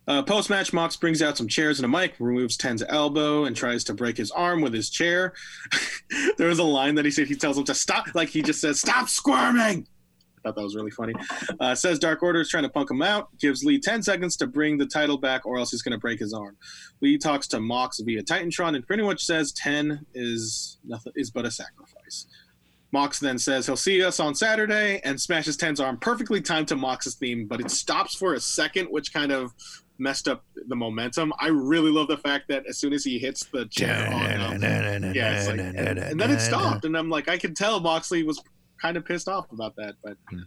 Uh, 0.06 0.22
Post 0.22 0.48
match, 0.48 0.72
Mox 0.72 0.96
brings 0.96 1.20
out 1.20 1.36
some 1.36 1.48
chairs 1.48 1.78
and 1.78 1.84
a 1.84 1.88
mic, 1.88 2.14
removes 2.18 2.56
Ten's 2.56 2.82
elbow, 2.88 3.44
and 3.44 3.54
tries 3.54 3.84
to 3.84 3.92
break 3.94 4.16
his 4.16 4.30
arm 4.30 4.62
with 4.62 4.72
his 4.72 4.88
chair. 4.88 5.34
there 6.38 6.48
was 6.48 6.58
a 6.58 6.64
line 6.64 6.94
that 6.94 7.04
he 7.04 7.10
said 7.10 7.26
he 7.26 7.34
tells 7.34 7.58
him 7.58 7.64
to 7.64 7.74
stop, 7.74 8.06
like 8.14 8.30
he 8.30 8.40
just 8.40 8.60
says, 8.60 8.80
"Stop 8.80 9.08
squirming." 9.10 9.86
I 10.38 10.40
thought 10.48 10.54
that 10.56 10.62
was 10.62 10.74
really 10.76 10.92
funny. 10.92 11.12
Uh, 11.60 11.74
says 11.74 11.98
Dark 11.98 12.22
Order 12.22 12.40
is 12.40 12.48
trying 12.48 12.62
to 12.62 12.68
punk 12.70 12.90
him 12.90 13.02
out. 13.02 13.28
Gives 13.38 13.64
Lee 13.64 13.78
10 13.78 14.02
seconds 14.02 14.36
to 14.36 14.46
bring 14.46 14.78
the 14.78 14.86
title 14.86 15.18
back, 15.18 15.44
or 15.44 15.58
else 15.58 15.72
he's 15.72 15.82
going 15.82 15.92
to 15.92 15.98
break 15.98 16.20
his 16.20 16.32
arm. 16.32 16.56
Lee 17.02 17.18
talks 17.18 17.46
to 17.48 17.60
Mox 17.60 17.98
via 18.00 18.22
Titantron 18.22 18.76
and 18.76 18.86
pretty 18.86 19.02
much 19.02 19.24
says 19.24 19.52
10 19.52 20.06
is 20.14 20.78
nothing 20.86 21.12
is 21.16 21.30
but 21.30 21.44
a 21.44 21.50
sacrifice. 21.50 22.26
Mox 22.92 23.18
then 23.18 23.38
says 23.38 23.66
he'll 23.66 23.76
see 23.76 24.02
us 24.02 24.18
on 24.18 24.34
Saturday 24.34 25.00
and 25.04 25.20
smashes 25.20 25.56
10's 25.56 25.78
arm 25.80 25.98
perfectly 25.98 26.40
timed 26.40 26.68
to 26.68 26.76
Mox's 26.76 27.16
theme, 27.16 27.46
but 27.46 27.60
it 27.60 27.70
stops 27.70 28.14
for 28.14 28.34
a 28.34 28.40
second, 28.40 28.86
which 28.86 29.12
kind 29.12 29.30
of 29.30 29.52
messed 29.98 30.26
up 30.28 30.44
the 30.68 30.76
momentum. 30.76 31.32
I 31.38 31.48
really 31.48 31.90
love 31.90 32.08
the 32.08 32.16
fact 32.16 32.46
that 32.48 32.64
as 32.66 32.78
soon 32.78 32.92
as 32.94 33.04
he 33.04 33.18
hits 33.18 33.44
the 33.52 33.66
chair, 33.66 34.06
on, 34.10 34.40
um, 34.40 34.62
yeah, 35.14 35.44
like, 35.46 35.58
and, 35.58 35.98
and 35.98 36.18
then 36.20 36.30
it 36.30 36.40
stopped, 36.40 36.84
and 36.86 36.96
I'm 36.96 37.10
like, 37.10 37.28
I 37.28 37.36
could 37.36 37.56
tell 37.56 37.80
Moxley 37.80 38.22
was 38.22 38.40
kind 38.80 38.96
of 38.96 39.04
pissed 39.04 39.28
off 39.28 39.50
about 39.52 39.74
that, 39.76 39.96
but 40.02 40.16
Hmm. 40.30 40.38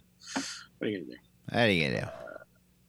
what 0.78 0.86
are 0.88 0.90
you 0.90 0.98
gonna 0.98 1.10
do? 1.12 1.18
What 1.50 1.60
are 1.60 1.70
you 1.70 1.88
gonna 1.90 2.00
do? 2.00 2.08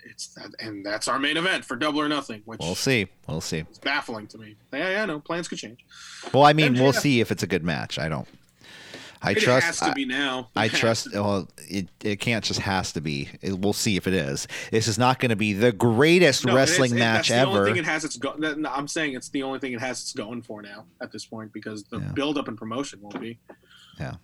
It's 0.10 0.28
that, 0.36 0.50
and 0.60 0.86
that's 0.86 1.08
our 1.08 1.20
main 1.20 1.38
event 1.38 1.64
for 1.66 1.76
Double 1.76 2.00
or 2.02 2.08
Nothing, 2.10 2.42
which 2.46 2.60
We'll 2.60 2.76
see. 2.76 3.08
We'll 3.28 3.42
see. 3.42 3.60
It's 3.60 3.80
baffling 3.80 4.28
to 4.28 4.38
me. 4.38 4.56
Yeah, 4.72 4.90
yeah, 4.90 5.06
no 5.06 5.20
plans 5.20 5.48
could 5.48 5.58
change. 5.60 5.80
Well, 6.34 6.44
I 6.44 6.54
mean, 6.54 6.74
we'll 6.74 6.94
see 6.94 7.20
if 7.20 7.32
it's 7.32 7.44
a 7.44 7.48
good 7.48 7.64
match. 7.64 8.00
I 8.00 8.10
don't. 8.10 8.28
I 9.26 9.32
It 9.32 9.40
trust. 9.40 9.66
has 9.66 9.80
to 9.80 9.86
I, 9.86 9.94
be 9.94 10.04
now. 10.06 10.50
I 10.56 10.66
It 10.66 10.72
has 10.72 10.80
trust. 10.80 11.14
Well, 11.14 11.48
it, 11.70 11.88
it 12.04 12.20
can't 12.20 12.44
just 12.44 12.60
has 12.60 12.92
to 12.94 13.02
be. 13.02 13.30
It, 13.42 13.58
we'll 13.58 13.72
see 13.74 13.96
if 13.96 14.06
it 14.06 14.14
is. 14.14 14.48
This 14.70 14.88
is 14.88 14.98
not 15.00 15.20
going 15.20 15.30
to 15.30 15.36
be 15.38 15.54
the 15.54 15.72
greatest 15.72 16.46
No, 16.46 16.54
wrestling 16.56 16.96
match 16.96 17.30
that's 17.30 17.42
The 17.42 17.48
only 17.48 17.58
ever. 17.60 17.66
thing 17.68 17.78
it 17.78 17.86
has 17.86 18.04
its 18.04 18.18
go- 18.18 18.36
no, 18.38 18.70
I'm 18.70 18.88
saying 18.88 19.14
it's 19.16 19.30
the 19.30 19.44
only 19.44 19.60
thing 19.60 19.72
it 19.72 19.80
has 19.80 20.02
it's 20.02 20.12
going 20.14 20.42
for 20.42 20.62
now 20.62 20.86
at 21.02 21.12
this 21.14 21.26
point 21.26 21.54
because 21.54 21.84
the 21.86 22.00
Yeah. 22.00 22.12
build 22.12 22.38
up 22.38 22.48
and 22.50 22.58
promotion 22.58 23.00
won't 23.02 23.20
be. 23.22 23.40
Yeah. 24.00 24.16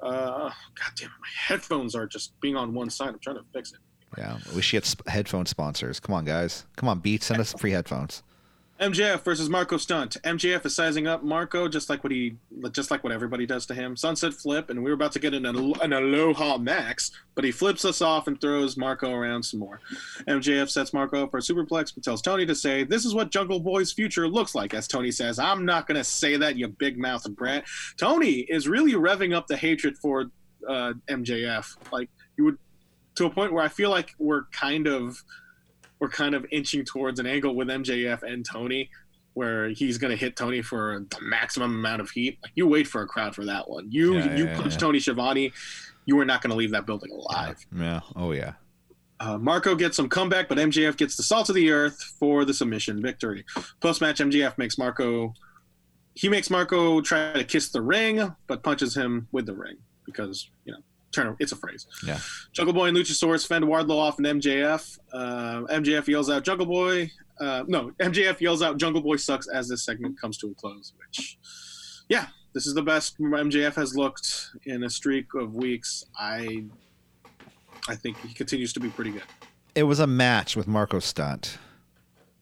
Uh, 0.00 0.48
God 0.50 0.52
damn 0.96 1.06
it! 1.06 1.12
My 1.20 1.28
headphones 1.46 1.94
are 1.94 2.06
just 2.06 2.38
being 2.40 2.56
on 2.56 2.74
one 2.74 2.90
side. 2.90 3.10
I'm 3.10 3.18
trying 3.20 3.36
to 3.36 3.44
fix 3.54 3.72
it. 3.72 3.78
Yeah, 4.18 4.36
we 4.54 4.60
should 4.60 4.76
get 4.82 4.84
sp- 4.84 5.06
headphone 5.08 5.46
sponsors. 5.46 6.00
Come 6.00 6.14
on, 6.14 6.24
guys. 6.24 6.66
Come 6.76 6.88
on, 6.88 6.98
Beat. 6.98 7.22
Send 7.22 7.40
us 7.40 7.52
free 7.54 7.70
headphones. 7.70 8.22
MJF 8.82 9.22
versus 9.22 9.48
Marco 9.48 9.76
Stunt. 9.76 10.16
MJF 10.24 10.66
is 10.66 10.74
sizing 10.74 11.06
up 11.06 11.22
Marco 11.22 11.68
just 11.68 11.88
like 11.88 12.02
what 12.02 12.10
he, 12.10 12.34
just 12.72 12.90
like 12.90 13.04
what 13.04 13.12
everybody 13.12 13.46
does 13.46 13.64
to 13.66 13.74
him. 13.74 13.96
Sunset 13.96 14.34
flip, 14.34 14.70
and 14.70 14.82
we 14.82 14.90
were 14.90 14.94
about 14.94 15.12
to 15.12 15.20
get 15.20 15.34
an, 15.34 15.46
an 15.46 15.92
Aloha 15.92 16.58
Max, 16.58 17.12
but 17.36 17.44
he 17.44 17.52
flips 17.52 17.84
us 17.84 18.02
off 18.02 18.26
and 18.26 18.40
throws 18.40 18.76
Marco 18.76 19.12
around 19.12 19.44
some 19.44 19.60
more. 19.60 19.78
MJF 20.26 20.68
sets 20.68 20.92
Marco 20.92 21.22
up 21.22 21.30
for 21.30 21.38
a 21.38 21.40
superplex, 21.40 21.94
but 21.94 22.02
tells 22.02 22.20
Tony 22.20 22.44
to 22.44 22.56
say, 22.56 22.82
"This 22.82 23.04
is 23.04 23.14
what 23.14 23.30
Jungle 23.30 23.60
Boy's 23.60 23.92
future 23.92 24.26
looks 24.26 24.52
like." 24.52 24.74
As 24.74 24.88
Tony 24.88 25.12
says, 25.12 25.38
"I'm 25.38 25.64
not 25.64 25.86
gonna 25.86 26.02
say 26.02 26.36
that, 26.38 26.56
you 26.56 26.66
big 26.66 26.98
mouth 26.98 27.24
brat." 27.36 27.64
Tony 27.96 28.40
is 28.48 28.66
really 28.66 28.94
revving 28.94 29.32
up 29.32 29.46
the 29.46 29.56
hatred 29.56 29.96
for 29.96 30.24
uh, 30.68 30.94
MJF. 31.08 31.92
Like 31.92 32.10
you 32.36 32.46
would, 32.46 32.58
to 33.14 33.26
a 33.26 33.30
point 33.30 33.52
where 33.52 33.62
I 33.62 33.68
feel 33.68 33.90
like 33.90 34.10
we're 34.18 34.46
kind 34.46 34.88
of 34.88 35.22
we're 36.02 36.08
kind 36.08 36.34
of 36.34 36.44
inching 36.50 36.84
towards 36.84 37.20
an 37.20 37.26
angle 37.26 37.54
with 37.54 37.68
MJF 37.68 38.24
and 38.24 38.44
Tony 38.44 38.90
where 39.34 39.68
he's 39.68 39.98
going 39.98 40.10
to 40.10 40.16
hit 40.16 40.34
Tony 40.34 40.60
for 40.60 41.06
the 41.10 41.20
maximum 41.22 41.76
amount 41.76 42.00
of 42.00 42.10
heat. 42.10 42.40
You 42.56 42.66
wait 42.66 42.88
for 42.88 43.02
a 43.02 43.06
crowd 43.06 43.36
for 43.36 43.44
that 43.44 43.70
one. 43.70 43.86
You 43.88 44.16
Yeah, 44.16 44.36
you 44.36 44.44
yeah, 44.46 44.56
punch 44.56 44.72
yeah. 44.72 44.78
Tony 44.78 44.98
Schiavone, 44.98 45.52
you 46.04 46.18
are 46.18 46.24
not 46.24 46.42
going 46.42 46.50
to 46.50 46.56
leave 46.56 46.72
that 46.72 46.86
building 46.86 47.12
alive. 47.12 47.64
Yeah. 47.72 48.00
Oh 48.16 48.32
yeah. 48.32 48.54
Uh, 49.20 49.38
Marco 49.38 49.76
gets 49.76 49.96
some 49.96 50.08
comeback, 50.08 50.48
but 50.48 50.58
MJF 50.58 50.96
gets 50.96 51.14
the 51.14 51.22
salt 51.22 51.48
of 51.48 51.54
the 51.54 51.70
earth 51.70 52.02
for 52.18 52.44
the 52.44 52.52
submission 52.52 53.00
victory. 53.00 53.44
Post 53.78 54.00
match, 54.00 54.18
MJF 54.18 54.58
makes 54.58 54.76
Marco 54.76 55.32
he 56.14 56.28
makes 56.28 56.50
Marco 56.50 57.00
try 57.00 57.32
to 57.32 57.44
kiss 57.44 57.68
the 57.68 57.80
ring, 57.80 58.34
but 58.48 58.64
punches 58.64 58.96
him 58.96 59.28
with 59.30 59.46
the 59.46 59.54
ring 59.54 59.76
because 60.04 60.50
you 60.64 60.72
know 60.72 60.80
turn 61.12 61.36
it's 61.38 61.52
a 61.52 61.56
phrase. 61.56 61.86
Yeah. 62.06 62.18
Jungle 62.52 62.74
Boy 62.74 62.88
and 62.88 62.96
Luchasaurus 62.96 63.46
fend 63.46 63.64
Wardlow 63.64 63.98
off 63.98 64.18
and 64.18 64.26
MJF. 64.26 64.98
Uh, 65.12 65.62
MJF 65.70 66.06
yells 66.08 66.30
out 66.30 66.44
Jungle 66.44 66.66
Boy. 66.66 67.10
Uh, 67.40 67.64
no, 67.66 67.90
MJF 68.00 68.40
yells 68.40 68.62
out 68.62 68.76
Jungle 68.78 69.02
Boy 69.02 69.16
sucks 69.16 69.48
as 69.48 69.68
this 69.68 69.84
segment 69.84 70.20
comes 70.20 70.36
to 70.38 70.48
a 70.48 70.54
close. 70.54 70.92
Which, 70.98 71.38
yeah, 72.08 72.26
this 72.52 72.66
is 72.66 72.74
the 72.74 72.82
best 72.82 73.18
MJF 73.18 73.74
has 73.74 73.96
looked 73.96 74.50
in 74.64 74.84
a 74.84 74.90
streak 74.90 75.34
of 75.34 75.54
weeks. 75.54 76.04
I, 76.18 76.64
I 77.88 77.94
think 77.94 78.18
he 78.20 78.34
continues 78.34 78.72
to 78.74 78.80
be 78.80 78.88
pretty 78.88 79.10
good. 79.10 79.22
It 79.74 79.84
was 79.84 80.00
a 80.00 80.06
match 80.06 80.56
with 80.56 80.68
Marco 80.68 80.98
Stunt. 80.98 81.58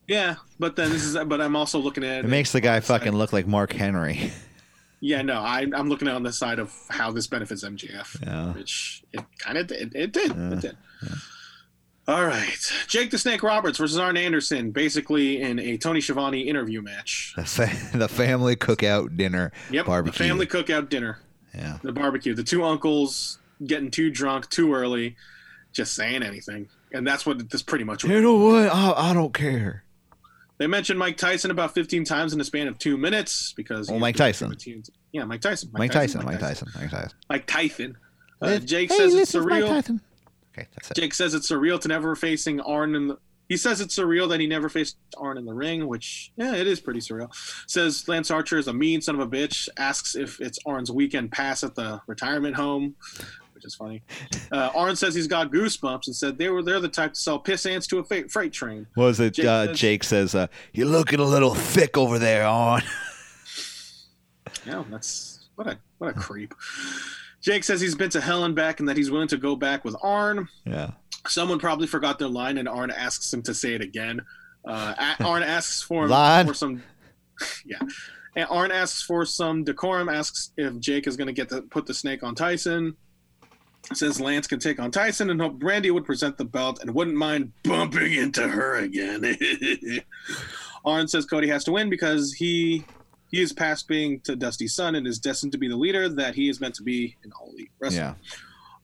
Yeah, 0.08 0.36
but 0.58 0.74
then 0.74 0.90
this 0.90 1.04
is. 1.04 1.16
But 1.24 1.40
I'm 1.40 1.54
also 1.54 1.78
looking 1.78 2.02
at 2.02 2.24
It 2.24 2.28
makes 2.28 2.50
the 2.50 2.60
guy 2.60 2.80
fucking 2.80 3.12
look 3.12 3.32
like 3.32 3.46
Mark 3.46 3.72
Henry. 3.72 4.32
Yeah, 5.00 5.22
no, 5.22 5.40
I, 5.40 5.66
I'm 5.74 5.88
looking 5.88 6.08
on 6.08 6.22
the 6.22 6.32
side 6.32 6.58
of 6.58 6.72
how 6.90 7.10
this 7.10 7.26
benefits 7.26 7.64
MJF, 7.64 8.22
Yeah. 8.22 8.52
which 8.52 9.02
it 9.12 9.24
kind 9.38 9.56
of 9.56 9.66
did. 9.66 9.94
It 9.96 10.12
did. 10.12 10.34
Yeah, 10.36 10.52
It 10.52 10.60
did. 10.60 10.76
All 12.08 12.24
right, 12.26 12.58
Jake 12.88 13.10
the 13.12 13.18
Snake 13.18 13.42
Roberts 13.42 13.78
versus 13.78 13.96
Arn 13.96 14.16
Anderson, 14.16 14.72
basically 14.72 15.40
in 15.40 15.60
a 15.60 15.76
Tony 15.78 16.00
Schiavone 16.00 16.40
interview 16.40 16.82
match. 16.82 17.34
The, 17.36 17.44
fa- 17.44 17.70
the 17.96 18.08
family 18.08 18.56
cookout 18.56 19.16
dinner 19.16 19.52
Yep, 19.70 19.86
barbecue. 19.86 20.12
the 20.18 20.28
family 20.28 20.46
cookout 20.46 20.88
dinner, 20.88 21.20
Yeah. 21.54 21.78
the 21.82 21.92
barbecue. 21.92 22.34
The 22.34 22.42
two 22.42 22.64
uncles 22.64 23.38
getting 23.64 23.90
too 23.92 24.10
drunk 24.10 24.48
too 24.50 24.74
early, 24.74 25.14
just 25.72 25.94
saying 25.94 26.24
anything, 26.24 26.68
and 26.92 27.06
that's 27.06 27.24
what 27.24 27.48
this 27.48 27.62
pretty 27.62 27.84
much. 27.84 28.02
was. 28.02 28.10
You 28.12 28.20
know 28.22 28.34
what? 28.36 28.68
I, 28.74 29.10
I 29.10 29.14
don't 29.14 29.32
care. 29.34 29.84
They 30.60 30.66
mentioned 30.66 30.98
Mike 30.98 31.16
Tyson 31.16 31.50
about 31.50 31.72
15 31.72 32.04
times 32.04 32.34
in 32.34 32.38
the 32.38 32.44
span 32.44 32.68
of 32.68 32.78
two 32.78 32.98
minutes 32.98 33.54
because. 33.54 33.88
Oh, 33.90 33.98
Mike 33.98 34.14
Tyson. 34.14 34.54
Yeah, 35.10 35.24
Mike 35.24 35.40
Tyson. 35.40 35.70
Mike 35.72 35.90
Tyson. 35.90 36.22
Mike 36.22 36.38
Tyson. 36.38 36.68
Mike 36.74 36.90
Tyson. 36.90 37.18
Mike 37.30 37.46
Tyson. 37.46 37.96
Uh, 38.42 38.48
Hey, 38.48 38.58
Jake 38.58 38.90
hey, 38.90 38.96
says 38.98 39.12
this 39.14 39.22
it's 39.22 39.34
is 39.34 39.46
Mike 39.46 39.64
surreal. 39.64 39.68
Tyson. 39.68 40.00
Okay, 40.52 40.68
that's 40.74 40.90
it. 40.90 40.96
Jake 40.98 41.14
says 41.14 41.32
it's 41.32 41.50
surreal 41.50 41.80
to 41.80 41.88
never 41.88 42.14
facing 42.14 42.60
Arn 42.60 42.94
in 42.94 43.08
the. 43.08 43.18
He 43.48 43.56
says 43.56 43.80
it's 43.80 43.98
surreal 43.98 44.28
that 44.28 44.38
he 44.38 44.46
never 44.46 44.68
faced 44.68 44.98
Arn 45.16 45.38
in 45.38 45.46
the 45.46 45.54
ring, 45.54 45.88
which 45.88 46.30
yeah, 46.36 46.54
it 46.54 46.66
is 46.66 46.78
pretty 46.78 47.00
surreal. 47.00 47.34
Says 47.66 48.06
Lance 48.06 48.30
Archer 48.30 48.58
is 48.58 48.68
a 48.68 48.72
mean 48.74 49.00
son 49.00 49.14
of 49.14 49.20
a 49.22 49.26
bitch. 49.26 49.68
Asks 49.78 50.14
if 50.14 50.40
it's 50.42 50.58
Arn's 50.66 50.90
weekend 50.92 51.32
pass 51.32 51.64
at 51.64 51.74
the 51.74 52.02
retirement 52.06 52.54
home, 52.54 52.94
which 53.60 53.66
is 53.66 53.74
funny. 53.74 54.02
Uh, 54.50 54.70
Arn 54.74 54.96
says 54.96 55.14
he's 55.14 55.26
got 55.26 55.52
goosebumps 55.52 56.06
and 56.06 56.16
said 56.16 56.38
they 56.38 56.48
were 56.48 56.62
they're 56.62 56.80
the 56.80 56.88
type 56.88 57.12
to 57.12 57.20
sell 57.20 57.38
piss 57.38 57.66
ants 57.66 57.86
to 57.88 57.98
a 57.98 58.04
fa- 58.04 58.26
freight 58.30 58.52
train. 58.54 58.86
What 58.94 59.04
was 59.04 59.20
it? 59.20 59.34
Jake 59.34 59.44
uh, 59.46 59.66
says- 59.66 59.78
Jake 59.78 60.04
says, 60.04 60.34
uh, 60.34 60.46
"You're 60.72 60.86
looking 60.86 61.20
a 61.20 61.24
little 61.24 61.54
thick 61.54 61.98
over 61.98 62.18
there, 62.18 62.46
Arn." 62.46 62.82
Yeah, 64.66 64.84
that's 64.90 65.48
what 65.54 65.66
a 65.66 65.78
what 65.98 66.08
a 66.10 66.12
creep. 66.12 66.54
Jake 67.40 67.64
says 67.64 67.80
he's 67.80 67.94
been 67.94 68.10
to 68.10 68.20
hell 68.20 68.44
and 68.44 68.54
back 68.54 68.80
and 68.80 68.88
that 68.88 68.96
he's 68.96 69.10
willing 69.10 69.28
to 69.28 69.36
go 69.38 69.56
back 69.56 69.84
with 69.84 69.96
Arn. 70.02 70.48
yeah. 70.64 70.90
Someone 71.26 71.58
probably 71.58 71.86
forgot 71.86 72.18
their 72.18 72.28
line, 72.28 72.58
and 72.58 72.68
Arn 72.68 72.90
asks 72.90 73.32
him 73.32 73.42
to 73.42 73.54
say 73.54 73.74
it 73.74 73.80
again. 73.82 74.20
Uh, 74.66 75.14
Arn 75.20 75.42
asks 75.42 75.82
for, 75.82 76.08
Line. 76.08 76.46
for 76.46 76.54
some, 76.54 76.82
yeah. 77.66 77.78
And 78.36 78.46
Arn 78.50 78.70
asks 78.70 79.02
for 79.02 79.24
some 79.26 79.62
decorum. 79.64 80.08
Asks 80.08 80.52
if 80.56 80.78
Jake 80.78 81.06
is 81.06 81.16
going 81.16 81.26
to 81.26 81.32
get 81.34 81.48
to 81.50 81.62
put 81.62 81.84
the 81.86 81.92
snake 81.94 82.22
on 82.22 82.34
Tyson. 82.34 82.96
Says 83.92 84.20
Lance 84.20 84.46
can 84.46 84.60
take 84.60 84.78
on 84.78 84.90
Tyson 84.90 85.30
and 85.30 85.40
hope 85.40 85.58
Brandi 85.58 85.90
would 85.92 86.04
present 86.04 86.38
the 86.38 86.44
belt 86.44 86.80
and 86.80 86.94
wouldn't 86.94 87.16
mind 87.16 87.52
bumping 87.64 88.12
into 88.12 88.46
her 88.46 88.76
again. 88.76 89.36
Arn 90.84 91.08
says 91.08 91.26
Cody 91.26 91.48
has 91.48 91.64
to 91.64 91.72
win 91.72 91.90
because 91.90 92.32
he 92.32 92.84
he 93.30 93.40
is 93.40 93.52
past 93.52 93.88
being 93.88 94.20
to 94.20 94.36
Dusty's 94.36 94.74
son 94.74 94.94
and 94.94 95.06
is 95.06 95.18
destined 95.18 95.52
to 95.52 95.58
be 95.58 95.68
the 95.68 95.76
leader 95.76 96.08
that 96.08 96.34
he 96.34 96.48
is 96.48 96.60
meant 96.60 96.74
to 96.76 96.82
be 96.82 97.16
in 97.24 97.32
all 97.32 97.50
elite 97.52 97.70
wrestling. 97.78 98.02
Yeah. 98.02 98.14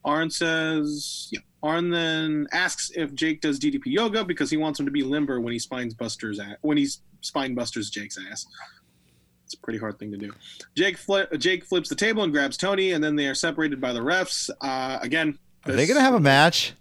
Arn 0.04 0.30
says, 0.30 1.28
yeah. 1.32 1.40
Arn 1.64 1.90
then 1.90 2.46
asks 2.52 2.92
if 2.94 3.12
Jake 3.12 3.40
does 3.40 3.58
DDP 3.58 3.86
yoga 3.86 4.24
because 4.24 4.50
he 4.50 4.56
wants 4.56 4.78
him 4.78 4.86
to 4.86 4.92
be 4.92 5.02
limber 5.02 5.40
when 5.40 5.52
he 5.52 5.58
spines 5.58 5.94
Buster's 5.94 6.38
at, 6.38 6.58
when 6.60 6.76
he's 6.76 7.00
spine 7.22 7.56
busters 7.56 7.90
Jake's 7.90 8.16
ass. 8.30 8.46
It's 9.46 9.54
a 9.54 9.58
pretty 9.58 9.78
hard 9.78 9.98
thing 9.98 10.10
to 10.10 10.18
do. 10.18 10.32
Jake 10.76 10.98
fli- 10.98 11.38
Jake 11.38 11.64
flips 11.64 11.88
the 11.88 11.94
table 11.94 12.22
and 12.24 12.32
grabs 12.32 12.56
Tony, 12.56 12.92
and 12.92 13.02
then 13.02 13.14
they 13.16 13.26
are 13.28 13.34
separated 13.34 13.80
by 13.80 13.92
the 13.92 14.00
refs. 14.00 14.50
Uh, 14.60 14.98
again, 15.00 15.38
Are 15.66 15.72
they 15.72 15.86
gonna 15.86 16.00
have 16.00 16.14
a 16.14 16.20
match? 16.20 16.74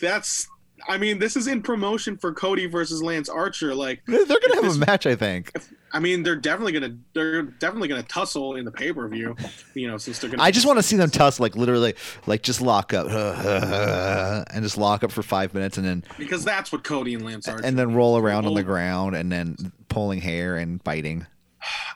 That's. 0.00 0.48
I 0.88 0.98
mean, 0.98 1.20
this 1.20 1.36
is 1.36 1.46
in 1.46 1.62
promotion 1.62 2.16
for 2.16 2.32
Cody 2.32 2.66
versus 2.66 3.00
Lance 3.04 3.28
Archer. 3.28 3.72
Like, 3.72 4.02
They're 4.06 4.24
gonna 4.26 4.54
have 4.56 4.64
This- 4.64 4.76
a 4.76 4.80
match, 4.80 5.06
I 5.06 5.14
think. 5.14 5.52
I 5.92 6.00
mean, 6.00 6.22
they're 6.22 6.36
definitely 6.36 6.72
gonna 6.72 6.96
they're 7.12 7.42
definitely 7.42 7.88
gonna 7.88 8.02
tussle 8.02 8.56
in 8.56 8.64
the 8.64 8.70
pay 8.72 8.92
per 8.94 9.06
view. 9.08 9.36
You 9.74 9.88
know, 9.88 9.98
since 9.98 10.18
they're 10.18 10.30
gonna. 10.30 10.42
I 10.42 10.50
just 10.50 10.66
want 10.66 10.78
to 10.78 10.82
see 10.82 10.96
them 10.96 11.10
tussle, 11.10 11.42
like 11.44 11.54
literally, 11.54 11.94
like 12.26 12.42
just 12.42 12.62
lock 12.62 12.94
up 12.94 13.06
and 14.50 14.62
just 14.64 14.78
lock 14.78 15.04
up 15.04 15.12
for 15.12 15.22
five 15.22 15.52
minutes, 15.52 15.76
and 15.76 15.86
then 15.86 16.02
because 16.18 16.44
that's 16.44 16.72
what 16.72 16.82
Cody 16.82 17.12
and 17.14 17.24
Lance 17.24 17.46
Archer. 17.46 17.64
and 17.64 17.78
then 17.78 17.94
roll 17.94 18.16
around 18.16 18.46
on 18.46 18.54
the 18.54 18.62
ground, 18.62 19.14
and 19.14 19.30
then 19.30 19.54
pulling 19.90 20.18
hair 20.20 20.56
and 20.56 20.82
biting. 20.82 21.26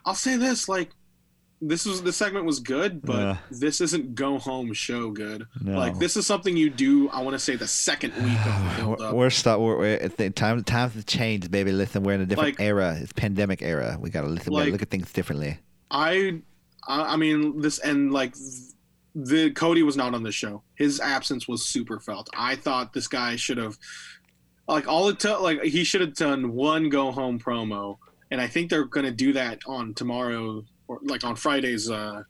I'll 0.04 0.14
say 0.14 0.36
this: 0.36 0.68
like, 0.68 0.90
this 1.60 1.86
was 1.86 2.02
the 2.02 2.12
segment 2.12 2.44
was 2.44 2.60
good, 2.60 3.00
but 3.02 3.38
this 3.50 3.80
isn't 3.80 4.14
go 4.14 4.38
home 4.38 4.72
show 4.74 5.10
good. 5.10 5.46
No. 5.62 5.78
Like 5.78 5.98
this 5.98 6.16
is 6.16 6.26
something 6.26 6.56
you 6.56 6.68
do. 6.70 7.08
I 7.10 7.22
want 7.22 7.34
to 7.34 7.38
say 7.38 7.56
the 7.56 7.66
second 7.66 8.12
week 8.22 8.38
of 8.44 8.44
the 8.44 8.74
build 8.76 8.98
We're, 9.00 9.06
up. 9.06 9.14
we're. 9.14 9.58
We're, 9.58 9.78
we're 9.78 9.94
at 9.96 10.16
the 10.16 10.30
time. 10.30 10.62
Times 10.64 10.94
have 10.94 11.06
changed, 11.06 11.50
baby. 11.50 11.72
Listen, 11.72 12.02
we're 12.02 12.12
in 12.14 12.20
a 12.20 12.26
different 12.26 12.58
Like- 12.58 12.66
era. 12.66 12.96
It's 13.00 13.12
pandemic 13.12 13.62
era. 13.62 13.96
We 14.00 14.10
gotta 14.10 14.28
listen. 14.28 14.52
we 14.52 14.60
gotta 14.60 14.70
look 14.72 14.82
at 14.82 14.90
things 14.90 15.12
differently. 15.12 15.58
I, 15.90 16.40
I 16.86 17.14
I 17.14 17.16
mean 17.16 17.60
this 17.60 17.78
and 17.78 18.12
like 18.12 18.34
the 19.14 19.50
Cody 19.52 19.82
was 19.82 19.96
not 19.96 20.14
on 20.14 20.22
the 20.22 20.32
show. 20.32 20.62
His 20.74 21.00
absence 21.00 21.48
was 21.48 21.64
super 21.66 21.98
felt. 22.00 22.28
I 22.36 22.54
thought 22.56 22.92
this 22.92 23.08
guy 23.08 23.36
should 23.36 23.56
have 23.56 23.78
like 24.68 24.86
all 24.88 25.08
it 25.08 25.18
took 25.18 25.40
like 25.40 25.62
he 25.62 25.84
should 25.84 26.02
have 26.02 26.14
done 26.14 26.52
one 26.52 26.90
go 26.90 27.12
home 27.12 27.38
promo 27.38 27.96
and 28.30 28.40
I 28.40 28.46
think 28.46 28.70
they're 28.70 28.84
going 28.84 29.06
to 29.06 29.12
do 29.12 29.32
that 29.34 29.60
on 29.66 29.94
tomorrow 29.94 30.64
or 30.88 30.98
like 31.02 31.24
on 31.24 31.36
Friday's 31.36 31.90
uh, 31.90 32.22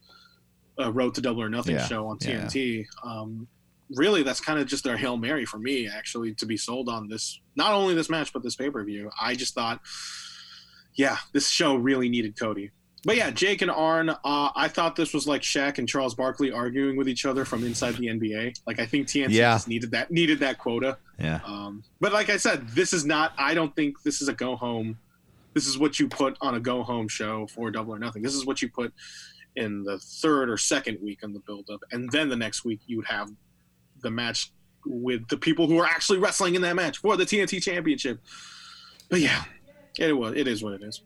uh 0.78 0.92
Road 0.92 1.14
to 1.14 1.20
Double 1.20 1.42
or 1.42 1.48
Nothing 1.48 1.76
Yeah, 1.76 1.86
show 1.86 2.06
on 2.08 2.18
yeah. 2.20 2.42
TNT. 2.46 2.84
Um 3.04 3.48
really 3.94 4.22
that's 4.24 4.40
kind 4.40 4.58
of 4.58 4.66
just 4.66 4.82
their 4.82 4.96
Hail 4.96 5.16
Mary 5.16 5.44
for 5.46 5.58
me 5.58 5.88
actually 5.88 6.34
to 6.34 6.44
be 6.44 6.56
sold 6.56 6.88
on 6.88 7.08
this 7.08 7.40
not 7.54 7.72
only 7.72 7.94
this 7.94 8.10
match 8.10 8.32
but 8.32 8.42
this 8.42 8.56
pay-per-view. 8.56 9.10
I 9.20 9.34
just 9.36 9.54
thought 9.54 9.80
yeah, 10.94 11.18
this 11.32 11.48
show 11.48 11.76
really 11.76 12.08
needed 12.08 12.38
Cody. 12.38 12.70
But 13.04 13.16
yeah, 13.16 13.30
Jake 13.30 13.62
and 13.62 13.70
Arn, 13.70 14.08
uh, 14.08 14.16
I 14.24 14.66
thought 14.68 14.96
this 14.96 15.14
was 15.14 15.28
like 15.28 15.42
Shaq 15.42 15.78
and 15.78 15.88
Charles 15.88 16.14
Barkley 16.14 16.50
arguing 16.50 16.96
with 16.96 17.08
each 17.08 17.24
other 17.24 17.44
from 17.44 17.62
inside 17.64 17.94
the 17.96 18.06
NBA. 18.06 18.58
Like 18.66 18.80
I 18.80 18.86
think 18.86 19.06
TNT 19.06 19.28
Yeah. 19.30 19.52
just 19.54 19.68
needed 19.68 19.90
that 19.92 20.10
needed 20.10 20.40
that 20.40 20.58
quota. 20.58 20.98
Yeah. 21.18 21.40
Um, 21.44 21.84
but 22.00 22.12
like 22.12 22.30
I 22.30 22.36
said, 22.38 22.66
this 22.70 22.92
is 22.92 23.04
not. 23.04 23.32
I 23.38 23.54
don't 23.54 23.74
think 23.76 24.02
this 24.02 24.20
is 24.20 24.28
a 24.28 24.32
go 24.32 24.56
home. 24.56 24.98
This 25.56 25.66
is 25.66 25.78
what 25.78 25.98
you 25.98 26.06
put 26.06 26.36
on 26.42 26.54
a 26.54 26.60
go 26.60 26.82
home 26.82 27.08
show 27.08 27.46
for 27.46 27.70
Double 27.70 27.94
or 27.94 27.98
Nothing. 27.98 28.20
This 28.20 28.34
is 28.34 28.44
what 28.44 28.60
you 28.60 28.68
put 28.68 28.92
in 29.56 29.84
the 29.84 29.98
third 29.98 30.50
or 30.50 30.58
second 30.58 30.98
week 31.02 31.24
on 31.24 31.32
the 31.32 31.40
build 31.46 31.70
up, 31.72 31.80
and 31.92 32.12
then 32.12 32.28
the 32.28 32.36
next 32.36 32.62
week 32.66 32.80
you 32.86 32.98
would 32.98 33.06
have 33.06 33.30
the 34.02 34.10
match 34.10 34.52
with 34.84 35.26
the 35.28 35.36
people 35.38 35.66
who 35.66 35.78
are 35.78 35.86
actually 35.86 36.18
wrestling 36.18 36.56
in 36.56 36.60
that 36.60 36.76
match 36.76 36.98
for 36.98 37.16
the 37.16 37.24
TNT 37.24 37.62
Championship. 37.62 38.20
But 39.08 39.20
yeah, 39.20 39.44
it 39.98 40.12
was. 40.12 40.34
It 40.36 40.46
is 40.46 40.62
what 40.62 40.74
it 40.74 40.82
is. 40.82 41.00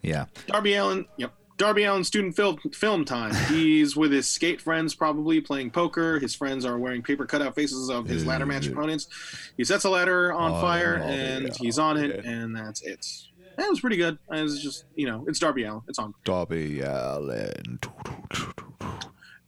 Yeah. 0.00 0.26
Darby 0.46 0.74
Allin, 0.74 1.04
yep. 1.16 1.34
Darby 1.56 1.82
Allin 1.82 2.04
student 2.04 2.36
film 2.36 2.58
film 2.72 3.04
time. 3.04 3.34
He's 3.48 3.96
with 3.96 4.12
his 4.12 4.28
skate 4.28 4.60
friends, 4.60 4.94
probably 4.94 5.40
playing 5.40 5.72
poker. 5.72 6.20
His 6.20 6.36
friends 6.36 6.64
are 6.64 6.78
wearing 6.78 7.02
paper 7.02 7.26
cutout 7.26 7.56
faces 7.56 7.90
of 7.90 8.06
his 8.06 8.24
ladder 8.24 8.46
match 8.46 8.68
opponents. 8.68 9.08
He 9.56 9.64
sets 9.64 9.82
a 9.82 9.90
ladder 9.90 10.32
on 10.32 10.52
Oh, 10.52 10.60
fire 10.60 11.00
oh, 11.02 11.08
and 11.08 11.46
yeah, 11.46 11.52
he's 11.58 11.80
on 11.80 11.96
it, 11.96 12.22
yeah. 12.24 12.30
and 12.30 12.54
that's 12.54 12.82
it. 12.82 13.04
That 13.56 13.68
was 13.68 13.80
pretty 13.80 13.96
good. 13.96 14.18
It 14.30 14.42
was 14.42 14.62
just 14.62 14.84
you 14.94 15.06
know, 15.06 15.24
it's 15.28 15.38
Darby 15.38 15.64
Allin. 15.64 15.82
It's 15.88 15.98
on. 15.98 16.14
Darby 16.24 16.80
Allin. 16.80 17.78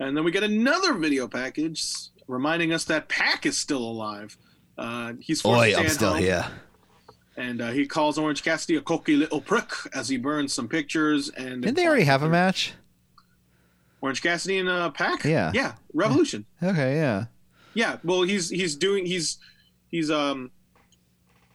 And 0.00 0.16
then 0.16 0.24
we 0.24 0.30
get 0.32 0.42
another 0.42 0.94
video 0.94 1.28
package 1.28 1.84
reminding 2.26 2.72
us 2.72 2.84
that 2.84 3.08
Pac 3.08 3.46
is 3.46 3.56
still 3.56 3.82
alive. 3.82 4.36
Uh, 4.76 5.12
he's 5.20 5.40
forced 5.40 5.60
Oi, 5.60 5.72
to 5.72 5.78
I'm 5.78 5.88
still 5.88 6.14
home. 6.14 6.22
here. 6.22 6.44
And 7.36 7.60
uh, 7.60 7.70
he 7.70 7.86
calls 7.86 8.18
Orange 8.18 8.42
Cassidy 8.42 8.76
a 8.76 8.80
cocky 8.80 9.16
little 9.16 9.40
prick 9.40 9.70
as 9.94 10.08
he 10.08 10.16
burns 10.16 10.52
some 10.52 10.68
pictures. 10.68 11.30
And 11.30 11.62
Didn't 11.62 11.76
they 11.76 11.86
already 11.86 12.04
have 12.04 12.22
a 12.22 12.28
match? 12.28 12.74
Orange 14.00 14.22
Cassidy 14.22 14.58
and 14.58 14.68
uh, 14.68 14.90
Pac? 14.90 15.24
Yeah. 15.24 15.50
Yeah. 15.54 15.74
Revolution. 15.92 16.44
Okay. 16.62 16.96
Yeah. 16.96 17.26
Yeah. 17.74 17.96
Well, 18.04 18.22
he's 18.22 18.50
he's 18.50 18.76
doing 18.76 19.06
he's 19.06 19.38
he's 19.90 20.10
um 20.10 20.50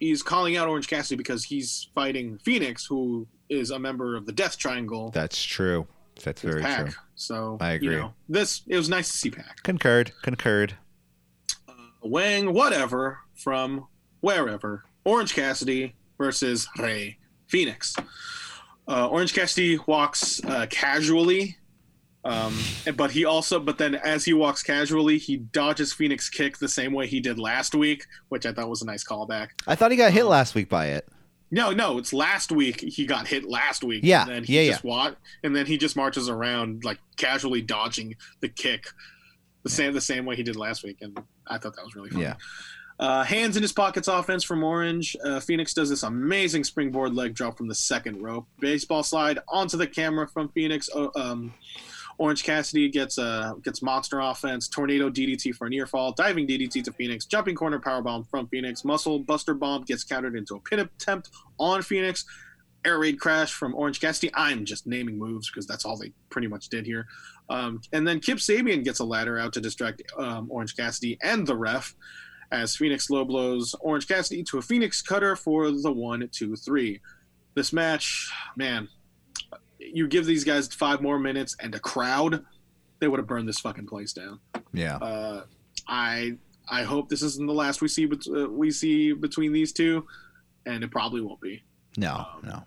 he's 0.00 0.22
calling 0.22 0.56
out 0.56 0.66
Orange 0.66 0.88
Cassidy 0.88 1.16
because 1.16 1.44
he's 1.44 1.88
fighting 1.94 2.38
Fenix, 2.38 2.84
who 2.84 3.28
is 3.48 3.70
a 3.70 3.78
member 3.78 4.16
of 4.16 4.26
the 4.26 4.32
Death 4.32 4.58
Triangle. 4.58 5.10
That's 5.10 5.42
true. 5.42 5.86
That's 6.24 6.42
very 6.42 6.62
Pac. 6.62 6.86
true. 6.86 6.94
So 7.14 7.58
I 7.60 7.72
agree. 7.72 7.94
You 7.94 8.00
know, 8.00 8.14
this 8.28 8.62
it 8.66 8.76
was 8.76 8.88
nice 8.88 9.10
to 9.10 9.16
see 9.16 9.30
Pac. 9.30 9.62
Concurred. 9.62 10.12
Concurred. 10.22 10.74
Wang 12.02 12.52
whatever 12.52 13.20
from 13.34 13.86
wherever. 14.20 14.84
Orange 15.04 15.34
Cassidy 15.34 15.94
versus 16.18 16.68
Rey 16.78 17.18
Fenix. 17.46 17.94
Uh, 18.88 19.06
Orange 19.08 19.34
Cassidy 19.34 19.78
walks 19.86 20.42
uh, 20.44 20.66
casually, 20.68 21.56
um, 22.24 22.56
but 22.96 23.10
he 23.10 23.24
also, 23.24 23.58
but 23.58 23.78
then 23.78 23.94
as 23.94 24.24
he 24.24 24.32
walks 24.32 24.62
casually, 24.62 25.18
he 25.18 25.38
dodges 25.38 25.92
Fenix 25.92 26.28
kick 26.28 26.58
the 26.58 26.68
same 26.68 26.92
way 26.92 27.06
he 27.06 27.20
did 27.20 27.38
last 27.38 27.74
week, 27.74 28.04
which 28.28 28.44
I 28.44 28.52
thought 28.52 28.68
was 28.68 28.82
a 28.82 28.86
nice 28.86 29.04
callback. 29.04 29.48
I 29.66 29.74
thought 29.74 29.90
he 29.90 29.96
got 29.96 30.12
hit 30.12 30.26
last 30.26 30.54
week 30.54 30.68
by 30.68 30.86
it. 30.88 31.08
No, 31.50 31.72
no, 31.72 31.98
it's 31.98 32.12
last 32.12 32.52
week. 32.52 32.80
He 32.80 33.06
got 33.06 33.26
hit 33.26 33.44
last 33.44 33.82
week. 33.82 34.02
Yeah, 34.04 34.22
and 34.22 34.30
then 34.30 34.44
he 34.44 34.62
yeah, 34.62 34.72
just 34.72 34.84
wa- 34.84 35.14
and 35.42 35.56
then 35.56 35.66
he 35.66 35.78
just 35.78 35.96
marches 35.96 36.28
around 36.28 36.84
like 36.84 36.98
casually 37.16 37.62
dodging 37.62 38.14
the 38.40 38.48
kick, 38.48 38.86
the 39.64 39.70
same 39.70 39.92
the 39.92 40.00
same 40.00 40.24
way 40.26 40.36
he 40.36 40.42
did 40.42 40.56
last 40.56 40.84
week, 40.84 40.98
and 41.00 41.18
I 41.48 41.58
thought 41.58 41.74
that 41.74 41.84
was 41.84 41.96
really 41.96 42.10
fun. 42.10 42.20
Yeah. 42.20 42.34
Uh, 43.00 43.24
hands 43.24 43.56
in 43.56 43.62
his 43.62 43.72
pockets 43.72 44.08
offense 44.08 44.44
from 44.44 44.62
Orange. 44.62 45.16
Uh, 45.24 45.40
Fenix 45.40 45.72
does 45.72 45.88
this 45.88 46.02
amazing 46.02 46.62
springboard 46.64 47.14
leg 47.14 47.32
drop 47.34 47.56
from 47.56 47.66
the 47.66 47.74
second 47.74 48.20
rope. 48.22 48.46
Baseball 48.60 49.02
slide 49.02 49.38
onto 49.48 49.78
the 49.78 49.86
camera 49.86 50.28
from 50.28 50.50
Fenix. 50.50 50.90
Oh, 50.94 51.10
um, 51.16 51.54
Orange 52.18 52.44
Cassidy 52.44 52.88
gets 52.88 53.18
uh, 53.18 53.54
gets 53.62 53.82
monster 53.82 54.20
offense. 54.20 54.68
Tornado 54.68 55.10
DDT 55.10 55.54
for 55.54 55.66
a 55.66 55.70
near 55.70 55.86
fall. 55.86 56.12
Diving 56.12 56.46
DDT 56.46 56.84
to 56.84 56.92
Fenix. 56.92 57.24
Jumping 57.24 57.54
corner 57.54 57.78
powerbomb 57.78 58.28
from 58.28 58.46
Fenix. 58.48 58.84
Muscle 58.84 59.18
Buster 59.20 59.54
Bomb 59.54 59.84
gets 59.84 60.04
countered 60.04 60.36
into 60.36 60.56
a 60.56 60.60
pin 60.60 60.80
attempt 60.80 61.30
on 61.58 61.82
Fenix. 61.82 62.24
Air 62.84 62.98
raid 62.98 63.20
crash 63.20 63.52
from 63.52 63.74
Orange 63.74 64.00
Cassidy. 64.00 64.30
I'm 64.34 64.64
just 64.64 64.86
naming 64.86 65.18
moves 65.18 65.50
because 65.50 65.66
that's 65.66 65.84
all 65.84 65.98
they 65.98 66.12
pretty 66.30 66.48
much 66.48 66.68
did 66.68 66.86
here. 66.86 67.06
Um, 67.50 67.80
and 67.92 68.06
then 68.06 68.20
Kip 68.20 68.38
Sabian 68.38 68.84
gets 68.84 69.00
a 69.00 69.04
ladder 69.04 69.38
out 69.38 69.52
to 69.54 69.60
distract 69.60 70.02
um, 70.18 70.46
Orange 70.50 70.76
Cassidy 70.76 71.18
and 71.22 71.46
the 71.46 71.56
ref 71.56 71.94
as 72.52 72.76
Fenix 72.76 73.10
low 73.10 73.24
blows 73.24 73.74
Orange 73.80 74.08
Cassidy 74.08 74.42
to 74.44 74.58
a 74.58 74.62
Fenix 74.62 75.02
cutter 75.02 75.36
for 75.36 75.70
the 75.70 75.92
one, 75.92 76.28
two, 76.32 76.56
three. 76.56 77.00
This 77.54 77.72
match, 77.72 78.30
man, 78.56 78.88
you 79.80 80.06
give 80.06 80.26
these 80.26 80.44
guys 80.44 80.68
five 80.68 81.00
more 81.00 81.18
minutes 81.18 81.56
and 81.60 81.74
a 81.74 81.80
crowd, 81.80 82.44
they 83.00 83.08
would 83.08 83.18
have 83.18 83.26
burned 83.26 83.48
this 83.48 83.60
fucking 83.60 83.86
place 83.86 84.12
down. 84.12 84.38
Yeah. 84.72 84.96
Uh, 84.96 85.44
I 85.88 86.36
I 86.70 86.82
hope 86.82 87.08
this 87.08 87.22
isn't 87.22 87.46
the 87.46 87.54
last 87.54 87.80
we 87.80 87.88
see 87.88 88.06
bet- 88.06 88.26
uh, 88.28 88.48
we 88.48 88.70
see 88.70 89.12
between 89.12 89.52
these 89.52 89.72
two, 89.72 90.06
and 90.66 90.84
it 90.84 90.90
probably 90.90 91.20
won't 91.20 91.40
be. 91.40 91.62
No. 91.96 92.26
No. 92.44 92.64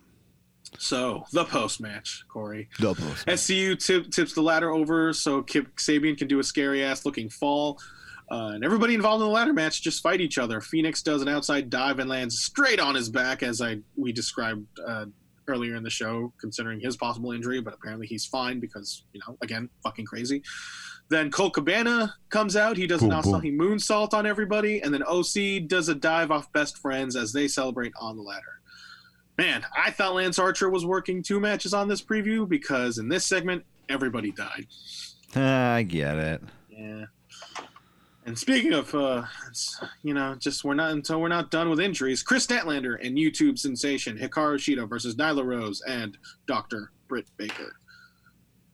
So 0.79 1.25
the 1.31 1.45
post 1.45 1.79
match, 1.79 2.25
Corey. 2.27 2.67
Double. 2.79 3.03
SCU 3.27 3.77
tip, 3.83 4.09
tips 4.11 4.33
the 4.33 4.41
ladder 4.41 4.71
over 4.71 5.13
so 5.13 5.41
Kip 5.43 5.75
Sabian 5.77 6.17
can 6.17 6.27
do 6.27 6.39
a 6.39 6.43
scary 6.43 6.83
ass 6.83 7.05
looking 7.05 7.29
fall. 7.29 7.79
Uh, 8.31 8.51
and 8.55 8.63
everybody 8.63 8.95
involved 8.95 9.21
in 9.21 9.27
the 9.27 9.33
ladder 9.33 9.53
match 9.53 9.81
just 9.81 10.01
fight 10.01 10.19
each 10.19 10.37
other. 10.37 10.59
Fenix 10.61 11.03
does 11.03 11.21
an 11.21 11.27
outside 11.27 11.69
dive 11.69 11.99
and 11.99 12.09
lands 12.09 12.39
straight 12.39 12.79
on 12.79 12.95
his 12.95 13.09
back, 13.09 13.43
as 13.43 13.61
I 13.61 13.79
we 13.95 14.11
described 14.11 14.65
uh, 14.85 15.05
earlier 15.47 15.75
in 15.75 15.83
the 15.83 15.89
show, 15.89 16.33
considering 16.39 16.79
his 16.79 16.97
possible 16.97 17.31
injury. 17.31 17.61
But 17.61 17.73
apparently 17.73 18.07
he's 18.07 18.25
fine 18.25 18.59
because 18.59 19.03
you 19.13 19.21
know, 19.27 19.37
again, 19.41 19.69
fucking 19.83 20.05
crazy. 20.05 20.43
Then 21.09 21.31
Colt 21.31 21.53
Cabana 21.53 22.15
comes 22.29 22.55
out. 22.55 22.77
He 22.77 22.87
does 22.87 23.01
Boom, 23.01 23.11
an 23.11 23.21
boom. 23.21 23.33
Asai 23.33 23.55
moonsault 23.55 24.13
on 24.13 24.25
everybody, 24.25 24.81
and 24.81 24.93
then 24.93 25.03
OC 25.03 25.67
does 25.67 25.89
a 25.89 25.95
dive 25.95 26.31
off 26.31 26.51
best 26.53 26.77
friends 26.77 27.15
as 27.15 27.33
they 27.33 27.47
celebrate 27.47 27.91
on 27.99 28.15
the 28.15 28.23
ladder. 28.23 28.59
Man, 29.37 29.65
I 29.75 29.91
thought 29.91 30.13
Lance 30.13 30.37
Archer 30.37 30.69
was 30.69 30.85
working 30.85 31.23
two 31.23 31.39
matches 31.39 31.73
on 31.73 31.87
this 31.87 32.01
preview 32.01 32.47
because 32.47 32.99
in 32.99 33.09
this 33.09 33.25
segment, 33.25 33.65
everybody 33.89 34.31
died. 34.31 34.67
Ah, 35.35 35.73
I 35.73 35.83
get 35.83 36.17
it. 36.17 36.41
Yeah. 36.69 37.05
And 38.25 38.37
speaking 38.39 38.73
of, 38.73 38.93
uh, 38.95 39.23
you 40.01 40.13
know, 40.13 40.35
just 40.39 40.63
we're 40.63 40.73
not 40.75 40.91
until 40.91 41.19
we're 41.19 41.27
not 41.27 41.51
done 41.51 41.69
with 41.69 41.79
injuries. 41.79 42.23
Kris 42.23 42.47
Statlander 42.47 42.97
and 43.05 43.17
YouTube 43.17 43.59
sensation 43.59 44.17
Hikaru 44.17 44.55
Shida 44.57 44.87
versus 44.87 45.15
Nyla 45.15 45.45
Rose 45.45 45.81
and 45.87 46.17
Dr. 46.47 46.91
Britt 47.09 47.25
Baker. 47.37 47.75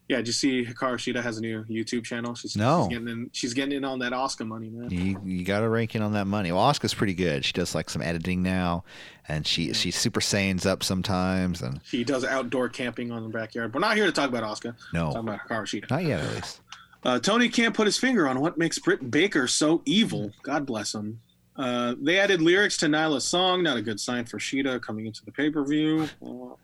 Yeah, 0.08 0.18
did 0.18 0.28
you 0.28 0.34
see 0.34 0.66
Hikaru 0.66 0.96
Shida 0.96 1.22
has 1.22 1.38
a 1.38 1.42
new 1.42 1.64
YouTube 1.66 2.04
channel? 2.04 2.34
She's, 2.34 2.56
No. 2.56 2.82
she's 2.84 2.90
getting 2.98 3.08
in. 3.10 3.30
She's 3.32 3.54
getting 3.54 3.78
in 3.78 3.86
on 3.86 4.00
that 4.00 4.12
Oscar 4.12 4.44
money, 4.46 4.70
man. 4.70 4.90
You 4.90 5.22
you 5.24 5.46
got 5.46 5.60
to 5.60 5.70
rank 5.70 5.96
in 5.96 6.02
on 6.02 6.14
that 6.14 6.26
money. 6.26 6.52
Well, 6.52 6.62
Oscar's 6.62 6.96
pretty 6.96 7.14
good. 7.14 7.46
She 7.46 7.54
does 7.54 7.76
like 7.76 7.92
some 7.92 8.02
editing 8.02 8.42
now, 8.42 8.84
and 9.28 9.46
she 9.46 9.72
she 9.74 9.92
super 9.92 10.20
saiyans 10.20 10.66
up 10.66 10.84
sometimes. 10.84 11.62
And 11.62 11.80
She 11.84 12.04
does 12.04 12.24
outdoor 12.26 12.70
camping 12.70 13.12
on 13.12 13.22
the 13.24 13.30
backyard. 13.30 13.72
We're 13.74 13.82
not 13.82 13.96
here 13.98 14.08
to 14.08 14.12
talk 14.12 14.30
about 14.30 14.44
Oscar. 14.44 14.76
no, 14.96 15.12
talking 15.14 15.30
about 15.30 15.40
Hikaru 15.48 15.64
Shida. 15.84 15.90
not 15.92 16.04
yet 16.04 16.22
at 16.22 16.36
least. 16.36 16.62
Uh, 17.04 17.18
Tony 17.20 17.48
can't 17.50 17.74
put 17.74 17.86
his 17.88 17.98
finger 17.98 18.28
on 18.28 18.40
what 18.42 18.58
makes 18.58 18.78
Britt 18.80 19.10
Baker 19.10 19.48
so 19.48 19.82
evil. 19.86 20.32
God 20.44 20.66
bless 20.66 20.94
him. 20.94 21.22
Uh, 21.56 21.96
they 22.02 22.20
added 22.20 22.42
lyrics 22.42 22.78
to 22.78 22.88
Nyla's 22.88 23.26
song. 23.26 23.64
Not 23.64 23.78
a 23.78 23.82
good 23.82 24.00
sign 24.00 24.26
for 24.26 24.38
Shida 24.38 24.82
coming 24.82 25.06
into 25.06 25.24
the 25.26 25.32
pay 25.32 25.50
per 25.50 25.64
view. 25.66 26.08
Uh, 26.26 26.56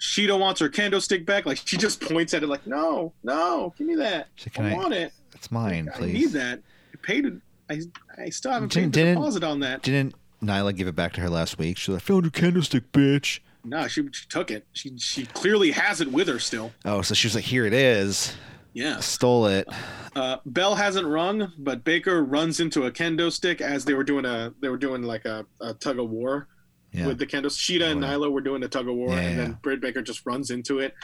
Shida 0.00 0.38
wants 0.38 0.60
her 0.60 0.68
kendo 0.68 1.00
stick 1.00 1.24
back. 1.24 1.46
Like 1.46 1.60
she 1.64 1.76
just 1.76 2.00
points 2.00 2.34
at 2.34 2.42
it, 2.42 2.48
like, 2.48 2.66
"No, 2.66 3.12
no, 3.22 3.72
give 3.78 3.86
me 3.86 3.94
that. 3.96 4.28
She 4.36 4.50
I 4.58 4.70
I, 4.72 4.74
want 4.74 4.94
it. 4.94 5.12
it's 5.34 5.50
mine, 5.50 5.88
I 5.94 5.96
please. 5.98 6.12
need 6.12 6.30
that. 6.32 6.60
I 6.92 6.96
paid 7.02 7.26
it. 7.26 7.34
I, 7.70 7.80
I 8.18 8.28
still 8.30 8.50
haven't 8.52 8.70
paid 8.74 8.80
Didn't- 8.80 8.92
the 8.92 8.98
didn't- 9.00 9.14
deposit 9.14 9.44
on 9.44 9.60
that. 9.60 9.82
Didn't 9.82 10.14
Nyla 10.42 10.74
give 10.76 10.88
it 10.88 10.96
back 10.96 11.12
to 11.14 11.20
her 11.20 11.30
last 11.30 11.56
week? 11.58 11.76
She's 11.78 11.90
like, 11.94 12.02
"Found 12.02 12.24
your 12.24 12.30
candlestick, 12.32 12.90
bitch." 12.92 13.40
No, 13.64 13.86
she, 13.86 14.02
she 14.12 14.26
took 14.28 14.50
it. 14.50 14.66
She 14.72 14.96
she 14.98 15.24
clearly 15.26 15.70
has 15.70 16.00
it 16.00 16.10
with 16.10 16.26
her 16.26 16.40
still. 16.40 16.72
Oh, 16.84 17.02
so 17.02 17.14
she 17.14 17.28
was 17.28 17.34
like, 17.36 17.44
"Here 17.44 17.64
it 17.64 17.72
is." 17.72 18.34
Yeah. 18.74 19.00
Stole 19.00 19.46
it. 19.46 19.68
Uh, 20.16 20.38
bell 20.46 20.74
hasn't 20.74 21.06
rung, 21.06 21.52
but 21.58 21.84
Baker 21.84 22.24
runs 22.24 22.60
into 22.60 22.86
a 22.86 22.90
kendo 22.90 23.30
stick 23.30 23.60
as 23.60 23.84
they 23.84 23.94
were 23.94 24.04
doing 24.04 24.24
a 24.24 24.52
they 24.60 24.68
were 24.68 24.78
doing 24.78 25.02
like 25.02 25.24
a, 25.24 25.44
a 25.60 25.74
tug 25.74 25.98
of 25.98 26.08
war 26.10 26.48
Yeah. 26.92 27.06
with 27.06 27.18
the 27.18 27.26
kendo. 27.26 27.46
Shida 27.46 27.90
and 27.92 28.02
Oh. 28.04 28.06
Nyla 28.08 28.30
were 28.30 28.40
doing 28.40 28.62
a 28.62 28.68
tug 28.68 28.88
of 28.88 28.94
war, 28.94 29.10
Yeah, 29.10 29.20
and 29.20 29.30
yeah. 29.36 29.42
then 29.44 29.58
Britt 29.62 29.80
Baker 29.80 30.00
just 30.02 30.24
runs 30.24 30.50
into 30.50 30.78
it, 30.80 30.94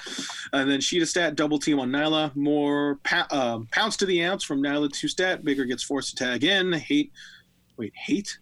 and 0.52 0.70
then 0.70 0.80
Shida 0.80 1.06
stat 1.06 1.36
double 1.36 1.58
team 1.58 1.78
on 1.80 1.90
Nyla. 1.90 2.34
More 2.36 2.96
pa- 3.04 3.26
um, 3.30 3.68
pounce 3.70 3.96
to 3.98 4.06
the 4.06 4.22
ounce 4.24 4.44
from 4.44 4.62
Nyla 4.62 4.90
to 4.92 5.08
stat. 5.08 5.44
Baker 5.44 5.64
gets 5.64 5.82
forced 5.82 6.16
to 6.16 6.24
tag 6.24 6.44
in. 6.44 6.72
Hate, 6.72 7.12
wait, 7.76 7.92
hate. 7.94 8.38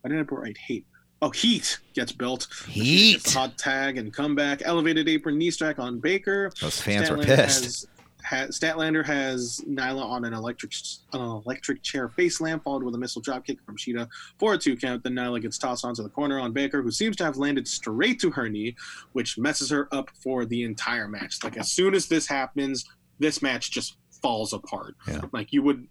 Why 0.00 0.08
didn't 0.08 0.24
I 0.24 0.26
put 0.26 0.38
right? 0.38 0.56
Hate. 0.56 0.86
Oh, 1.22 1.28
Heat 1.28 1.78
gets 1.92 2.12
built. 2.12 2.48
Heat. 2.66 3.12
Gets 3.22 3.34
hot 3.34 3.58
tag 3.58 3.98
and 3.98 4.10
comeback. 4.10 4.62
Elevated 4.64 5.06
apron 5.06 5.36
knee 5.36 5.50
strike 5.50 5.78
on 5.78 5.98
Baker. 6.00 6.50
Those 6.62 6.80
fans 6.80 7.10
were 7.10 7.18
pissed. 7.18 7.64
Has, 7.64 7.86
ha 8.24 8.46
Statlander 8.48 9.04
has 9.04 9.60
Nyla 9.68 10.02
on 10.02 10.24
an 10.24 10.32
electric 10.32 10.72
an 11.12 11.20
electric 11.20 11.82
chair 11.82 12.08
face 12.08 12.38
slam, 12.38 12.60
followed 12.60 12.82
with 12.82 12.94
a 12.94 12.98
missile 12.98 13.22
drop 13.22 13.44
kick 13.46 13.58
from 13.64 13.76
Shida 13.76 14.08
for 14.38 14.54
a 14.54 14.58
two 14.58 14.76
count. 14.76 15.02
Then 15.02 15.14
Nyla 15.14 15.42
gets 15.42 15.58
tossed 15.58 15.84
onto 15.84 16.02
the 16.02 16.08
corner 16.08 16.38
on 16.38 16.52
Baker, 16.52 16.82
who 16.82 16.90
seems 16.90 17.16
to 17.16 17.24
have 17.24 17.36
landed 17.36 17.66
straight 17.66 18.20
to 18.20 18.30
her 18.30 18.48
knee, 18.48 18.76
which 19.12 19.38
messes 19.38 19.70
her 19.70 19.88
up 19.92 20.10
for 20.22 20.44
the 20.44 20.64
entire 20.64 21.08
match. 21.08 21.42
Like 21.42 21.56
as 21.56 21.70
soon 21.70 21.94
as 21.94 22.06
this 22.06 22.26
happens, 22.26 22.84
this 23.18 23.42
match 23.42 23.70
just 23.70 23.96
falls 24.22 24.52
apart. 24.52 24.96
Yeah. 25.08 25.22
Like 25.32 25.52
you 25.52 25.62
would 25.62 25.86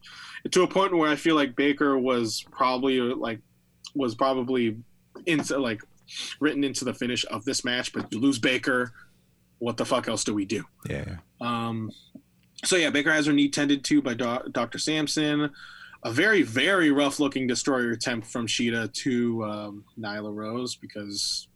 to 0.52 0.64
a 0.64 0.68
point 0.68 0.96
where 0.96 1.10
I 1.10 1.16
feel 1.16 1.36
like 1.36 1.56
Baker 1.56 1.98
was 1.98 2.46
probably 2.52 3.00
like 3.00 3.40
was 3.96 4.16
probably 4.16 4.78
into 5.26 5.58
like 5.58 5.82
written 6.40 6.64
into 6.64 6.86
the 6.86 6.94
finish 6.94 7.26
of 7.30 7.46
this 7.46 7.64
match, 7.64 7.94
but 7.94 8.12
you 8.12 8.20
lose 8.20 8.40
Baker. 8.40 8.94
What 9.60 9.78
the 9.78 9.86
fuck 9.86 10.08
else 10.08 10.24
do 10.24 10.34
we 10.34 10.46
do? 10.46 10.64
Yeah. 10.90 11.18
Um, 11.42 11.92
so 12.66 12.76
yeah, 12.76 12.90
Baker 12.90 13.12
has 13.12 13.26
her 13.26 13.34
knee 13.34 13.50
tended 13.50 13.84
to 13.86 14.02
by 14.02 14.14
Do- 14.14 14.50
Dr. 14.52 14.80
Sampson. 14.80 15.52
A 16.04 16.12
very, 16.12 16.44
very 16.44 16.92
rough 16.92 17.20
looking 17.20 17.46
destroyer 17.46 17.92
attempt 17.92 18.28
from 18.28 18.48
Shida 18.48 18.92
to 19.04 19.44
um, 19.44 19.84
Nyla 20.00 20.34
Rose 20.34 20.76
because 20.76 21.48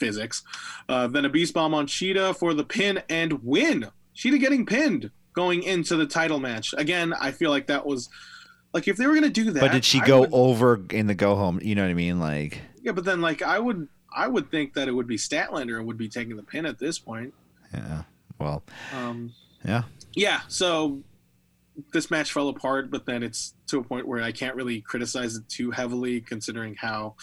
physics. 0.00 0.42
Uh, 0.88 1.06
then 1.06 1.24
a 1.24 1.28
beast 1.28 1.54
bomb 1.54 1.72
on 1.72 1.86
Shida 1.86 2.36
for 2.36 2.52
the 2.52 2.64
pin 2.64 3.00
and 3.08 3.34
win. 3.44 3.86
Shida 4.16 4.40
getting 4.40 4.66
pinned 4.66 5.10
going 5.34 5.62
into 5.62 5.94
the 5.96 6.06
title 6.06 6.40
match. 6.40 6.74
Again, 6.76 7.12
I 7.12 7.30
feel 7.30 7.50
like 7.50 7.68
that 7.68 7.86
was 7.86 8.08
like 8.74 8.88
if 8.88 8.96
they 8.96 9.06
were 9.06 9.14
gonna 9.14 9.28
do 9.30 9.52
that. 9.52 9.60
But 9.60 9.72
did 9.72 9.84
she 9.84 10.00
I 10.00 10.06
go 10.06 10.20
would- 10.22 10.30
over 10.32 10.84
in 10.90 11.06
the 11.06 11.14
go 11.14 11.36
home? 11.36 11.60
You 11.62 11.74
know 11.76 11.82
what 11.82 11.90
I 11.90 11.94
mean? 11.94 12.18
Like, 12.18 12.60
yeah, 12.82 12.90
but 12.92 13.04
then 13.04 13.20
like 13.20 13.40
I 13.42 13.58
would, 13.60 13.86
I 14.16 14.26
would 14.26 14.50
think 14.50 14.72
that 14.74 14.88
it 14.88 14.92
would 14.92 15.06
be 15.06 15.16
Statlander 15.16 15.76
and 15.78 15.86
would 15.86 15.98
be 15.98 16.08
taking 16.08 16.36
the 16.36 16.42
pin 16.42 16.64
at 16.66 16.78
this 16.78 16.98
point. 16.98 17.34
yeah. 17.72 18.02
Well, 18.38 18.62
Um, 18.94 19.32
yeah. 19.64 19.82
yeah 20.14 20.40
so 20.48 21.00
this 21.92 22.10
match 22.10 22.32
fell 22.32 22.48
apart 22.48 22.90
but 22.90 23.04
then 23.06 23.22
it's 23.22 23.54
to 23.66 23.78
a 23.78 23.82
point 23.84 24.06
where 24.08 24.22
i 24.22 24.32
can't 24.32 24.54
really 24.56 24.80
criticize 24.80 25.36
it 25.36 25.46
too 25.48 25.70
heavily 25.70 26.20
considering 26.22 26.74
how 26.74 27.14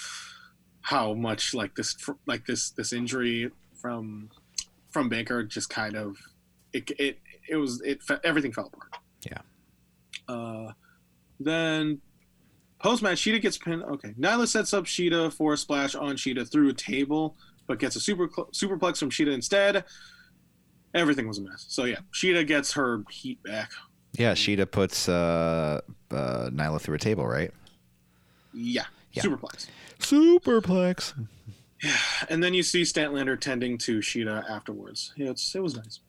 how 0.82 1.14
much 1.14 1.54
like 1.56 1.74
this 1.76 1.96
like 2.28 2.46
this 2.46 2.70
this 2.72 2.94
injury 2.94 3.50
from 3.82 4.30
from 4.92 5.08
baker 5.10 5.44
just 5.44 5.70
kind 5.70 5.96
of 5.96 6.18
it 6.74 6.92
it, 7.00 7.20
it 7.50 7.56
was 7.56 7.82
it 7.82 8.00
everything 8.24 8.52
fell 8.52 8.68
apart 8.68 8.92
Yeah. 9.26 9.42
uh 10.28 10.74
then 11.40 12.02
post 12.84 13.02
match 13.02 13.18
shida 13.20 13.42
gets 13.42 13.58
pinned 13.58 13.82
okay 13.84 14.14
nyla 14.20 14.48
sets 14.48 14.74
up 14.74 14.84
shida 14.86 15.32
for 15.34 15.54
a 15.54 15.58
splash 15.58 15.96
on 15.96 16.16
shida 16.16 16.48
through 16.50 16.70
a 16.70 16.74
table 16.74 17.36
but 17.66 17.80
gets 17.80 17.96
a 17.96 18.00
super 18.00 18.28
superplex 18.28 18.98
from 18.98 19.10
shida 19.10 19.34
instead 19.34 19.84
everything 20.94 21.28
was 21.28 21.38
a 21.40 21.42
mess 21.42 21.66
so 21.70 21.86
yeah 21.86 22.00
shida 22.14 22.46
gets 22.46 22.74
her 22.74 23.04
heat 23.10 23.42
back 23.44 23.72
Yeah. 24.16 24.34
Shida 24.36 24.70
puts 24.70 25.10
uh, 25.10 25.82
uh, 26.12 26.50
Nyla 26.52 26.80
through 26.80 26.94
a 26.96 27.00
table, 27.00 27.26
right? 27.26 27.50
Yeah, 28.54 28.84
Yeah. 29.12 29.24
superplex. 29.24 29.66
Superplex. 30.00 31.14
Yeah, 31.82 31.98
and 32.30 32.44
then 32.44 32.54
you 32.54 32.62
see 32.62 32.84
Statlander 32.84 33.40
tending 33.40 33.80
to 33.80 34.00
Shida 34.02 34.48
afterwards. 34.48 35.14
Yeah, 35.18 35.32
it's, 35.32 35.56
it 35.56 35.64
was 35.64 35.76
nice. 35.76 36.00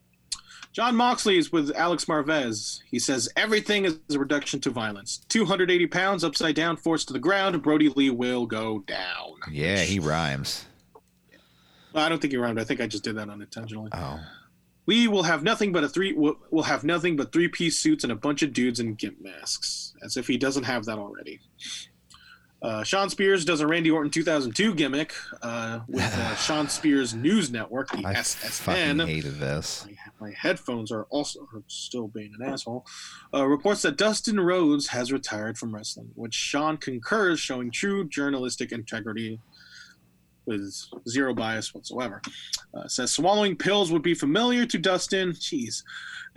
Jon 0.75 0.93
Moxley 0.93 1.37
is 1.37 1.53
with 1.53 1.71
Alex 1.73 2.03
Marvez. 2.03 2.81
He 2.91 2.99
says 2.99 3.29
everything 3.37 3.85
is 3.85 3.97
a 4.13 4.19
reduction 4.19 4.59
to 4.59 4.69
violence. 4.69 5.21
280 5.29 5.87
pounds 5.87 6.21
upside 6.21 6.53
down, 6.53 6.75
forced 6.75 7.07
to 7.07 7.13
the 7.13 7.19
ground. 7.19 7.63
Brodie 7.63 7.87
Lee 7.87 8.09
will 8.09 8.45
go 8.45 8.79
down. 8.79 9.35
Yeah, 9.49 9.77
he 9.77 9.99
rhymes. 9.99 10.65
Well, 11.93 12.03
I 12.03 12.09
don't 12.09 12.19
think 12.19 12.33
he 12.33 12.37
rhymed. 12.37 12.59
I 12.59 12.65
think 12.65 12.81
I 12.81 12.87
just 12.87 13.05
did 13.05 13.15
that 13.15 13.29
unintentionally. 13.29 13.89
Oh. 13.93 14.19
Lee 14.85 15.07
will 15.07 15.23
have 15.23 15.43
nothing 15.43 15.71
but 15.71 15.85
a 15.85 15.87
three. 15.87 16.11
Will 16.11 16.63
have 16.63 16.83
nothing 16.83 17.15
but 17.15 17.31
three 17.31 17.47
piece 17.47 17.79
suits 17.79 18.03
and 18.03 18.11
a 18.11 18.17
bunch 18.17 18.43
of 18.43 18.51
dudes 18.51 18.81
in 18.81 18.95
gimp 18.95 19.21
masks, 19.21 19.93
as 20.03 20.17
if 20.17 20.27
he 20.27 20.37
doesn't 20.37 20.65
have 20.65 20.83
that 20.85 20.99
already. 20.99 21.39
Uh, 22.61 22.83
Shawn 22.83 23.09
Spears 23.09 23.45
does 23.45 23.61
a 23.61 23.67
Randy 23.67 23.91
Orton 23.91 24.09
2002 24.09 24.73
gimmick 24.73 25.13
uh, 25.41 25.81
with 25.87 26.01
uh, 26.01 26.35
Shawn 26.37 26.67
Spears 26.67 27.13
News 27.13 27.51
Network, 27.51 27.91
the 27.91 27.97
I 28.05 28.15
fucking 28.15 28.81
SSN. 28.81 29.07
hated 29.07 29.39
this. 29.39 29.85
My, 30.19 30.27
my 30.29 30.33
headphones 30.35 30.91
are 30.91 31.03
also 31.09 31.41
are 31.53 31.63
still 31.67 32.07
being 32.07 32.33
an 32.39 32.45
asshole. 32.47 32.85
Uh, 33.33 33.45
reports 33.45 33.81
that 33.83 33.97
Dustin 33.97 34.39
Rhodes 34.39 34.87
has 34.87 35.11
retired 35.11 35.57
from 35.57 35.75
wrestling, 35.75 36.09
which 36.15 36.33
Sean 36.33 36.77
concurs, 36.77 37.39
showing 37.39 37.71
true 37.71 38.07
journalistic 38.07 38.71
integrity 38.71 39.39
with 40.45 40.73
zero 41.07 41.33
bias 41.33 41.73
whatsoever. 41.73 42.21
Uh, 42.73 42.87
says 42.87 43.11
swallowing 43.11 43.55
pills 43.55 43.91
would 43.91 44.01
be 44.01 44.13
familiar 44.13 44.65
to 44.65 44.77
Dustin. 44.77 45.31
Jeez. 45.31 45.83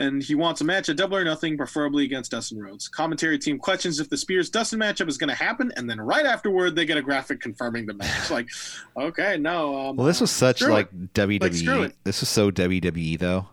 And 0.00 0.22
he 0.22 0.36
wants 0.36 0.60
a 0.60 0.64
match 0.64 0.88
at 0.88 0.96
double 0.96 1.16
or 1.16 1.24
nothing, 1.24 1.56
preferably 1.56 2.04
against 2.04 2.30
Dustin 2.30 2.62
Rhodes. 2.62 2.86
Commentary 2.86 3.36
team 3.36 3.58
questions 3.58 3.98
if 3.98 4.08
the 4.08 4.16
Spears 4.16 4.48
Dustin 4.48 4.78
matchup 4.78 5.08
is 5.08 5.18
going 5.18 5.28
to 5.28 5.34
happen, 5.34 5.72
and 5.76 5.90
then 5.90 6.00
right 6.00 6.24
afterward, 6.24 6.76
they 6.76 6.86
get 6.86 6.96
a 6.96 7.02
graphic 7.02 7.40
confirming 7.40 7.84
the 7.84 7.94
match. 7.94 8.30
like, 8.30 8.48
okay, 8.96 9.36
no. 9.38 9.76
Um, 9.76 9.96
Well, 9.96 10.06
this 10.06 10.20
was 10.20 10.30
such 10.30 10.62
like 10.62 10.86
it. 10.92 11.14
WWE. 11.14 11.80
Like. 11.80 11.96
This 12.04 12.20
was 12.20 12.28
so 12.28 12.52
WWE 12.52 13.18
though. 13.18 13.48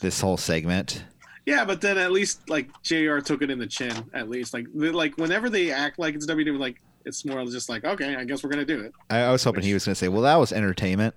This 0.00 0.20
whole 0.20 0.38
segment. 0.38 1.04
Yeah, 1.44 1.64
but 1.64 1.80
then 1.80 1.98
at 1.98 2.12
least 2.12 2.48
like 2.48 2.68
JR 2.82 3.18
took 3.18 3.42
it 3.42 3.50
in 3.50 3.58
the 3.58 3.66
chin. 3.66 3.94
At 4.14 4.30
least 4.30 4.54
like 4.54 4.66
like 4.74 5.16
whenever 5.18 5.50
they 5.50 5.72
act 5.72 5.98
like 5.98 6.14
it's 6.14 6.26
WWE, 6.26 6.58
like 6.58 6.80
it's 7.04 7.24
more 7.24 7.44
just 7.46 7.68
like 7.68 7.84
okay, 7.84 8.16
I 8.16 8.24
guess 8.24 8.42
we're 8.42 8.50
gonna 8.50 8.64
do 8.64 8.80
it. 8.80 8.92
I, 9.10 9.20
I 9.20 9.32
was 9.32 9.44
hoping 9.44 9.62
he 9.64 9.74
was 9.74 9.84
going 9.84 9.94
to 9.94 9.98
say, 9.98 10.08
"Well, 10.08 10.22
that 10.22 10.36
was 10.36 10.52
entertainment." 10.52 11.14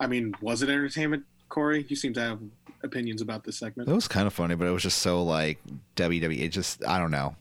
I 0.00 0.06
mean, 0.06 0.34
was 0.40 0.62
it 0.62 0.68
entertainment, 0.68 1.24
Corey? 1.48 1.84
You 1.88 1.96
seem 1.96 2.12
to 2.14 2.20
have 2.20 2.38
opinions 2.82 3.22
about 3.22 3.44
this 3.44 3.58
segment. 3.58 3.88
It 3.88 3.92
was 3.94 4.08
kind 4.08 4.26
of 4.26 4.32
funny, 4.32 4.54
but 4.54 4.66
it 4.66 4.70
was 4.70 4.82
just 4.82 4.98
so 4.98 5.22
like 5.22 5.58
WWE. 5.96 6.40
It 6.40 6.48
just 6.48 6.84
I 6.86 6.98
don't 6.98 7.10
know. 7.10 7.36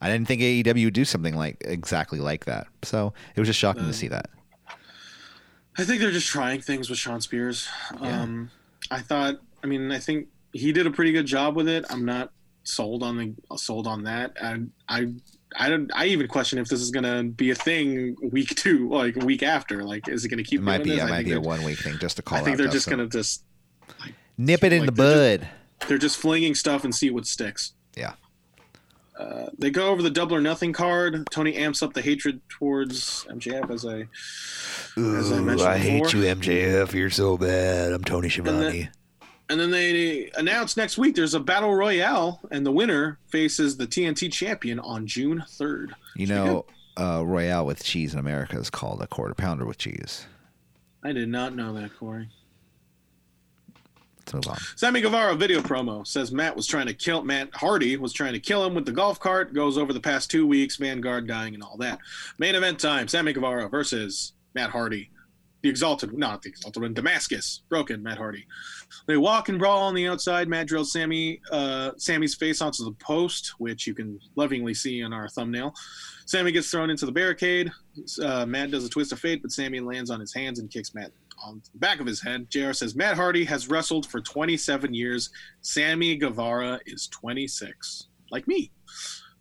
I 0.00 0.10
didn't 0.10 0.28
think 0.28 0.42
AEW 0.42 0.84
would 0.84 0.94
do 0.94 1.04
something 1.04 1.34
like 1.36 1.56
exactly 1.62 2.18
like 2.18 2.44
that. 2.44 2.66
So 2.82 3.12
it 3.34 3.40
was 3.40 3.48
just 3.48 3.58
shocking 3.58 3.84
Uh, 3.84 3.88
to 3.88 3.92
see 3.92 4.08
that. 4.08 4.28
I 5.78 5.84
think 5.84 6.00
they're 6.00 6.10
just 6.10 6.26
trying 6.28 6.60
things 6.60 6.88
with 6.90 6.98
Shawn 6.98 7.20
Spears. 7.20 7.68
Yeah. 8.00 8.22
Um, 8.22 8.50
I 8.90 9.00
thought. 9.00 9.36
I 9.62 9.66
mean, 9.66 9.90
I 9.90 9.98
think 9.98 10.28
he 10.52 10.72
did 10.72 10.86
a 10.86 10.90
pretty 10.90 11.12
good 11.12 11.26
job 11.26 11.56
with 11.56 11.68
it. 11.68 11.84
I'm 11.90 12.04
not 12.04 12.32
sold 12.64 13.02
on 13.02 13.16
the 13.16 13.56
sold 13.58 13.86
on 13.86 14.04
that. 14.04 14.36
I 14.42 14.60
I 14.88 15.12
I 15.58 15.68
don't. 15.68 15.90
I 15.94 16.06
even 16.06 16.28
question 16.28 16.58
if 16.58 16.68
this 16.68 16.80
is 16.80 16.90
gonna 16.90 17.24
be 17.24 17.50
a 17.50 17.54
thing 17.54 18.16
week 18.30 18.54
two, 18.54 18.90
like 18.90 19.16
week 19.16 19.42
after. 19.42 19.84
Like, 19.84 20.08
is 20.08 20.24
it 20.24 20.28
gonna 20.28 20.44
keep? 20.44 20.60
It 20.60 20.64
might 20.64 20.84
be. 20.84 20.90
this? 20.90 21.00
It 21.00 21.04
I 21.04 21.08
might 21.08 21.24
be 21.24 21.32
a 21.32 21.40
one 21.40 21.64
week 21.64 21.78
thing 21.78 21.98
just 21.98 22.16
to 22.16 22.22
call 22.22 22.38
I 22.38 22.42
think 22.42 22.58
they're 22.58 22.68
just 22.68 22.88
gonna 22.88 23.06
just 23.06 23.42
nip 24.36 24.62
it 24.64 24.72
in 24.72 24.80
like, 24.80 24.94
the 24.94 25.02
they're 25.02 25.38
bud. 25.38 25.48
they're 25.88 25.98
just 25.98 26.18
flinging 26.18 26.54
stuff 26.54 26.84
and 26.84 26.94
see 26.94 27.10
what 27.10 27.26
sticks. 27.26 27.72
Yeah. 27.96 28.14
Uh, 29.18 29.48
they 29.58 29.70
go 29.70 29.88
over 29.88 30.02
the 30.02 30.10
double 30.10 30.36
or 30.36 30.42
nothing 30.42 30.74
card. 30.74 31.26
Tony 31.30 31.54
amps 31.56 31.82
up 31.82 31.94
the 31.94 32.02
hatred 32.02 32.42
towards 32.50 33.24
MJF 33.24 33.70
as 33.70 33.86
I 33.86 34.08
as 35.00 35.32
I 35.32 35.40
mentioned 35.40 35.58
before. 35.58 35.76
Hate 35.78 36.12
you, 36.12 36.20
MJF. 36.20 36.92
You're 36.92 37.08
so 37.08 37.38
bad. 37.38 37.92
I'm 37.92 38.04
Tony 38.04 38.28
Schiavone. 38.28 38.90
And 39.48 39.60
then 39.60 39.70
they 39.70 40.30
announce 40.36 40.76
next 40.76 40.98
week 40.98 41.14
there's 41.14 41.34
a 41.34 41.40
battle 41.40 41.74
royale, 41.74 42.40
and 42.50 42.64
the 42.64 42.72
winner 42.72 43.18
faces 43.28 43.76
the 43.76 43.86
TNT 43.86 44.32
champion 44.32 44.80
on 44.80 45.06
June 45.06 45.44
third. 45.48 45.94
You 46.16 46.26
know, 46.26 46.66
uh, 46.96 47.22
Royale 47.24 47.66
with 47.66 47.84
cheese 47.84 48.12
in 48.12 48.18
America 48.18 48.58
is 48.58 48.70
called 48.70 49.02
a 49.02 49.06
quarter 49.06 49.34
pounder 49.34 49.64
with 49.64 49.78
cheese. 49.78 50.26
I 51.04 51.12
did 51.12 51.28
not 51.28 51.54
know 51.54 51.72
that, 51.74 51.96
Corey. 51.96 52.28
Let's 54.18 54.34
move 54.34 54.48
on. 54.48 54.58
Sammy 54.74 55.00
Guevara 55.00 55.36
video 55.36 55.60
promo 55.60 56.04
says 56.04 56.32
Matt 56.32 56.56
was 56.56 56.66
trying 56.66 56.86
to 56.86 56.94
kill 56.94 57.22
Matt 57.22 57.54
Hardy 57.54 57.96
was 57.96 58.12
trying 58.12 58.32
to 58.32 58.40
kill 58.40 58.64
him 58.64 58.74
with 58.74 58.84
the 58.84 58.92
golf 58.92 59.20
cart. 59.20 59.54
Goes 59.54 59.78
over 59.78 59.92
the 59.92 60.00
past 60.00 60.30
two 60.30 60.46
weeks, 60.48 60.76
Vanguard 60.76 61.28
dying 61.28 61.54
and 61.54 61.62
all 61.62 61.76
that. 61.76 62.00
Main 62.38 62.56
event 62.56 62.80
time: 62.80 63.06
Sammy 63.06 63.32
Guevara 63.32 63.68
versus 63.68 64.32
Matt 64.54 64.70
Hardy. 64.70 65.10
The 65.62 65.68
Exalted, 65.68 66.16
not 66.16 66.42
the 66.42 66.50
Exalted 66.50 66.82
One, 66.82 66.94
Damascus, 66.94 67.62
broken 67.68 68.02
Matt 68.02 68.18
Hardy. 68.18 68.46
They 69.06 69.16
walk 69.16 69.48
and 69.48 69.58
brawl 69.58 69.82
on 69.82 69.94
the 69.94 70.06
outside. 70.06 70.48
Matt 70.48 70.66
drills 70.66 70.92
Sammy, 70.92 71.40
uh, 71.50 71.92
Sammy's 71.96 72.34
face 72.34 72.60
onto 72.60 72.84
the 72.84 72.92
post, 72.92 73.54
which 73.58 73.86
you 73.86 73.94
can 73.94 74.20
lovingly 74.36 74.74
see 74.74 75.00
in 75.00 75.12
our 75.12 75.28
thumbnail. 75.28 75.74
Sammy 76.26 76.52
gets 76.52 76.70
thrown 76.70 76.90
into 76.90 77.06
the 77.06 77.12
barricade. 77.12 77.70
Uh, 78.22 78.46
Matt 78.46 78.70
does 78.70 78.84
a 78.84 78.88
twist 78.88 79.12
of 79.12 79.20
fate, 79.20 79.42
but 79.42 79.52
Sammy 79.52 79.80
lands 79.80 80.10
on 80.10 80.20
his 80.20 80.34
hands 80.34 80.58
and 80.58 80.70
kicks 80.70 80.94
Matt 80.94 81.12
on 81.44 81.62
the 81.72 81.78
back 81.78 82.00
of 82.00 82.06
his 82.06 82.20
head. 82.20 82.50
JR 82.50 82.72
says 82.72 82.94
Matt 82.94 83.16
Hardy 83.16 83.44
has 83.44 83.68
wrestled 83.68 84.06
for 84.06 84.20
27 84.20 84.94
years. 84.94 85.30
Sammy 85.60 86.16
Guevara 86.16 86.80
is 86.86 87.08
26, 87.08 88.08
like 88.30 88.46
me. 88.48 88.70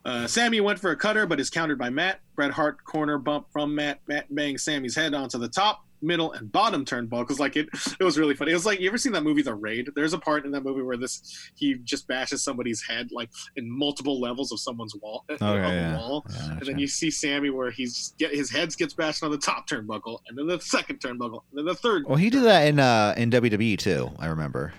Uh, 0.04 0.28
Sammy 0.28 0.62
went 0.62 0.80
for 0.80 0.92
a 0.92 0.96
cutter, 0.96 1.26
but 1.26 1.40
is 1.40 1.50
countered 1.50 1.80
by 1.80 1.90
Matt. 1.90 2.20
Bret 2.36 2.52
Hart 2.52 2.84
corner 2.84 3.18
bump 3.18 3.48
from 3.52 3.74
Matt. 3.74 4.02
Matt 4.08 4.34
bangs 4.34 4.64
Sammy's 4.64 4.96
head 4.96 5.16
onto 5.16 5.40
the 5.40 5.50
top, 5.50 5.85
middle, 6.06 6.32
and 6.34 6.52
bottom 6.52 6.86
turnbuckles. 6.86 7.40
Like 7.40 7.56
it, 7.56 7.68
it 8.00 8.04
was 8.04 8.18
really 8.18 8.36
funny. 8.36 8.52
It 8.52 8.56
was 8.56 8.66
like 8.66 8.80
you 8.80 8.88
ever 8.88 8.98
seen 8.98 9.12
that 9.14 9.24
movie, 9.24 9.42
The 9.42 9.54
Raid? 9.56 9.90
There's 9.96 10.14
a 10.14 10.18
part 10.20 10.46
in 10.46 10.52
that 10.52 10.64
movie 10.64 10.82
where 10.82 10.98
this 10.98 11.50
he 11.56 11.76
just 11.84 12.08
bashes 12.08 12.44
somebody's 12.44 12.82
head 12.82 13.10
like 13.12 13.30
in 13.56 13.70
multiple 13.70 14.20
levels 14.22 14.52
of 14.52 14.60
someone's 14.60 14.96
wall, 14.96 15.26
uh, 15.30 15.38
Oh, 15.42 15.54
of 15.54 15.58
yeah, 15.58 15.72
yeah. 15.72 15.98
wall, 15.98 16.26
Yeah, 16.30 16.52
and 16.52 16.62
then 16.62 16.80
you 16.80 16.88
see 16.88 17.10
Sammy 17.12 17.50
where 17.50 17.72
he's 17.72 18.14
get 18.18 18.34
his 18.34 18.50
head 18.52 18.76
gets 18.78 18.94
bashed 18.94 19.24
on 19.24 19.32
the 19.32 19.38
top 19.38 19.68
turnbuckle, 19.70 20.20
and 20.28 20.38
then 20.38 20.48
the 20.48 20.60
second 20.60 21.00
turnbuckle, 21.00 21.42
and 21.52 21.58
then 21.60 21.66
the 21.66 21.76
third. 21.76 22.06
well, 22.08 22.16
he 22.18 22.30
did 22.30 22.44
that 22.44 22.68
in 22.68 22.80
uh, 22.80 23.14
in 23.18 23.32
WWE 23.32 23.78
too. 23.78 24.12
I 24.20 24.28
remember. 24.28 24.74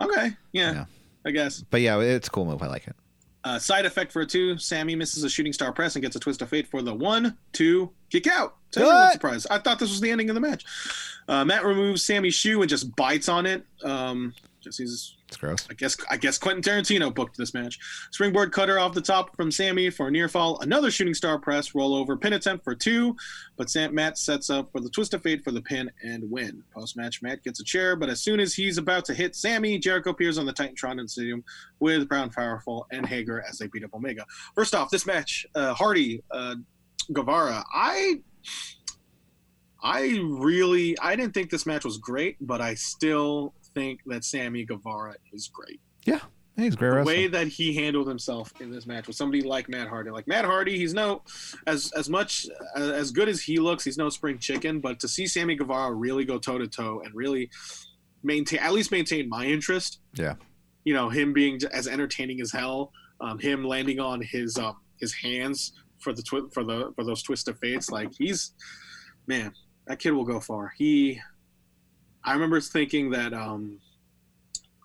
Okay, 0.00 0.32
yeah, 0.52 0.72
Yeah. 0.72 0.84
I 1.26 1.30
guess. 1.30 1.62
But 1.70 1.80
yeah, 1.80 1.98
it's 2.00 2.28
a 2.28 2.30
cool 2.30 2.44
move. 2.44 2.62
I 2.62 2.66
like 2.66 2.86
it. 2.86 2.96
Uh, 3.44 3.58
side 3.58 3.84
effect 3.84 4.10
for 4.10 4.22
a 4.22 4.26
two. 4.26 4.56
Sammy 4.56 4.96
misses 4.96 5.22
a 5.22 5.28
shooting 5.28 5.52
star 5.52 5.70
press 5.70 5.94
and 5.96 6.02
gets 6.02 6.16
a 6.16 6.20
twist 6.20 6.40
of 6.40 6.48
fate 6.48 6.66
for 6.66 6.80
the 6.80 6.94
one, 6.94 7.36
two, 7.52 7.90
kick 8.10 8.26
out. 8.26 8.56
To 8.72 8.80
surprise. 9.12 9.46
I 9.46 9.58
thought 9.58 9.78
this 9.78 9.90
was 9.90 10.00
the 10.00 10.10
ending 10.10 10.30
of 10.30 10.34
the 10.34 10.40
match. 10.40 10.64
Uh, 11.28 11.44
Matt 11.44 11.64
removes 11.64 12.02
Sammy's 12.02 12.34
shoe 12.34 12.60
and 12.62 12.68
just 12.68 12.96
bites 12.96 13.28
on 13.28 13.46
it. 13.46 13.64
Um, 13.84 14.34
just 14.60 14.78
he's, 14.78 15.14
It's 15.34 15.40
gross. 15.40 15.66
I 15.68 15.74
guess, 15.74 15.96
I 16.08 16.16
guess 16.16 16.38
Quentin 16.38 16.62
Tarantino 16.62 17.12
booked 17.12 17.36
this 17.36 17.54
match. 17.54 17.80
Springboard 18.12 18.52
cutter 18.52 18.78
off 18.78 18.94
the 18.94 19.00
top 19.00 19.34
from 19.34 19.50
Sammy 19.50 19.90
for 19.90 20.06
a 20.06 20.10
near 20.12 20.28
fall. 20.28 20.60
Another 20.60 20.92
shooting 20.92 21.12
star 21.12 21.40
press, 21.40 21.72
rollover 21.72 22.20
pin 22.20 22.34
attempt 22.34 22.62
for 22.62 22.72
two, 22.72 23.16
but 23.56 23.68
Sam, 23.68 23.92
Matt 23.92 24.16
sets 24.16 24.48
up 24.48 24.70
for 24.70 24.78
the 24.78 24.88
twist 24.88 25.12
of 25.12 25.22
fate 25.22 25.42
for 25.42 25.50
the 25.50 25.60
pin 25.60 25.90
and 26.04 26.30
win. 26.30 26.62
Post 26.72 26.96
match, 26.96 27.20
Matt 27.20 27.42
gets 27.42 27.58
a 27.58 27.64
chair, 27.64 27.96
but 27.96 28.08
as 28.08 28.20
soon 28.20 28.38
as 28.38 28.54
he's 28.54 28.78
about 28.78 29.04
to 29.06 29.14
hit 29.14 29.34
Sammy, 29.34 29.76
Jericho 29.76 30.10
appears 30.10 30.38
on 30.38 30.46
the 30.46 30.52
Titantron 30.52 31.02
the 31.02 31.08
stadium 31.08 31.42
with 31.80 32.08
Brown 32.08 32.30
Powerful 32.30 32.86
and 32.92 33.04
Hager 33.04 33.42
as 33.42 33.58
they 33.58 33.66
beat 33.66 33.82
up 33.82 33.92
Omega. 33.92 34.24
First 34.54 34.72
off, 34.72 34.88
this 34.88 35.04
match, 35.04 35.46
uh, 35.56 35.74
Hardy, 35.74 36.22
uh, 36.30 36.54
Guevara, 37.12 37.64
I. 37.74 38.20
I 39.86 40.18
really, 40.24 40.98
I 40.98 41.14
didn't 41.14 41.34
think 41.34 41.50
this 41.50 41.66
match 41.66 41.84
was 41.84 41.98
great, 41.98 42.38
but 42.40 42.62
I 42.62 42.72
still 42.72 43.52
think 43.74 44.00
that 44.06 44.24
Sammy 44.24 44.64
Guevara 44.64 45.16
is 45.32 45.48
great 45.48 45.80
Yeah, 46.06 46.20
He's 46.56 46.76
great 46.76 46.90
the 46.90 46.94
wrestler. 46.96 47.12
way 47.12 47.26
that 47.26 47.48
he 47.48 47.74
handled 47.74 48.06
himself 48.08 48.52
in 48.60 48.70
this 48.70 48.86
match 48.86 49.06
with 49.08 49.16
somebody 49.16 49.42
like 49.42 49.68
Matt 49.68 49.88
Hardy. 49.88 50.10
Like 50.10 50.28
Matt 50.28 50.44
Hardy, 50.44 50.78
he's 50.78 50.94
no 50.94 51.22
as 51.66 51.90
as 51.96 52.08
much 52.08 52.46
as 52.76 53.10
good 53.10 53.28
as 53.28 53.42
he 53.42 53.58
looks. 53.58 53.84
He's 53.84 53.98
no 53.98 54.08
spring 54.08 54.38
chicken, 54.38 54.80
but 54.80 55.00
to 55.00 55.08
see 55.08 55.26
Sammy 55.26 55.56
Guevara 55.56 55.92
really 55.92 56.24
go 56.24 56.38
toe 56.38 56.58
to 56.58 56.68
toe 56.68 57.02
and 57.04 57.12
really 57.14 57.50
maintain 58.22 58.60
at 58.60 58.72
least 58.72 58.92
maintain 58.92 59.28
my 59.28 59.44
interest. 59.46 59.98
Yeah. 60.14 60.34
you 60.84 60.94
know 60.94 61.08
him 61.08 61.32
being 61.32 61.58
as 61.72 61.88
entertaining 61.88 62.40
as 62.40 62.52
hell. 62.52 62.92
Um, 63.20 63.38
him 63.38 63.64
landing 63.64 63.98
on 64.00 64.20
his 64.22 64.56
um, 64.58 64.76
his 65.00 65.12
hands 65.12 65.72
for 65.98 66.12
the 66.12 66.22
twi- 66.22 66.48
for 66.52 66.62
the 66.64 66.92
for 66.94 67.04
those 67.04 67.22
twist 67.22 67.48
of 67.48 67.58
fates. 67.58 67.90
Like 67.90 68.10
he's 68.16 68.52
man, 69.26 69.52
that 69.86 69.98
kid 69.98 70.12
will 70.12 70.24
go 70.24 70.38
far. 70.40 70.72
He, 70.76 71.20
I 72.24 72.32
remember 72.32 72.60
thinking 72.60 73.10
that 73.10 73.32
um, 73.34 73.78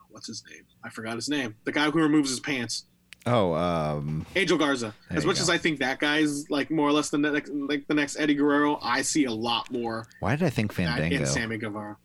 what's 0.10 0.28
his 0.28 0.44
name? 0.50 0.64
I 0.84 0.90
forgot 0.90 1.16
his 1.16 1.30
name. 1.30 1.56
The 1.64 1.72
guy 1.72 1.90
who 1.90 2.00
removes 2.00 2.30
his 2.30 2.40
pants. 2.40 2.86
oh, 3.26 3.54
um, 3.54 4.26
Angel 4.36 4.58
Garza. 4.58 4.94
As 5.10 5.26
much 5.26 5.38
go. 5.38 5.42
as 5.44 5.50
I 5.50 5.58
think 5.58 5.80
that 5.80 6.00
guy's 6.00 6.50
like 6.50 6.72
more 6.72 6.88
or 6.88 6.92
less 6.92 7.10
the 7.10 7.18
next, 7.18 7.52
like 7.52 7.88
the 7.88 7.94
next 7.94 8.18
Eddie 8.20 8.36
Guerrero, 8.36 8.80
I 8.82 9.02
see 9.02 9.26
a 9.26 9.32
lot 9.32 9.72
more 9.72 10.08
why 10.20 10.36
did 10.36 10.46
I 10.46 10.50
think 10.50 10.72
Fandango? 10.74 11.16
in 11.16 11.26
Sammy 11.26 11.58
Guevara. 11.58 11.98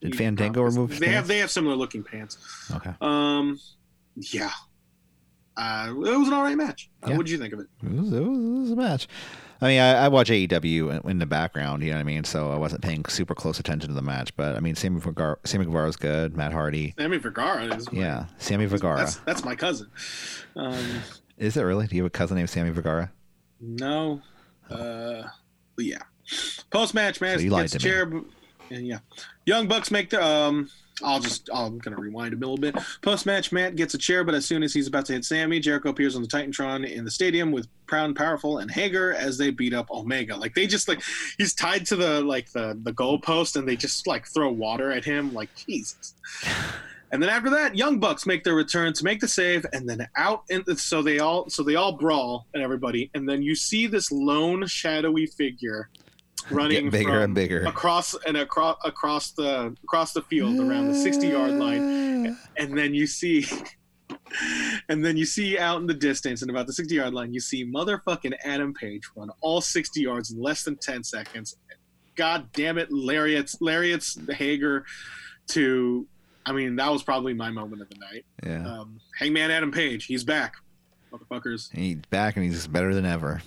Did 0.00 0.16
Fandango 0.16 0.62
remove 0.62 0.90
his 0.90 1.00
They 1.00 1.08
have 1.08 1.26
they 1.28 1.38
have 1.38 1.50
similar 1.50 1.76
looking 1.76 2.02
pants. 2.02 2.38
Okay. 2.74 2.92
Um, 3.02 3.58
yeah. 4.16 4.50
Uh, 5.56 5.88
it 5.90 6.16
was 6.18 6.28
an 6.28 6.32
alright 6.34 6.56
match. 6.56 6.88
Uh, 7.02 7.10
Yeah. 7.10 7.16
what 7.18 7.26
did 7.26 7.32
you 7.32 7.38
think 7.38 7.52
of 7.52 7.60
it? 7.60 7.66
It 7.82 7.92
was, 7.92 8.12
it 8.12 8.20
was, 8.20 8.38
it 8.38 8.60
was 8.60 8.70
a 8.70 8.76
match. 8.76 9.08
I 9.62 9.66
mean, 9.66 9.80
I, 9.80 10.04
I 10.04 10.08
watch 10.08 10.30
AEW 10.30 11.04
in, 11.04 11.18
the 11.18 11.26
background, 11.26 11.82
you 11.82 11.90
know 11.90 11.96
what 11.96 12.00
I 12.00 12.04
mean? 12.04 12.24
So 12.24 12.50
I 12.50 12.56
wasn't 12.56 12.82
paying 12.82 13.04
super 13.06 13.34
close 13.34 13.60
attention 13.60 13.88
to 13.90 13.94
the 13.94 14.02
match. 14.02 14.34
But 14.36 14.56
I 14.56 14.60
mean, 14.60 14.74
Sammy, 14.74 15.00
Vergara, 15.00 15.36
Sammy 15.44 15.66
Guevara's 15.66 15.96
good. 15.96 16.36
Matt 16.36 16.52
Hardy. 16.52 16.94
Sammy 16.98 17.18
Vergara 17.18 17.64
is 17.74 17.86
Yeah. 17.92 18.26
Sammy 18.38 18.66
Vergara. 18.66 18.96
That's 18.98 19.16
that's 19.16 19.44
my 19.44 19.54
cousin. 19.54 19.88
Um, 20.56 21.02
Is 21.36 21.56
it 21.56 21.62
really? 21.62 21.86
Do 21.86 21.96
you 21.96 22.02
have 22.02 22.08
a 22.08 22.10
cousin 22.10 22.36
named 22.36 22.50
Sammy 22.50 22.70
Vergara? 22.70 23.12
no, 23.60 24.22
uh, 24.70 25.24
yeah. 25.78 25.98
Post 26.70 26.94
match, 26.94 27.20
man, 27.20 27.38
So 27.38 27.44
you 27.44 27.50
lied 27.50 27.68
to 27.68 28.02
a 28.02 28.06
me. 28.06 28.22
And 28.70 28.86
yeah, 28.86 28.98
Young 29.44 29.66
Bucks 29.68 29.90
make 29.90 30.10
the 30.10 30.24
um. 30.24 30.70
I'll 31.02 31.20
just 31.20 31.48
I'm 31.52 31.78
gonna 31.78 31.96
rewind 31.96 32.34
a 32.34 32.36
little 32.36 32.56
bit. 32.56 32.76
Post 33.02 33.26
match, 33.26 33.52
Matt 33.52 33.76
gets 33.76 33.94
a 33.94 33.98
chair, 33.98 34.24
but 34.24 34.34
as 34.34 34.44
soon 34.44 34.62
as 34.62 34.72
he's 34.72 34.86
about 34.86 35.06
to 35.06 35.12
hit 35.12 35.24
Sammy, 35.24 35.60
Jericho 35.60 35.90
appears 35.90 36.16
on 36.16 36.22
the 36.22 36.28
Titantron 36.28 36.90
in 36.90 37.04
the 37.04 37.10
stadium 37.10 37.52
with 37.52 37.68
Proud 37.86 38.06
and 38.06 38.16
Powerful 38.16 38.58
and 38.58 38.70
Hager 38.70 39.14
as 39.14 39.38
they 39.38 39.50
beat 39.50 39.74
up 39.74 39.90
Omega. 39.90 40.36
Like 40.36 40.54
they 40.54 40.66
just 40.66 40.88
like 40.88 41.02
he's 41.38 41.54
tied 41.54 41.86
to 41.86 41.96
the 41.96 42.20
like 42.22 42.50
the 42.52 42.78
the 42.82 42.92
goalpost 42.92 43.56
and 43.56 43.68
they 43.68 43.76
just 43.76 44.06
like 44.06 44.26
throw 44.26 44.50
water 44.50 44.90
at 44.90 45.04
him. 45.04 45.32
Like 45.32 45.54
Jesus. 45.54 46.14
And 47.12 47.20
then 47.20 47.28
after 47.28 47.50
that, 47.50 47.76
Young 47.76 47.98
Bucks 47.98 48.24
make 48.24 48.44
their 48.44 48.54
return 48.54 48.92
to 48.92 49.04
make 49.04 49.20
the 49.20 49.26
save, 49.26 49.66
and 49.72 49.88
then 49.88 50.06
out. 50.16 50.44
In, 50.48 50.64
so 50.76 51.02
they 51.02 51.18
all 51.18 51.50
so 51.50 51.62
they 51.62 51.74
all 51.74 51.92
brawl 51.92 52.46
and 52.54 52.62
everybody, 52.62 53.10
and 53.14 53.28
then 53.28 53.42
you 53.42 53.54
see 53.54 53.86
this 53.86 54.12
lone 54.12 54.66
shadowy 54.66 55.26
figure 55.26 55.88
running 56.50 56.70
Getting 56.76 56.90
bigger 56.90 57.20
and 57.22 57.34
bigger. 57.34 57.64
across 57.64 58.14
and 58.26 58.36
across 58.36 58.76
across 58.84 59.32
the 59.32 59.76
across 59.84 60.12
the 60.12 60.22
field 60.22 60.58
around 60.60 60.88
the 60.88 60.94
60 60.94 61.26
yard 61.28 61.52
line 61.52 62.36
and 62.56 62.76
then 62.78 62.94
you 62.94 63.06
see 63.06 63.44
and 64.88 65.04
then 65.04 65.16
you 65.16 65.24
see 65.24 65.58
out 65.58 65.80
in 65.80 65.86
the 65.86 65.94
distance 65.94 66.42
and 66.42 66.50
about 66.50 66.66
the 66.66 66.72
60 66.72 66.94
yard 66.94 67.14
line 67.14 67.32
you 67.32 67.40
see 67.40 67.64
motherfucking 67.64 68.32
adam 68.44 68.72
page 68.74 69.02
run 69.16 69.30
all 69.40 69.60
60 69.60 70.00
yards 70.00 70.30
in 70.32 70.40
less 70.40 70.62
than 70.64 70.76
10 70.76 71.02
seconds 71.04 71.56
god 72.16 72.50
damn 72.52 72.78
it 72.78 72.90
lariats 72.90 73.56
lariats 73.60 74.18
hager 74.30 74.84
to 75.48 76.06
i 76.46 76.52
mean 76.52 76.76
that 76.76 76.90
was 76.90 77.02
probably 77.02 77.34
my 77.34 77.50
moment 77.50 77.82
of 77.82 77.88
the 77.90 77.96
night 77.98 78.24
Yeah. 78.44 78.66
um, 78.80 79.00
hangman 79.18 79.50
adam 79.50 79.70
page 79.72 80.06
he's 80.06 80.24
back 80.24 80.54
motherfuckers 81.12 81.72
He's 81.72 81.96
back 82.10 82.36
and 82.36 82.44
he's 82.44 82.66
better 82.68 82.94
than 82.94 83.04
ever. 83.04 83.42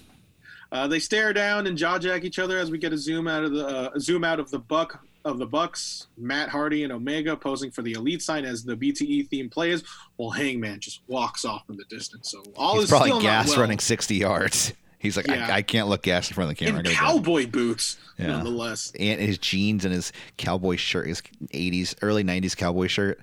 Uh, 0.74 0.88
they 0.88 1.00
stare 1.00 1.32
down 1.32 1.68
and 1.68 1.78
jaw 1.78 1.98
jack 1.98 2.26
each 2.26 2.40
other 2.40 2.58
as 2.58 2.70
we 2.72 2.78
get 2.78 2.92
a 2.92 2.98
zoom 2.98 3.28
out 3.30 3.44
of 3.46 3.54
the 3.54 3.66
uh, 3.66 4.00
zoom 4.00 4.24
out 4.26 4.40
of 4.42 4.50
the 4.52 4.60
buck 4.60 5.00
of 5.26 5.38
the 5.38 5.46
Bucks, 5.46 6.08
Matt 6.18 6.50
Hardy 6.50 6.84
and 6.84 6.92
Omega 6.92 7.38
posing 7.38 7.72
for 7.72 7.82
the 7.82 7.94
elite 7.94 8.22
sign 8.22 8.44
as 8.44 8.66
the 8.66 8.76
BTE 8.76 9.30
theme 9.30 9.50
plays, 9.50 9.82
while 10.18 10.32
Hangman 10.32 10.82
just 10.82 11.00
walks 11.08 11.46
off 11.46 11.64
in 11.70 11.78
the 11.78 11.86
distance. 11.86 12.30
So 12.30 12.44
all 12.58 12.74
He's 12.76 12.84
is 12.86 12.90
probably 12.90 13.22
gas 13.22 13.52
well. 13.52 13.62
running 13.62 13.80
60 13.80 14.16
yards. 14.16 14.74
He's 15.00 15.16
like, 15.16 15.28
Yeah. 15.28 15.48
I, 15.50 15.58
I 15.58 15.62
can't 15.62 15.88
look 15.88 16.02
gas 16.02 16.28
in 16.30 16.34
front 16.34 16.52
of 16.52 16.58
the 16.58 16.66
camera. 16.66 16.80
in 16.80 16.84
gotta 16.86 16.96
go. 16.98 17.02
cowboy 17.02 17.48
boots, 17.48 17.96
Yeah. 18.18 18.28
nonetheless. 18.28 18.92
and 19.00 19.22
his 19.22 19.38
jeans 19.38 19.86
and 19.86 19.94
his 19.94 20.12
cowboy 20.38 20.76
shirt, 20.76 21.08
his 21.08 21.22
80s, 21.54 21.96
early 22.02 22.24
90s 22.26 22.58
cowboy 22.58 22.88
shirt. 22.88 23.22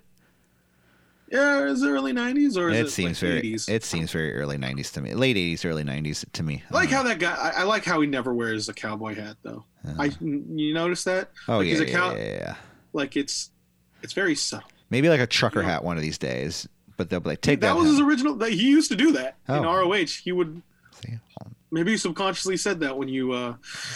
Yeah, 1.30 1.64
is 1.66 1.82
it 1.82 1.88
early 1.88 2.12
'90s 2.12 2.56
or 2.56 2.70
is 2.70 2.78
it, 2.78 2.86
It 2.86 2.90
seems 2.90 3.22
like 3.22 3.30
very, 3.30 3.42
80s? 3.42 3.68
it 3.68 3.84
seems 3.84 4.10
very 4.10 4.34
early 4.34 4.56
90s 4.58 4.90
to 4.94 5.00
me. 5.00 5.14
Late 5.14 5.36
80s, 5.36 5.64
early 5.64 5.84
90s 5.84 6.24
to 6.32 6.42
me. 6.42 6.62
I 6.70 6.74
like 6.74 6.92
Uh, 6.92 6.96
how 6.96 7.02
that 7.04 7.18
guy. 7.20 7.34
I, 7.34 7.60
I 7.60 7.62
like 7.62 7.84
how 7.84 8.00
he 8.00 8.06
never 8.08 8.34
wears 8.34 8.68
a 8.68 8.74
cowboy 8.74 9.14
hat 9.14 9.36
though. 9.42 9.64
Yeah. 9.84 9.94
I 9.98 10.10
you 10.20 10.74
notice 10.74 11.04
that? 11.04 11.30
oh 11.48 11.58
like 11.58 11.66
yeah, 11.66 11.70
he's 11.72 11.80
a 11.80 11.86
yeah, 11.86 11.92
cow- 11.92 12.14
yeah, 12.16 12.24
yeah. 12.24 12.54
Like 12.92 13.16
it's 13.16 13.50
it's 14.02 14.12
very 14.12 14.34
subtle. 14.34 14.68
Maybe 14.90 15.08
like 15.08 15.20
a 15.20 15.26
trucker 15.26 15.60
Yeah. 15.60 15.68
hat 15.68 15.84
one 15.84 15.96
of 15.96 16.02
these 16.02 16.18
days. 16.18 16.68
But 16.96 17.08
they'll 17.08 17.20
be 17.20 17.30
like, 17.30 17.40
take 17.40 17.60
that 17.60 17.68
that. 17.74 17.76
was 17.76 17.86
his 17.88 18.00
original. 18.00 18.34
That 18.34 18.50
he 18.52 18.68
used 18.68 18.90
to 18.90 18.96
do 18.96 19.12
that 19.12 19.36
in 19.48 19.54
Oh. 19.54 19.62
ROH. 19.62 20.04
He 20.24 20.32
would 20.32 20.60
See? 21.00 21.18
maybe 21.70 21.92
you 21.92 21.96
subconsciously 21.96 22.56
said 22.58 22.80
that 22.80 22.98
when 22.98 23.08
you 23.08 23.32
uh 23.32 23.54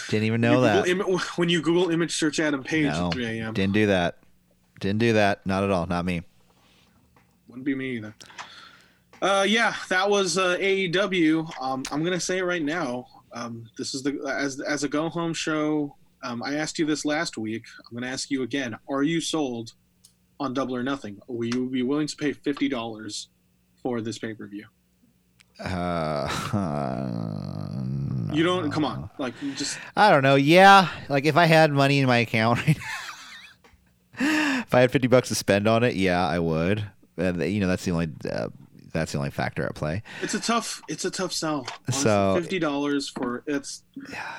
Didn't 0.09 0.24
even 0.26 0.41
know 0.41 0.61
that. 0.62 0.85
Google 0.85 1.18
when 1.37 1.49
you 1.49 1.61
Google 1.61 1.91
image 1.91 2.14
search 2.14 2.39
Adam 2.39 2.62
Page 2.62 2.87
No, 2.93 3.09
at 3.09 3.12
3 3.12 3.26
a.m. 3.41 3.53
Didn't 3.55 3.74
do 3.74 3.87
that. 3.87 4.18
Didn't 4.80 5.01
do 5.01 5.14
that. 5.14 5.45
Not 5.45 5.64
at 5.64 5.70
all. 5.70 5.87
Not 5.87 6.05
me. 6.05 6.22
Wouldn't 7.55 7.66
be 7.66 7.76
me 7.76 7.98
either. 7.98 8.12
Uh, 9.22 9.46
yeah, 9.48 9.74
that 9.88 10.11
was 10.11 10.36
uh, 10.36 10.57
AEW. 10.57 11.48
Um, 11.62 11.84
I'm 11.92 12.02
gonna 12.02 12.18
say 12.18 12.38
it 12.38 12.42
right 12.44 12.61
now. 12.64 13.07
Um, 13.32 13.70
this 13.78 13.94
is 13.94 14.02
the 14.02 14.18
as 14.28 14.61
as 14.61 14.82
a 14.82 14.88
go 14.88 15.09
home 15.09 15.32
show. 15.32 15.94
Um, 16.24 16.42
I 16.42 16.57
asked 16.57 16.80
you 16.80 16.84
this 16.84 17.05
last 17.05 17.38
week. 17.38 17.62
I'm 17.88 17.94
gonna 17.94 18.11
ask 18.11 18.28
you 18.28 18.42
again. 18.42 18.76
Are 18.90 19.05
you 19.05 19.20
sold 19.20 19.74
on 20.40 20.52
Double 20.52 20.74
or 20.74 20.82
Nothing? 20.82 21.20
Will 21.28 21.46
you 21.46 21.70
be 21.70 21.84
willing 21.84 22.09
to 22.09 22.16
pay 22.16 22.32
fifty 22.32 22.68
dollars 22.68 23.28
for 23.84 24.00
this 24.00 24.18
pay 24.18 24.34
per 24.34 24.48
view? 24.48 24.66
Uh, 25.61 26.26
You 28.34 28.42
don't. 28.42 28.72
Come 28.72 28.84
on. 28.84 29.11
Like 29.18 29.34
just. 29.55 29.78
I 29.94 30.11
don't 30.11 30.24
know. 30.24 30.34
Yeah, 30.34 30.88
like 31.09 31.24
if 31.24 31.36
I 31.36 31.44
had 31.46 31.70
money 31.70 32.00
in 32.00 32.07
my 32.09 32.16
account, 32.16 32.66
right 32.66 32.76
now, 34.18 34.59
if 34.66 34.74
I 34.74 34.80
had 34.80 34.90
fifty 34.90 35.07
bucks 35.07 35.28
to 35.28 35.36
spend 35.36 35.68
on 35.68 35.84
it, 35.84 35.94
yeah, 35.94 36.26
I 36.26 36.40
would. 36.40 36.84
And 37.16 37.42
you 37.42 37.60
know, 37.60 37.66
that's 37.68 37.84
the 37.84 37.90
only 37.92 38.10
uh, 38.30 38.48
that's 38.92 39.12
the 39.12 39.18
only 39.18 39.30
factor 39.30 39.64
at 39.64 39.74
play. 39.74 40.02
It's 40.22 40.34
a 40.34 40.40
tough. 40.40 40.80
It's 40.88 41.04
a 41.04 41.10
tough 41.10 41.32
sell. 41.32 41.66
Honestly, 41.88 42.02
So- 42.02 42.34
fifty 42.40 42.58
dollars 42.58 43.08
for 43.08 43.42
it's. 43.46 43.82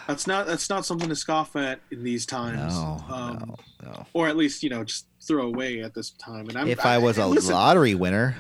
That's 0.08 0.28
not. 0.28 0.48
That's 0.48 0.70
not 0.70 0.86
something 0.86 1.10
to 1.10 1.16
scoff 1.16 1.56
at 1.56 1.80
in 1.92 2.04
these 2.04 2.26
times. 2.26 2.74
No, 2.76 3.04
um, 3.10 3.56
no, 3.84 3.90
no. 3.92 4.06
Or 4.14 4.28
at 4.28 4.38
least 4.38 4.64
you 4.64 4.70
know 4.70 4.84
just 4.84 5.08
throw 5.22 5.48
away 5.48 5.82
at 5.82 5.94
this 5.94 6.12
time. 6.12 6.48
And 6.50 6.58
I'm, 6.58 6.68
If 6.68 6.86
I 6.86 6.98
was 6.98 7.18
a 7.18 7.26
listen, 7.28 7.54
lottery 7.54 7.96
winner, 7.96 8.36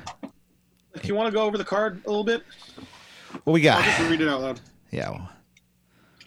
if 0.93 1.05
you 1.07 1.15
want 1.15 1.27
to 1.27 1.33
go 1.33 1.43
over 1.43 1.57
the 1.57 1.65
card 1.65 2.01
a 2.05 2.09
little 2.09 2.23
bit, 2.23 2.43
what 3.43 3.53
we 3.53 3.67
I'll 3.67 3.79
got? 3.79 3.85
just 3.85 4.09
read 4.09 4.21
it 4.21 4.27
out 4.29 4.41
loud. 4.41 4.59
Yeah, 4.91 5.09
well, 5.09 5.29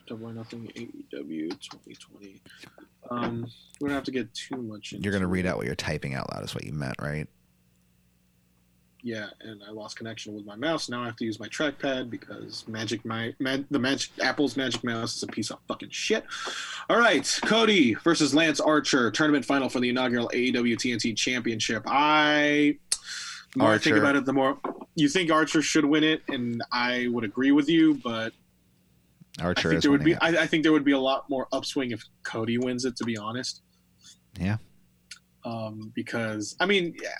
Double 0.07 0.29
or 0.29 0.33
nothing 0.33 0.67
AEW 0.75 1.51
2020. 1.61 2.41
Um, 3.11 3.47
we 3.81 3.89
don't 3.89 3.95
have 3.95 4.05
to 4.05 4.11
get 4.11 4.33
too 4.35 4.57
much. 4.57 4.93
you're 4.93 5.13
gonna 5.13 5.27
read 5.27 5.47
out 5.47 5.57
what 5.57 5.65
you're 5.67 5.75
typing 5.75 6.15
out 6.15 6.31
loud. 6.35 6.45
Is 6.45 6.55
what 6.55 6.65
you 6.65 6.73
meant, 6.73 6.97
right? 7.01 7.27
Yeah, 9.03 9.29
and 9.41 9.63
I 9.67 9.71
lost 9.71 9.97
connection 9.97 10.35
with 10.35 10.45
my 10.45 10.57
mouse. 10.57 10.89
Now 10.89 11.03
I 11.03 11.07
have 11.07 11.17
to 11.17 11.25
use 11.25 11.39
my 11.39 11.47
trackpad 11.47 12.11
because 12.11 12.67
Magic 12.67 13.05
my 13.05 13.33
mag, 13.39 13.65
the 13.71 13.79
Magic 13.79 14.11
Apple's 14.21 14.57
Magic 14.57 14.83
Mouse 14.83 15.17
is 15.17 15.23
a 15.23 15.29
piece 15.29 15.51
of 15.51 15.59
fucking 15.69 15.91
shit. 15.91 16.25
All 16.91 16.99
right, 16.99 17.39
Cody 17.45 17.95
versus 17.95 18.35
Lance 18.35 18.59
Archer 18.59 19.11
tournament 19.13 19.45
final 19.45 19.69
for 19.69 19.79
the 19.79 19.89
inaugural 19.89 20.29
AEW 20.35 20.75
TNT 20.75 21.17
Championship. 21.17 21.85
I 21.87 22.79
the 23.53 23.59
more 23.61 23.73
I 23.73 23.79
think 23.79 23.97
about 23.97 24.17
it, 24.17 24.25
the 24.25 24.33
more 24.33 24.59
you 24.95 25.09
think 25.09 25.31
Archer 25.31 25.63
should 25.63 25.85
win 25.85 26.03
it, 26.03 26.23
and 26.29 26.63
I 26.73 27.07
would 27.11 27.25
agree 27.25 27.53
with 27.53 27.69
you. 27.69 27.95
But 27.95 28.33
Archer 29.41 29.69
I 29.69 29.71
think 29.71 29.83
there 29.83 29.91
would 29.93 30.05
be. 30.05 30.17
I, 30.17 30.29
I 30.43 30.47
think 30.47 30.65
there 30.65 30.73
would 30.73 30.85
be 30.85 30.93
a 30.93 30.99
lot 30.99 31.31
more 31.31 31.47
upswing 31.53 31.93
if 31.93 32.05
Cody 32.25 32.59
wins 32.59 32.85
it. 32.85 32.97
To 32.97 33.05
be 33.05 33.17
honest. 33.17 33.63
Yeah. 34.39 34.57
Um, 35.45 35.93
because 35.95 36.57
I 36.61 36.67
mean, 36.67 36.95
yeah, 37.01 37.11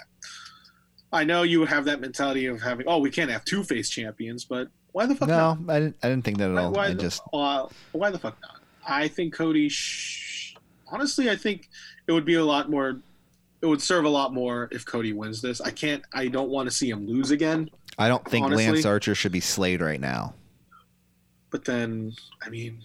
I 1.13 1.25
know 1.25 1.43
you 1.43 1.65
have 1.65 1.85
that 1.87 2.01
mentality 2.01 2.47
of 2.47 2.61
having, 2.61 2.87
oh, 2.87 2.99
we 2.99 3.11
can't 3.11 3.31
have 3.31 3.45
two 3.45 3.63
face 3.65 3.89
champions, 3.89 4.45
but 4.45 4.69
why 4.93 5.07
the 5.07 5.15
fuck 5.15 5.29
No, 5.29 5.55
not? 5.55 5.71
I 5.75 5.81
didn't. 5.81 5.97
I 6.03 6.09
didn't 6.09 6.25
think 6.25 6.39
that 6.39 6.51
at 6.51 6.55
Why, 6.55 6.63
all. 6.63 6.73
why 6.73 6.87
I 6.87 6.89
the, 6.89 6.95
just 7.03 7.23
uh, 7.33 7.67
why 7.93 8.11
the 8.11 8.19
fuck 8.19 8.37
not? 8.43 8.61
I 8.87 9.09
think 9.09 9.35
Cody. 9.35 9.69
Sh- 9.69 10.55
honestly, 10.91 11.31
I 11.31 11.37
think 11.37 11.69
it 12.07 12.13
would 12.13 12.25
be 12.25 12.35
a 12.35 12.45
lot 12.45 12.71
more. 12.71 13.01
It 13.61 13.67
would 13.67 13.83
serve 13.83 14.05
a 14.05 14.09
lot 14.09 14.33
more 14.35 14.69
if 14.73 14.85
Cody 14.87 15.13
wins 15.13 15.41
this. 15.43 15.61
I 15.61 15.71
can't. 15.71 16.03
I 16.13 16.29
don't 16.29 16.49
want 16.51 16.69
to 16.69 16.75
see 16.75 16.89
him 16.91 17.07
lose 17.07 17.31
again. 17.31 17.71
I 17.99 18.09
don't 18.09 18.25
think 18.25 18.47
honestly- 18.47 18.67
Lance 18.67 18.87
Archer 18.87 19.15
should 19.15 19.33
be 19.33 19.41
slayed 19.41 19.81
right 19.81 20.01
now. 20.01 20.35
But 21.51 21.65
then, 21.65 22.13
I 22.43 22.51
mean, 22.51 22.79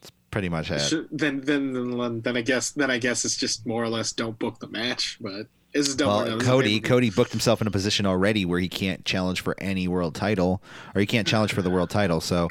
it's 0.00 0.10
Pretty 0.30 0.48
much 0.48 0.70
it. 0.70 0.80
should, 0.80 1.08
then, 1.10 1.40
then 1.40 1.72
then 1.72 2.20
then 2.22 2.36
I 2.36 2.40
guess 2.42 2.70
then 2.70 2.90
I 2.90 2.98
guess 2.98 3.24
it's 3.24 3.36
just 3.36 3.66
more 3.66 3.82
or 3.82 3.88
less 3.88 4.12
don't 4.12 4.38
book 4.38 4.58
the 4.60 4.68
match. 4.68 5.18
But 5.20 5.46
is 5.74 5.94
double. 5.96 6.20
or 6.22 6.36
Well. 6.36 6.40
Cody, 6.40 6.80
Cody 6.80 7.10
booked 7.10 7.30
himself 7.32 7.60
in 7.60 7.66
a 7.66 7.70
position 7.70 8.06
already 8.06 8.44
where 8.44 8.60
he 8.60 8.68
can't 8.68 9.04
challenge 9.04 9.40
for 9.42 9.54
any 9.58 9.88
world 9.88 10.14
title, 10.14 10.62
or 10.94 11.00
he 11.00 11.06
can't 11.06 11.26
challenge 11.26 11.52
for 11.52 11.62
the 11.62 11.70
world 11.70 11.90
title. 11.90 12.20
So 12.20 12.48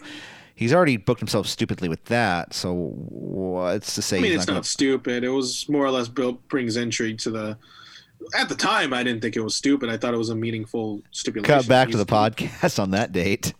he's 0.55 0.73
already 0.73 0.97
booked 0.97 1.19
himself 1.21 1.47
stupidly 1.47 1.89
with 1.89 2.03
that. 2.05 2.53
So 2.53 2.73
what's 2.73 3.95
to 3.95 4.01
say 4.01 4.17
I 4.17 4.21
mean, 4.21 4.31
he's 4.31 4.41
it's 4.41 4.47
not 4.47 4.53
not, 4.55 4.63
to? 4.63 4.69
stupid. 4.69 5.23
It 5.23 5.29
was 5.29 5.67
more 5.69 5.85
or 5.85 5.91
less 5.91 6.07
built 6.07 6.47
brings 6.49 6.75
intrigue 6.77 7.17
to 7.19 7.31
the. 7.31 7.57
At 8.35 8.47
the 8.47 8.55
time, 8.55 8.93
I 8.93 9.03
didn't 9.03 9.21
think 9.21 9.35
it 9.35 9.41
was 9.41 9.53
stupid. 9.55 9.89
I 9.89 9.97
thought 9.97 10.13
it 10.13 10.17
was 10.17 10.29
a 10.29 10.35
meaningful 10.35 11.01
stipulation. 11.11 11.53
Cut 11.55 11.67
back 11.67 11.89
to 11.89 11.97
the 11.97 12.05
podcast 12.05 12.79
on 12.81 12.91
that 12.91 13.11
date. 13.11 13.53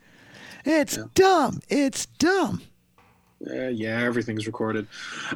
It's 0.64 0.95
Yeah. 0.95 1.03
dumb. 1.16 1.59
It's 1.68 2.05
dumb. 2.18 2.61
Uh, 3.45 3.68
yeah, 3.68 4.01
everything's 4.01 4.47
recorded. 4.47 4.88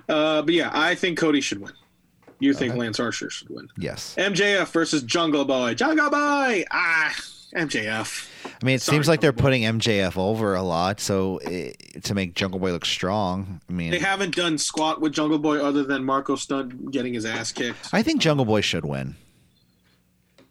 Uh, 0.08 0.42
but 0.44 0.54
yeah, 0.54 0.70
I 0.74 0.96
think 0.96 1.18
Cody 1.18 1.42
should 1.42 1.60
win. 1.60 1.74
You 2.40 2.54
think 2.54 2.72
Okay. 2.74 2.80
Lance 2.82 3.00
Archer 3.00 3.30
should 3.30 3.50
win? 3.50 3.68
Yes. 3.78 4.14
MJF 4.18 4.68
versus 4.72 5.02
Jungle 5.04 5.44
Boy. 5.46 5.74
Jungle 5.74 6.10
Boy. 6.10 6.64
Ah, 6.72 7.16
MJF. 7.56 8.30
I 8.46 8.66
mean, 8.66 8.76
it 8.76 8.82
Sorry, 8.82 8.96
seems 8.98 9.08
like 9.08 9.22
they're 9.22 9.32
Boy. 9.32 9.42
putting 9.42 9.64
MJF 9.64 10.18
over 10.18 10.54
a 10.56 10.62
lot, 10.62 11.00
so 11.00 11.38
eh, 11.38 11.72
to 12.04 12.14
make 12.14 12.36
Jungle 12.36 12.60
Boy 12.60 12.72
look 12.72 12.86
strong. 12.86 13.60
I 13.70 13.74
mean, 13.74 13.92
They 13.92 14.00
haven't 14.00 14.36
done 14.36 14.58
squat 14.58 15.02
with 15.02 15.14
Jungle 15.14 15.40
Boy 15.40 15.58
other 15.60 15.84
than 15.84 16.04
Marco 16.04 16.36
Stunt 16.36 16.92
getting 16.92 17.14
his 17.14 17.26
ass 17.26 17.52
kicked. 17.52 17.90
I 17.92 18.04
think 18.04 18.22
Jungle 18.22 18.46
Boy 18.46 18.62
should 18.62 18.86
win. 18.86 19.16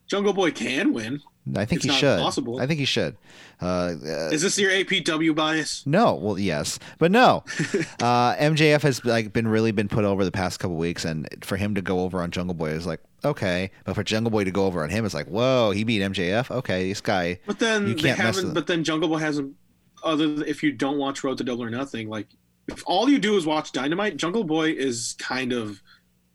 Jungle 0.08 0.32
Boy 0.32 0.50
can 0.52 0.92
win. 0.92 1.20
I 1.54 1.64
think 1.64 1.84
It's 1.84 1.94
he 1.94 2.00
should. 2.00 2.18
impossible. 2.18 2.60
I 2.60 2.66
think 2.66 2.80
he 2.80 2.86
should. 2.86 3.16
Uh, 3.60 3.94
Is 4.32 4.42
this 4.42 4.58
your 4.58 4.70
APW 4.70 5.34
bias? 5.34 5.84
no, 5.86 6.14
well, 6.14 6.38
yes, 6.38 6.78
but 6.98 7.10
no. 7.12 7.44
uh, 8.02 8.34
MJF 8.36 8.82
has 8.82 9.04
like 9.04 9.32
been 9.32 9.46
really 9.46 9.70
been 9.70 9.88
put 9.88 10.04
over 10.04 10.24
the 10.24 10.32
past 10.32 10.58
couple 10.58 10.76
weeks, 10.76 11.04
and 11.04 11.28
for 11.42 11.56
him 11.56 11.74
to 11.76 11.82
go 11.82 12.00
over 12.00 12.20
on 12.20 12.30
Jungle 12.32 12.54
Boy 12.54 12.70
is 12.70 12.86
like 12.86 13.00
okay, 13.24 13.70
but 13.84 13.94
for 13.94 14.02
Jungle 14.02 14.30
Boy 14.30 14.44
to 14.44 14.50
go 14.50 14.66
over 14.66 14.82
on 14.82 14.90
him 14.90 15.04
is 15.04 15.14
like 15.14 15.26
whoa, 15.28 15.70
he 15.70 15.84
beat 15.84 16.02
MJF. 16.02 16.50
Okay, 16.50 16.88
this 16.88 17.00
guy. 17.00 17.38
But 17.46 17.58
then 17.60 17.86
You 17.86 17.94
they 17.94 18.02
can't 18.02 18.18
mess 18.18 18.26
haven't. 18.36 18.44
with 18.46 18.54
But 18.54 18.66
then 18.66 18.82
Jungle 18.84 19.08
Boy 19.08 19.18
hasn't. 19.18 19.54
Other 20.02 20.26
than 20.34 20.46
if 20.48 20.62
you 20.62 20.72
don't 20.72 20.98
watch 20.98 21.22
Road 21.24 21.38
to 21.38 21.44
Double 21.44 21.62
or 21.64 21.70
Nothing, 21.70 22.08
like 22.08 22.26
if 22.68 22.82
all 22.86 23.08
you 23.08 23.18
do 23.18 23.36
is 23.36 23.46
watch 23.46 23.70
Dynamite, 23.72 24.16
Jungle 24.16 24.44
Boy 24.44 24.70
is 24.72 25.14
kind 25.18 25.52
of 25.52 25.80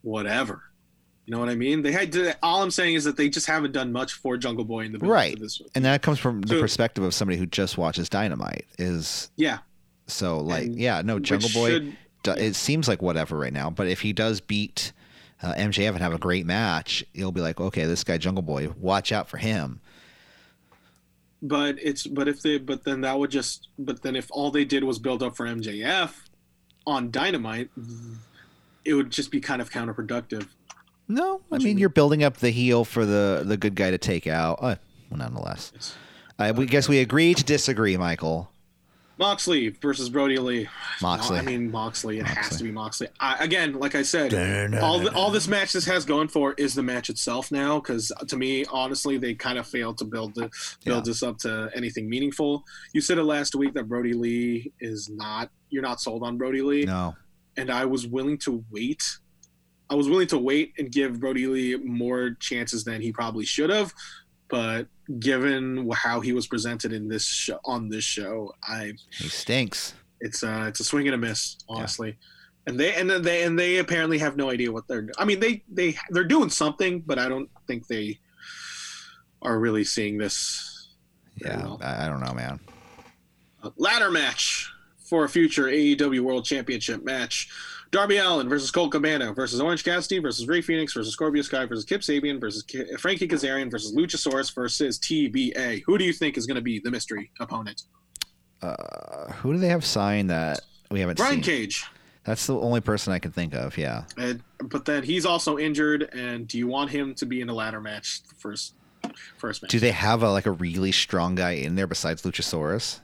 whatever. 0.02 0.64
You 1.26 1.32
know 1.34 1.40
what 1.40 1.50
I 1.50 1.56
mean? 1.56 1.82
They 1.84 1.92
had 1.92 2.12
to, 2.14 2.36
all 2.44 2.64
I'm 2.64 2.72
saying 2.72 2.96
is 2.96 3.04
that 3.04 3.16
they 3.16 3.30
just 3.30 3.46
haven't 3.48 3.72
done 3.74 3.92
much 3.92 4.14
for 4.14 4.38
Jungle 4.38 4.66
Boy 4.66 4.82
in 4.86 4.92
the 4.92 5.00
Right. 5.00 5.40
And 5.76 5.86
that 5.86 6.02
comes 6.02 6.20
from 6.20 6.42
the 6.42 6.56
So- 6.56 6.60
perspective 6.62 7.04
of 7.04 7.14
somebody 7.14 7.38
who 7.38 7.46
just 7.46 7.78
watches 7.78 8.10
Dynamite. 8.10 8.66
Is 8.80 9.30
yeah, 9.38 9.60
so 10.08 10.40
like 10.40 10.66
And 10.66 10.80
yeah, 10.80 11.02
no 11.04 11.20
Jungle 11.20 11.50
Boy. 11.54 11.70
should- 11.70 11.98
do- 12.24 12.32
it 12.32 12.56
seems 12.56 12.88
like 12.88 13.02
whatever 13.02 13.38
right 13.38 13.54
now. 13.54 13.70
But 13.70 13.88
if 13.88 14.02
he 14.02 14.14
does 14.14 14.42
beat 14.42 14.92
uh, 15.44 15.54
MJF 15.56 15.90
and 15.90 16.00
have 16.02 16.14
a 16.14 16.18
great 16.20 16.46
match, 16.46 17.04
you'll 17.14 17.32
be 17.32 17.42
like, 17.42 17.60
okay, 17.62 17.86
this 17.86 18.04
guy 18.04 18.18
Jungle 18.18 18.44
Boy, 18.44 18.70
watch 18.78 19.12
out 19.12 19.28
for 19.30 19.38
him. 19.38 19.80
but 21.42 21.78
it's 21.82 22.06
but 22.06 22.28
if 22.28 22.42
they 22.42 22.58
but 22.60 22.84
then 22.84 23.02
that 23.02 23.18
would 23.18 23.32
just 23.32 23.68
but 23.80 24.02
then 24.04 24.16
if 24.16 24.28
all 24.32 24.52
they 24.52 24.64
did 24.66 24.84
was 24.84 25.00
build 25.00 25.24
up 25.24 25.36
for 25.36 25.46
MJF 25.48 26.12
on 26.86 27.10
Dynamite, 27.12 27.70
it 28.86 28.94
would 28.94 29.10
just 29.12 29.32
be 29.32 29.40
kind 29.40 29.62
of 29.62 29.70
counterproductive. 29.72 30.48
No, 31.14 31.42
I 31.52 31.58
mean 31.58 31.78
you're 31.78 31.90
building 31.90 32.24
up 32.24 32.38
the 32.38 32.50
heel 32.52 32.86
for 32.86 33.06
the 33.06 33.44
the 33.46 33.58
good 33.58 33.76
guy 33.76 33.92
to 33.92 33.98
take 33.98 34.28
out. 34.28 34.60
Uh, 34.62 34.76
well, 35.10 35.18
nonetheless, 35.20 35.96
I 36.40 36.52
we 36.52 36.66
guess 36.66 36.88
we 36.88 37.00
agree 37.00 37.34
to 37.34 37.44
disagree, 37.44 37.98
Michael. 37.98 38.50
Moxley 39.18 39.70
versus 39.70 40.10
Brodie 40.10 40.40
Lee. 40.40 40.68
Moxley. 41.00 41.38
I 41.38 41.44
mean 41.44 41.70
Moxley. 41.70 42.18
It 42.20 42.26
has 42.26 42.58
to 42.58 42.64
be 42.64 42.72
Moxley. 42.72 43.08
I, 43.20 43.44
again, 43.44 43.74
like 43.74 43.94
I 43.94 44.02
said, 44.02 44.34
all 44.82 45.00
the, 45.00 45.14
all 45.14 45.30
this 45.30 45.48
match 45.48 45.74
this 45.74 45.86
has 45.86 46.06
going 46.06 46.28
for 46.28 46.54
is 46.54 46.74
the 46.74 46.82
match 46.82 47.08
itself 47.12 47.52
now. 47.52 47.80
Because 47.80 48.12
to 48.30 48.36
me, 48.36 48.66
honestly, 48.72 49.20
they 49.20 49.36
kind 49.36 49.60
of 49.60 49.68
failed 49.68 50.00
to 50.00 50.06
build 50.06 50.34
the, 50.34 50.50
build 50.84 51.06
Yeah. 51.06 51.12
this 51.12 51.22
up 51.22 51.38
to 51.40 51.70
anything 51.76 52.10
meaningful. 52.10 52.64
You 52.94 53.02
said 53.02 53.20
it 53.20 53.24
last 53.26 53.54
week 53.54 53.76
that 53.76 53.88
Brodie 53.88 54.14
Lee 54.14 54.72
is 54.80 55.08
not. 55.10 55.52
You're 55.70 55.84
not 55.84 56.02
sold 56.02 56.24
on 56.24 56.38
Brodie 56.40 56.64
Lee, 56.64 56.86
No, 56.86 57.16
and 57.58 57.70
I 57.70 57.86
was 57.86 58.08
willing 58.08 58.40
to 58.40 58.64
wait. 58.72 59.04
I 59.92 59.96
was 59.96 60.08
willing 60.08 60.28
to 60.28 60.38
wait 60.38 60.74
and 60.78 60.90
give 60.90 61.20
Brodie 61.20 61.48
Lee 61.48 61.76
more 61.76 62.38
chances 62.40 62.86
than 62.86 63.02
he 63.02 63.12
probably 63.12 63.44
should 63.44 63.70
have. 63.70 63.94
But 64.48 64.88
given 65.20 65.90
how 65.94 66.22
he 66.22 66.32
was 66.32 66.48
presented 66.48 66.94
in 66.94 67.10
this 67.10 67.26
show, 67.26 67.60
on 67.66 67.90
this 67.90 68.06
show, 68.06 68.54
I 68.64 68.94
he 69.12 69.28
stinks. 69.28 69.94
it's 70.22 70.44
uh 70.44 70.66
it's 70.70 70.80
a 70.80 70.86
swing 70.86 71.10
and 71.10 71.16
a 71.16 71.18
miss, 71.18 71.58
honestly. 71.68 72.18
And 72.68 72.80
they 72.80 72.96
and 72.96 73.10
then 73.10 73.22
they 73.22 73.44
and 73.44 73.60
they 73.60 73.80
apparently 73.80 74.18
have 74.20 74.38
no 74.38 74.50
idea 74.50 74.72
what 74.72 74.88
they're. 74.88 75.02
Doing. 75.02 75.14
I 75.18 75.26
mean, 75.26 75.42
they 75.42 75.62
they 75.70 75.98
they're 76.10 76.24
doing 76.24 76.50
something, 76.50 77.02
but 77.02 77.20
I 77.20 77.28
don't 77.28 77.50
think 77.68 77.88
they 77.88 78.18
are 79.42 79.60
really 79.60 79.84
seeing 79.84 80.18
this. 80.18 80.90
Yeah, 81.36 81.64
well. 81.64 81.82
I, 81.84 82.06
I 82.06 82.08
don't 82.08 82.22
know, 82.22 82.34
man. 82.34 82.62
Uh, 83.62 83.72
ladder 83.76 84.10
match 84.10 84.72
for 85.04 85.26
a 85.26 85.30
future 85.30 85.66
AEW 85.66 86.22
World 86.22 86.46
Championship 86.46 87.04
match. 87.04 87.50
Darby 87.92 88.18
Allin 88.18 88.48
versus 88.48 88.72
Colt 88.72 88.92
Cabana 88.92 89.34
versus 89.34 89.60
Orange 89.60 89.84
Cassidy 89.84 90.20
versus 90.20 90.48
Rey 90.48 90.62
Fenix 90.62 90.94
versus 90.94 91.14
Scorpio 91.14 91.42
Sky 91.42 91.66
versus 91.66 91.84
Kip 91.84 92.02
Sabian 92.02 92.40
versus 92.40 92.64
Ki- 92.64 92.96
Frankie 92.98 93.28
Kazarian 93.28 93.70
versus 93.70 93.94
Luchasaurus 93.94 94.54
versus 94.56 94.98
TBA. 95.00 95.84
Who 95.86 95.98
do 95.98 96.06
you 96.06 96.14
think 96.14 96.38
is 96.38 96.46
going 96.46 96.56
to 96.56 96.62
be 96.62 96.80
the 96.80 96.90
mystery 96.90 97.32
opponent? 97.42 97.84
Uh, 98.62 99.32
who 99.34 99.52
do 99.52 99.60
they 99.60 99.68
have 99.68 99.84
signed 99.84 100.30
that 100.30 100.62
we 100.90 101.02
haven't 101.02 101.18
seen? 101.18 101.26
Brian 101.26 101.44
seen? 101.44 101.56
Cage. 101.56 101.86
That's 102.24 102.46
the 102.48 102.58
only 102.58 102.82
person 102.82 103.12
I 103.12 103.20
can 103.20 103.32
think 103.32 103.54
of. 103.54 103.78
Yeah. 103.78 104.04
And, 104.18 104.42
but 104.64 104.86
then 104.86 105.04
he's 105.04 105.26
also 105.26 105.58
injured. 105.58 106.10
And 106.14 106.48
do 106.48 106.58
you 106.58 106.68
want 106.68 106.92
him 106.92 107.14
to 107.16 107.26
be 107.26 107.42
in 107.42 107.50
a 107.50 107.54
ladder 107.54 107.82
match 107.82 108.22
first 108.38 108.76
first 109.38 109.64
match? 109.64 109.72
Do 109.72 109.80
they 109.80 109.92
have 109.92 110.24
a 110.24 110.30
like 110.32 110.46
a 110.46 110.52
really 110.52 110.92
strong 110.92 111.36
guy 111.36 111.52
in 111.52 111.76
there 111.76 111.88
besides 111.88 112.22
Luchasaurus? 112.22 113.00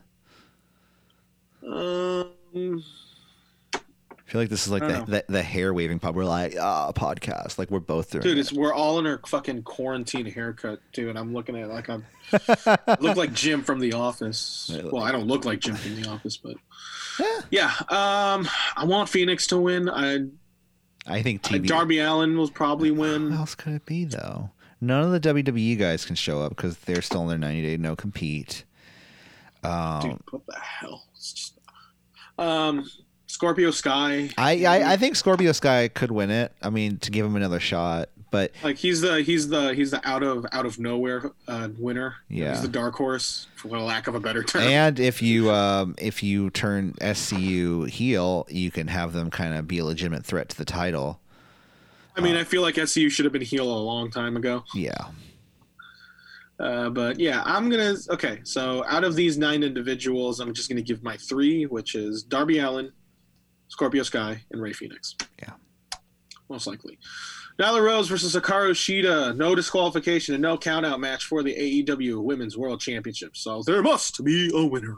Um, 1.66 2.84
I 4.28 4.30
feel 4.30 4.42
like 4.42 4.50
this 4.50 4.66
is 4.66 4.72
like 4.74 4.82
the, 4.82 5.06
the 5.08 5.24
the 5.30 5.42
hair 5.42 5.74
waving 5.74 6.00
pub. 6.00 6.14
We're 6.16 6.26
like 6.26 6.56
ah 6.60 6.92
podcast. 6.92 7.58
Like 7.58 7.72
we're 7.72 7.80
both 7.80 8.12
doing. 8.12 8.24
Dude, 8.24 8.38
it. 8.38 8.42
it's 8.42 8.52
we're 8.52 8.74
all 8.74 9.00
in 9.00 9.08
our 9.08 9.22
fucking 9.26 9.64
quarantine 9.64 10.26
haircut, 10.26 10.82
dude. 10.92 11.10
And 11.10 11.18
I'm 11.18 11.34
looking 11.34 11.56
at 11.56 11.64
it 11.64 11.68
like 11.68 11.90
I'm 11.90 12.06
I 12.34 12.98
look 13.00 13.16
like 13.16 13.32
Jim 13.32 13.64
from 13.64 13.80
The 13.80 13.94
Office. 13.94 14.70
Well, 14.92 15.04
I 15.04 15.14
don't 15.14 15.28
look 15.28 15.46
like 15.46 15.60
Jim 15.62 15.76
from 15.76 16.02
The 16.02 16.10
Office, 16.10 16.36
but 16.36 16.58
Yeah. 17.20 17.42
yeah. 17.52 17.72
Um, 17.90 18.50
I 18.76 18.84
want 18.84 19.08
Fenix 19.08 19.48
to 19.48 19.58
win. 19.60 19.88
I 19.90 20.26
I 21.06 21.22
think 21.22 21.42
TV. 21.42 21.66
Darby 21.66 22.00
Allin 22.00 22.38
will 22.38 22.50
probably 22.50 22.92
win. 22.92 23.26
win. 23.30 23.34
else 23.34 23.56
could 23.56 23.74
it 23.76 23.86
be 23.86 24.04
though? 24.04 24.50
None 24.82 25.04
of 25.04 25.12
the 25.12 25.22
WWE 25.22 25.80
guys 25.80 26.04
can 26.04 26.18
show 26.18 26.42
up 26.42 26.50
because 26.50 26.78
they're 26.80 27.02
still 27.02 27.22
in 27.22 27.28
their 27.30 27.38
90 27.38 27.62
day 27.62 27.78
no 27.78 27.96
compete. 27.96 28.66
Um, 29.64 30.02
Dude, 30.02 30.20
what 30.32 30.46
the 30.48 30.60
hell? 30.60 31.06
It's 31.16 31.32
just, 31.34 31.60
um, 32.38 32.88
Scorpio 33.38 33.70
Sky. 33.70 34.32
I, 34.36 34.66
I 34.66 34.94
I 34.94 34.98
think 34.98 35.16
Scorpio 35.16 35.52
Sky 35.52 35.90
could 35.90 36.10
win 36.10 36.32
it. 36.32 36.54
I 36.64 36.72
mean, 36.72 36.98
to 36.98 37.12
give 37.12 37.24
him 37.24 37.36
another 37.36 37.60
shot, 37.60 38.10
but 38.32 38.52
like 38.64 38.78
he's 38.78 39.02
the 39.02 39.22
he's 39.22 39.48
the 39.48 39.76
he's 39.76 39.92
the 39.92 40.02
out 40.10 40.24
of 40.24 40.48
out 40.52 40.66
of 40.66 40.80
nowhere 40.80 41.30
uh, 41.48 41.68
winner. 41.78 42.16
Yeah. 42.30 42.54
he's 42.54 42.64
the 42.64 42.68
dark 42.68 42.96
horse 42.96 43.46
for 43.56 43.78
lack 43.78 44.08
of 44.08 44.16
a 44.16 44.20
better 44.20 44.42
term. 44.42 44.64
and 44.64 45.00
if 45.00 45.22
you 45.22 45.52
um 45.52 45.94
if 46.00 46.24
you 46.24 46.50
turn 46.50 46.94
SCU 47.00 47.88
heel, 47.88 48.48
you 48.50 48.72
can 48.72 48.88
have 48.88 49.14
them 49.14 49.30
kind 49.30 49.54
of 49.54 49.68
be 49.68 49.78
a 49.78 49.86
legitimate 49.86 50.26
threat 50.26 50.50
to 50.50 50.58
the 50.58 50.66
title. 50.66 51.20
I 52.16 52.22
mean, 52.22 52.36
I 52.36 52.44
feel 52.44 52.64
like 52.64 52.74
SCU 52.74 53.12
should 53.12 53.26
have 53.26 53.34
been 53.34 53.44
heel 53.44 53.72
a 53.72 53.78
long 53.84 54.10
time 54.10 54.36
ago. 54.36 54.64
Yeah, 54.74 54.98
Uh, 56.60 56.90
but 56.90 57.20
yeah, 57.20 57.44
I'm 57.46 57.70
gonna. 57.70 57.94
Okay, 58.10 58.40
so 58.44 58.84
out 58.88 59.04
of 59.04 59.16
these 59.16 59.38
nine 59.38 59.62
individuals, 59.62 60.40
I'm 60.40 60.56
just 60.56 60.70
gonna 60.70 60.82
give 60.82 61.04
my 61.04 61.18
three, 61.18 61.68
which 61.68 61.94
is 61.94 62.24
Darby 62.24 62.58
Allin, 62.58 62.92
Scorpio 63.68 64.04
Sky, 64.04 64.44
and 64.52 64.62
Rey 64.62 64.74
Fenix. 64.74 65.16
Yeah. 65.40 65.54
most 66.50 66.68
likely. 66.68 66.98
Nyla 67.60 67.84
Rose 67.84 68.08
versus 68.08 68.36
Hikaru 68.36 68.72
Shida, 68.72 69.36
no 69.36 69.56
disqualification 69.56 70.36
and 70.36 70.42
no 70.42 70.58
countout 70.58 71.00
match 71.00 71.26
for 71.26 71.42
the 71.42 71.54
AEW 71.54 72.24
Women's 72.24 72.58
World 72.58 72.80
Championship. 72.80 73.36
So 73.36 73.64
there 73.66 73.82
must 73.82 74.24
be 74.24 74.52
a 74.54 74.66
winner. 74.66 74.96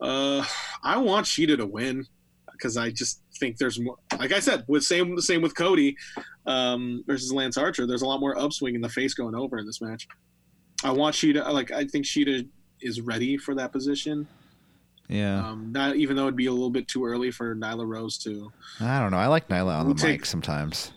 Uh, 0.00 0.44
I 0.82 0.96
want 0.98 1.26
Shida 1.26 1.56
to 1.58 1.66
win 1.66 2.06
because 2.52 2.76
I 2.76 2.90
just 2.90 3.20
think 3.38 3.58
there's 3.58 3.78
more. 3.78 3.96
Like 4.18 4.32
I 4.32 4.40
said, 4.40 4.64
with 4.68 4.82
same 4.84 5.14
the 5.14 5.22
same 5.22 5.42
with 5.42 5.54
Cody 5.54 5.96
um, 6.46 7.04
versus 7.06 7.32
Lance 7.32 7.56
Archer. 7.58 7.86
There's 7.86 8.02
a 8.02 8.06
lot 8.06 8.20
more 8.20 8.38
upswing 8.38 8.74
in 8.74 8.80
the 8.80 8.88
face 8.88 9.14
going 9.14 9.34
over 9.34 9.58
in 9.58 9.66
this 9.66 9.80
match. 9.80 10.08
I 10.84 10.90
want 10.90 11.14
Shida. 11.14 11.50
Like 11.52 11.70
I 11.70 11.84
think 11.84 12.06
Shida 12.06 12.48
is 12.80 13.00
ready 13.00 13.36
for 13.36 13.54
that 13.54 13.72
position. 13.72 14.26
Yeah. 15.08 15.48
Um, 15.50 15.72
not 15.72 15.96
even 15.96 16.16
though 16.16 16.24
it'd 16.24 16.36
be 16.36 16.46
a 16.46 16.52
little 16.52 16.70
bit 16.70 16.88
too 16.88 17.04
early 17.04 17.30
for 17.30 17.54
Nyla 17.54 17.86
Rose 17.86 18.18
to. 18.18 18.52
I 18.80 18.98
don't 19.00 19.10
know. 19.10 19.18
I 19.18 19.26
like 19.26 19.48
Nyla 19.48 19.80
on 19.80 19.88
the 19.88 19.94
take- 19.94 20.20
mic 20.20 20.26
sometimes. 20.26 20.92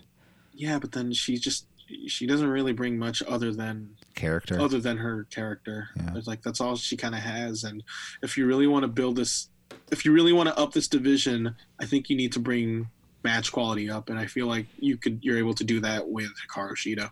Yeah, 0.54 0.80
but 0.80 0.92
then 0.92 1.14
she 1.14 1.38
just 1.38 1.66
she 2.08 2.28
doesn't 2.28 2.50
really 2.50 2.74
bring 2.74 2.98
much 3.00 3.24
other 3.28 3.52
than 3.54 3.90
Character. 4.14 4.60
other 4.60 4.80
than 4.80 4.98
her 4.98 5.26
character. 5.32 5.90
Yeah. 5.96 6.16
It's 6.16 6.28
like 6.28 6.42
that's 6.44 6.62
all 6.62 6.76
she 6.76 6.98
kind 6.98 7.16
of 7.16 7.22
has. 7.22 7.64
And 7.64 7.84
if 8.22 8.38
you 8.38 8.46
really 8.46 8.68
want 8.68 8.84
to 8.84 8.88
build 8.88 9.16
this, 9.16 9.50
if 9.92 10.06
you 10.06 10.12
really 10.12 10.34
want 10.34 10.50
to 10.50 10.58
up 10.58 10.74
this 10.74 10.88
division, 10.88 11.56
I 11.80 11.86
think 11.86 12.10
you 12.10 12.16
need 12.16 12.32
to 12.34 12.40
bring 12.40 12.90
match 13.24 13.52
quality 13.52 13.90
up. 13.90 14.10
And 14.10 14.20
I 14.20 14.26
feel 14.28 14.48
like 14.48 14.68
you 14.78 14.98
could 14.98 15.20
you're 15.24 15.38
able 15.38 15.54
to 15.56 15.64
do 15.64 15.80
that 15.80 16.08
with 16.10 16.30
Hikaru 16.48 16.74
Shida. 16.74 17.10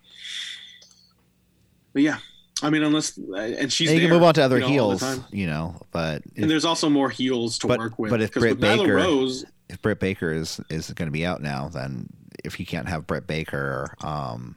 But 1.94 2.02
yeah, 2.02 2.18
I 2.64 2.70
mean, 2.70 2.84
unless 2.84 3.18
and 3.18 3.72
she's 3.72 3.92
you 3.92 4.00
can 4.00 4.10
move 4.10 4.24
on 4.24 4.34
to 4.36 4.42
other 4.44 4.56
you 4.58 4.62
know, 4.62 4.68
heels, 4.70 5.20
you 5.32 5.48
know. 5.48 5.76
But 5.92 6.24
And 6.36 6.46
if, 6.46 6.48
there's 6.50 6.66
also 6.66 6.90
more 6.90 7.10
heels 7.10 7.58
to 7.60 7.68
But- 7.68 7.80
work 7.80 8.00
with. 8.00 8.10
but 8.12 8.22
if 8.22 8.32
Britt 8.34 8.60
Baker- 8.60 8.96
Rose, 8.96 9.46
if 9.70 9.82
Britt 9.82 10.00
Baker 10.00 10.32
is 10.32 10.60
is 10.70 10.92
going 10.92 11.08
to 11.08 11.12
be 11.12 11.26
out 11.26 11.42
now, 11.42 11.70
then 11.70 12.08
if 12.44 12.60
you 12.60 12.66
can't 12.66 12.88
have 12.88 13.06
Britt 13.06 13.28
Baker, 13.28 13.94
um, 14.02 14.56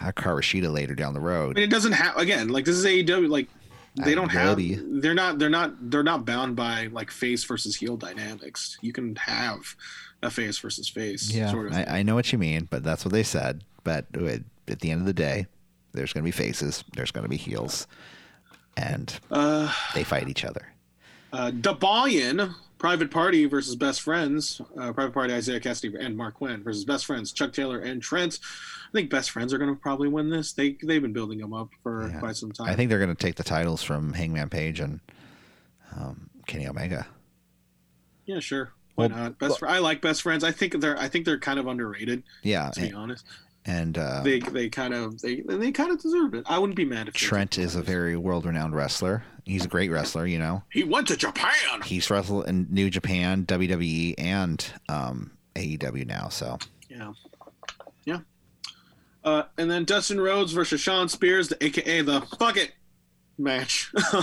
Hikaru 0.00 0.40
Shida 0.40 0.72
later 0.72 0.94
down 0.94 1.14
the 1.14 1.20
road. 1.20 1.56
I 1.56 1.60
mean, 1.60 1.68
it 1.68 1.70
doesn't 1.72 1.92
have 1.92 2.16
again 2.16 2.48
like 2.48 2.64
this 2.64 2.76
is 2.76 2.84
AEW. 2.84 3.28
Like 3.28 3.48
they 3.96 4.14
don't 4.14 4.28
have. 4.30 4.60
They're 5.02 5.14
not. 5.14 5.38
They're 5.38 5.50
not. 5.50 5.90
They're 5.90 6.02
not 6.04 6.24
bound 6.24 6.54
by 6.54 6.86
like 6.92 7.10
face 7.10 7.42
versus 7.44 7.74
heel 7.76 7.96
dynamics. 7.96 8.78
You 8.80 8.92
can 8.92 9.16
have 9.16 9.74
a 10.22 10.30
face 10.30 10.58
versus 10.58 10.88
face. 10.88 11.30
yeah, 11.32 11.50
Sort 11.50 11.66
of. 11.68 11.72
I, 11.74 11.84
I 11.98 12.02
know 12.02 12.14
what 12.14 12.32
you 12.32 12.38
mean, 12.38 12.68
but 12.70 12.84
that's 12.84 13.04
what 13.04 13.12
they 13.12 13.24
said. 13.24 13.64
But 13.82 14.06
at 14.14 14.42
at 14.68 14.80
the 14.80 14.90
end 14.92 15.00
of 15.00 15.06
the 15.06 15.12
day, 15.12 15.46
there's 15.92 16.12
going 16.12 16.22
to 16.22 16.26
be 16.26 16.30
faces, 16.32 16.84
there's 16.94 17.10
going 17.10 17.24
to 17.24 17.28
be 17.30 17.36
heels, 17.36 17.86
and 18.76 19.18
uh, 19.30 19.72
they 19.94 20.04
fight 20.04 20.28
each 20.28 20.44
other. 20.44 20.72
uh, 21.32 21.50
Private 22.78 23.10
Party 23.10 23.44
versus 23.46 23.74
Best 23.74 24.02
Friends. 24.02 24.60
Uh, 24.80 24.92
Private 24.92 25.12
Party, 25.12 25.34
Isaiah 25.34 25.58
Kassidy 25.58 25.96
and 25.98 26.16
Marq 26.16 26.34
Quen 26.34 26.62
versus 26.62 26.84
Best 26.84 27.06
Friends, 27.06 27.32
Chuck 27.32 27.52
Taylor 27.52 27.80
and 27.80 28.00
Trent. 28.00 28.38
I 28.88 28.92
think 28.92 29.10
Best 29.10 29.32
Friends 29.32 29.52
are 29.52 29.58
going 29.58 29.74
to 29.74 29.80
probably 29.80 30.08
win 30.08 30.30
this. 30.30 30.52
They 30.52 30.76
they've 30.84 31.02
been 31.02 31.12
building 31.12 31.38
them 31.38 31.52
up 31.52 31.70
for 31.82 32.08
Yeah. 32.08 32.20
quite 32.20 32.36
some 32.36 32.52
time. 32.52 32.68
I 32.68 32.76
think 32.76 32.88
they're 32.88 33.00
going 33.00 33.14
to 33.14 33.20
take 33.20 33.34
the 33.34 33.42
titles 33.42 33.82
from 33.82 34.12
Hangman 34.12 34.48
Page 34.48 34.78
and 34.78 35.00
um, 35.96 36.30
Kenny 36.46 36.68
Omega. 36.68 37.06
Yeah, 38.26 38.38
sure. 38.40 38.70
Why 38.94 39.06
Well, 39.08 39.16
not? 39.18 39.38
Best. 39.38 39.58
Fr- 39.58 39.66
I 39.66 39.78
like 39.80 40.00
Best 40.00 40.22
Friends. 40.22 40.44
I 40.44 40.52
think 40.52 40.80
they're. 40.80 40.96
I 40.98 41.08
think 41.08 41.24
they're 41.24 41.38
kind 41.38 41.58
of 41.58 41.66
underrated. 41.66 42.22
Yeah, 42.44 42.70
To 42.70 42.80
be 42.80 42.92
honest, 42.92 43.24
and 43.68 43.98
uh, 43.98 44.22
they 44.22 44.40
they 44.40 44.70
kind 44.70 44.94
of 44.94 45.20
they 45.20 45.42
they 45.42 45.70
kind 45.70 45.90
of 45.90 46.00
deserve 46.00 46.32
it. 46.32 46.44
I 46.48 46.58
wouldn't 46.58 46.76
be 46.76 46.86
mad 46.86 47.08
if 47.08 47.14
Trent 47.14 47.58
is 47.58 47.76
a 47.76 47.82
very 47.82 48.16
world-renowned 48.16 48.74
wrestler. 48.74 49.24
He's 49.44 49.66
a 49.66 49.68
great 49.68 49.90
wrestler, 49.90 50.26
you 50.26 50.38
know. 50.38 50.62
He 50.72 50.84
went 50.84 51.06
to 51.08 51.16
Japan. 51.16 51.82
He's 51.84 52.10
wrestled 52.10 52.48
in 52.48 52.66
New 52.70 52.88
Japan, 52.88 53.44
WWE, 53.44 54.14
and 54.16 54.64
um, 54.88 55.32
AEW 55.54 56.06
now. 56.06 56.28
So 56.28 56.58
Yeah. 56.88 57.12
Yeah. 58.06 58.20
Uh, 59.22 59.42
and 59.58 59.70
then 59.70 59.84
Dustin 59.84 60.18
Rhodes 60.18 60.52
versus 60.52 60.80
Shawn 60.80 61.10
Spears, 61.10 61.48
the 61.48 61.62
AKA 61.62 62.00
the 62.02 62.22
fuck 62.38 62.56
it 62.56 62.72
match. 63.36 63.92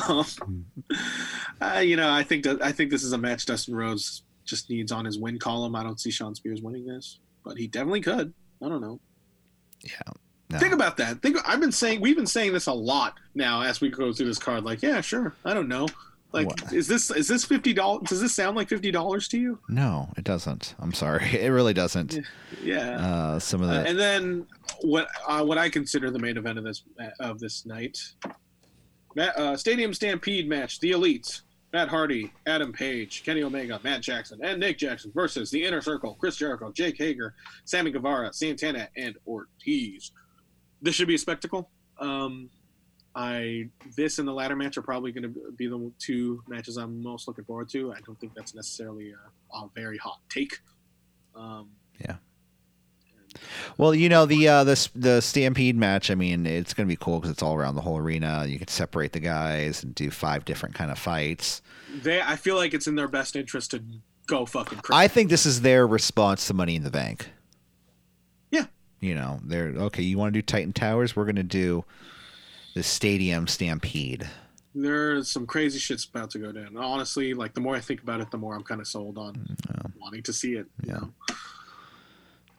uh, 1.62 1.80
you 1.84 1.98
know, 1.98 2.12
I 2.12 2.24
think 2.24 2.46
that 2.46 2.64
I 2.64 2.72
think 2.72 2.90
this 2.90 3.04
is 3.04 3.14
a 3.14 3.18
match 3.18 3.46
Dustin 3.46 3.76
Rhodes 3.76 4.24
just 4.44 4.72
needs 4.72 4.92
on 4.92 5.06
his 5.06 5.20
win 5.20 5.38
column. 5.38 5.76
I 5.76 5.84
don't 5.84 6.00
see 6.00 6.10
Shawn 6.10 6.34
Spears 6.34 6.64
winning 6.64 6.88
this, 6.88 7.20
but 7.44 7.58
he 7.58 7.68
definitely 7.68 8.02
could. 8.02 8.34
I 8.64 8.70
don't 8.70 8.82
know. 8.82 9.00
No. 10.50 10.60
Think 10.60 10.74
about 10.74 10.98
that. 10.98 11.22
Think 11.22 11.38
I've 11.46 11.60
been 11.60 11.72
saying 11.72 12.02
we've 12.02 12.16
been 12.16 12.28
saying 12.28 12.54
this 12.54 12.68
a 12.68 12.74
lot 12.74 13.16
now 13.34 13.62
as 13.62 13.82
we 13.82 13.90
go 13.90 14.14
through 14.14 14.28
this 14.28 14.38
card. 14.40 14.64
Like, 14.64 14.82
yeah, 14.82 15.02
sure. 15.02 15.34
I 15.44 15.54
don't 15.54 15.68
know. 15.68 15.88
Like, 16.32 16.48
What? 16.48 16.74
is 16.74 16.88
this 16.88 17.10
is 17.12 17.28
this 17.28 17.46
fifty 17.46 17.74
dollars? 17.74 18.10
Does 18.10 18.22
this 18.22 18.34
sound 18.36 18.56
like 18.58 18.68
fifty 18.70 18.92
dollars 18.92 19.28
to 19.30 19.40
you? 19.40 19.58
no, 19.70 20.10
it 20.18 20.24
doesn't. 20.24 20.76
I'm 20.80 20.94
sorry, 20.94 21.24
it 21.42 21.50
really 21.50 21.74
doesn't. 21.74 22.20
Yeah. 22.62 22.98
Uh, 23.00 23.40
some 23.40 23.62
of 23.62 23.70
Uh, 23.70 23.84
and 23.88 23.98
then 23.98 24.46
what 24.82 25.08
uh, 25.28 25.44
what 25.44 25.58
I 25.58 25.70
consider 25.70 26.12
the 26.12 26.20
main 26.20 26.38
event 26.38 26.58
of 26.58 26.64
this 26.66 26.84
of 27.20 27.40
this 27.40 27.66
night, 27.66 27.98
uh, 29.18 29.56
Stadium 29.56 29.94
Stampede 29.94 30.50
match: 30.50 30.80
the 30.82 30.92
Elites, 30.92 31.42
Matt 31.74 31.90
Hardy, 31.90 32.32
Adam 32.46 32.72
Page, 32.72 33.24
Kenny 33.24 33.44
Omega, 33.44 33.80
Matt 33.84 34.02
Jackson, 34.02 34.40
and 34.44 34.60
Nick 34.60 34.78
Jackson 34.78 35.12
versus 35.14 35.52
the 35.52 35.64
Inner 35.64 35.82
Circle: 35.82 36.16
Chris 36.20 36.38
Jericho, 36.38 36.72
Jake 36.72 36.98
Hager, 36.98 37.34
Sammy 37.66 37.92
Guevara, 37.92 38.32
Santana, 38.34 38.88
and 38.96 39.16
Ortiz. 39.28 40.12
This 40.82 40.96
should 40.96 41.08
be 41.08 41.16
a 41.16 41.20
spectacle. 41.20 41.70
Um, 42.00 42.50
I 43.16 43.70
this 43.96 44.20
and 44.20 44.28
the 44.28 44.34
ladder 44.34 44.56
match 44.56 44.78
are 44.78 44.82
probably 44.82 45.12
going 45.12 45.24
to 45.24 45.52
be 45.56 45.68
the 45.68 45.92
two 46.00 46.44
matches 46.48 46.78
I'm 46.78 47.02
most 47.02 47.28
looking 47.28 47.46
forward 47.46 47.70
to. 47.70 47.94
I 47.94 48.00
don't 48.06 48.20
think 48.20 48.34
that's 48.36 48.54
necessarily 48.54 49.12
a, 49.12 49.58
a 49.58 49.70
very 49.74 49.98
hot 49.98 50.20
take. 50.30 50.60
Um, 51.36 51.70
well, 53.78 53.94
you 53.96 54.10
know 54.10 54.26
the 54.26 54.48
uh, 54.48 54.64
the 54.64 54.90
the 54.96 55.22
Stampede 55.22 55.76
match. 55.76 56.10
I 56.12 56.16
mean, 56.16 56.46
it's 56.46 56.74
going 56.74 56.88
to 56.88 56.92
be 56.92 56.96
cool 56.98 57.20
because 57.20 57.32
it's 57.32 57.44
all 57.44 57.56
around 57.56 57.76
the 57.76 57.82
whole 57.82 57.98
arena. 57.98 58.46
You 58.48 58.58
can 58.60 58.68
separate 58.68 59.14
the 59.14 59.20
guys 59.20 59.84
and 59.84 59.94
do 59.96 60.10
five 60.12 60.46
different 60.46 60.76
kind 60.76 60.92
of 60.92 60.98
fights. 61.00 61.62
they 62.04 62.22
I 62.22 62.36
feel 62.36 62.56
like 62.56 62.74
it's 62.74 62.88
in 62.88 62.96
their 62.96 63.08
best 63.08 63.36
interest 63.36 63.72
to 63.72 63.84
go 64.28 64.46
fucking 64.46 64.80
crazy. 64.80 65.00
I 65.04 65.08
think 65.08 65.30
this 65.30 65.46
is 65.46 65.62
their 65.62 65.86
response 65.86 66.48
to 66.48 66.54
Money 66.54 66.76
in 66.76 66.84
the 66.84 66.92
Bank. 66.92 67.30
Yeah. 68.52 68.66
You 69.00 69.16
know, 69.16 69.40
they're 69.44 69.68
okay. 69.70 70.02
You 70.04 70.18
want 70.18 70.34
to 70.34 70.38
do 70.40 70.42
Titan 70.42 70.74
Towers? 70.74 71.16
We're 71.16 71.26
going 71.26 71.36
to 71.36 71.44
do 71.44 71.86
the 72.74 72.84
Stadium 72.84 73.48
Stampede. 73.48 74.28
There's 74.78 75.32
some 75.32 75.46
crazy 75.48 75.80
shit's 75.80 76.04
about 76.04 76.32
to 76.32 76.40
go 76.40 76.52
down. 76.52 76.76
Honestly, 76.76 77.34
like 77.34 77.54
the 77.54 77.62
more 77.62 77.76
I 77.76 77.80
think 77.80 78.02
about 78.02 78.20
it, 78.20 78.30
the 78.32 78.38
more 78.38 78.56
I'm 78.56 78.64
kind 78.64 78.82
of 78.82 78.88
sold 78.88 79.18
on 79.18 79.56
wanting 80.02 80.24
to 80.24 80.34
see 80.34 80.54
it. 80.54 80.66
you 80.84 80.90
Yeah. 80.90 80.94
know? 80.96 81.14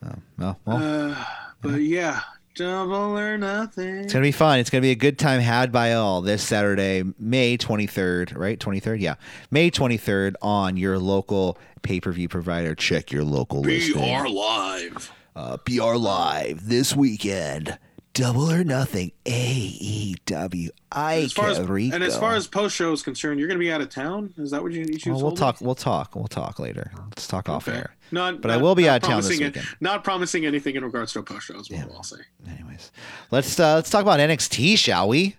Oh, 0.07 0.13
well, 0.39 0.59
well 0.65 1.11
Uh, 1.13 1.25
but 1.61 1.83
yeah, 1.83 2.21
double 2.55 3.19
or 3.19 3.37
nothing. 3.39 3.99
It's 3.99 4.13
gonna 4.13 4.23
be 4.23 4.33
fun. 4.33 4.59
It's 4.59 4.71
gonna 4.71 4.83
be 4.83 4.91
a 4.91 4.97
good 4.97 5.19
time 5.19 5.41
had 5.41 5.73
by 5.73 5.93
all 5.93 6.23
this 6.23 6.43
Saturday, 6.43 7.03
May 7.19 7.57
twenty 7.57 7.87
third, 7.87 8.37
right? 8.37 8.59
Twenty 8.59 8.81
third, 8.81 9.01
yeah, 9.01 9.15
May 9.51 9.71
twenty 9.71 9.97
third 9.97 10.37
on 10.43 10.77
your 10.77 10.99
local 10.99 11.59
pay 11.83 12.01
per 12.01 12.13
view 12.13 12.29
provider. 12.29 12.75
Check 12.75 13.11
your 13.13 13.25
local 13.25 13.61
listing. 13.61 14.01
live. 14.01 15.13
Uh, 15.35 15.59
BR 15.67 15.97
Live 15.97 16.67
this 16.67 16.97
weekend. 16.97 17.79
Double 18.17 18.51
or 18.51 18.65
nothing. 18.65 19.13
AEW. 19.27 20.71
I 20.91 21.17
As 21.17 21.35
far 21.35 21.51
as, 21.51 21.59
and 21.59 22.03
as 22.03 22.17
far 22.17 22.35
as 22.35 22.47
post 22.47 22.75
show 22.75 22.91
is 22.93 23.03
concerned, 23.03 23.39
you're 23.39 23.47
going 23.47 23.59
to 23.59 23.65
be 23.65 23.71
out 23.71 23.83
of 23.83 23.91
town. 23.91 24.33
Is 24.39 24.53
that 24.53 24.63
what 24.63 24.73
you? 24.73 24.87
you 24.89 25.13
well, 25.13 25.23
we'll 25.23 25.33
talk. 25.33 25.61
We'll 25.61 25.75
talk. 25.75 26.17
We'll 26.17 26.27
talk 26.27 26.59
later. 26.59 26.93
Let's 27.11 27.27
talk 27.29 27.51
off 27.51 27.69
Okay. 27.69 27.77
air. 27.77 27.95
Not, 28.11 28.41
But 28.41 28.51
I 28.53 28.57
will 28.57 28.75
be 28.75 28.89
out 28.89 29.03
of 29.03 29.09
town 29.09 29.21
this 29.21 29.31
it- 29.39 29.45
weekend. 29.45 29.67
Not 29.81 30.03
promising 30.03 30.47
anything 30.47 30.77
in 30.77 30.85
regards 30.85 31.13
to 31.13 31.19
a 31.19 31.23
post 31.23 31.47
show. 31.47 31.59
Is 31.61 31.69
what 31.69 31.93
I'll 31.95 32.03
say. 32.03 32.17
Anyways, 32.49 32.91
let's 33.31 33.61
uh, 33.61 33.75
let's 33.75 33.91
talk 33.91 34.01
about 34.01 34.19
NXT, 34.19 34.79
shall 34.79 35.09
we? 35.09 35.37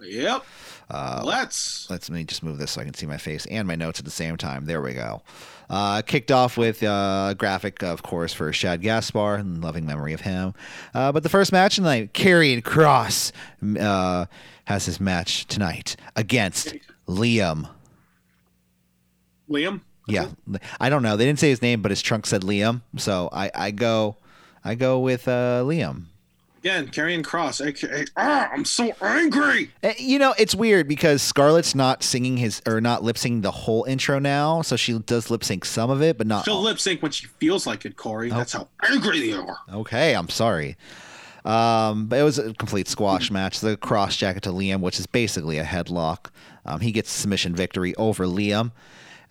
Yep. 0.00 0.42
Uh, 0.88 1.20
Let's. 1.24 1.90
Let's 1.90 2.08
let 2.08 2.16
me 2.16 2.24
just 2.24 2.42
move 2.44 2.58
this 2.58 2.70
so 2.70 2.80
I 2.80 2.84
can 2.84 2.94
see 2.94 3.06
my 3.06 3.18
face 3.18 3.44
and 3.46 3.66
my 3.66 3.74
notes 3.74 3.98
at 3.98 4.04
the 4.04 4.10
same 4.10 4.36
time. 4.36 4.66
There 4.66 4.80
we 4.80 4.94
go. 4.94 5.20
Uh, 5.68 6.02
kicked 6.02 6.30
off 6.30 6.56
with 6.56 6.82
uh, 6.82 7.28
a 7.30 7.34
graphic, 7.36 7.82
of 7.82 8.02
course, 8.02 8.32
for 8.32 8.52
Shad 8.52 8.82
Gaspard, 8.82 9.40
and 9.40 9.62
loving 9.62 9.86
memory 9.86 10.12
of 10.12 10.20
him. 10.20 10.54
Uh, 10.94 11.12
but 11.12 11.22
the 11.22 11.28
first 11.28 11.52
match 11.52 11.76
tonight, 11.76 12.12
Karrion 12.12 12.62
Cross 12.62 13.32
uh, 13.78 14.26
has 14.66 14.86
his 14.86 15.00
match 15.00 15.46
tonight 15.46 15.96
against 16.14 16.74
Liam. 17.08 17.68
Liam. 19.50 19.80
Yeah, 20.08 20.28
I 20.80 20.88
don't 20.88 21.02
know. 21.02 21.16
They 21.16 21.24
didn't 21.24 21.40
say 21.40 21.48
his 21.50 21.62
name, 21.62 21.82
but 21.82 21.90
his 21.90 22.00
trunk 22.00 22.26
said 22.26 22.42
Liam, 22.42 22.82
so 22.96 23.28
I, 23.32 23.50
I 23.52 23.70
go, 23.72 24.16
I 24.64 24.76
go 24.76 25.00
with 25.00 25.26
uh, 25.26 25.62
Liam. 25.64 26.04
Again, 26.66 26.88
Karrion 26.88 27.22
Cross. 27.22 27.60
aka 27.60 28.06
Ah, 28.16 28.50
I'm 28.52 28.64
so 28.64 28.92
angry. 29.00 29.70
Uh, 29.84 29.92
You 30.00 30.18
know, 30.18 30.34
it's 30.36 30.52
weird 30.52 30.88
because 30.88 31.22
Scarlett's 31.22 31.76
not 31.76 32.02
singing 32.02 32.38
his 32.38 32.60
or 32.66 32.80
not 32.80 33.04
lip 33.04 33.14
syncing 33.14 33.42
the 33.42 33.52
whole 33.52 33.84
intro 33.84 34.18
now, 34.18 34.62
so 34.62 34.74
she 34.74 34.98
does 34.98 35.30
lip 35.30 35.44
sync 35.44 35.64
some 35.64 35.90
of 35.90 36.02
it, 36.02 36.18
but 36.18 36.26
not. 36.26 36.44
She'll 36.44 36.60
lip 36.60 36.80
sync 36.80 37.02
when 37.02 37.12
she 37.12 37.28
feels 37.38 37.68
like 37.68 37.84
it, 37.84 37.96
Corey. 37.96 38.32
Oh. 38.32 38.36
That's 38.38 38.52
how 38.52 38.66
angry 38.90 39.20
they 39.30 39.32
are. 39.34 39.58
Okay, 39.72 40.16
I'm 40.16 40.28
sorry. 40.28 40.76
Um, 41.44 42.06
but 42.06 42.18
it 42.18 42.24
was 42.24 42.40
a 42.40 42.52
complete 42.54 42.88
squash 42.88 43.30
match. 43.30 43.60
The 43.60 43.76
cross 43.76 44.16
jacket 44.16 44.42
to 44.42 44.50
Liam, 44.50 44.80
which 44.80 44.98
is 44.98 45.06
basically 45.06 45.58
a 45.58 45.64
headlock. 45.64 46.30
Um, 46.64 46.80
he 46.80 46.90
gets 46.90 47.12
submission 47.12 47.54
victory 47.54 47.94
over 47.94 48.26
Liam. 48.26 48.72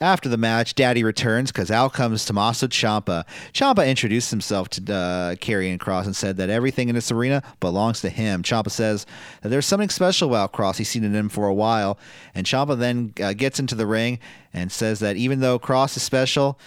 After 0.01 0.27
the 0.27 0.37
match, 0.37 0.75
Daddy 0.75 1.03
returns 1.03 1.51
because 1.51 1.71
out 1.71 1.93
comes 1.93 2.25
Tommaso 2.25 2.67
Ciampa. 2.67 3.23
Ciampa 3.53 3.87
introduced 3.87 4.29
himself 4.29 4.67
to 4.69 4.81
uh, 4.93 5.35
Karrion 5.35 5.79
Cross 5.79 6.05
and 6.05 6.15
said 6.15 6.35
that 6.37 6.49
everything 6.49 6.89
in 6.89 6.95
this 6.95 7.11
arena 7.11 7.41
belongs 7.61 8.01
to 8.01 8.09
him. 8.09 8.43
Ciampa 8.43 8.69
says 8.69 9.05
that 9.41 9.49
there's 9.49 9.65
something 9.65 9.89
special 9.89 10.27
about 10.29 10.51
Cross. 10.51 10.79
He's 10.79 10.89
seen 10.89 11.03
it 11.03 11.07
in 11.07 11.15
him 11.15 11.29
for 11.29 11.47
a 11.47 11.53
while. 11.53 11.97
And 12.33 12.45
Ciampa 12.45 12.77
then 12.77 13.13
uh, 13.21 13.33
gets 13.33 13.57
into 13.59 13.73
the 13.75 13.87
ring 13.87 14.19
and 14.53 14.69
says 14.69 14.99
that 14.99 15.15
even 15.15 15.39
though 15.39 15.57
Cross 15.57 15.95
is 15.95 16.03
special, 16.03 16.59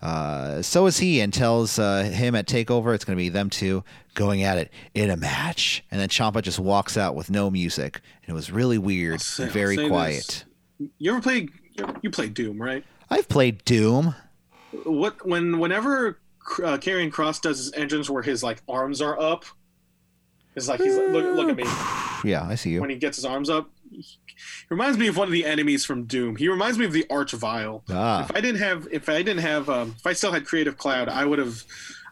uh, 0.00 0.62
so 0.62 0.86
is 0.86 0.98
he, 0.98 1.20
and 1.20 1.32
tells 1.32 1.80
uh, 1.80 2.04
him 2.04 2.36
at 2.36 2.46
Takeover 2.46 2.94
it's 2.94 3.04
going 3.04 3.16
to 3.16 3.20
be 3.22 3.30
them 3.30 3.50
two 3.50 3.82
going 4.14 4.44
at 4.44 4.58
it 4.58 4.70
in 4.94 5.10
a 5.10 5.16
match. 5.16 5.82
And 5.90 6.00
then 6.00 6.08
Ciampa 6.08 6.40
just 6.42 6.60
walks 6.60 6.96
out 6.96 7.16
with 7.16 7.30
no 7.30 7.50
music, 7.50 8.00
and 8.22 8.30
it 8.30 8.34
was 8.34 8.52
really 8.52 8.78
weird, 8.78 9.20
say- 9.20 9.44
and 9.44 9.52
very 9.52 9.88
quiet. 9.88 10.44
this. 10.78 10.88
You 10.98 11.10
ever 11.12 11.20
played? 11.22 11.50
You 12.02 12.10
played 12.10 12.34
Doom, 12.34 12.60
right? 12.60 12.84
I've 13.10 13.28
played 13.28 13.64
Doom. 13.64 14.14
What 14.84 15.26
when 15.26 15.58
whenever 15.58 16.18
uh, 16.62 16.76
Karrion 16.78 17.10
Cross 17.12 17.40
does 17.40 17.58
his 17.58 17.72
entrance 17.72 18.10
where 18.10 18.22
his 18.22 18.42
like 18.42 18.62
arms 18.68 19.00
are 19.00 19.18
up, 19.18 19.44
it's 20.54 20.68
like 20.68 20.80
he's 20.80 20.96
like, 20.96 21.08
look 21.10 21.36
look 21.36 21.48
at 21.48 21.56
me 21.56 21.64
Yeah, 22.30 22.44
I 22.46 22.54
see 22.54 22.70
you. 22.70 22.80
when 22.80 22.90
he 22.90 22.96
gets 22.96 23.16
his 23.16 23.24
arms 23.24 23.48
up. 23.50 23.70
He 23.90 24.04
reminds 24.68 24.98
me 24.98 25.06
of 25.06 25.16
one 25.16 25.28
of 25.28 25.32
the 25.32 25.46
enemies 25.46 25.84
from 25.84 26.04
Doom. 26.04 26.36
He 26.36 26.48
reminds 26.48 26.78
me 26.78 26.84
of 26.84 26.92
the 26.92 27.06
Arch 27.08 27.32
Vile. 27.32 27.84
Ah, 27.88 28.24
If 28.24 28.36
I 28.36 28.40
didn't 28.40 28.60
have, 28.60 28.88
if 28.90 29.08
I 29.08 29.18
didn't 29.22 29.38
have, 29.42 29.70
um, 29.70 29.94
if 29.96 30.06
I 30.06 30.12
still 30.12 30.32
had 30.32 30.44
Creative 30.44 30.76
Cloud, 30.76 31.08
I 31.08 31.24
would 31.24 31.38
have, 31.38 31.62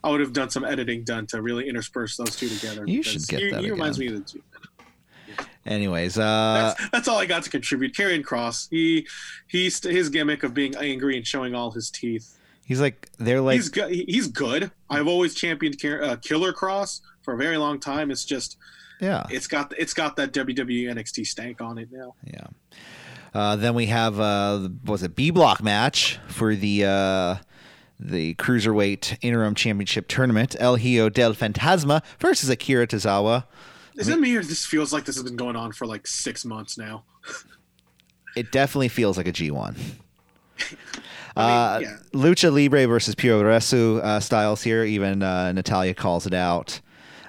I 0.03 0.11
would 0.11 0.21
have 0.21 0.33
done 0.33 0.49
some 0.51 0.65
editing 0.65 1.05
done 1.05 1.27
to 1.29 1.43
really 1.43 1.69
intersperse 1.69 2.17
those 2.17 2.37
two 2.37 2.49
together. 2.49 2.85
You 2.87 3.03
should 3.03 3.27
get 3.27 3.41
he, 3.41 3.51
that 3.51 3.62
He 3.62 3.71
reminds 3.71 3.99
again. 3.99 4.12
me 4.12 4.17
of 4.19 4.25
the 4.27 4.33
two. 4.33 4.43
Anyways, 5.67 6.19
uh, 6.19 6.75
That's, 6.79 6.91
that's 6.91 7.09
all 7.09 7.19
I 7.19 7.27
got 7.27 7.43
to 7.45 7.51
contribute. 7.51 7.95
Karrion 7.95 8.25
Cross, 8.25 8.69
he, 8.71 9.07
he's 9.47 9.83
his 9.83 10.09
gimmick 10.09 10.43
of 10.43 10.55
being 10.55 10.75
angry 10.77 11.17
and 11.17 11.27
showing 11.27 11.55
all 11.55 11.71
his 11.71 11.91
teeth. 11.91 12.39
he's 12.67 12.81
like 12.81 13.09
they're 13.19 13.41
like 13.41 13.57
he's 13.57 13.69
good. 13.69 13.91
He's 13.93 14.29
good. 14.29 14.71
I've 14.91 15.07
always 15.09 15.35
championed 15.35 15.83
uh, 15.85 16.17
Killer 16.17 16.53
Cross 16.53 17.03
for 17.23 17.35
a 17.35 17.37
very 17.37 17.57
long 17.57 17.81
time. 17.81 18.11
It's 18.11 18.25
just 18.25 18.57
yeah, 19.01 19.27
it's 19.31 19.47
got 19.47 19.73
it's 19.79 19.95
got 19.95 20.17
that 20.17 20.33
WWE 20.33 20.85
NXT 20.95 21.27
stank 21.27 21.61
on 21.61 21.79
it 21.79 21.89
now. 21.93 22.15
yeah. 22.27 22.47
Uh, 23.35 23.57
then 23.57 23.75
we 23.75 23.87
have 23.87 24.21
uh, 24.21 24.61
what 24.61 24.93
was 24.93 25.03
it 25.03 25.17
B 25.17 25.31
block 25.31 25.61
match 25.62 26.21
for 26.29 26.55
the 26.55 26.85
uh, 26.85 27.37
the 27.99 28.35
cruiserweight 28.37 29.19
interim 29.23 29.55
championship 29.57 30.07
tournament. 30.07 30.55
El 30.61 30.77
Hijo 30.77 31.09
del 31.09 31.35
Fantasma 31.35 32.03
versus 32.21 32.49
Akira 32.49 32.87
Tozawa. 32.87 33.45
Is 33.97 34.09
it 34.09 34.19
me 34.19 34.35
or 34.37 34.43
this 34.43 34.65
feels 34.67 34.93
like 34.93 35.05
this 35.05 35.17
has 35.17 35.25
been 35.25 35.37
going 35.37 35.57
on 35.57 35.73
for 35.73 35.87
like 35.87 36.07
six 36.07 36.45
months 36.45 36.77
now? 36.79 37.05
It 38.37 38.51
definitely 38.51 38.89
feels 38.89 39.17
like 39.17 39.29
a 39.29 39.33
G1. 39.33 39.77
I 41.37 41.77
Uh, 41.77 41.79
mean, 41.79 41.89
yeah. 41.89 41.97
Lucha 42.21 42.53
Libre 42.53 42.85
versus 42.89 43.15
Puroresu 43.15 44.01
uh, 44.03 44.19
styles 44.19 44.61
here. 44.61 44.83
Even 44.83 45.23
uh, 45.23 45.53
Natalia 45.53 45.95
calls 45.95 46.27
it 46.27 46.35
out. 46.35 46.81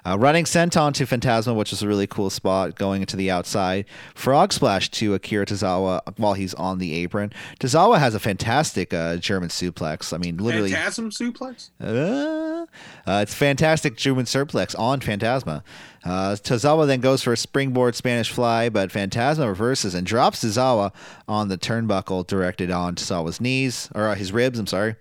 Uh, 0.05 0.17
running 0.17 0.45
senton 0.45 0.93
to 0.93 1.05
Fantasma, 1.05 1.55
which 1.55 1.73
is 1.73 1.81
a 1.81 1.87
really 1.87 2.07
cool 2.07 2.29
spot, 2.29 2.75
going 2.75 3.01
into 3.01 3.15
the 3.15 3.31
outside. 3.31 3.85
Frog 4.13 4.53
splash 4.53 4.89
to 4.91 5.13
Akira 5.13 5.45
Tozawa 5.45 6.01
while 6.17 6.33
he's 6.33 6.53
on 6.53 6.77
the 6.77 6.93
apron. 6.93 7.33
Tozawa 7.59 7.97
has 7.97 8.13
a 8.13 8.19
fantastic 8.19 8.93
uh, 8.93 9.17
German 9.17 9.49
suplex. 9.49 10.13
I 10.13 10.17
mean, 10.17 10.37
literally. 10.37 10.71
Phantasm 10.71 11.09
suplex. 11.09 11.71
Uh, 11.81 12.65
uh, 13.09 13.21
it's 13.21 13.33
fantastic 13.33 13.97
German 13.97 14.25
suplex 14.25 14.77
on 14.77 14.99
Fantasma. 14.99 15.63
Uh, 16.03 16.35
Tozawa 16.35 16.85
then 16.85 17.01
goes 17.01 17.23
for 17.23 17.33
a 17.33 17.37
springboard 17.37 17.95
Spanish 17.95 18.31
fly, 18.31 18.69
but 18.69 18.91
Fantasma 18.91 19.47
reverses 19.47 19.95
and 19.95 20.05
drops 20.05 20.43
Tozawa 20.43 20.93
on 21.27 21.47
the 21.47 21.57
turnbuckle 21.57 22.27
directed 22.27 22.69
on 22.69 22.95
Tozawa's 22.95 23.41
knees, 23.41 23.89
or 23.95 24.09
uh, 24.09 24.15
his 24.15 24.31
ribs, 24.31 24.59
I'm 24.59 24.67
sorry. 24.67 24.95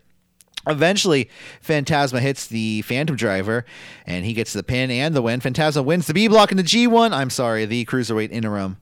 Eventually, 0.67 1.29
Fantasma 1.63 2.21
hits 2.21 2.47
the 2.47 2.83
Phantom 2.83 3.17
Driver, 3.17 3.65
and 4.07 4.25
he 4.25 4.33
gets 4.33 4.53
the 4.53 4.63
pin 4.63 4.91
and 4.91 5.15
the 5.15 5.23
win. 5.23 5.41
Fantasma 5.41 5.85
wins 5.85 6.07
the 6.07 6.15
B 6.15 6.29
block 6.29 6.51
in 6.51 6.57
the 6.57 6.63
G1. 6.63 7.13
I'm 7.13 7.31
sorry, 7.31 7.65
the 7.67 7.85
Cruiserweight 7.85 8.31
Interim 8.31 8.79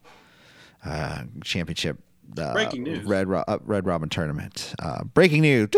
uh, 0.85 1.25
Championship. 1.43 1.99
Uh, 2.39 2.53
Breaking 2.55 2.85
news. 2.85 3.05
Red, 3.05 3.29
Ro- 3.29 3.45
uh, 3.47 3.59
Red 3.65 3.85
Robin 3.85 4.09
Tournament. 4.09 4.75
Uh, 4.79 5.05
breaking 5.05 5.43
news. 5.43 5.69
Tw- 5.71 5.77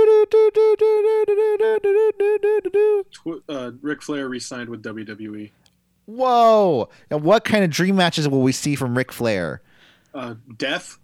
uh, 3.49 3.73
Ric 3.81 4.03
Flair 4.03 4.29
re-signed 4.29 4.69
with 4.69 4.83
WWE. 4.83 5.51
Whoa! 6.07 6.89
Now, 7.11 7.17
what 7.17 7.45
kind 7.45 7.65
of 7.65 7.71
dream 7.71 7.97
matches 7.97 8.29
will 8.29 8.43
we 8.43 8.53
see 8.53 8.77
from 8.77 8.97
Ric 8.97 9.11
Flair? 9.11 9.63
Uh, 10.13 10.35
Death. 10.57 10.99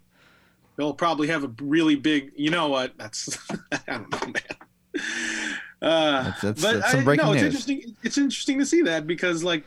They'll 0.76 0.94
probably 0.94 1.28
have 1.28 1.42
a 1.44 1.50
really 1.60 1.96
big. 1.96 2.32
You 2.36 2.50
know 2.50 2.68
what? 2.68 2.96
That's 2.96 3.36
I 3.72 3.80
don't 3.86 4.10
know, 4.10 4.18
man. 4.26 4.59
Uh, 5.82 6.24
That's- 6.24 6.40
that's- 6.42 6.62
but 6.62 6.72
that's 6.80 6.90
some 6.90 7.00
I- 7.00 7.04
breaking 7.04 7.26
no, 7.26 7.32
it's 7.32 7.42
news. 7.42 7.54
interesting. 7.54 7.96
It's 8.02 8.18
interesting 8.18 8.58
to 8.58 8.66
see 8.66 8.82
that 8.82 9.06
because 9.06 9.42
like 9.42 9.64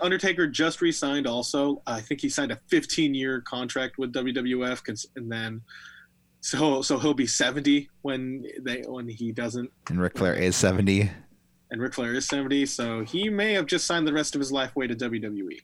Undertaker 0.00 0.46
just 0.46 0.80
re-signed. 0.80 1.26
Also, 1.26 1.82
I 1.86 2.00
think 2.00 2.20
he 2.20 2.28
signed 2.28 2.52
a 2.52 2.58
15-year 2.70 3.42
contract 3.42 3.98
with 3.98 4.12
WWF, 4.12 4.82
and 5.16 5.30
then 5.30 5.60
so 6.40 6.80
so 6.82 6.98
he'll 6.98 7.14
be 7.14 7.26
70 7.26 7.88
when 8.00 8.44
they 8.60 8.82
when 8.82 9.08
he 9.08 9.30
doesn't. 9.30 9.70
And 9.90 10.00
Ric 10.00 10.16
Flair 10.16 10.34
is 10.34 10.56
70. 10.56 11.10
And 11.70 11.80
Ric 11.80 11.94
Flair 11.94 12.12
is 12.14 12.26
70, 12.26 12.66
so 12.66 13.02
he 13.04 13.28
may 13.30 13.52
have 13.54 13.66
just 13.66 13.86
signed 13.86 14.06
the 14.06 14.12
rest 14.12 14.34
of 14.34 14.40
his 14.40 14.52
life 14.52 14.74
away 14.76 14.86
to 14.88 14.94
WWE. 14.96 15.60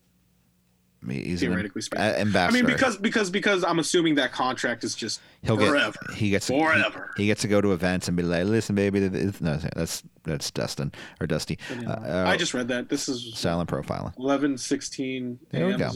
I 1.03 1.07
mean, 1.07 1.25
He's 1.25 1.41
Theoretically 1.41 1.83
speaking. 1.83 2.05
uh, 2.05 2.39
I 2.41 2.51
mean, 2.51 2.67
because 2.67 2.97
because 2.97 3.31
because 3.31 3.63
I'm 3.63 3.79
assuming 3.79 4.17
that 4.17 4.33
contract 4.33 4.83
is 4.83 4.97
just 4.97 5.21
he'll 5.43 5.57
forever. 5.57 5.97
get 6.09 6.17
he 6.17 6.31
gets 6.31 6.49
he- 6.49 6.59
Forever. 6.59 7.13
He, 7.17 7.27
gets 7.27 7.43
to 7.43 7.49
go 7.49 7.61
to 7.61 7.73
events 7.73 8.09
and 8.09 8.17
be 8.17 8.25
like, 8.25 8.45
"Listen, 8.47 8.75
baby, 8.75 9.01
no, 9.41 9.57
that's 9.77 10.03
that's 10.25 10.51
Dustin 10.51 10.93
or 11.21 11.27
Dusty." 11.29 11.59
Uh, 11.87 11.91
uh, 11.91 12.25
I 12.27 12.37
just 12.37 12.53
read 12.53 12.69
that. 12.69 12.89
This 12.89 13.09
is 13.09 13.39
silent 13.39 13.71
profiling. 13.71 14.13
11, 14.19 14.59
16 14.59 15.39
There 15.51 15.67
we 15.69 15.77
go. 15.77 15.91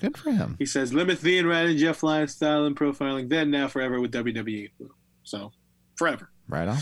Good 0.00 0.18
for 0.18 0.30
him. 0.30 0.56
He 0.58 0.66
says, 0.66 0.92
limit 0.92 1.20
the 1.20 1.38
and 1.38 1.48
Ryan 1.48 1.70
and 1.70 1.78
Jeff 1.78 2.02
Lyons 2.02 2.32
style 2.34 2.66
and 2.66 2.76
profiling, 2.76 3.28
then 3.30 3.50
now 3.50 3.68
forever 3.68 4.00
with 4.00 4.12
WWE. 4.12 4.70
So, 5.22 5.52
forever. 5.96 6.28
Right 6.48 6.68
on. 6.68 6.78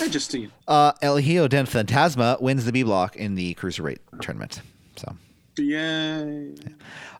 I 0.00 0.08
just 0.08 0.30
seen. 0.30 0.50
Uh, 0.66 0.92
El 1.02 1.18
Hijo 1.18 1.46
del 1.46 1.66
Fantasma 1.66 2.40
wins 2.40 2.64
the 2.64 2.72
B 2.72 2.82
block 2.82 3.14
in 3.14 3.36
the 3.36 3.54
cruiserweight 3.54 3.98
tournament. 4.20 4.62
So. 4.96 5.16
Yeah. 5.58 6.24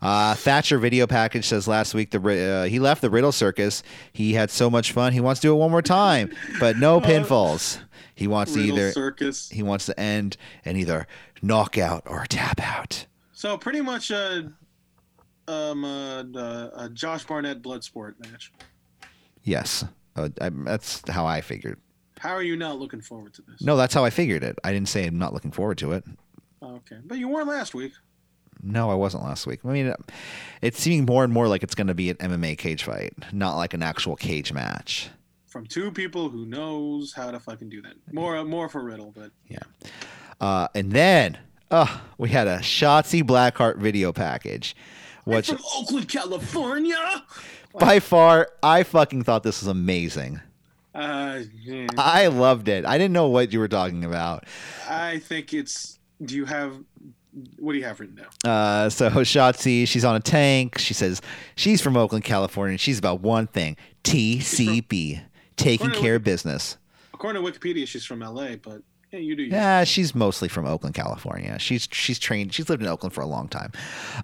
Uh, 0.02 0.34
Thatcher 0.34 0.78
video 0.78 1.06
package 1.06 1.46
says 1.46 1.66
last 1.66 1.94
week 1.94 2.10
the 2.10 2.20
uh, 2.20 2.64
he 2.64 2.78
left 2.78 3.00
the 3.00 3.10
Riddle 3.10 3.32
Circus. 3.32 3.82
He 4.12 4.34
had 4.34 4.50
so 4.50 4.68
much 4.68 4.92
fun. 4.92 5.12
He 5.12 5.20
wants 5.20 5.40
to 5.40 5.48
do 5.48 5.52
it 5.54 5.56
one 5.58 5.70
more 5.70 5.82
time, 5.82 6.34
but 6.60 6.76
no 6.76 7.00
pinfalls. 7.02 7.78
He 8.14 8.26
wants 8.26 8.54
to 8.54 8.60
either 8.60 8.92
Circus. 8.92 9.48
he 9.50 9.62
wants 9.62 9.86
to 9.86 9.98
end 9.98 10.36
in 10.64 10.76
either 10.76 11.06
knockout 11.42 12.02
or 12.06 12.24
tap 12.26 12.60
out. 12.60 13.06
So, 13.32 13.58
pretty 13.58 13.82
much 13.82 14.10
a, 14.10 14.50
um, 15.46 15.84
a, 15.84 16.26
a, 16.34 16.84
a 16.84 16.88
Josh 16.90 17.24
Barnett 17.24 17.60
Bloodsport 17.62 18.14
match. 18.18 18.52
Yes, 19.42 19.84
uh, 20.16 20.30
I, 20.40 20.48
that's 20.50 21.08
how 21.10 21.26
I 21.26 21.42
figured. 21.42 21.78
How 22.18 22.30
are 22.34 22.42
you 22.42 22.56
not 22.56 22.78
looking 22.78 23.02
forward 23.02 23.34
to 23.34 23.42
this? 23.42 23.60
No, 23.60 23.76
that's 23.76 23.92
how 23.92 24.04
I 24.04 24.10
figured 24.10 24.42
it. 24.42 24.58
I 24.64 24.72
didn't 24.72 24.88
say 24.88 25.06
I'm 25.06 25.18
not 25.18 25.34
looking 25.34 25.50
forward 25.50 25.76
to 25.78 25.92
it. 25.92 26.04
Okay. 26.62 26.96
But 27.04 27.18
you 27.18 27.28
weren't 27.28 27.48
last 27.48 27.74
week. 27.74 27.92
No, 28.62 28.90
I 28.90 28.94
wasn't 28.94 29.24
last 29.24 29.46
week. 29.46 29.60
I 29.64 29.68
mean, 29.68 29.94
it's 30.62 30.80
seeming 30.80 31.04
more 31.04 31.24
and 31.24 31.32
more 31.32 31.48
like 31.48 31.62
it's 31.62 31.74
going 31.74 31.86
to 31.86 31.94
be 31.94 32.10
an 32.10 32.16
MMA 32.16 32.58
cage 32.58 32.84
fight, 32.84 33.14
not 33.32 33.56
like 33.56 33.74
an 33.74 33.82
actual 33.82 34.16
cage 34.16 34.52
match. 34.52 35.10
From 35.46 35.66
two 35.66 35.90
people 35.90 36.28
who 36.28 36.44
knows 36.44 37.12
how 37.12 37.30
to 37.30 37.40
fucking 37.40 37.68
do 37.68 37.80
that. 37.82 37.94
More 38.12 38.44
more 38.44 38.68
for 38.68 38.82
Riddle, 38.82 39.12
but 39.16 39.30
Yeah. 39.48 39.60
Uh, 40.40 40.68
and 40.74 40.92
then 40.92 41.38
uh, 41.70 41.98
we 42.18 42.28
had 42.28 42.46
a 42.46 42.58
Shotzi 42.58 43.22
Blackheart 43.22 43.78
video 43.78 44.12
package, 44.12 44.76
which 45.24 45.48
from 45.48 45.58
Oakland, 45.76 46.08
California. 46.08 47.24
by 47.78 48.00
far 48.00 48.50
I 48.62 48.82
fucking 48.82 49.24
thought 49.24 49.42
this 49.42 49.62
was 49.62 49.68
amazing. 49.68 50.40
Uh, 50.94 51.40
yeah. 51.62 51.88
I 51.98 52.28
loved 52.28 52.68
it. 52.68 52.86
I 52.86 52.96
didn't 52.96 53.12
know 53.12 53.28
what 53.28 53.52
you 53.52 53.58
were 53.58 53.68
talking 53.68 54.04
about. 54.04 54.44
I 54.88 55.18
think 55.18 55.52
it's. 55.52 55.98
Do 56.24 56.34
you 56.34 56.46
have? 56.46 56.78
What 57.58 57.72
do 57.72 57.78
you 57.78 57.84
have 57.84 58.00
written 58.00 58.16
down? 58.16 58.26
Uh, 58.44 58.88
so 58.88 59.10
Shotzi, 59.10 59.86
she's 59.86 60.04
on 60.04 60.16
a 60.16 60.20
tank. 60.20 60.78
She 60.78 60.94
says 60.94 61.20
she's 61.54 61.82
from 61.82 61.96
Oakland, 61.96 62.24
California. 62.24 62.72
And 62.72 62.80
she's 62.80 62.98
about 62.98 63.20
one 63.20 63.46
thing: 63.46 63.76
TCB, 64.04 65.20
taking 65.56 65.90
care 65.90 66.16
of 66.16 66.24
business. 66.24 66.78
According 67.12 67.42
to 67.42 67.50
Wikipedia, 67.50 67.86
she's 67.86 68.04
from 68.04 68.20
LA, 68.20 68.56
but 68.56 68.82
yeah, 69.12 69.18
you 69.20 69.36
do. 69.36 69.44
Yeah, 69.44 69.84
she's 69.84 70.14
mostly 70.14 70.48
from 70.48 70.66
Oakland, 70.66 70.94
California. 70.94 71.58
She's 71.58 71.88
she's 71.92 72.18
trained. 72.18 72.52
She's 72.52 72.68
lived 72.68 72.82
in 72.82 72.88
Oakland 72.88 73.12
for 73.12 73.20
a 73.20 73.26
long 73.26 73.48
time. 73.48 73.72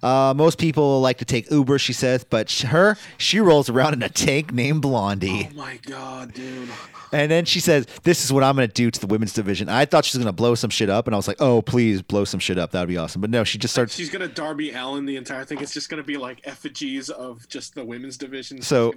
Uh, 0.01 0.33
most 0.35 0.57
people 0.57 0.99
like 0.99 1.17
to 1.19 1.25
take 1.25 1.49
Uber, 1.49 1.79
she 1.79 1.93
says, 1.93 2.23
but 2.23 2.51
her 2.51 2.97
she 3.17 3.39
rolls 3.39 3.69
around 3.69 3.93
in 3.93 4.03
a 4.03 4.09
tank 4.09 4.51
named 4.51 4.81
Blondie, 4.81 5.49
Oh 5.51 5.55
my 5.55 5.77
god, 5.83 6.33
dude. 6.33 6.69
And 7.13 7.31
then 7.31 7.45
she 7.45 7.59
says, 7.61 7.85
"This 8.03 8.25
is 8.25 8.33
what 8.33 8.43
I'm 8.43 8.55
going 8.55 8.67
to 8.67 8.73
do 8.73 8.89
to 8.91 8.99
the 8.99 9.07
women's 9.07 9.31
division." 9.33 9.69
I 9.69 9.85
thought 9.85 10.03
she 10.03 10.17
was 10.17 10.23
going 10.23 10.33
to 10.33 10.35
blow 10.35 10.55
some 10.55 10.69
shit 10.69 10.89
up, 10.89 11.07
and 11.07 11.15
I 11.15 11.17
was 11.17 11.27
like, 11.27 11.39
"Oh, 11.39 11.61
please 11.61 12.01
blow 12.01 12.25
some 12.25 12.39
shit 12.41 12.57
up. 12.57 12.71
That 12.71 12.79
would 12.81 12.89
be 12.89 12.97
awesome." 12.97 13.21
But 13.21 13.29
no, 13.29 13.43
she 13.43 13.57
just 13.57 13.73
starts. 13.73 13.95
She's 13.95 14.09
gonna 14.09 14.27
Darby 14.27 14.71
Allin 14.71 15.05
the 15.05 15.15
entire 15.15 15.45
thing. 15.45 15.59
It's 15.61 15.73
just 15.73 15.89
gonna 15.89 16.03
be 16.03 16.17
like 16.17 16.41
effigies 16.43 17.09
of 17.09 17.47
just 17.47 17.75
the 17.75 17.85
women's 17.85 18.17
division. 18.17 18.61
So- 18.61 18.93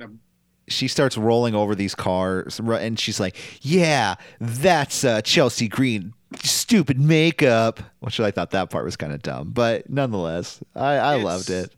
she 0.69 0.89
starts 0.89 1.17
rolling 1.17 1.55
over 1.55 1.77
these 1.77 1.95
cars 1.95 2.59
and 2.59 2.99
she's 2.99 3.21
like, 3.21 3.37
"Yeah, 3.63 4.17
that's 4.41 5.05
uh, 5.05 5.23
Chelsea 5.23 5.69
Green, 5.69 6.13
stupid 6.43 6.99
makeup." 6.99 7.79
Which 8.01 8.19
I 8.19 8.33
thought 8.33 8.51
that 8.51 8.71
part 8.71 8.85
was 8.85 8.97
kind 8.97 9.13
of 9.13 9.23
dumb, 9.23 9.51
but 9.53 9.89
nonetheless, 9.89 10.59
I, 10.75 10.95
I 10.95 11.23
loved 11.23 11.51
it. 11.51 11.73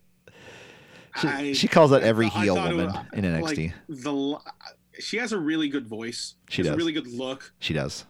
She, 1.21 1.27
I- 1.27 1.53
she 1.53 1.67
calls 1.67 1.91
out 1.91 2.01
every 2.01 2.27
I 2.27 2.29
heel 2.29 2.55
woman 2.55 2.87
was- 2.87 2.95
in 3.13 3.25
NXT. 3.25 3.41
Like, 3.67 3.73
the 3.89 4.39
she 4.99 5.17
has 5.17 5.31
a 5.31 5.37
really 5.39 5.69
good 5.69 5.87
voice. 5.87 6.35
She 6.49 6.61
has 6.61 6.67
does. 6.67 6.73
a 6.75 6.77
really 6.77 6.91
good 6.91 7.07
look. 7.07 7.53
she 7.59 7.73
does. 7.73 8.05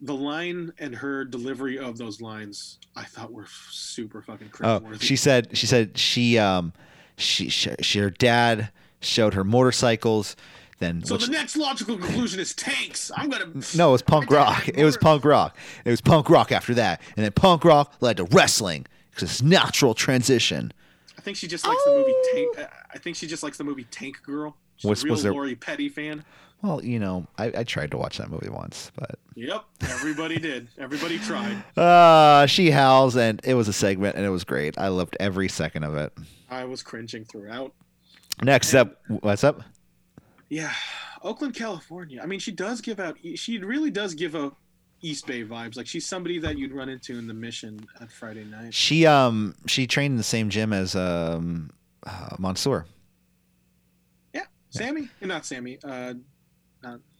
The 0.00 0.14
line 0.14 0.72
and 0.78 0.94
her 0.96 1.24
delivery 1.24 1.78
of 1.78 1.96
those 1.96 2.20
lines, 2.20 2.78
I 2.96 3.04
thought 3.04 3.32
were 3.32 3.46
super 3.70 4.20
fucking 4.22 4.50
Oh, 4.62 4.82
she 4.98 5.14
said 5.14 5.56
she 5.56 5.66
said 5.66 5.96
she 5.96 6.38
um 6.38 6.72
she, 7.16 7.48
she, 7.48 7.70
she 7.80 7.98
her 8.00 8.10
dad 8.10 8.70
showed 9.00 9.34
her 9.34 9.44
motorcycles. 9.44 10.34
Then 10.80 11.04
so 11.04 11.14
which- 11.14 11.26
the 11.26 11.30
next 11.30 11.56
logical 11.56 11.96
conclusion 11.96 12.40
is 12.40 12.52
tanks. 12.54 13.12
I'm 13.16 13.30
gonna. 13.30 13.52
no, 13.76 13.90
it 13.90 13.92
was 13.92 14.02
punk 14.02 14.30
rock. 14.32 14.68
It 14.68 14.84
was 14.84 14.96
punk 14.96 15.24
rock. 15.24 15.56
It 15.84 15.90
was 15.90 16.00
punk 16.00 16.28
rock 16.28 16.50
after 16.50 16.74
that, 16.74 17.00
and 17.16 17.24
then 17.24 17.30
punk 17.32 17.64
rock 17.64 17.94
led 18.00 18.16
to 18.16 18.24
wrestling 18.24 18.86
because 19.10 19.30
it's 19.30 19.42
natural 19.42 19.94
transition. 19.94 20.72
I 21.16 21.20
think 21.20 21.36
she 21.36 21.46
just 21.46 21.64
likes 21.64 21.84
the 21.84 21.90
movie 21.92 22.14
Tank. 22.34 22.58
uh, 22.58 22.74
I 22.92 22.98
think 22.98 23.14
she 23.14 23.28
just 23.28 23.44
likes 23.44 23.56
the 23.58 23.62
movie 23.62 23.84
Tank 23.92 24.20
Girl. 24.24 24.56
Was- 24.84 25.02
a 25.02 25.04
real 25.04 25.12
was 25.12 25.22
there- 25.22 25.32
Lori 25.32 25.54
Petty 25.54 25.88
fan. 25.88 26.24
Well, 26.62 26.84
you 26.84 27.00
know, 27.00 27.26
I, 27.38 27.46
I 27.56 27.64
tried 27.64 27.90
to 27.90 27.96
watch 27.96 28.18
that 28.18 28.30
movie 28.30 28.48
once, 28.48 28.92
but 28.94 29.18
Yep, 29.34 29.64
everybody 29.82 30.38
did. 30.38 30.68
Everybody 30.78 31.18
tried. 31.18 31.60
uh, 31.76 32.46
she 32.46 32.70
howls, 32.70 33.16
and 33.16 33.40
it 33.42 33.54
was 33.54 33.66
a 33.66 33.72
segment, 33.72 34.14
and 34.14 34.24
it 34.24 34.28
was 34.28 34.44
great. 34.44 34.78
I 34.78 34.86
loved 34.88 35.16
every 35.18 35.48
second 35.48 35.82
of 35.82 35.96
it. 35.96 36.12
I 36.48 36.64
was 36.64 36.80
cringing 36.82 37.24
throughout. 37.24 37.72
Next 38.44 38.74
up, 38.74 39.00
what's 39.08 39.42
up? 39.42 39.62
Yeah, 40.48 40.72
Oakland, 41.22 41.54
California. 41.54 42.20
I 42.22 42.26
mean, 42.26 42.38
she 42.38 42.52
does 42.52 42.80
give 42.80 43.00
out. 43.00 43.16
She 43.34 43.58
really 43.58 43.90
does 43.90 44.14
give 44.14 44.36
out 44.36 44.56
East 45.00 45.26
Bay 45.26 45.42
vibes. 45.44 45.76
Like 45.76 45.88
she's 45.88 46.06
somebody 46.06 46.38
that 46.38 46.58
you'd 46.58 46.72
run 46.72 46.88
into 46.88 47.18
in 47.18 47.26
the 47.26 47.34
Mission 47.34 47.86
on 48.00 48.06
Friday 48.06 48.44
night. 48.44 48.72
She 48.72 49.04
um 49.06 49.56
she 49.66 49.86
trained 49.88 50.12
in 50.12 50.16
the 50.16 50.22
same 50.22 50.48
gym 50.48 50.72
as 50.72 50.94
um 50.94 51.70
uh, 52.06 52.36
Mansoor. 52.38 52.86
Yeah, 54.72 54.78
Sammy, 54.86 55.08
not 55.20 55.46
Sammy. 55.46 55.78
Uh, 55.82 56.14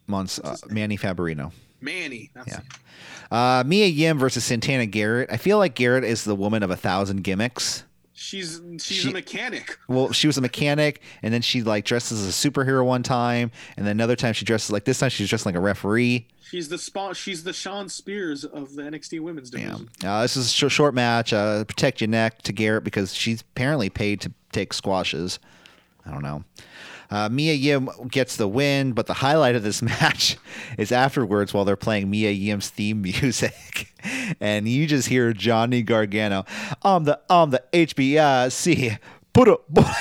Mons 0.06 0.40
uh, 0.42 0.56
Manny 0.68 0.96
Favorino. 0.98 1.52
Manny. 1.80 2.30
Yeah. 2.46 2.60
Uh, 3.30 3.64
Mia 3.66 3.86
Yim 3.86 4.18
versus 4.18 4.44
Santana 4.44 4.86
Garrett. 4.86 5.30
I 5.32 5.36
feel 5.36 5.58
like 5.58 5.74
Garrett 5.74 6.04
is 6.04 6.24
the 6.24 6.34
woman 6.34 6.62
of 6.62 6.70
a 6.70 6.76
thousand 6.76 7.22
gimmicks. 7.24 7.84
She's 8.14 8.60
she's 8.78 8.98
She- 8.98 9.10
a 9.10 9.12
mechanic. 9.12 9.78
Well, 9.88 10.12
she 10.12 10.26
was 10.28 10.38
a 10.38 10.40
mechanic, 10.40 11.02
and 11.22 11.34
then 11.34 11.42
she 11.42 11.62
like 11.62 11.84
dresses 11.84 12.24
as 12.24 12.28
a 12.44 12.50
superhero 12.50 12.84
one 12.84 13.02
time, 13.02 13.50
and 13.76 13.84
then 13.86 13.92
another 13.96 14.14
time 14.16 14.32
she 14.32 14.44
dresses 14.44 14.70
like 14.70 14.84
this 14.84 14.98
time 15.00 15.10
she's 15.10 15.28
dressed 15.28 15.46
like 15.46 15.54
a 15.56 15.60
referee. 15.60 16.28
She's 16.42 16.68
the 16.68 16.78
spot. 16.78 17.16
She's 17.16 17.42
the 17.42 17.52
Shawn 17.52 17.88
Spears 17.88 18.44
of 18.44 18.74
the 18.74 18.82
NXT 18.82 19.20
Women's 19.20 19.50
Yeah. 19.52 19.60
Division. 19.70 19.88
Uh, 20.04 20.22
this 20.22 20.36
is 20.36 20.46
a 20.46 20.50
short, 20.50 20.70
short 20.72 20.94
match. 20.94 21.32
Uh, 21.32 21.64
protect 21.64 22.00
your 22.00 22.08
neck 22.08 22.42
to 22.42 22.52
Garrett 22.52 22.84
because 22.84 23.14
she's 23.14 23.40
apparently 23.40 23.88
paid 23.88 24.20
to 24.20 24.32
take 24.52 24.72
squashes. 24.74 25.38
I 26.04 26.10
don't 26.10 26.22
know. 26.22 26.44
Uh, 27.12 27.28
Mia 27.28 27.52
Yim 27.52 27.90
gets 28.10 28.36
the 28.36 28.48
win, 28.48 28.92
but 28.94 29.06
the 29.06 29.12
highlight 29.12 29.54
of 29.54 29.62
this 29.62 29.82
match 30.00 30.38
is 30.78 30.90
afterwards 30.90 31.52
while 31.52 31.66
they're 31.66 31.76
playing 31.76 32.08
Mia 32.08 32.30
Yim's 32.30 32.70
theme 32.70 33.02
music, 33.02 33.92
and 34.40 34.66
you 34.66 34.86
just 34.86 35.08
hear 35.08 35.34
Johnny 35.34 35.82
Gargano, 35.82 36.46
"I'm 36.82 37.04
the 37.04 37.20
I'm 37.28 37.50
the 37.50 37.62
HBIC." 37.74 38.98
Put 39.34 39.48
a. 39.48 39.60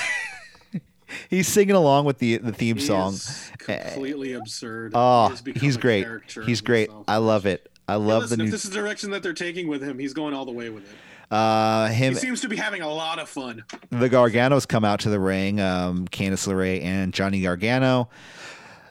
He's 1.30 1.50
singing 1.50 1.76
along 1.76 2.06
with 2.06 2.20
the 2.20 2.38
the 2.38 2.54
theme 2.54 2.78
He 2.78 2.86
song. 2.86 3.14
is 3.14 3.52
eh. 3.68 3.90
completely 3.92 4.32
absurd. 4.32 4.94
Oh, 4.96 5.36
He 5.44 5.52
he's 5.52 5.76
great. 5.76 6.08
He's 6.46 6.62
great. 6.62 6.88
himself. 6.88 7.06
I 7.10 7.18
love 7.18 7.46
it. 7.46 7.70
I 7.90 7.96
love 7.96 8.24
Listen, 8.24 8.40
the 8.40 8.46
if 8.46 8.52
this 8.52 8.64
is 8.64 8.72
the 8.72 8.78
direction 8.78 9.12
that 9.12 9.22
they're 9.22 9.34
taking 9.34 9.68
with 9.68 9.84
him, 9.84 10.00
he's 10.00 10.14
going 10.14 10.34
all 10.34 10.46
the 10.46 10.52
way 10.54 10.70
with 10.70 10.90
it. 10.90 10.96
Uh, 11.32 11.88
He 11.90 12.14
seems 12.16 12.42
to 12.42 12.50
be 12.50 12.58
having 12.58 12.82
a 12.82 12.90
lot 12.90 13.18
of 13.20 13.30
fun. 13.30 13.64
the 13.90 14.10
Garganos 14.10 14.68
come 14.68 14.84
out 14.84 15.00
to 15.02 15.10
the 15.10 15.20
ring. 15.20 15.60
Um, 15.62 16.08
Candice 16.10 16.48
LeRae 16.48 16.84
and 16.84 17.14
Johnny 17.14 17.42
Gargano. 17.42 18.10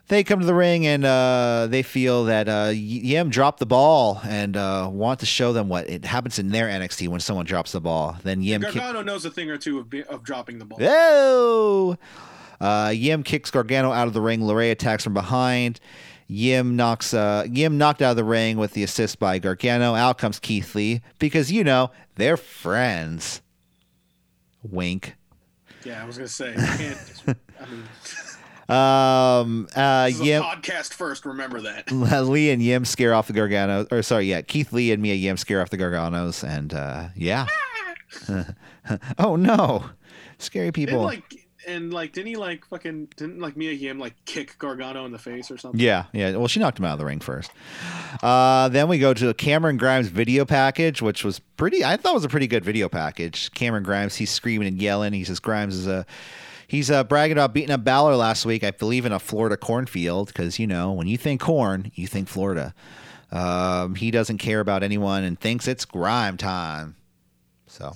They 0.09 0.25
come 0.25 0.41
to 0.41 0.47
the 0.47 0.55
ring 0.55 0.87
and 0.87 1.05
uh, 1.05 1.69
they 1.71 1.83
feel 1.83 2.25
that 2.25 2.49
uh, 2.49 2.73
Yim 2.75 3.31
dropped 3.31 3.61
the 3.61 3.67
ball 3.67 4.21
and 4.25 4.57
uh, 4.57 4.89
want 4.91 5.21
to 5.21 5.27
show 5.27 5.53
them 5.53 5.69
what 5.69 5.89
it 5.89 6.05
happens 6.05 6.41
in 6.41 6.49
their 6.49 6.67
NXT 6.67 7.07
when 7.07 7.21
someone 7.21 7.45
drops 7.47 7.71
the 7.71 7.81
ball. 7.81 8.17
Then 8.25 8.43
Yim 8.43 8.61
kick- 8.63 8.75
Gargano 8.75 9.03
knows 9.03 9.25
a 9.25 9.31
thing 9.31 9.51
or 9.51 9.57
two 9.59 9.79
of, 9.79 9.89
be, 9.89 10.03
of 10.05 10.25
dropping 10.25 10.59
the 10.59 10.65
ball. 10.65 10.79
Oh! 10.83 11.97
Uh, 12.61 12.93
Yim 12.95 13.23
kicks 13.23 13.51
Gargano 13.53 13.93
out 13.93 14.09
of 14.09 14.13
the 14.13 14.21
ring. 14.21 14.41
LeRae 14.41 14.73
attacks 14.73 15.05
from 15.05 15.15
behind. 15.15 15.79
Yim 16.31 16.77
knocks 16.77 17.13
uh, 17.13 17.45
Yim 17.51 17.77
knocked 17.77 18.01
out 18.01 18.13
of 18.13 18.17
the 18.17 18.23
ring 18.23 18.57
with 18.57 18.73
the 18.73 18.85
assist 18.85 19.19
by 19.19 19.41
Gargano. 19.41 19.97
Out 19.97 20.17
comes 20.17 20.39
Keith 20.39 20.77
Lee 20.77 21.01
because 21.19 21.51
you 21.51 21.65
know 21.65 21.91
they're 22.15 22.37
friends. 22.37 23.43
Wink. 24.63 25.17
Yeah, 25.85 26.01
I 26.01 26.07
was 26.07 26.19
gonna 26.19 26.29
say. 26.29 26.55
I 26.57 27.67
mean, 27.67 27.85
Um, 28.71 29.67
uh, 29.75 30.09
Yim, 30.15 30.43
a 30.43 30.45
podcast 30.45 30.95
first. 30.95 31.27
Remember 31.27 31.61
that. 31.63 31.91
Lee 31.91 32.51
and 32.51 32.63
Yim 32.63 32.85
scare 32.85 33.13
off 33.13 33.27
the 33.27 33.33
Garganos. 33.33 33.91
Or 33.91 34.01
sorry, 34.01 34.27
yeah, 34.27 34.43
Keith 34.43 34.73
Lee 34.73 34.93
and 34.93 35.03
Mia 35.03 35.15
Yim 35.15 35.37
scare 35.37 35.61
off 35.61 35.71
the 35.71 35.77
Garganos, 35.77 36.49
and 36.49 36.73
uh, 36.73 37.09
yeah. 37.17 37.49
oh 39.19 39.35
no, 39.35 39.87
scary 40.39 40.71
people. 40.71 41.03
like 41.03 41.40
and 41.71 41.93
like 41.93 42.13
didn't 42.13 42.29
he 42.29 42.37
like 42.37 42.65
fucking 42.67 43.09
didn't 43.17 43.41
like 43.41 43.57
Mia 43.57 43.73
Yim 43.73 43.99
like 43.99 44.15
kick 44.25 44.59
Gargano 44.59 45.05
in 45.05 45.13
the 45.13 45.19
face 45.19 45.51
or 45.51 45.57
something? 45.59 45.81
Yeah, 45.81 46.07
yeah. 46.13 46.37
Well, 46.37 46.49
she 46.49 46.61
knocked 46.61 46.79
him 46.79 46.85
out 46.85 46.95
of 46.95 46.99
the 46.99 47.05
ring 47.05 47.21
first. 47.21 47.51
Uh, 48.23 48.69
then 48.69 48.89
we 48.89 48.99
go 48.99 49.15
to 49.15 49.33
Cameron 49.35 49.77
Grimes 49.77 50.09
video 50.09 50.45
package, 50.45 51.01
which 51.01 51.25
was 51.25 51.39
pretty. 51.39 51.85
I 51.85 51.97
thought 51.97 52.15
was 52.15 52.25
a 52.25 52.29
pretty 52.29 52.47
good 52.47 52.65
video 52.65 52.89
package. 52.89 53.51
Cameron 53.53 53.85
Grimes, 53.85 54.17
he's 54.17 54.31
screaming 54.31 54.69
and 54.69 54.81
yelling. 54.81 55.13
He 55.13 55.25
says 55.25 55.41
Grimes 55.41 55.77
is 55.77 55.87
a. 55.87 56.05
He's 56.67 56.91
uh, 56.91 57.03
bragging 57.03 57.37
about 57.37 57.53
beating 57.53 57.73
up 57.73 57.83
Balor 57.83 58.15
last 58.15 58.47
week. 58.47 58.63
I 58.63 58.71
believe 58.71 59.05
in 59.05 59.11
a 59.11 59.19
Florida 59.19 59.57
cornfield 59.57 60.29
because 60.29 60.59
you 60.59 60.67
know 60.69 60.93
when 60.93 61.09
you 61.09 61.19
think 61.19 61.41
corn, 61.41 61.91
you 61.95 62.07
think 62.07 62.29
Florida. 62.29 62.75
Um, 63.33 63.95
he 63.95 64.11
doesn't 64.11 64.39
care 64.39 64.61
about 64.61 64.83
anyone 64.83 65.25
and 65.25 65.39
thinks 65.39 65.69
it's 65.69 65.85
grime 65.85 66.37
time. 66.37 66.97
So 67.67 67.93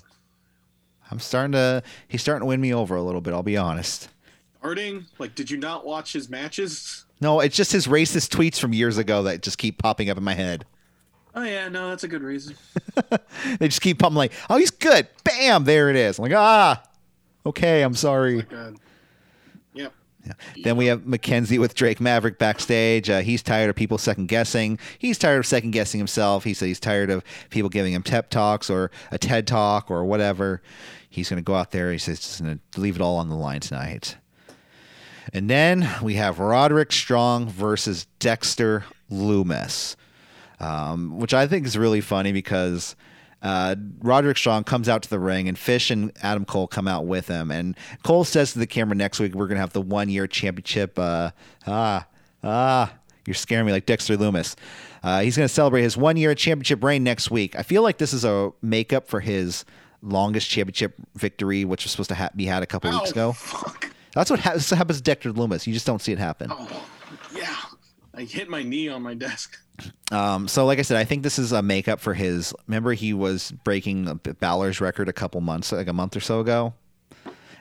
I'm 1.10 1.20
starting 1.20 1.52
to. 1.52 1.82
He's 2.08 2.22
starting 2.22 2.40
to 2.40 2.46
win 2.46 2.60
me 2.60 2.72
over 2.72 2.96
a 2.96 3.02
little 3.02 3.20
bit. 3.20 3.34
I'll 3.34 3.42
be 3.42 3.56
honest. 3.56 4.08
Harding, 4.62 5.06
like, 5.18 5.34
did 5.34 5.50
you 5.50 5.58
not 5.58 5.84
watch 5.84 6.12
his 6.12 6.30
matches? 6.30 7.04
No, 7.20 7.40
it's 7.40 7.56
just 7.56 7.70
his 7.72 7.86
racist 7.86 8.34
tweets 8.34 8.58
from 8.58 8.72
years 8.72 8.96
ago 8.98 9.22
that 9.24 9.42
just 9.42 9.58
keep 9.58 9.78
popping 9.78 10.08
up 10.08 10.16
in 10.16 10.24
my 10.24 10.34
head. 10.34 10.64
Oh 11.34 11.42
yeah, 11.42 11.68
no, 11.68 11.90
that's 11.90 12.04
a 12.04 12.08
good 12.08 12.22
reason. 12.22 12.56
They 13.58 13.68
just 13.68 13.82
keep 13.82 13.98
pumping 13.98 14.16
like, 14.16 14.32
oh, 14.48 14.56
he's 14.56 14.70
good. 14.70 15.08
Bam, 15.24 15.64
there 15.64 15.90
it 15.90 15.96
is. 15.96 16.18
I'm 16.18 16.22
like, 16.24 16.32
ah, 16.32 16.82
okay, 17.44 17.82
I'm 17.82 17.94
sorry. 17.94 18.36
Like, 18.36 18.74
yep. 20.24 20.40
Then 20.62 20.76
we 20.76 20.86
have 20.86 21.06
Mackenzie 21.06 21.58
with 21.58 21.74
Drake 21.74 22.00
Maverick 22.00 22.38
backstage. 22.38 23.10
Uh, 23.10 23.20
he's 23.20 23.42
tired 23.42 23.70
of 23.70 23.76
people 23.76 23.98
second 23.98 24.26
guessing. 24.26 24.78
He's 24.98 25.18
tired 25.18 25.38
of 25.38 25.46
second 25.46 25.72
guessing 25.72 25.98
himself. 25.98 26.44
He 26.44 26.54
said 26.54 26.66
he's 26.66 26.80
tired 26.80 27.10
of 27.10 27.22
people 27.50 27.68
giving 27.68 27.92
him 27.92 28.02
pep 28.02 28.30
talks 28.30 28.70
or 28.70 28.90
a 29.10 29.18
TED 29.18 29.46
talk 29.46 29.90
or 29.90 30.04
whatever. 30.04 30.62
He's 31.08 31.28
going 31.28 31.38
to 31.38 31.44
go 31.44 31.54
out 31.54 31.70
there. 31.70 31.92
He 31.92 31.98
says 31.98 32.24
he's 32.24 32.40
going 32.40 32.60
to 32.72 32.80
leave 32.80 32.96
it 32.96 33.02
all 33.02 33.16
on 33.16 33.28
the 33.28 33.36
line 33.36 33.60
tonight. 33.60 34.16
And 35.32 35.48
then 35.48 35.88
we 36.02 36.14
have 36.14 36.38
Roderick 36.38 36.92
Strong 36.92 37.48
versus 37.48 38.06
Dexter 38.18 38.84
Loomis, 39.08 39.96
um, 40.60 41.18
which 41.18 41.32
I 41.32 41.46
think 41.46 41.66
is 41.66 41.78
really 41.78 42.00
funny 42.00 42.32
because 42.32 42.94
uh, 43.44 43.76
Roderick 44.00 44.36
Strong 44.38 44.64
comes 44.64 44.88
out 44.88 45.02
to 45.04 45.10
the 45.10 45.20
ring 45.20 45.48
and 45.48 45.56
Fish 45.56 45.90
and 45.90 46.10
Adam 46.22 46.44
Cole 46.44 46.66
come 46.66 46.88
out 46.88 47.06
with 47.06 47.28
him. 47.28 47.50
And 47.52 47.76
Cole 48.02 48.24
says 48.24 48.54
to 48.54 48.58
the 48.58 48.66
camera 48.66 48.96
next 48.96 49.20
week, 49.20 49.34
we're 49.34 49.46
going 49.46 49.56
to 49.56 49.60
have 49.60 49.72
the 49.74 49.80
one 49.82 50.08
year 50.08 50.26
championship. 50.26 50.98
Uh, 50.98 51.30
ah, 51.66 52.06
ah, 52.42 52.92
you're 53.26 53.34
scaring 53.34 53.66
me 53.66 53.72
like 53.72 53.86
Dexter 53.86 54.16
Loomis. 54.16 54.56
Uh, 55.02 55.20
he's 55.20 55.36
going 55.36 55.46
to 55.46 55.52
celebrate 55.54 55.82
his 55.82 55.96
one 55.96 56.16
year 56.16 56.34
championship 56.34 56.82
reign 56.82 57.04
next 57.04 57.30
week. 57.30 57.54
I 57.56 57.62
feel 57.62 57.82
like 57.82 57.98
this 57.98 58.12
is 58.14 58.24
a 58.24 58.50
makeup 58.62 59.06
for 59.06 59.20
his 59.20 59.64
longest 60.02 60.48
championship 60.50 60.94
victory, 61.14 61.64
which 61.64 61.84
was 61.84 61.92
supposed 61.92 62.08
to 62.08 62.14
ha- 62.14 62.30
be 62.34 62.46
had 62.46 62.62
a 62.62 62.66
couple 62.66 62.90
Oh, 62.90 62.98
weeks 62.98 63.10
ago. 63.10 63.32
fuck. 63.32 63.90
That's 64.14 64.30
what 64.30 64.40
ha- 64.40 64.58
happens 64.76 64.98
to 64.98 65.02
Dexter 65.02 65.32
Loomis. 65.32 65.66
You 65.66 65.72
just 65.74 65.86
don't 65.86 66.00
see 66.00 66.12
it 66.12 66.18
happen. 66.18 66.48
Oh, 66.50 66.86
yeah. 67.36 67.54
I 68.16 68.22
hit 68.22 68.48
my 68.48 68.62
knee 68.62 68.88
on 68.88 69.02
my 69.02 69.14
desk. 69.14 69.58
Um, 70.12 70.46
so, 70.46 70.64
like 70.66 70.78
I 70.78 70.82
said, 70.82 70.96
I 70.96 71.04
think 71.04 71.22
this 71.24 71.38
is 71.38 71.50
a 71.52 71.60
makeup 71.62 71.98
for 72.00 72.14
his. 72.14 72.54
Remember, 72.68 72.92
he 72.92 73.12
was 73.12 73.50
breaking 73.64 74.20
Balor's 74.40 74.80
record 74.80 75.08
a 75.08 75.12
couple 75.12 75.40
months, 75.40 75.72
like 75.72 75.88
a 75.88 75.92
month 75.92 76.16
or 76.16 76.20
so 76.20 76.40
ago, 76.40 76.74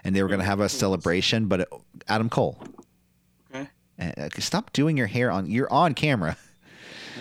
and 0.04 0.16
they 0.16 0.22
were 0.22 0.28
going 0.30 0.40
to 0.40 0.46
have 0.46 0.60
a 0.60 0.70
celebration. 0.70 1.48
But 1.48 1.62
it, 1.62 1.70
Adam 2.08 2.30
Cole, 2.30 2.62
Okay. 3.54 3.68
uh, 4.00 4.30
stop 4.40 4.72
doing 4.74 4.96
your 4.98 5.08
hair 5.08 5.32
on. 5.32 5.48
You're 5.50 5.72
on 5.74 5.96
camera. 5.96 6.38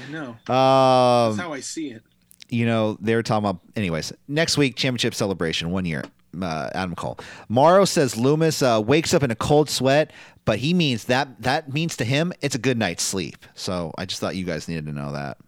I 0.09 0.13
know. 0.13 0.29
Um, 0.55 1.37
That's 1.37 1.39
how 1.47 1.53
I 1.55 1.61
see 1.61 1.89
it. 1.91 2.03
you 2.51 2.67
know, 2.67 2.99
they 3.01 3.15
were 3.15 3.23
talking 3.23 3.49
about. 3.49 3.61
Anyways, 3.77 4.13
next 4.29 4.59
week 4.59 4.77
championship 4.77 5.15
celebration, 5.15 5.71
one 5.71 5.87
year. 5.87 6.05
Uh, 6.41 6.71
Adam 6.75 6.95
Cole. 6.95 7.19
Morrow 7.51 7.85
says 7.85 8.17
Loomis 8.17 8.63
uh, 8.63 8.81
wakes 8.83 9.13
up 9.13 9.23
in 9.23 9.31
a 9.31 9.35
cold 9.35 9.69
sweat, 9.69 10.13
but 10.45 10.59
he 10.59 10.75
means 10.75 11.05
that 11.05 11.43
that 11.43 11.73
means 11.73 11.97
to 11.99 12.05
him 12.05 12.33
it's 12.41 12.55
a 12.55 12.59
good 12.59 12.79
night's 12.79 13.03
sleep. 13.03 13.45
So 13.55 13.93
I 13.97 14.07
just 14.07 14.21
thought 14.21 14.37
you 14.37 14.45
guys 14.45 14.69
needed 14.69 14.87
to 14.87 14.93
know 14.93 15.13
that. 15.13 15.39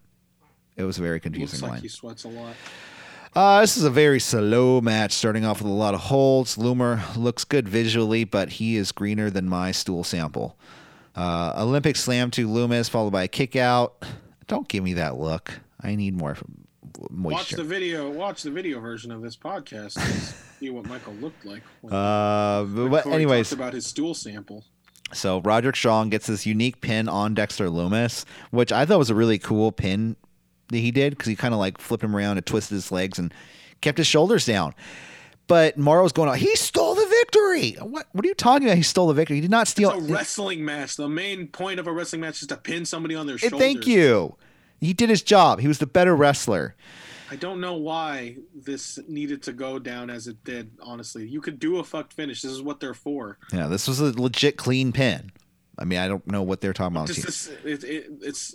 It 0.76 0.84
was 0.84 0.98
a 0.98 1.02
very 1.02 1.20
confusing 1.20 1.60
Looks 1.60 1.62
like 1.62 1.70
line. 1.72 1.82
he 1.82 1.88
sweats 1.88 2.24
a 2.24 2.28
lot. 2.28 2.54
Uh, 3.34 3.60
this 3.60 3.76
is 3.76 3.82
a 3.82 3.90
very 3.90 4.20
slow 4.20 4.80
match, 4.80 5.10
starting 5.12 5.44
off 5.44 5.60
with 5.60 5.70
a 5.70 5.74
lot 5.74 5.94
of 5.94 6.00
holds. 6.00 6.56
Loomer 6.56 7.16
looks 7.16 7.42
good 7.44 7.68
visually, 7.68 8.22
but 8.22 8.48
he 8.48 8.76
is 8.76 8.92
greener 8.92 9.28
than 9.28 9.48
my 9.48 9.72
stool 9.72 10.04
sample. 10.04 10.56
Uh, 11.16 11.52
Olympic 11.56 11.96
slam 11.96 12.30
to 12.32 12.48
Loomis, 12.48 12.88
followed 12.88 13.10
by 13.12 13.24
a 13.24 13.28
kick 13.28 13.56
out. 13.56 14.04
Don't 14.46 14.68
give 14.68 14.84
me 14.84 14.94
that 14.94 15.16
look. 15.16 15.60
I 15.80 15.96
need 15.96 16.14
more 16.16 16.36
moisture. 17.10 17.36
Watch 17.36 17.50
the 17.50 17.64
video. 17.64 18.08
Watch 18.10 18.42
the 18.42 18.50
video 18.50 18.78
version 18.78 19.10
of 19.10 19.20
this 19.22 19.36
podcast. 19.36 19.98
see 20.60 20.70
what 20.70 20.86
Michael 20.86 21.14
looked 21.14 21.44
like. 21.44 21.62
When 21.80 21.92
uh, 21.92 22.64
but 22.64 23.02
Corey 23.02 23.14
anyways, 23.16 23.52
about 23.52 23.72
his 23.72 23.86
stool 23.86 24.14
sample. 24.14 24.64
So 25.14 25.40
Roderick 25.40 25.76
Strong 25.76 26.10
gets 26.10 26.26
this 26.26 26.44
unique 26.46 26.80
pin 26.80 27.08
on 27.08 27.34
Dexter 27.34 27.70
Loomis, 27.70 28.24
which 28.50 28.72
I 28.72 28.84
thought 28.84 28.98
was 28.98 29.10
a 29.10 29.14
really 29.14 29.38
cool 29.38 29.72
pin 29.72 30.16
that 30.68 30.78
he 30.78 30.90
did 30.90 31.10
because 31.10 31.28
he 31.28 31.36
kind 31.36 31.54
of 31.54 31.60
like 31.60 31.78
flipped 31.78 32.02
him 32.04 32.14
around 32.16 32.36
and 32.38 32.44
twisted 32.46 32.74
his 32.74 32.90
legs 32.92 33.18
and 33.18 33.32
kept 33.80 33.98
his 33.98 34.06
shoulders 34.06 34.44
down. 34.46 34.74
But 35.46 35.76
Morrow's 35.76 36.12
going 36.12 36.30
on. 36.30 36.38
He 36.38 36.56
stole 36.56 36.94
the 36.94 37.06
victory. 37.06 37.72
What? 37.80 38.06
What 38.12 38.24
are 38.24 38.28
you 38.28 38.34
talking 38.34 38.66
about? 38.66 38.78
He 38.78 38.82
stole 38.82 39.08
the 39.08 39.14
victory. 39.14 39.36
He 39.36 39.42
did 39.42 39.50
not 39.50 39.68
steal. 39.68 39.90
It's 39.90 40.08
a 40.08 40.12
wrestling 40.12 40.64
match. 40.64 40.96
The 40.96 41.08
main 41.08 41.48
point 41.48 41.78
of 41.78 41.86
a 41.86 41.92
wrestling 41.92 42.22
match 42.22 42.40
is 42.40 42.48
to 42.48 42.56
pin 42.56 42.86
somebody 42.86 43.14
on 43.14 43.26
their 43.26 43.36
Eh, 43.36 43.48
shoulders. 43.48 43.58
Thank 43.58 43.86
you. 43.86 44.36
He 44.80 44.94
did 44.94 45.10
his 45.10 45.22
job. 45.22 45.60
He 45.60 45.68
was 45.68 45.78
the 45.78 45.86
better 45.86 46.16
wrestler. 46.16 46.74
I 47.30 47.36
don't 47.36 47.60
know 47.60 47.74
why 47.74 48.36
this 48.54 48.98
needed 49.08 49.42
to 49.44 49.52
go 49.52 49.78
down 49.78 50.10
as 50.10 50.26
it 50.26 50.42
did. 50.44 50.70
Honestly, 50.82 51.26
you 51.26 51.40
could 51.40 51.58
do 51.58 51.78
a 51.78 51.84
fucked 51.84 52.12
finish. 52.12 52.42
This 52.42 52.52
is 52.52 52.62
what 52.62 52.80
they're 52.80 52.94
for. 52.94 53.38
Yeah, 53.52 53.68
this 53.68 53.88
was 53.88 54.00
a 54.00 54.12
legit 54.20 54.56
clean 54.56 54.92
pin. 54.92 55.32
I 55.78 55.84
mean, 55.84 55.98
I 55.98 56.08
don't 56.08 56.26
know 56.26 56.42
what 56.42 56.60
they're 56.60 56.72
talking 56.72 56.96
about. 56.96 57.08
This, 57.08 57.48
it, 57.64 57.82
it, 57.84 58.06
it's 58.20 58.54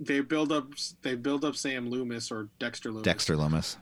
they 0.00 0.20
build 0.20 0.52
up 0.52 0.72
they 1.02 1.14
build 1.14 1.44
up 1.44 1.56
Sam 1.56 1.88
Loomis 1.88 2.30
or 2.30 2.48
Dexter 2.58 2.90
Loomis 2.90 3.04
Dexter 3.04 3.36
Loomis. 3.36 3.76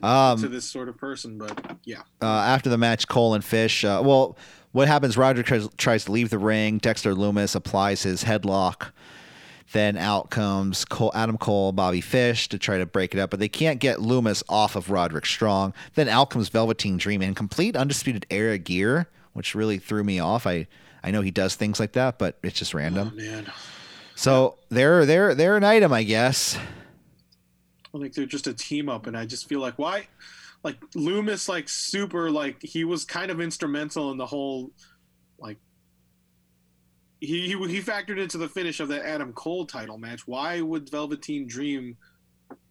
to 0.00 0.06
Um, 0.06 0.40
this 0.50 0.64
sort 0.64 0.88
of 0.88 0.96
person, 0.96 1.38
but 1.38 1.76
yeah, 1.84 2.02
uh, 2.22 2.26
after 2.26 2.70
the 2.70 2.78
match, 2.78 3.06
Cole 3.06 3.34
and 3.34 3.44
Fish. 3.44 3.84
Uh, 3.84 4.02
well, 4.04 4.36
what 4.72 4.88
happens? 4.88 5.16
Roger 5.16 5.42
tries, 5.42 5.68
tries 5.76 6.04
to 6.06 6.12
leave 6.12 6.30
the 6.30 6.38
ring. 6.38 6.78
Dexter 6.78 7.14
Loomis 7.14 7.54
applies 7.54 8.02
his 8.02 8.24
headlock. 8.24 8.90
Then 9.72 9.98
out 9.98 10.30
comes 10.30 10.84
Cole, 10.84 11.12
Adam 11.14 11.36
Cole, 11.36 11.72
Bobby 11.72 12.00
Fish 12.00 12.48
to 12.48 12.58
try 12.58 12.78
to 12.78 12.86
break 12.86 13.14
it 13.14 13.20
up, 13.20 13.30
but 13.30 13.38
they 13.38 13.48
can't 13.48 13.80
get 13.80 14.00
Loomis 14.00 14.42
off 14.48 14.76
of 14.76 14.90
Roderick 14.90 15.26
Strong. 15.26 15.74
Then 15.94 16.08
out 16.08 16.30
comes 16.30 16.48
Velveteen 16.48 16.96
Dream 16.96 17.20
in 17.20 17.34
complete 17.34 17.76
undisputed 17.76 18.26
era 18.30 18.56
gear, 18.56 19.08
which 19.34 19.54
really 19.54 19.78
threw 19.78 20.04
me 20.04 20.18
off. 20.20 20.46
I 20.46 20.66
I 21.04 21.10
know 21.10 21.20
he 21.20 21.30
does 21.30 21.54
things 21.54 21.78
like 21.78 21.92
that, 21.92 22.18
but 22.18 22.38
it's 22.42 22.58
just 22.58 22.74
random. 22.74 23.12
oh 23.12 23.16
man, 23.16 23.52
So 24.14 24.56
they're 24.70 25.04
they're 25.04 25.34
they're 25.34 25.56
an 25.56 25.64
item, 25.64 25.92
I 25.92 26.02
guess. 26.02 26.58
I 27.94 27.98
think 27.98 28.14
they're 28.14 28.26
just 28.26 28.46
a 28.46 28.54
team 28.54 28.88
up, 28.88 29.06
and 29.06 29.16
I 29.16 29.26
just 29.26 29.48
feel 29.48 29.60
like 29.60 29.78
why, 29.78 30.08
like 30.62 30.76
Loomis, 30.94 31.48
like 31.48 31.68
super, 31.68 32.30
like 32.30 32.62
he 32.62 32.84
was 32.84 33.04
kind 33.04 33.30
of 33.30 33.40
instrumental 33.40 34.10
in 34.12 34.16
the 34.16 34.26
whole. 34.26 34.70
He, 37.20 37.48
he 37.48 37.48
he 37.68 37.80
factored 37.82 38.18
into 38.18 38.38
the 38.38 38.48
finish 38.48 38.80
of 38.80 38.88
that 38.88 39.04
Adam 39.04 39.32
Cole 39.32 39.66
title 39.66 39.98
match. 39.98 40.26
Why 40.26 40.60
would 40.60 40.88
Velveteen 40.90 41.46
Dream 41.48 41.96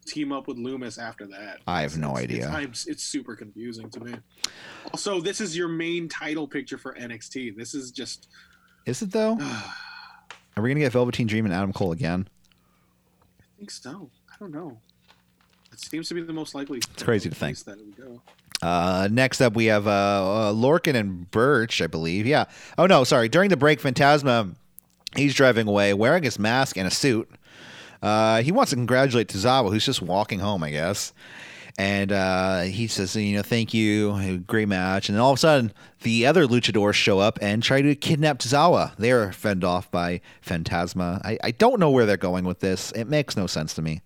team 0.06 0.32
up 0.32 0.48
with 0.48 0.58
Loomis 0.58 0.98
after 0.98 1.28
that? 1.28 1.58
I 1.68 1.82
have 1.82 1.98
no 1.98 2.16
It's- 2.18 2.24
idea. 2.24 2.60
It's, 2.70 2.88
it's 2.88 3.04
super 3.04 3.36
confusing 3.36 3.90
to 3.90 4.00
me. 4.00 4.16
Also, 4.94 5.20
this 5.20 5.42
is 5.42 5.56
your 5.58 5.68
main 5.68 6.08
title 6.08 6.48
picture 6.48 6.78
for 6.78 6.94
NXT. 6.94 7.58
This 7.58 7.74
is 7.74 7.92
just 7.92 8.30
Is 8.86 9.02
it 9.02 9.12
though? 9.12 9.38
Are 10.56 10.64
we 10.64 10.70
gonna 10.70 10.80
get 10.80 10.94
Velveteen 10.94 11.28
Dream 11.28 11.46
and 11.46 11.54
Adam 11.54 11.74
Cole 11.74 11.92
again? 11.92 12.28
I 13.42 13.44
think 13.58 13.70
so. 13.72 14.10
I 14.32 14.36
don't 14.40 14.54
know. 14.54 14.80
It 15.74 15.80
seems 15.82 16.08
to 16.08 16.14
be 16.16 16.22
the 16.22 16.34
most 16.34 16.56
likely. 16.56 16.78
It's 16.78 17.04
crazy 17.04 17.30
to 17.30 17.36
think. 17.36 17.58
That 17.66 17.80
it 17.80 17.86
would 17.86 17.98
go. 17.98 18.22
Uh, 18.62 19.08
next 19.12 19.42
up, 19.42 19.56
we 19.56 19.66
have 19.66 19.88
uh, 19.88 20.52
uh, 20.52 20.80
and 20.86 21.30
Birch, 21.32 21.82
I 21.82 21.88
believe. 21.88 22.26
Yeah. 22.26 22.46
Oh 22.78 22.86
no, 22.86 23.04
sorry. 23.04 23.30
During 23.30 23.50
the 23.50 23.58
break, 23.58 23.82
Fantasma, 23.82 24.56
he's 25.16 25.36
driving 25.36 25.68
away 25.68 25.94
wearing 25.94 26.24
his 26.24 26.40
mask 26.40 26.78
and 26.78 26.88
a 26.88 26.92
suit. 26.92 27.30
Uh, 28.02 28.42
he 28.42 28.52
wants 28.52 28.72
to 28.72 28.76
congratulate 28.76 29.28
Tozawa, 29.28 29.72
who's 29.72 29.86
just 29.86 30.02
walking 30.02 30.40
home, 30.40 30.64
I 30.64 30.72
guess. 30.72 31.14
And 31.80 32.12
uh, 32.12 32.62
he 32.62 32.88
says, 32.88 33.16
you 33.16 33.36
know, 33.36 33.44
thank 33.44 33.72
you, 33.72 34.40
great 34.48 34.68
match. 34.68 35.10
And 35.10 35.16
then 35.16 35.22
all 35.22 35.32
of 35.32 35.38
a 35.38 35.40
sudden, 35.40 35.72
the 36.02 36.26
other 36.26 36.48
luchadors 36.48 36.96
show 36.96 37.20
up 37.20 37.38
and 37.40 37.62
try 37.62 37.84
to 37.84 37.94
kidnap 37.94 38.40
Tozawa. 38.40 38.96
They're 38.98 39.32
fended 39.32 39.64
off 39.64 39.92
by 39.92 40.22
Fantasma. 40.44 41.22
I, 41.24 41.38
I 41.44 41.52
don't 41.52 41.80
know 41.80 41.92
where 41.92 42.08
they're 42.08 42.18
going 42.18 42.46
with 42.46 42.62
this. 42.62 42.92
It 42.94 43.06
makes 43.06 43.38
no 43.38 43.46
sense 43.46 43.76
to 43.76 43.84
me. 43.84 44.02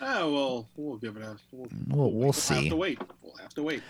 Oh 0.00 0.32
well, 0.32 0.68
we'll 0.76 0.96
give 0.96 1.16
it 1.16 1.22
a. 1.22 1.36
We'll, 1.52 1.68
We'll, 1.88 2.10
we'll 2.10 2.10
We'll 2.24 2.32
see. 2.32 2.54
have 2.54 2.68
to 2.68 2.76
wait. 2.76 2.98
We'll 3.22 3.36
have 3.36 3.54
to 3.54 3.62
wait. 3.62 3.82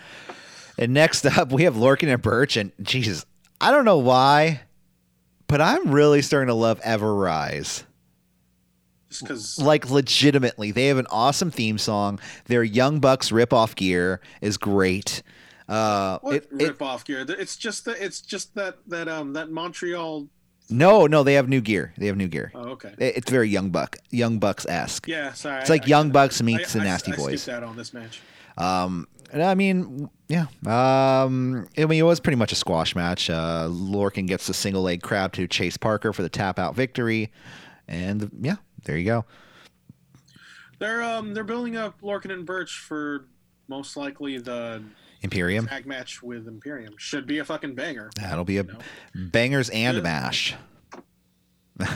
And 0.78 0.94
next 0.94 1.26
up, 1.26 1.50
we 1.52 1.64
have 1.64 1.74
Lorcan 1.74 2.12
and 2.12 2.22
Birch. 2.22 2.56
And 2.56 2.72
Jesus, 2.82 3.26
I 3.60 3.70
don't 3.70 3.84
know 3.84 3.98
why, 3.98 4.62
but 5.48 5.60
I'm 5.60 5.90
really 5.90 6.22
starting 6.22 6.48
to 6.48 6.54
love 6.54 6.80
Ever 6.84 7.14
Rise. 7.14 7.84
Just 9.10 9.22
because 9.22 9.58
Like, 9.58 9.90
legitimately, 9.90 10.70
they 10.70 10.86
have 10.86 10.98
an 10.98 11.06
awesome 11.10 11.50
theme 11.50 11.78
song. 11.78 12.20
Their 12.44 12.62
Young 12.62 13.00
Bucks 13.00 13.32
rip-off 13.32 13.74
gear 13.74 14.20
is 14.42 14.56
great. 14.58 15.22
Uh, 15.68 16.18
what 16.20 16.36
it- 16.36 16.48
it- 16.52 16.62
rip 16.66 16.82
off 16.82 17.04
gear? 17.04 17.24
It's 17.28 17.56
just 17.56 17.84
that. 17.86 17.96
It's 18.00 18.20
just 18.20 18.54
that 18.54 18.78
that 18.86 19.08
um 19.08 19.32
that 19.34 19.50
Montreal. 19.50 20.28
No, 20.70 21.06
no, 21.06 21.22
they 21.22 21.34
have 21.34 21.48
new 21.48 21.60
gear. 21.60 21.92
They 21.96 22.06
have 22.06 22.16
new 22.16 22.28
gear. 22.28 22.52
Oh, 22.54 22.70
okay. 22.70 22.92
It's 22.98 23.30
very 23.30 23.48
Young 23.48 23.70
Buck, 23.70 23.96
Young 24.10 24.38
Bucks 24.38 24.66
esque. 24.66 25.06
Yeah, 25.08 25.32
sorry. 25.32 25.60
It's 25.60 25.70
like 25.70 25.86
Young 25.86 26.10
Bucks 26.10 26.42
meets 26.42 26.74
I, 26.74 26.78
the 26.80 26.84
I- 26.84 26.88
Nasty 26.88 27.12
I 27.12 27.16
Boys. 27.16 27.42
skipped 27.42 27.60
that 27.60 27.62
on 27.66 27.76
this 27.76 27.92
match. 27.94 28.20
Um, 28.56 29.06
and 29.32 29.42
I 29.42 29.54
mean, 29.54 30.08
yeah. 30.28 30.46
Um, 30.66 31.68
I 31.76 31.84
mean, 31.84 31.98
it 32.00 32.02
was 32.04 32.18
pretty 32.20 32.36
much 32.36 32.50
a 32.52 32.54
squash 32.56 32.96
match. 32.96 33.28
Uh, 33.30 33.68
Lorcan 33.70 34.26
gets 34.26 34.46
the 34.46 34.54
single 34.54 34.82
leg 34.82 35.02
crab 35.02 35.32
to 35.34 35.46
Chase 35.46 35.76
Parker 35.76 36.12
for 36.12 36.22
the 36.22 36.28
tap 36.28 36.58
out 36.58 36.74
victory, 36.74 37.30
and 37.86 38.30
yeah, 38.40 38.56
there 38.84 38.96
you 38.96 39.04
go. 39.04 39.24
They're 40.78 41.02
um 41.02 41.34
they're 41.34 41.44
building 41.44 41.76
up 41.76 42.00
Lorcan 42.02 42.32
and 42.32 42.46
Birch 42.46 42.78
for 42.78 43.26
most 43.68 43.96
likely 43.96 44.38
the 44.38 44.82
Imperium. 45.22 45.66
tag 45.66 45.86
match 45.86 46.22
with 46.22 46.46
Imperium. 46.46 46.94
Should 46.98 47.26
be 47.26 47.38
a 47.38 47.44
fucking 47.44 47.74
banger. 47.74 48.10
That'll 48.16 48.44
be 48.44 48.58
a 48.58 48.62
You 48.62 48.72
know? 48.72 48.78
bangers 49.32 49.68
and 49.70 49.96
Yeah. 49.96 50.02
mash. 50.02 50.54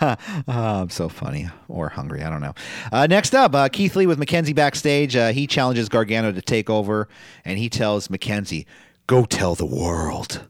oh, 0.00 0.16
I'm 0.48 0.90
so 0.90 1.08
funny 1.08 1.48
or 1.68 1.88
hungry. 1.90 2.22
I 2.22 2.30
don't 2.30 2.40
know. 2.40 2.54
Uh, 2.92 3.06
next 3.06 3.34
up, 3.34 3.54
uh, 3.54 3.68
Keith 3.68 3.94
Lee 3.96 4.06
with 4.06 4.18
Mackenzie 4.18 4.52
backstage. 4.52 5.14
Uh, 5.14 5.28
he 5.32 5.46
challenges 5.46 5.88
Gargano 5.88 6.32
to 6.32 6.42
take 6.42 6.68
over, 6.68 7.08
and 7.44 7.58
he 7.58 7.68
tells 7.68 8.10
Mackenzie, 8.10 8.66
"Go 9.06 9.24
tell 9.24 9.54
the 9.54 9.66
world." 9.66 10.48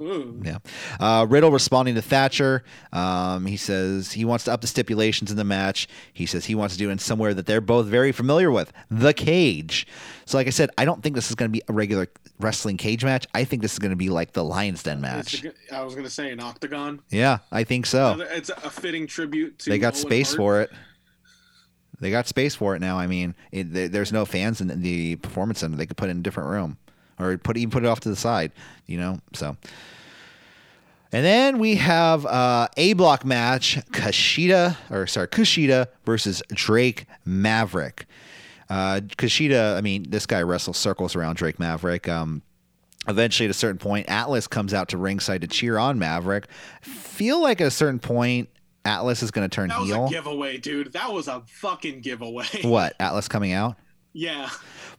Ooh. 0.00 0.40
Yeah. 0.44 0.58
Uh, 1.00 1.26
Riddle 1.28 1.50
responding 1.50 1.94
to 1.94 2.02
Thatcher. 2.02 2.62
Um, 2.92 3.46
he 3.46 3.56
says 3.56 4.12
he 4.12 4.24
wants 4.24 4.44
to 4.44 4.52
up 4.52 4.60
the 4.60 4.66
stipulations 4.66 5.30
in 5.30 5.36
the 5.36 5.44
match. 5.44 5.88
He 6.12 6.26
says 6.26 6.44
he 6.44 6.54
wants 6.54 6.74
to 6.74 6.78
do 6.78 6.88
it 6.88 6.92
in 6.92 6.98
somewhere 6.98 7.34
that 7.34 7.46
they're 7.46 7.60
both 7.60 7.86
very 7.86 8.12
familiar 8.12 8.50
with 8.50 8.72
the 8.90 9.12
cage. 9.12 9.86
So, 10.24 10.36
like 10.36 10.46
I 10.46 10.50
said, 10.50 10.70
I 10.78 10.84
don't 10.84 11.02
think 11.02 11.14
this 11.14 11.30
is 11.30 11.34
going 11.34 11.50
to 11.50 11.52
be 11.52 11.62
a 11.68 11.72
regular 11.72 12.08
wrestling 12.38 12.76
cage 12.76 13.04
match. 13.04 13.26
I 13.34 13.44
think 13.44 13.62
this 13.62 13.72
is 13.72 13.78
going 13.78 13.90
to 13.90 13.96
be 13.96 14.08
like 14.10 14.32
the 14.32 14.44
Lion's 14.44 14.82
Den 14.82 15.00
match. 15.00 15.44
a 15.44 15.52
I 15.74 15.82
was 15.82 15.94
gonna 15.94 16.10
say 16.10 16.30
an 16.30 16.40
octagon. 16.40 17.00
Yeah, 17.10 17.38
I 17.50 17.64
think 17.64 17.86
so. 17.86 18.18
It's 18.20 18.50
a 18.50 18.70
fitting 18.70 19.06
tribute 19.06 19.58
to. 19.60 19.70
They 19.70 19.78
got 19.78 19.94
Owen 19.94 20.02
space 20.02 20.28
Hart. 20.30 20.36
for 20.36 20.60
it. 20.62 20.70
They 22.00 22.10
got 22.10 22.26
space 22.28 22.54
for 22.54 22.76
it 22.76 22.80
now. 22.80 22.98
I 22.98 23.06
mean, 23.06 23.34
it, 23.50 23.90
there's 23.92 24.12
no 24.12 24.24
fans 24.24 24.60
in 24.60 24.68
the 24.82 25.16
performance 25.16 25.60
center. 25.60 25.76
They 25.76 25.86
could 25.86 25.96
put 25.96 26.08
in 26.10 26.18
a 26.18 26.22
different 26.22 26.50
room, 26.50 26.78
or 27.18 27.36
put 27.38 27.56
even 27.56 27.70
put 27.70 27.84
it 27.84 27.86
off 27.86 28.00
to 28.00 28.08
the 28.08 28.16
side. 28.16 28.52
You 28.86 28.98
know, 28.98 29.18
so. 29.32 29.56
And 31.10 31.24
then 31.24 31.58
we 31.58 31.76
have 31.76 32.26
uh, 32.26 32.68
a 32.76 32.92
block 32.92 33.24
match: 33.24 33.76
Kushida, 33.92 34.76
or 34.90 35.06
sorry, 35.06 35.28
Kushida 35.28 35.86
versus 36.04 36.42
Drake 36.52 37.06
Maverick. 37.24 38.06
Uh, 38.68 39.00
Kushida, 39.16 39.76
I 39.76 39.80
mean, 39.80 40.04
this 40.10 40.26
guy 40.26 40.42
wrestles 40.42 40.76
circles 40.76 41.16
around 41.16 41.36
Drake 41.36 41.58
Maverick. 41.58 42.06
Um, 42.08 42.42
eventually, 43.08 43.46
at 43.46 43.50
a 43.50 43.54
certain 43.54 43.78
point, 43.78 44.10
Atlas 44.10 44.46
comes 44.46 44.74
out 44.74 44.88
to 44.90 44.98
ringside 44.98 45.40
to 45.40 45.46
cheer 45.46 45.78
on 45.78 45.98
Maverick. 45.98 46.46
Feel 46.82 47.40
like 47.40 47.62
at 47.62 47.66
a 47.66 47.70
certain 47.70 47.98
point, 47.98 48.50
Atlas 48.84 49.22
is 49.22 49.30
going 49.30 49.48
to 49.48 49.54
turn 49.54 49.70
That 49.70 49.80
was 49.80 49.88
heel. 49.88 50.06
a 50.06 50.10
giveaway, 50.10 50.58
dude. 50.58 50.92
That 50.92 51.10
was 51.10 51.28
a 51.28 51.42
fucking 51.46 52.00
giveaway. 52.02 52.44
What? 52.62 52.94
Atlas 53.00 53.28
coming 53.28 53.52
out? 53.52 53.76
Yeah. 54.12 54.50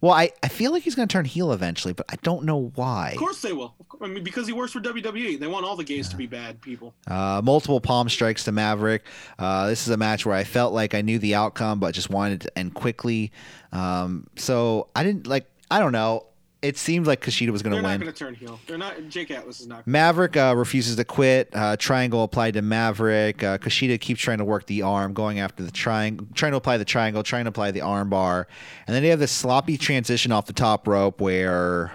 Well, 0.02 0.14
I, 0.14 0.32
I 0.44 0.48
feel 0.48 0.72
like 0.72 0.84
he's 0.84 0.96
going 0.96 1.08
to 1.08 1.12
turn 1.12 1.26
heel 1.26 1.52
eventually, 1.52 1.94
but 1.94 2.06
I 2.10 2.16
don't 2.22 2.46
know 2.46 2.72
why. 2.76 3.12
Of 3.12 3.18
course 3.18 3.42
they 3.42 3.52
will. 3.52 3.76
I 4.02 4.08
mean, 4.08 4.24
because 4.24 4.48
he 4.48 4.54
works 4.54 4.72
for 4.72 4.80
WWE. 4.80 5.40
They 5.40 5.48
want 5.48 5.66
all 5.66 5.76
the 5.76 5.84
gays 5.84 6.08
to 6.10 6.16
be 6.16 6.26
bad 6.26 6.62
people. 6.62 6.94
Uh, 7.08 7.42
multiple 7.44 7.82
palm 7.82 8.08
strikes 8.08 8.46
to 8.46 8.52
Maverick. 8.52 9.06
Uh, 9.38 9.68
this 9.68 9.82
is 9.82 9.90
a 9.90 9.98
match 9.98 10.26
where 10.26 10.36
I 10.36 10.44
felt 10.46 10.74
like 10.74 10.94
I 10.94 11.02
knew 11.02 11.20
the 11.20 11.36
outcome, 11.36 11.80
but 11.80 11.94
just 11.94 12.10
wanted 12.10 12.42
to 12.42 12.58
end 12.58 12.76
quickly. 12.76 13.32
Um, 13.74 14.28
so 14.36 14.88
I 14.96 15.04
didn't 15.04 15.28
like. 15.28 15.46
I 15.72 15.80
don't 15.80 15.92
know. 15.92 16.26
It 16.62 16.78
seemed 16.78 17.08
like 17.08 17.22
Kushida 17.22 17.52
was 17.52 17.62
going 17.62 17.72
to 17.72 17.82
win. 17.82 17.84
They're 17.84 17.84
to 17.84 17.88
not 17.88 18.00
win. 18.00 18.00
going 18.02 18.14
to 18.14 18.20
turn 18.20 18.36
heel. 18.36 18.60
They're 18.68 18.78
not. 18.78 19.08
Jake 19.08 19.32
Atlas 19.32 19.62
is 19.62 19.68
not. 19.68 19.88
Maverick 19.88 20.36
uh, 20.36 20.54
refuses 20.58 20.98
to 20.98 21.06
quit. 21.06 21.50
Uh, 21.54 21.78
triangle 21.78 22.22
applied 22.24 22.56
to 22.56 22.62
Maverick. 22.62 23.42
Uh, 23.42 23.58
Kushida 23.58 23.98
keeps 24.00 24.20
trying 24.20 24.40
to 24.40 24.44
work 24.46 24.66
the 24.66 24.82
arm, 24.82 25.14
going 25.14 25.40
after 25.40 25.64
the 25.64 25.72
triangle, 25.72 26.28
trying 26.34 26.52
to 26.52 26.58
apply 26.58 26.76
the 26.78 26.84
triangle, 26.84 27.24
trying 27.24 27.46
to 27.46 27.50
apply 27.50 27.72
the 27.72 27.80
arm 27.80 28.10
bar, 28.10 28.46
and 28.88 28.94
then 28.94 29.04
they 29.04 29.10
have 29.10 29.20
this 29.20 29.32
sloppy 29.32 29.78
transition 29.78 30.34
off 30.34 30.48
the 30.48 30.54
top 30.54 30.86
rope 30.86 31.22
where, 31.22 31.94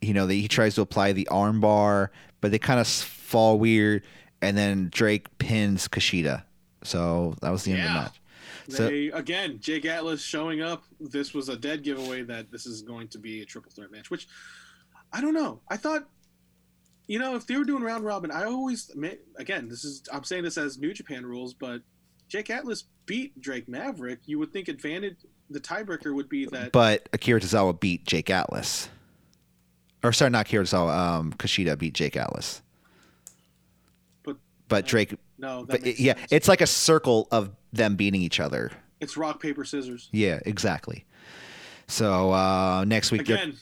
you 0.00 0.12
know, 0.12 0.26
they, 0.26 0.40
he 0.40 0.48
tries 0.48 0.74
to 0.74 0.80
apply 0.80 1.12
the 1.12 1.28
arm 1.28 1.60
bar, 1.60 2.10
but 2.40 2.50
they 2.50 2.58
kind 2.58 2.80
of 2.80 2.88
fall 2.88 3.60
weird, 3.60 4.02
and 4.42 4.56
then 4.56 4.88
Drake 4.92 5.26
pins 5.38 5.86
Kushida. 5.86 6.42
So 6.82 7.36
that 7.42 7.50
was 7.50 7.62
the 7.62 7.72
end 7.72 7.82
of 7.82 7.86
the 7.86 7.94
match. 7.94 8.20
So- 8.68 8.88
They 8.88 9.06
again, 9.08 9.58
Jake 9.60 9.84
Atlas 9.86 10.22
showing 10.22 10.60
up. 10.60 10.84
This 11.00 11.32
was 11.34 11.48
a 11.48 11.56
dead 11.56 11.82
giveaway 11.82 12.22
that 12.24 12.50
this 12.50 12.66
is 12.66 12.82
going 12.82 13.08
to 13.08 13.18
be 13.18 13.40
a 13.42 13.44
triple 13.46 13.72
threat 13.72 13.90
match. 13.90 14.10
Which 14.10 14.28
I 15.12 15.20
don't 15.22 15.32
know. 15.34 15.60
I 15.68 15.76
thought, 15.78 16.06
you 17.06 17.18
know, 17.18 17.34
if 17.34 17.46
they 17.46 17.56
were 17.56 17.64
doing 17.64 17.82
round 17.82 18.04
robin, 18.04 18.30
I 18.30 18.44
always 18.44 18.90
again, 19.36 19.68
this 19.68 19.84
is 19.84 20.02
I'm 20.12 20.24
saying 20.24 20.44
this 20.44 20.58
as 20.58 20.78
New 20.78 20.92
Japan 20.92 21.24
rules, 21.24 21.54
but 21.54 21.80
Jake 22.28 22.50
Atlas 22.50 22.84
beat 23.06 23.40
Drake 23.40 23.68
Maverick. 23.68 24.20
You 24.26 24.38
would 24.38 24.52
think 24.52 24.68
advantage 24.68 25.16
the 25.48 25.60
tiebreaker 25.60 26.14
would 26.14 26.28
be 26.28 26.44
that 26.46 26.72
But 26.72 27.08
Akira 27.14 27.40
Tozawa 27.40 27.80
beat 27.80 28.04
Jake 28.04 28.28
Atlas. 28.28 28.90
Or 30.04 30.12
sorry, 30.12 30.30
not 30.30 30.46
Akira 30.46 30.64
Tozawa. 30.64 30.94
Um, 31.18 31.32
Kushida 31.32 31.78
beat 31.78 31.94
Jake 31.94 32.18
Atlas. 32.18 32.60
But- 34.24 34.36
but 34.68 34.86
Drake 34.86 35.14
no, 35.38 35.64
But 35.66 35.86
it- 35.86 35.98
yeah, 36.00 36.14
it's 36.30 36.48
like 36.48 36.60
a 36.60 36.66
circle 36.66 37.28
of 37.30 37.50
them 37.72 37.96
beating 37.96 38.22
each 38.22 38.40
other. 38.40 38.72
it's 39.00 39.16
rock 39.16 39.40
paper 39.40 39.64
scissors 39.64 40.08
Yeah, 40.12 40.40
exactly. 40.44 41.04
So 41.86 42.32
uh, 42.32 42.84
next 42.84 43.10
week 43.10 43.26
they're, 43.26 43.36
again. 43.36 43.56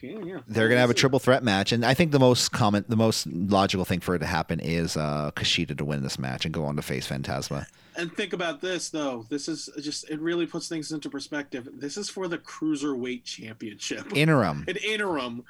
Yeah, 0.00 0.18
yeah. 0.24 0.38
they're 0.46 0.68
gonna 0.68 0.80
have 0.80 0.90
a 0.90 0.94
triple 0.94 1.18
threat 1.18 1.42
match, 1.44 1.72
and 1.72 1.84
I 1.84 1.92
think 1.92 2.12
the 2.12 2.18
most 2.18 2.52
common, 2.52 2.84
the 2.88 2.96
most 2.96 3.26
logical 3.26 3.84
thing 3.84 4.00
for 4.00 4.14
it 4.14 4.20
to 4.20 4.26
happen 4.26 4.60
is 4.60 4.96
uh, 4.96 5.30
Kushida 5.36 5.76
to 5.76 5.84
win 5.84 6.02
this 6.02 6.18
match 6.18 6.46
and 6.46 6.54
go 6.54 6.64
on 6.64 6.76
to 6.76 6.82
face 6.82 7.06
Fantasma. 7.06 7.66
And 7.96 8.12
think 8.12 8.32
about 8.32 8.60
this 8.60 8.90
though. 8.90 9.26
This 9.28 9.48
is 9.48 9.68
just 9.80 10.08
it 10.10 10.20
really 10.20 10.46
puts 10.46 10.68
things 10.68 10.90
into 10.92 11.10
perspective. 11.10 11.68
This 11.74 11.96
is 11.96 12.08
for 12.08 12.28
the 12.28 12.38
cruiserweight 12.38 13.24
championship. 13.24 14.12
Interim. 14.16 14.64
an 14.68 14.76
interim 14.76 15.44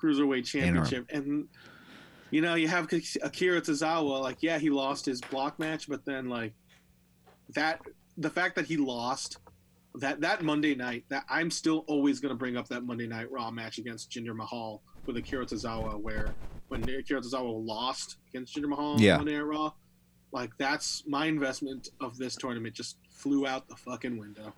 cruiserweight 0.00 0.46
championship. 0.46 1.06
And 1.10 1.48
you 2.30 2.40
know, 2.40 2.54
you 2.54 2.68
have 2.68 2.84
Akira 3.22 3.60
Tozawa. 3.60 4.22
Like, 4.22 4.38
yeah, 4.40 4.58
he 4.58 4.70
lost 4.70 5.04
his 5.04 5.20
block 5.20 5.58
match, 5.58 5.88
but 5.88 6.04
then 6.04 6.28
like 6.28 6.54
that, 7.54 7.80
the 8.16 8.30
fact 8.30 8.56
that 8.56 8.66
he 8.66 8.76
lost 8.76 9.38
that 9.96 10.20
that 10.20 10.42
Monday 10.42 10.74
night, 10.74 11.04
that 11.08 11.24
I'm 11.28 11.50
still 11.50 11.84
always 11.88 12.20
going 12.20 12.30
to 12.30 12.36
bring 12.38 12.56
up 12.56 12.68
that 12.68 12.84
Monday 12.84 13.06
Night 13.06 13.30
Raw 13.30 13.50
match 13.50 13.78
against 13.78 14.10
Jinder 14.10 14.34
Mahal 14.36 14.82
with 15.06 15.16
Akira 15.16 15.44
Tozawa, 15.46 16.00
where 16.00 16.34
when 16.68 16.82
Akira 16.88 17.20
Tozawa 17.20 17.66
lost 17.66 18.18
against 18.28 18.54
Jinder 18.56 18.68
Mahal 18.68 18.92
on 18.94 18.98
Yeah. 19.00 19.16
Monday 19.16 19.34
Night 19.34 19.42
Raw. 19.46 19.72
Like 20.32 20.50
that's 20.58 21.02
my 21.08 21.26
investment 21.26 21.88
of 22.00 22.16
this 22.16 22.36
tournament 22.36 22.72
just 22.74 22.98
flew 23.10 23.48
out 23.48 23.68
the 23.68 23.74
fucking 23.74 24.16
window. 24.16 24.52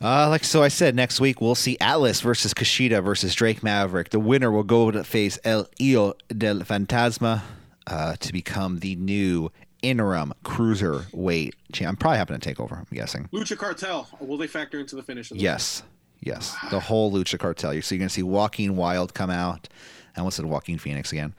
Uh, 0.00 0.28
like 0.28 0.44
so, 0.44 0.62
I 0.62 0.68
said 0.68 0.94
next 0.94 1.20
week 1.20 1.40
we'll 1.40 1.54
see 1.56 1.76
Atlas 1.80 2.20
versus 2.20 2.54
Kushida 2.54 3.02
versus 3.02 3.34
Drake 3.34 3.62
Maverick. 3.64 4.10
The 4.10 4.20
winner 4.20 4.52
will 4.52 4.62
go 4.62 4.90
to 4.92 5.02
face 5.02 5.38
El 5.42 5.66
Hijo 5.80 6.14
del 6.28 6.60
Fantasma 6.60 7.42
uh, 7.88 8.14
to 8.16 8.32
become 8.32 8.78
the 8.78 8.94
new 8.94 9.50
interim 9.82 10.32
cruiserweight 10.44 11.52
champ. 11.72 11.88
I'm 11.90 11.96
probably 11.96 12.18
happening 12.18 12.40
to 12.40 12.48
take 12.48 12.60
over. 12.60 12.76
I'm 12.76 12.86
guessing. 12.92 13.28
Lucha 13.32 13.56
Cartel. 13.56 14.08
Will 14.20 14.36
they 14.38 14.46
factor 14.46 14.78
into 14.80 14.96
the 14.96 15.02
finish? 15.02 15.28
The 15.28 15.36
Yes, 15.38 15.82
yes. 16.20 16.56
The 16.70 16.80
whole 16.80 17.12
Lucha 17.12 17.38
Cartel. 17.38 17.70
So 17.82 17.94
you're 17.94 17.98
going 17.98 18.08
to 18.08 18.14
see 18.14 18.22
Joaquin 18.22 18.76
Wilde 18.76 19.14
come 19.14 19.30
out. 19.30 19.68
I 20.16 20.20
almost 20.20 20.36
said 20.36 20.46
Joaquin 20.46 20.78
Phoenix 20.78 21.12
again. 21.12 21.34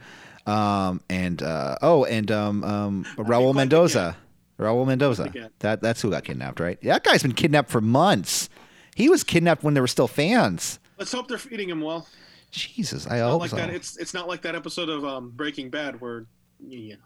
Um, 0.46 1.02
and 1.10 1.42
uh, 1.44 1.78
oh, 1.82 2.06
and 2.06 2.32
um, 2.32 2.64
um, 2.64 3.06
Raul 3.18 3.54
Mendoza. 3.54 4.16
Raul 4.60 4.88
Mendoza. 4.88 5.32
That 5.60 5.82
that's 5.82 6.02
who 6.02 6.10
got 6.10 6.24
kidnapped, 6.24 6.60
right? 6.60 6.82
That 6.82 7.04
guy's 7.04 7.22
been 7.22 7.34
kidnapped 7.34 7.70
for 7.70 7.82
months. 7.82 8.50
He 8.96 9.10
was 9.10 9.24
kidnapped 9.24 9.64
when 9.64 9.74
there 9.76 9.84
were 9.84 9.88
still 9.88 10.08
fans. 10.08 10.80
Let's 10.98 11.12
hope 11.12 11.28
they're 11.28 11.38
feeding 11.38 11.70
him 11.70 11.82
well. 11.82 12.08
Jesus, 12.50 13.06
I 13.08 13.20
Not 13.20 13.32
hope 13.32 13.42
like 13.42 13.50
so. 13.52 13.58
that. 13.58 13.70
It's 13.70 13.98
it's 13.98 14.14
not 14.14 14.28
like 14.28 14.42
that 14.44 14.56
episode 14.56 14.90
of 14.90 15.06
um, 15.06 15.30
Breaking 15.32 15.70
Bad 15.70 16.00
where, 16.02 16.26
you 16.66 16.94
know, 16.94 17.00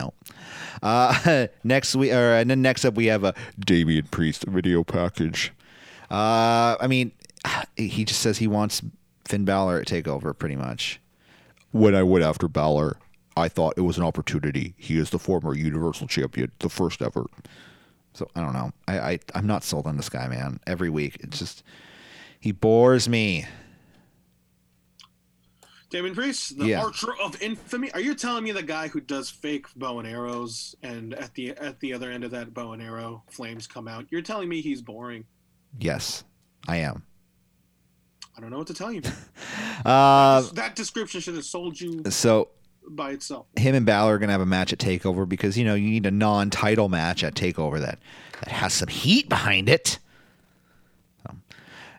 No. 0.00 0.14
Uh, 0.82 1.46
next 1.64 1.94
we 1.94 2.12
or 2.12 2.34
and 2.34 2.50
then 2.50 2.62
next 2.62 2.84
up 2.84 2.94
we 2.94 3.06
have 3.06 3.24
a 3.24 3.34
Damian 3.58 4.06
Priest 4.06 4.44
video 4.44 4.82
package. 4.84 5.52
Uh, 6.10 6.76
I 6.80 6.86
mean, 6.88 7.12
he 7.76 8.04
just 8.04 8.20
says 8.20 8.38
he 8.38 8.48
wants 8.48 8.82
Finn 9.24 9.44
Balor 9.44 9.80
to 9.80 9.84
take 9.84 10.08
over 10.08 10.32
pretty 10.32 10.56
much. 10.56 11.00
When 11.72 11.94
I 11.94 12.02
went 12.02 12.24
after 12.24 12.48
Balor, 12.48 12.96
I 13.36 13.48
thought 13.48 13.74
it 13.76 13.82
was 13.82 13.96
an 13.96 14.02
opportunity. 14.02 14.74
He 14.76 14.98
is 14.98 15.10
the 15.10 15.20
former 15.20 15.54
Universal 15.54 16.08
Champion, 16.08 16.50
the 16.58 16.68
first 16.68 17.00
ever. 17.00 17.26
So 18.12 18.28
I 18.34 18.40
don't 18.40 18.52
know. 18.52 18.72
I, 18.88 18.98
I 18.98 19.18
I'm 19.34 19.46
not 19.46 19.62
sold 19.62 19.86
on 19.86 19.96
this 19.96 20.08
guy, 20.08 20.26
man. 20.28 20.58
Every 20.66 20.90
week, 20.90 21.18
it's 21.20 21.38
just 21.38 21.62
he 22.40 22.52
bores 22.52 23.08
me. 23.08 23.46
Damian 25.90 26.14
Priest, 26.14 26.56
the 26.58 26.66
Yeah. 26.66 26.82
Archer 26.82 27.12
of 27.20 27.40
Infamy. 27.42 27.90
Are 27.92 28.00
you 28.00 28.14
telling 28.14 28.44
me 28.44 28.52
the 28.52 28.62
guy 28.62 28.88
who 28.88 29.00
does 29.00 29.28
fake 29.28 29.66
bow 29.76 29.98
and 29.98 30.06
arrows, 30.08 30.74
and 30.82 31.14
at 31.14 31.34
the 31.34 31.50
at 31.50 31.80
the 31.80 31.92
other 31.92 32.10
end 32.10 32.22
of 32.24 32.30
that 32.30 32.54
bow 32.54 32.72
and 32.72 32.82
arrow, 32.82 33.22
flames 33.28 33.66
come 33.66 33.88
out? 33.88 34.06
You're 34.10 34.22
telling 34.22 34.48
me 34.48 34.60
he's 34.60 34.80
boring? 34.82 35.24
Yes, 35.78 36.24
I 36.68 36.76
am. 36.78 37.02
I 38.36 38.40
don't 38.40 38.50
know 38.50 38.58
what 38.58 38.68
to 38.68 38.74
tell 38.74 38.92
you. 38.92 39.02
Uh, 39.84 40.42
that 40.52 40.76
description 40.76 41.22
should 41.22 41.34
have 41.34 41.44
sold 41.44 41.80
you 41.80 42.02
so 42.10 42.48
by 42.90 43.12
itself. 43.12 43.46
him 43.56 43.74
and 43.74 43.86
Balor 43.86 44.16
are 44.16 44.18
gonna 44.18 44.32
have 44.32 44.42
a 44.42 44.46
match 44.46 44.74
at 44.74 44.78
Takeover 44.78 45.26
because 45.26 45.56
you 45.56 45.64
know 45.64 45.74
you 45.74 45.88
need 45.88 46.04
a 46.04 46.10
non-title 46.10 46.90
match 46.90 47.24
at 47.24 47.34
Takeover 47.34 47.80
that 47.80 47.98
that 48.40 48.48
has 48.48 48.74
some 48.74 48.88
heat 48.88 49.30
behind 49.30 49.70
it. 49.70 49.98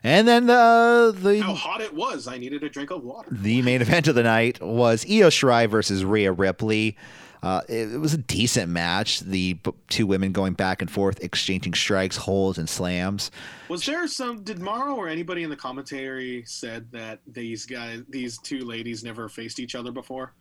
And 0.04 0.26
then 0.26 0.46
the 0.46 1.14
the 1.16 1.40
How 1.40 1.54
hot 1.54 1.80
it 1.80 1.94
was! 1.94 2.26
I 2.26 2.38
needed 2.38 2.62
a 2.64 2.68
drink 2.68 2.90
of 2.90 3.04
water. 3.04 3.28
the 3.32 3.62
main 3.62 3.80
event 3.80 4.08
of 4.08 4.14
the 4.14 4.22
night 4.22 4.60
was 4.60 5.04
Io 5.04 5.28
Shirai 5.28 5.68
versus 5.68 6.04
Rhea 6.04 6.32
Ripley. 6.32 6.96
Uh, 7.42 7.60
it, 7.68 7.92
it 7.92 7.98
was 7.98 8.14
a 8.14 8.18
decent 8.18 8.70
match. 8.70 9.20
The 9.20 9.54
b- 9.54 9.72
two 9.88 10.06
women 10.06 10.30
going 10.30 10.52
back 10.52 10.80
and 10.80 10.88
forth, 10.88 11.22
exchanging 11.24 11.74
strikes, 11.74 12.16
holds, 12.16 12.56
and 12.56 12.68
slams. 12.68 13.32
Was 13.68 13.84
there 13.84 14.06
some? 14.06 14.42
Did 14.42 14.60
Morrow 14.60 14.94
or 14.94 15.08
anybody 15.08 15.42
in 15.42 15.50
the 15.50 15.56
commentary 15.56 16.44
said 16.46 16.90
that 16.92 17.20
these 17.26 17.66
guys, 17.66 18.02
these 18.08 18.38
two 18.38 18.64
ladies, 18.64 19.02
never 19.02 19.28
faced 19.28 19.58
each 19.58 19.74
other 19.74 19.90
before? 19.90 20.34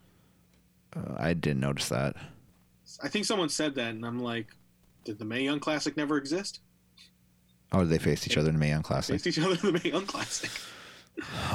Uh, 0.95 1.15
I 1.17 1.33
didn't 1.33 1.61
notice 1.61 1.89
that. 1.89 2.15
I 3.01 3.07
think 3.07 3.25
someone 3.25 3.49
said 3.49 3.73
that, 3.75 3.89
and 3.91 4.05
I'm 4.05 4.19
like, 4.19 4.47
did 5.03 5.17
the 5.17 5.25
Mae 5.25 5.41
Young 5.43 5.59
Classic 5.59 5.95
never 5.97 6.17
exist? 6.17 6.59
Oh, 7.71 7.85
they 7.85 7.97
faced 7.97 8.27
each 8.27 8.37
other 8.37 8.49
in 8.49 8.55
the 8.55 8.59
Mae 8.59 8.69
Young 8.69 8.83
Classic. 8.83 9.13
Faced 9.15 9.27
each 9.27 9.39
other 9.39 9.51
in 9.67 9.73
the 9.73 9.79
Mae 9.83 9.89
Young 9.91 10.05
Classic. 10.05 10.49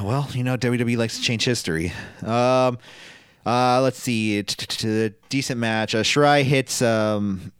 Well, 0.03 0.29
you 0.33 0.43
know, 0.43 0.55
WWE 0.55 0.95
likes 0.97 1.17
to 1.17 1.21
change 1.23 1.43
history. 1.43 1.91
Um, 2.23 2.77
uh, 3.45 3.81
let's 3.81 3.97
see. 3.99 4.41
T- 4.43 4.65
t- 4.67 5.13
Decent 5.29 5.59
match. 5.59 5.95
Uh, 5.95 6.03
Shirai 6.03 6.43
hits 6.43 6.81
um, 6.81 7.51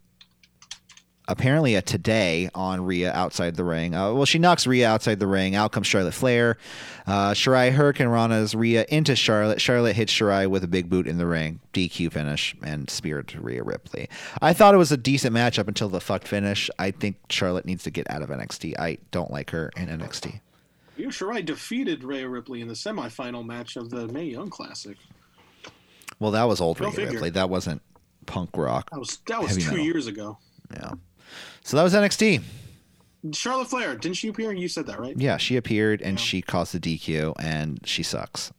apparently 1.28 1.74
a 1.74 1.82
today 1.82 2.48
on 2.54 2.84
Rhea 2.84 3.12
outside 3.12 3.54
the 3.54 3.64
ring. 3.64 3.94
Uh, 3.94 4.12
well, 4.14 4.24
she 4.24 4.38
knocks 4.38 4.66
Rhea 4.66 4.88
outside 4.88 5.18
the 5.18 5.26
ring. 5.26 5.54
Out 5.54 5.72
comes 5.72 5.86
Charlotte 5.86 6.14
Flair. 6.14 6.56
Uh, 7.06 7.32
Shirai 7.32 7.70
Hurricane 7.70 8.08
Rana's 8.08 8.54
Rhea 8.54 8.86
into 8.88 9.14
Charlotte. 9.14 9.60
Charlotte 9.60 9.94
hits 9.94 10.12
Shirai 10.12 10.48
with 10.48 10.64
a 10.64 10.68
big 10.68 10.88
boot 10.88 11.06
in 11.06 11.18
the 11.18 11.26
ring. 11.26 11.60
DQ 11.72 12.12
finish 12.12 12.56
and 12.62 12.90
spear 12.90 13.22
to 13.22 13.40
Rhea 13.40 13.62
Ripley. 13.62 14.08
I 14.42 14.52
thought 14.52 14.74
it 14.74 14.78
was 14.78 14.90
a 14.90 14.96
decent 14.96 15.32
match 15.32 15.58
up 15.58 15.68
until 15.68 15.88
the 15.88 16.00
fucked 16.00 16.26
finish. 16.26 16.70
I 16.78 16.90
think 16.90 17.16
Charlotte 17.30 17.66
needs 17.66 17.84
to 17.84 17.90
get 17.90 18.10
out 18.10 18.22
of 18.22 18.30
NXT. 18.30 18.78
I 18.78 18.98
don't 19.10 19.30
like 19.30 19.50
her 19.50 19.70
in 19.76 19.86
NXT. 19.86 20.40
Io 20.98 21.06
Shirai 21.08 21.44
defeated 21.44 22.02
Rhea 22.02 22.28
Ripley 22.28 22.60
in 22.60 22.68
the 22.68 22.74
semifinal 22.74 23.44
match 23.46 23.76
of 23.76 23.90
the 23.90 24.08
Mae 24.08 24.24
Young 24.24 24.50
Classic. 24.50 24.96
Well, 26.18 26.32
that 26.32 26.44
was 26.44 26.60
old 26.60 26.78
Go 26.78 26.86
Rhea 26.86 26.94
figure. 26.94 27.12
Ripley. 27.12 27.30
That 27.30 27.48
wasn't 27.50 27.82
punk 28.26 28.50
rock. 28.56 28.90
That 28.90 28.98
was 28.98 29.18
that 29.26 29.40
was 29.40 29.56
two 29.56 29.70
metal. 29.70 29.84
years 29.84 30.06
ago. 30.06 30.38
Yeah. 30.72 30.92
So 31.64 31.76
that 31.76 31.82
was 31.82 31.94
NXT. 31.94 32.42
Charlotte 33.32 33.68
Flair, 33.68 33.96
didn't 33.96 34.16
she 34.16 34.28
appear? 34.28 34.52
You 34.52 34.68
said 34.68 34.86
that, 34.86 34.98
right? 35.00 35.14
Yeah, 35.18 35.36
she 35.38 35.56
appeared 35.56 36.00
and 36.02 36.18
Yeah. 36.18 36.24
she 36.24 36.42
caused 36.42 36.72
the 36.72 36.80
DQ 36.80 37.34
and 37.40 37.80
she 37.84 38.02
sucks. 38.02 38.52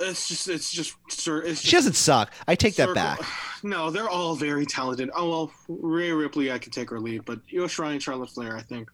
It's 0.00 0.28
just, 0.28 0.48
it's 0.48 0.70
just, 0.72 0.94
sir. 1.08 1.38
It's 1.42 1.60
just 1.60 1.64
She 1.64 1.76
doesn't 1.76 1.94
suck. 1.96 2.32
I 2.48 2.54
take 2.54 2.74
that 2.76 2.94
back. 2.94 3.20
No, 3.62 3.90
they're 3.90 4.08
all 4.08 4.36
very 4.36 4.64
talented. 4.66 5.10
Oh 5.16 5.28
well, 5.28 5.52
Rhea 5.68 6.14
Ripley, 6.14 6.52
I 6.52 6.58
can 6.58 6.70
take 6.70 6.90
her 6.90 7.00
lead, 7.00 7.24
but 7.24 7.40
Io 7.52 7.64
Shirai 7.64 7.92
and 7.92 8.02
Charlotte 8.02 8.28
Flair, 8.30 8.54
I 8.56 8.60
think, 8.62 8.88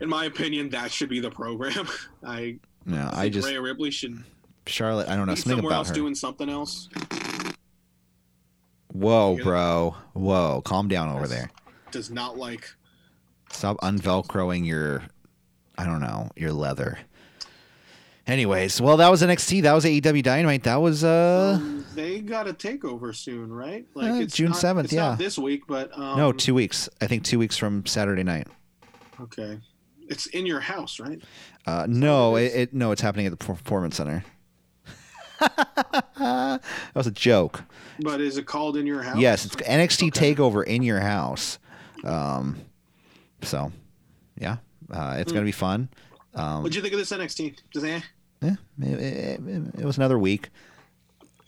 in 0.00 0.08
my 0.08 0.26
opinion, 0.26 0.68
that 0.70 0.92
should 0.92 1.08
be 1.08 1.18
the 1.18 1.30
program. 1.30 1.88
I, 2.24 2.58
No, 2.84 3.08
I 3.12 3.22
think 3.22 3.34
just 3.34 3.48
Rhea 3.48 3.60
Ripley 3.60 3.90
should 3.90 4.22
Charlotte. 4.66 5.08
I 5.08 5.16
don't 5.16 5.26
know 5.26 5.34
something 5.34 5.58
about 5.64 5.72
else 5.72 5.88
her. 5.88 5.94
doing 5.94 6.14
something 6.14 6.48
else. 6.48 6.88
Whoa, 8.92 9.36
bro. 9.42 9.96
Whoa, 10.12 10.62
calm 10.64 10.88
down 10.88 11.08
over 11.08 11.20
Yes. 11.22 11.30
there. 11.30 11.50
Does 11.96 12.10
not 12.10 12.36
like. 12.36 12.74
Stop 13.50 13.78
unvelcroing 13.78 14.66
your, 14.66 15.04
I 15.78 15.86
don't 15.86 16.00
know, 16.00 16.30
your 16.36 16.52
leather. 16.52 16.98
Anyways, 18.26 18.82
well, 18.82 18.98
that 18.98 19.08
was 19.08 19.22
NXT. 19.22 19.62
That 19.62 19.72
was 19.72 19.86
AEW 19.86 20.22
Dynamite. 20.22 20.64
That 20.64 20.76
was 20.82 21.02
uh 21.04 21.54
Um, 21.58 21.86
they 21.94 22.20
got 22.20 22.46
a 22.46 22.52
takeover 22.52 23.16
soon, 23.16 23.50
right? 23.50 23.86
Like 23.94 24.10
Uh, 24.12 24.14
it's 24.16 24.34
June 24.34 24.52
7th, 24.52 24.92
yeah. 24.92 25.08
not 25.08 25.18
this 25.18 25.38
week, 25.38 25.62
but 25.66 25.90
um, 25.98 26.18
no 26.18 26.32
two 26.32 26.52
weeks. 26.54 26.86
I 27.00 27.06
think 27.06 27.24
two 27.24 27.38
weeks 27.38 27.56
from 27.56 27.86
Saturday 27.86 28.24
night. 28.24 28.46
Okay, 29.18 29.58
it's 30.06 30.26
in 30.26 30.44
your 30.44 30.60
house, 30.60 31.00
right? 31.00 31.22
Uh, 31.66 31.86
no, 31.88 32.36
it 32.36 32.52
it 32.54 32.74
no, 32.74 32.92
it's 32.92 33.00
happening 33.00 33.24
at 33.24 33.30
the 33.30 33.38
Performance 33.42 33.96
Center. 33.96 34.22
that 35.40 36.60
was 36.94 37.06
a 37.06 37.10
joke. 37.10 37.64
But 38.00 38.20
is 38.20 38.36
it 38.36 38.44
called 38.44 38.76
in 38.76 38.86
your 38.86 39.02
house? 39.02 39.16
Yes, 39.16 39.46
it's 39.46 39.56
NXT 39.56 40.08
Okay. 40.08 40.34
Takeover 40.34 40.62
in 40.62 40.82
your 40.82 41.00
house. 41.00 41.58
Um, 42.04 42.56
so 43.42 43.72
yeah, 44.38 44.56
uh, 44.92 45.16
it's 45.18 45.32
gonna 45.32 45.44
be 45.44 45.52
fun. 45.52 45.88
Um, 46.34 46.62
what 46.62 46.72
do 46.72 46.76
you 46.76 46.82
think 46.82 46.92
of 46.94 46.98
this 47.00 47.10
NXT? 47.12 47.56
Just 47.72 47.86
eh? 47.86 48.00
yeah, 48.42 48.54
it, 48.82 48.86
it, 49.00 49.40
it- 49.46 49.74
it 49.80 49.84
was 49.84 49.96
another 49.96 50.18
week. 50.18 50.50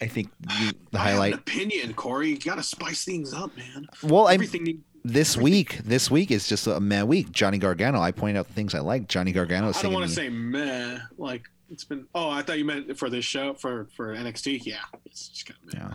I 0.01 0.07
think 0.07 0.31
you, 0.61 0.71
the 0.93 0.99
I 0.99 1.11
highlight. 1.11 1.35
opinion, 1.35 1.93
Corey. 1.95 2.31
You 2.31 2.39
gotta 2.39 2.63
spice 2.63 3.05
things 3.05 3.35
up, 3.35 3.57
man. 3.57 3.89
Well, 4.03 4.29
I 4.29 4.35
Everything. 4.35 4.65
need- 4.65 4.83
this 5.05 5.37
week, 5.37 5.79
this 5.85 6.11
week 6.11 6.31
is 6.31 6.49
just 6.49 6.67
a 6.67 6.81
meh 6.81 7.03
week. 7.03 7.31
Johnny 7.33 7.57
Gargano. 7.59 8.01
I 8.01 8.11
pointed 8.11 8.39
out 8.39 8.47
the 8.49 8.53
things 8.53 8.75
I 8.75 8.81
like. 8.81 9.09
Johnny 9.09 9.33
Gargano 9.33 9.69
is 9.69 9.77
I 9.79 9.83
don't 9.83 9.93
want 9.93 10.09
to 10.09 10.15
say 10.15 10.29
meh. 10.29 10.99
Like 11.17 11.49
it's 11.71 11.85
been. 11.85 12.07
Oh, 12.15 12.29
I 12.31 12.43
thought 12.43 12.59
you 12.59 12.65
meant 12.65 12.97
for 12.99 13.09
this 13.09 13.25
show 13.25 13.55
for 13.55 13.87
for 13.97 14.15
NXT. 14.15 14.65
Yeah, 14.67 14.77
it's 15.07 15.29
just 15.29 15.47
kind 15.47 15.59
of 15.67 15.73
meh. 15.75 15.81
Yeah. 15.89 15.95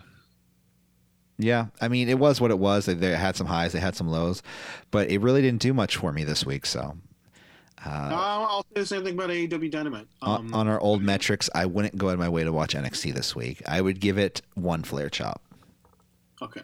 Yeah, 1.37 1.67
I 1.81 1.87
mean, 1.87 2.09
it 2.09 2.19
was 2.19 2.39
what 2.39 2.51
it 2.51 2.59
was. 2.59 2.85
They, 2.85 2.93
they 2.93 3.15
had 3.15 3.35
some 3.35 3.47
highs, 3.47 3.73
they 3.73 3.79
had 3.79 3.95
some 3.95 4.07
lows, 4.07 4.43
but 4.91 5.09
it 5.09 5.19
really 5.19 5.41
didn't 5.41 5.61
do 5.61 5.73
much 5.73 5.97
for 5.97 6.11
me 6.13 6.23
this 6.23 6.45
week. 6.45 6.65
So, 6.65 6.95
uh, 7.85 7.89
I'll, 7.89 8.45
I'll 8.45 8.65
say 8.75 8.81
the 8.81 8.85
same 8.85 9.03
thing 9.03 9.15
about 9.15 9.29
AEW 9.31 9.71
Dynamite. 9.71 10.07
on- 10.21 10.39
Um, 10.47 10.53
on 10.53 10.67
our 10.67 10.79
old 10.79 11.01
metrics, 11.01 11.49
I 11.55 11.65
wouldn't 11.65 11.97
go 11.97 12.09
out 12.09 12.13
of 12.13 12.19
my 12.19 12.29
way 12.29 12.43
to 12.43 12.51
watch 12.53 12.75
NXT 12.75 13.13
this 13.15 13.35
week. 13.35 13.61
I 13.67 13.81
would 13.81 13.99
give 13.99 14.17
it 14.19 14.41
one 14.53 14.83
flare 14.83 15.09
chop. 15.09 15.41
Okay, 16.41 16.61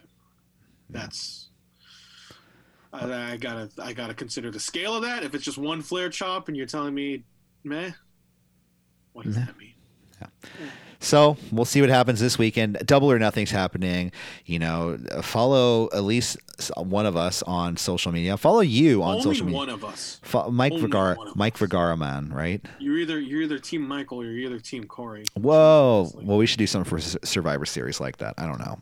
that's. 0.88 1.48
I, 2.92 3.32
I 3.32 3.36
gotta 3.36 3.70
I 3.82 3.92
gotta 3.92 4.14
consider 4.14 4.50
the 4.50 4.60
scale 4.60 4.94
of 4.96 5.02
that. 5.02 5.22
If 5.22 5.34
it's 5.34 5.44
just 5.44 5.58
one 5.58 5.80
flare 5.82 6.10
chop 6.10 6.48
and 6.48 6.56
you're 6.56 6.66
telling 6.66 6.94
me, 6.94 7.22
meh, 7.64 7.90
what 9.12 9.26
does 9.26 9.36
that 9.36 9.56
mean? 9.58 9.74
So 11.02 11.38
we'll 11.50 11.64
see 11.64 11.80
what 11.80 11.88
happens 11.88 12.20
this 12.20 12.38
weekend. 12.38 12.78
Double 12.84 13.10
or 13.10 13.18
nothing's 13.18 13.50
happening. 13.50 14.12
You 14.44 14.58
know, 14.58 14.98
follow 15.22 15.88
at 15.94 16.04
least 16.04 16.36
one 16.76 17.06
of 17.06 17.16
us 17.16 17.42
on 17.44 17.78
social 17.78 18.12
media. 18.12 18.36
Follow 18.36 18.60
you 18.60 19.02
on 19.02 19.12
Only 19.12 19.22
social 19.22 19.46
media. 19.46 19.56
one 19.58 19.68
of 19.70 19.82
us. 19.82 20.20
Fo- 20.22 20.50
Mike 20.50 20.72
only 20.72 20.82
Vergara, 20.82 21.16
Mike. 21.34 21.56
Vergara, 21.56 21.96
man, 21.96 22.28
right? 22.30 22.62
You're 22.78 22.98
either 22.98 23.18
you're 23.18 23.40
either 23.42 23.58
Team 23.58 23.80
Michael 23.88 24.20
or 24.20 24.24
you're 24.24 24.50
either 24.50 24.58
Team 24.60 24.84
Corey. 24.84 25.24
Whoa. 25.34 26.10
Well, 26.16 26.36
we 26.36 26.44
should 26.46 26.58
do 26.58 26.66
something 26.66 26.88
for 26.88 27.00
Survivor 27.00 27.64
Series 27.64 27.98
like 27.98 28.18
that. 28.18 28.34
I 28.36 28.44
don't 28.46 28.58
know. 28.58 28.78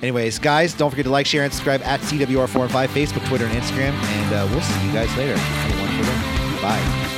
Anyways, 0.00 0.38
guys, 0.38 0.74
don't 0.74 0.90
forget 0.90 1.06
to 1.06 1.10
like, 1.10 1.26
share, 1.26 1.42
and 1.42 1.52
subscribe 1.52 1.82
at 1.82 1.98
CWR4 2.02 2.62
and 2.62 2.70
5, 2.70 2.90
Facebook, 2.90 3.26
Twitter, 3.26 3.46
and 3.46 3.60
Instagram. 3.60 3.90
And 3.94 4.32
uh, 4.32 4.46
we'll 4.52 4.60
see 4.60 4.86
you 4.86 4.92
guys 4.92 5.14
later. 5.16 5.36
Have 5.36 5.76
a 5.76 5.82
wonderful 5.82 6.54
day. 6.54 6.62
Bye. 6.62 7.14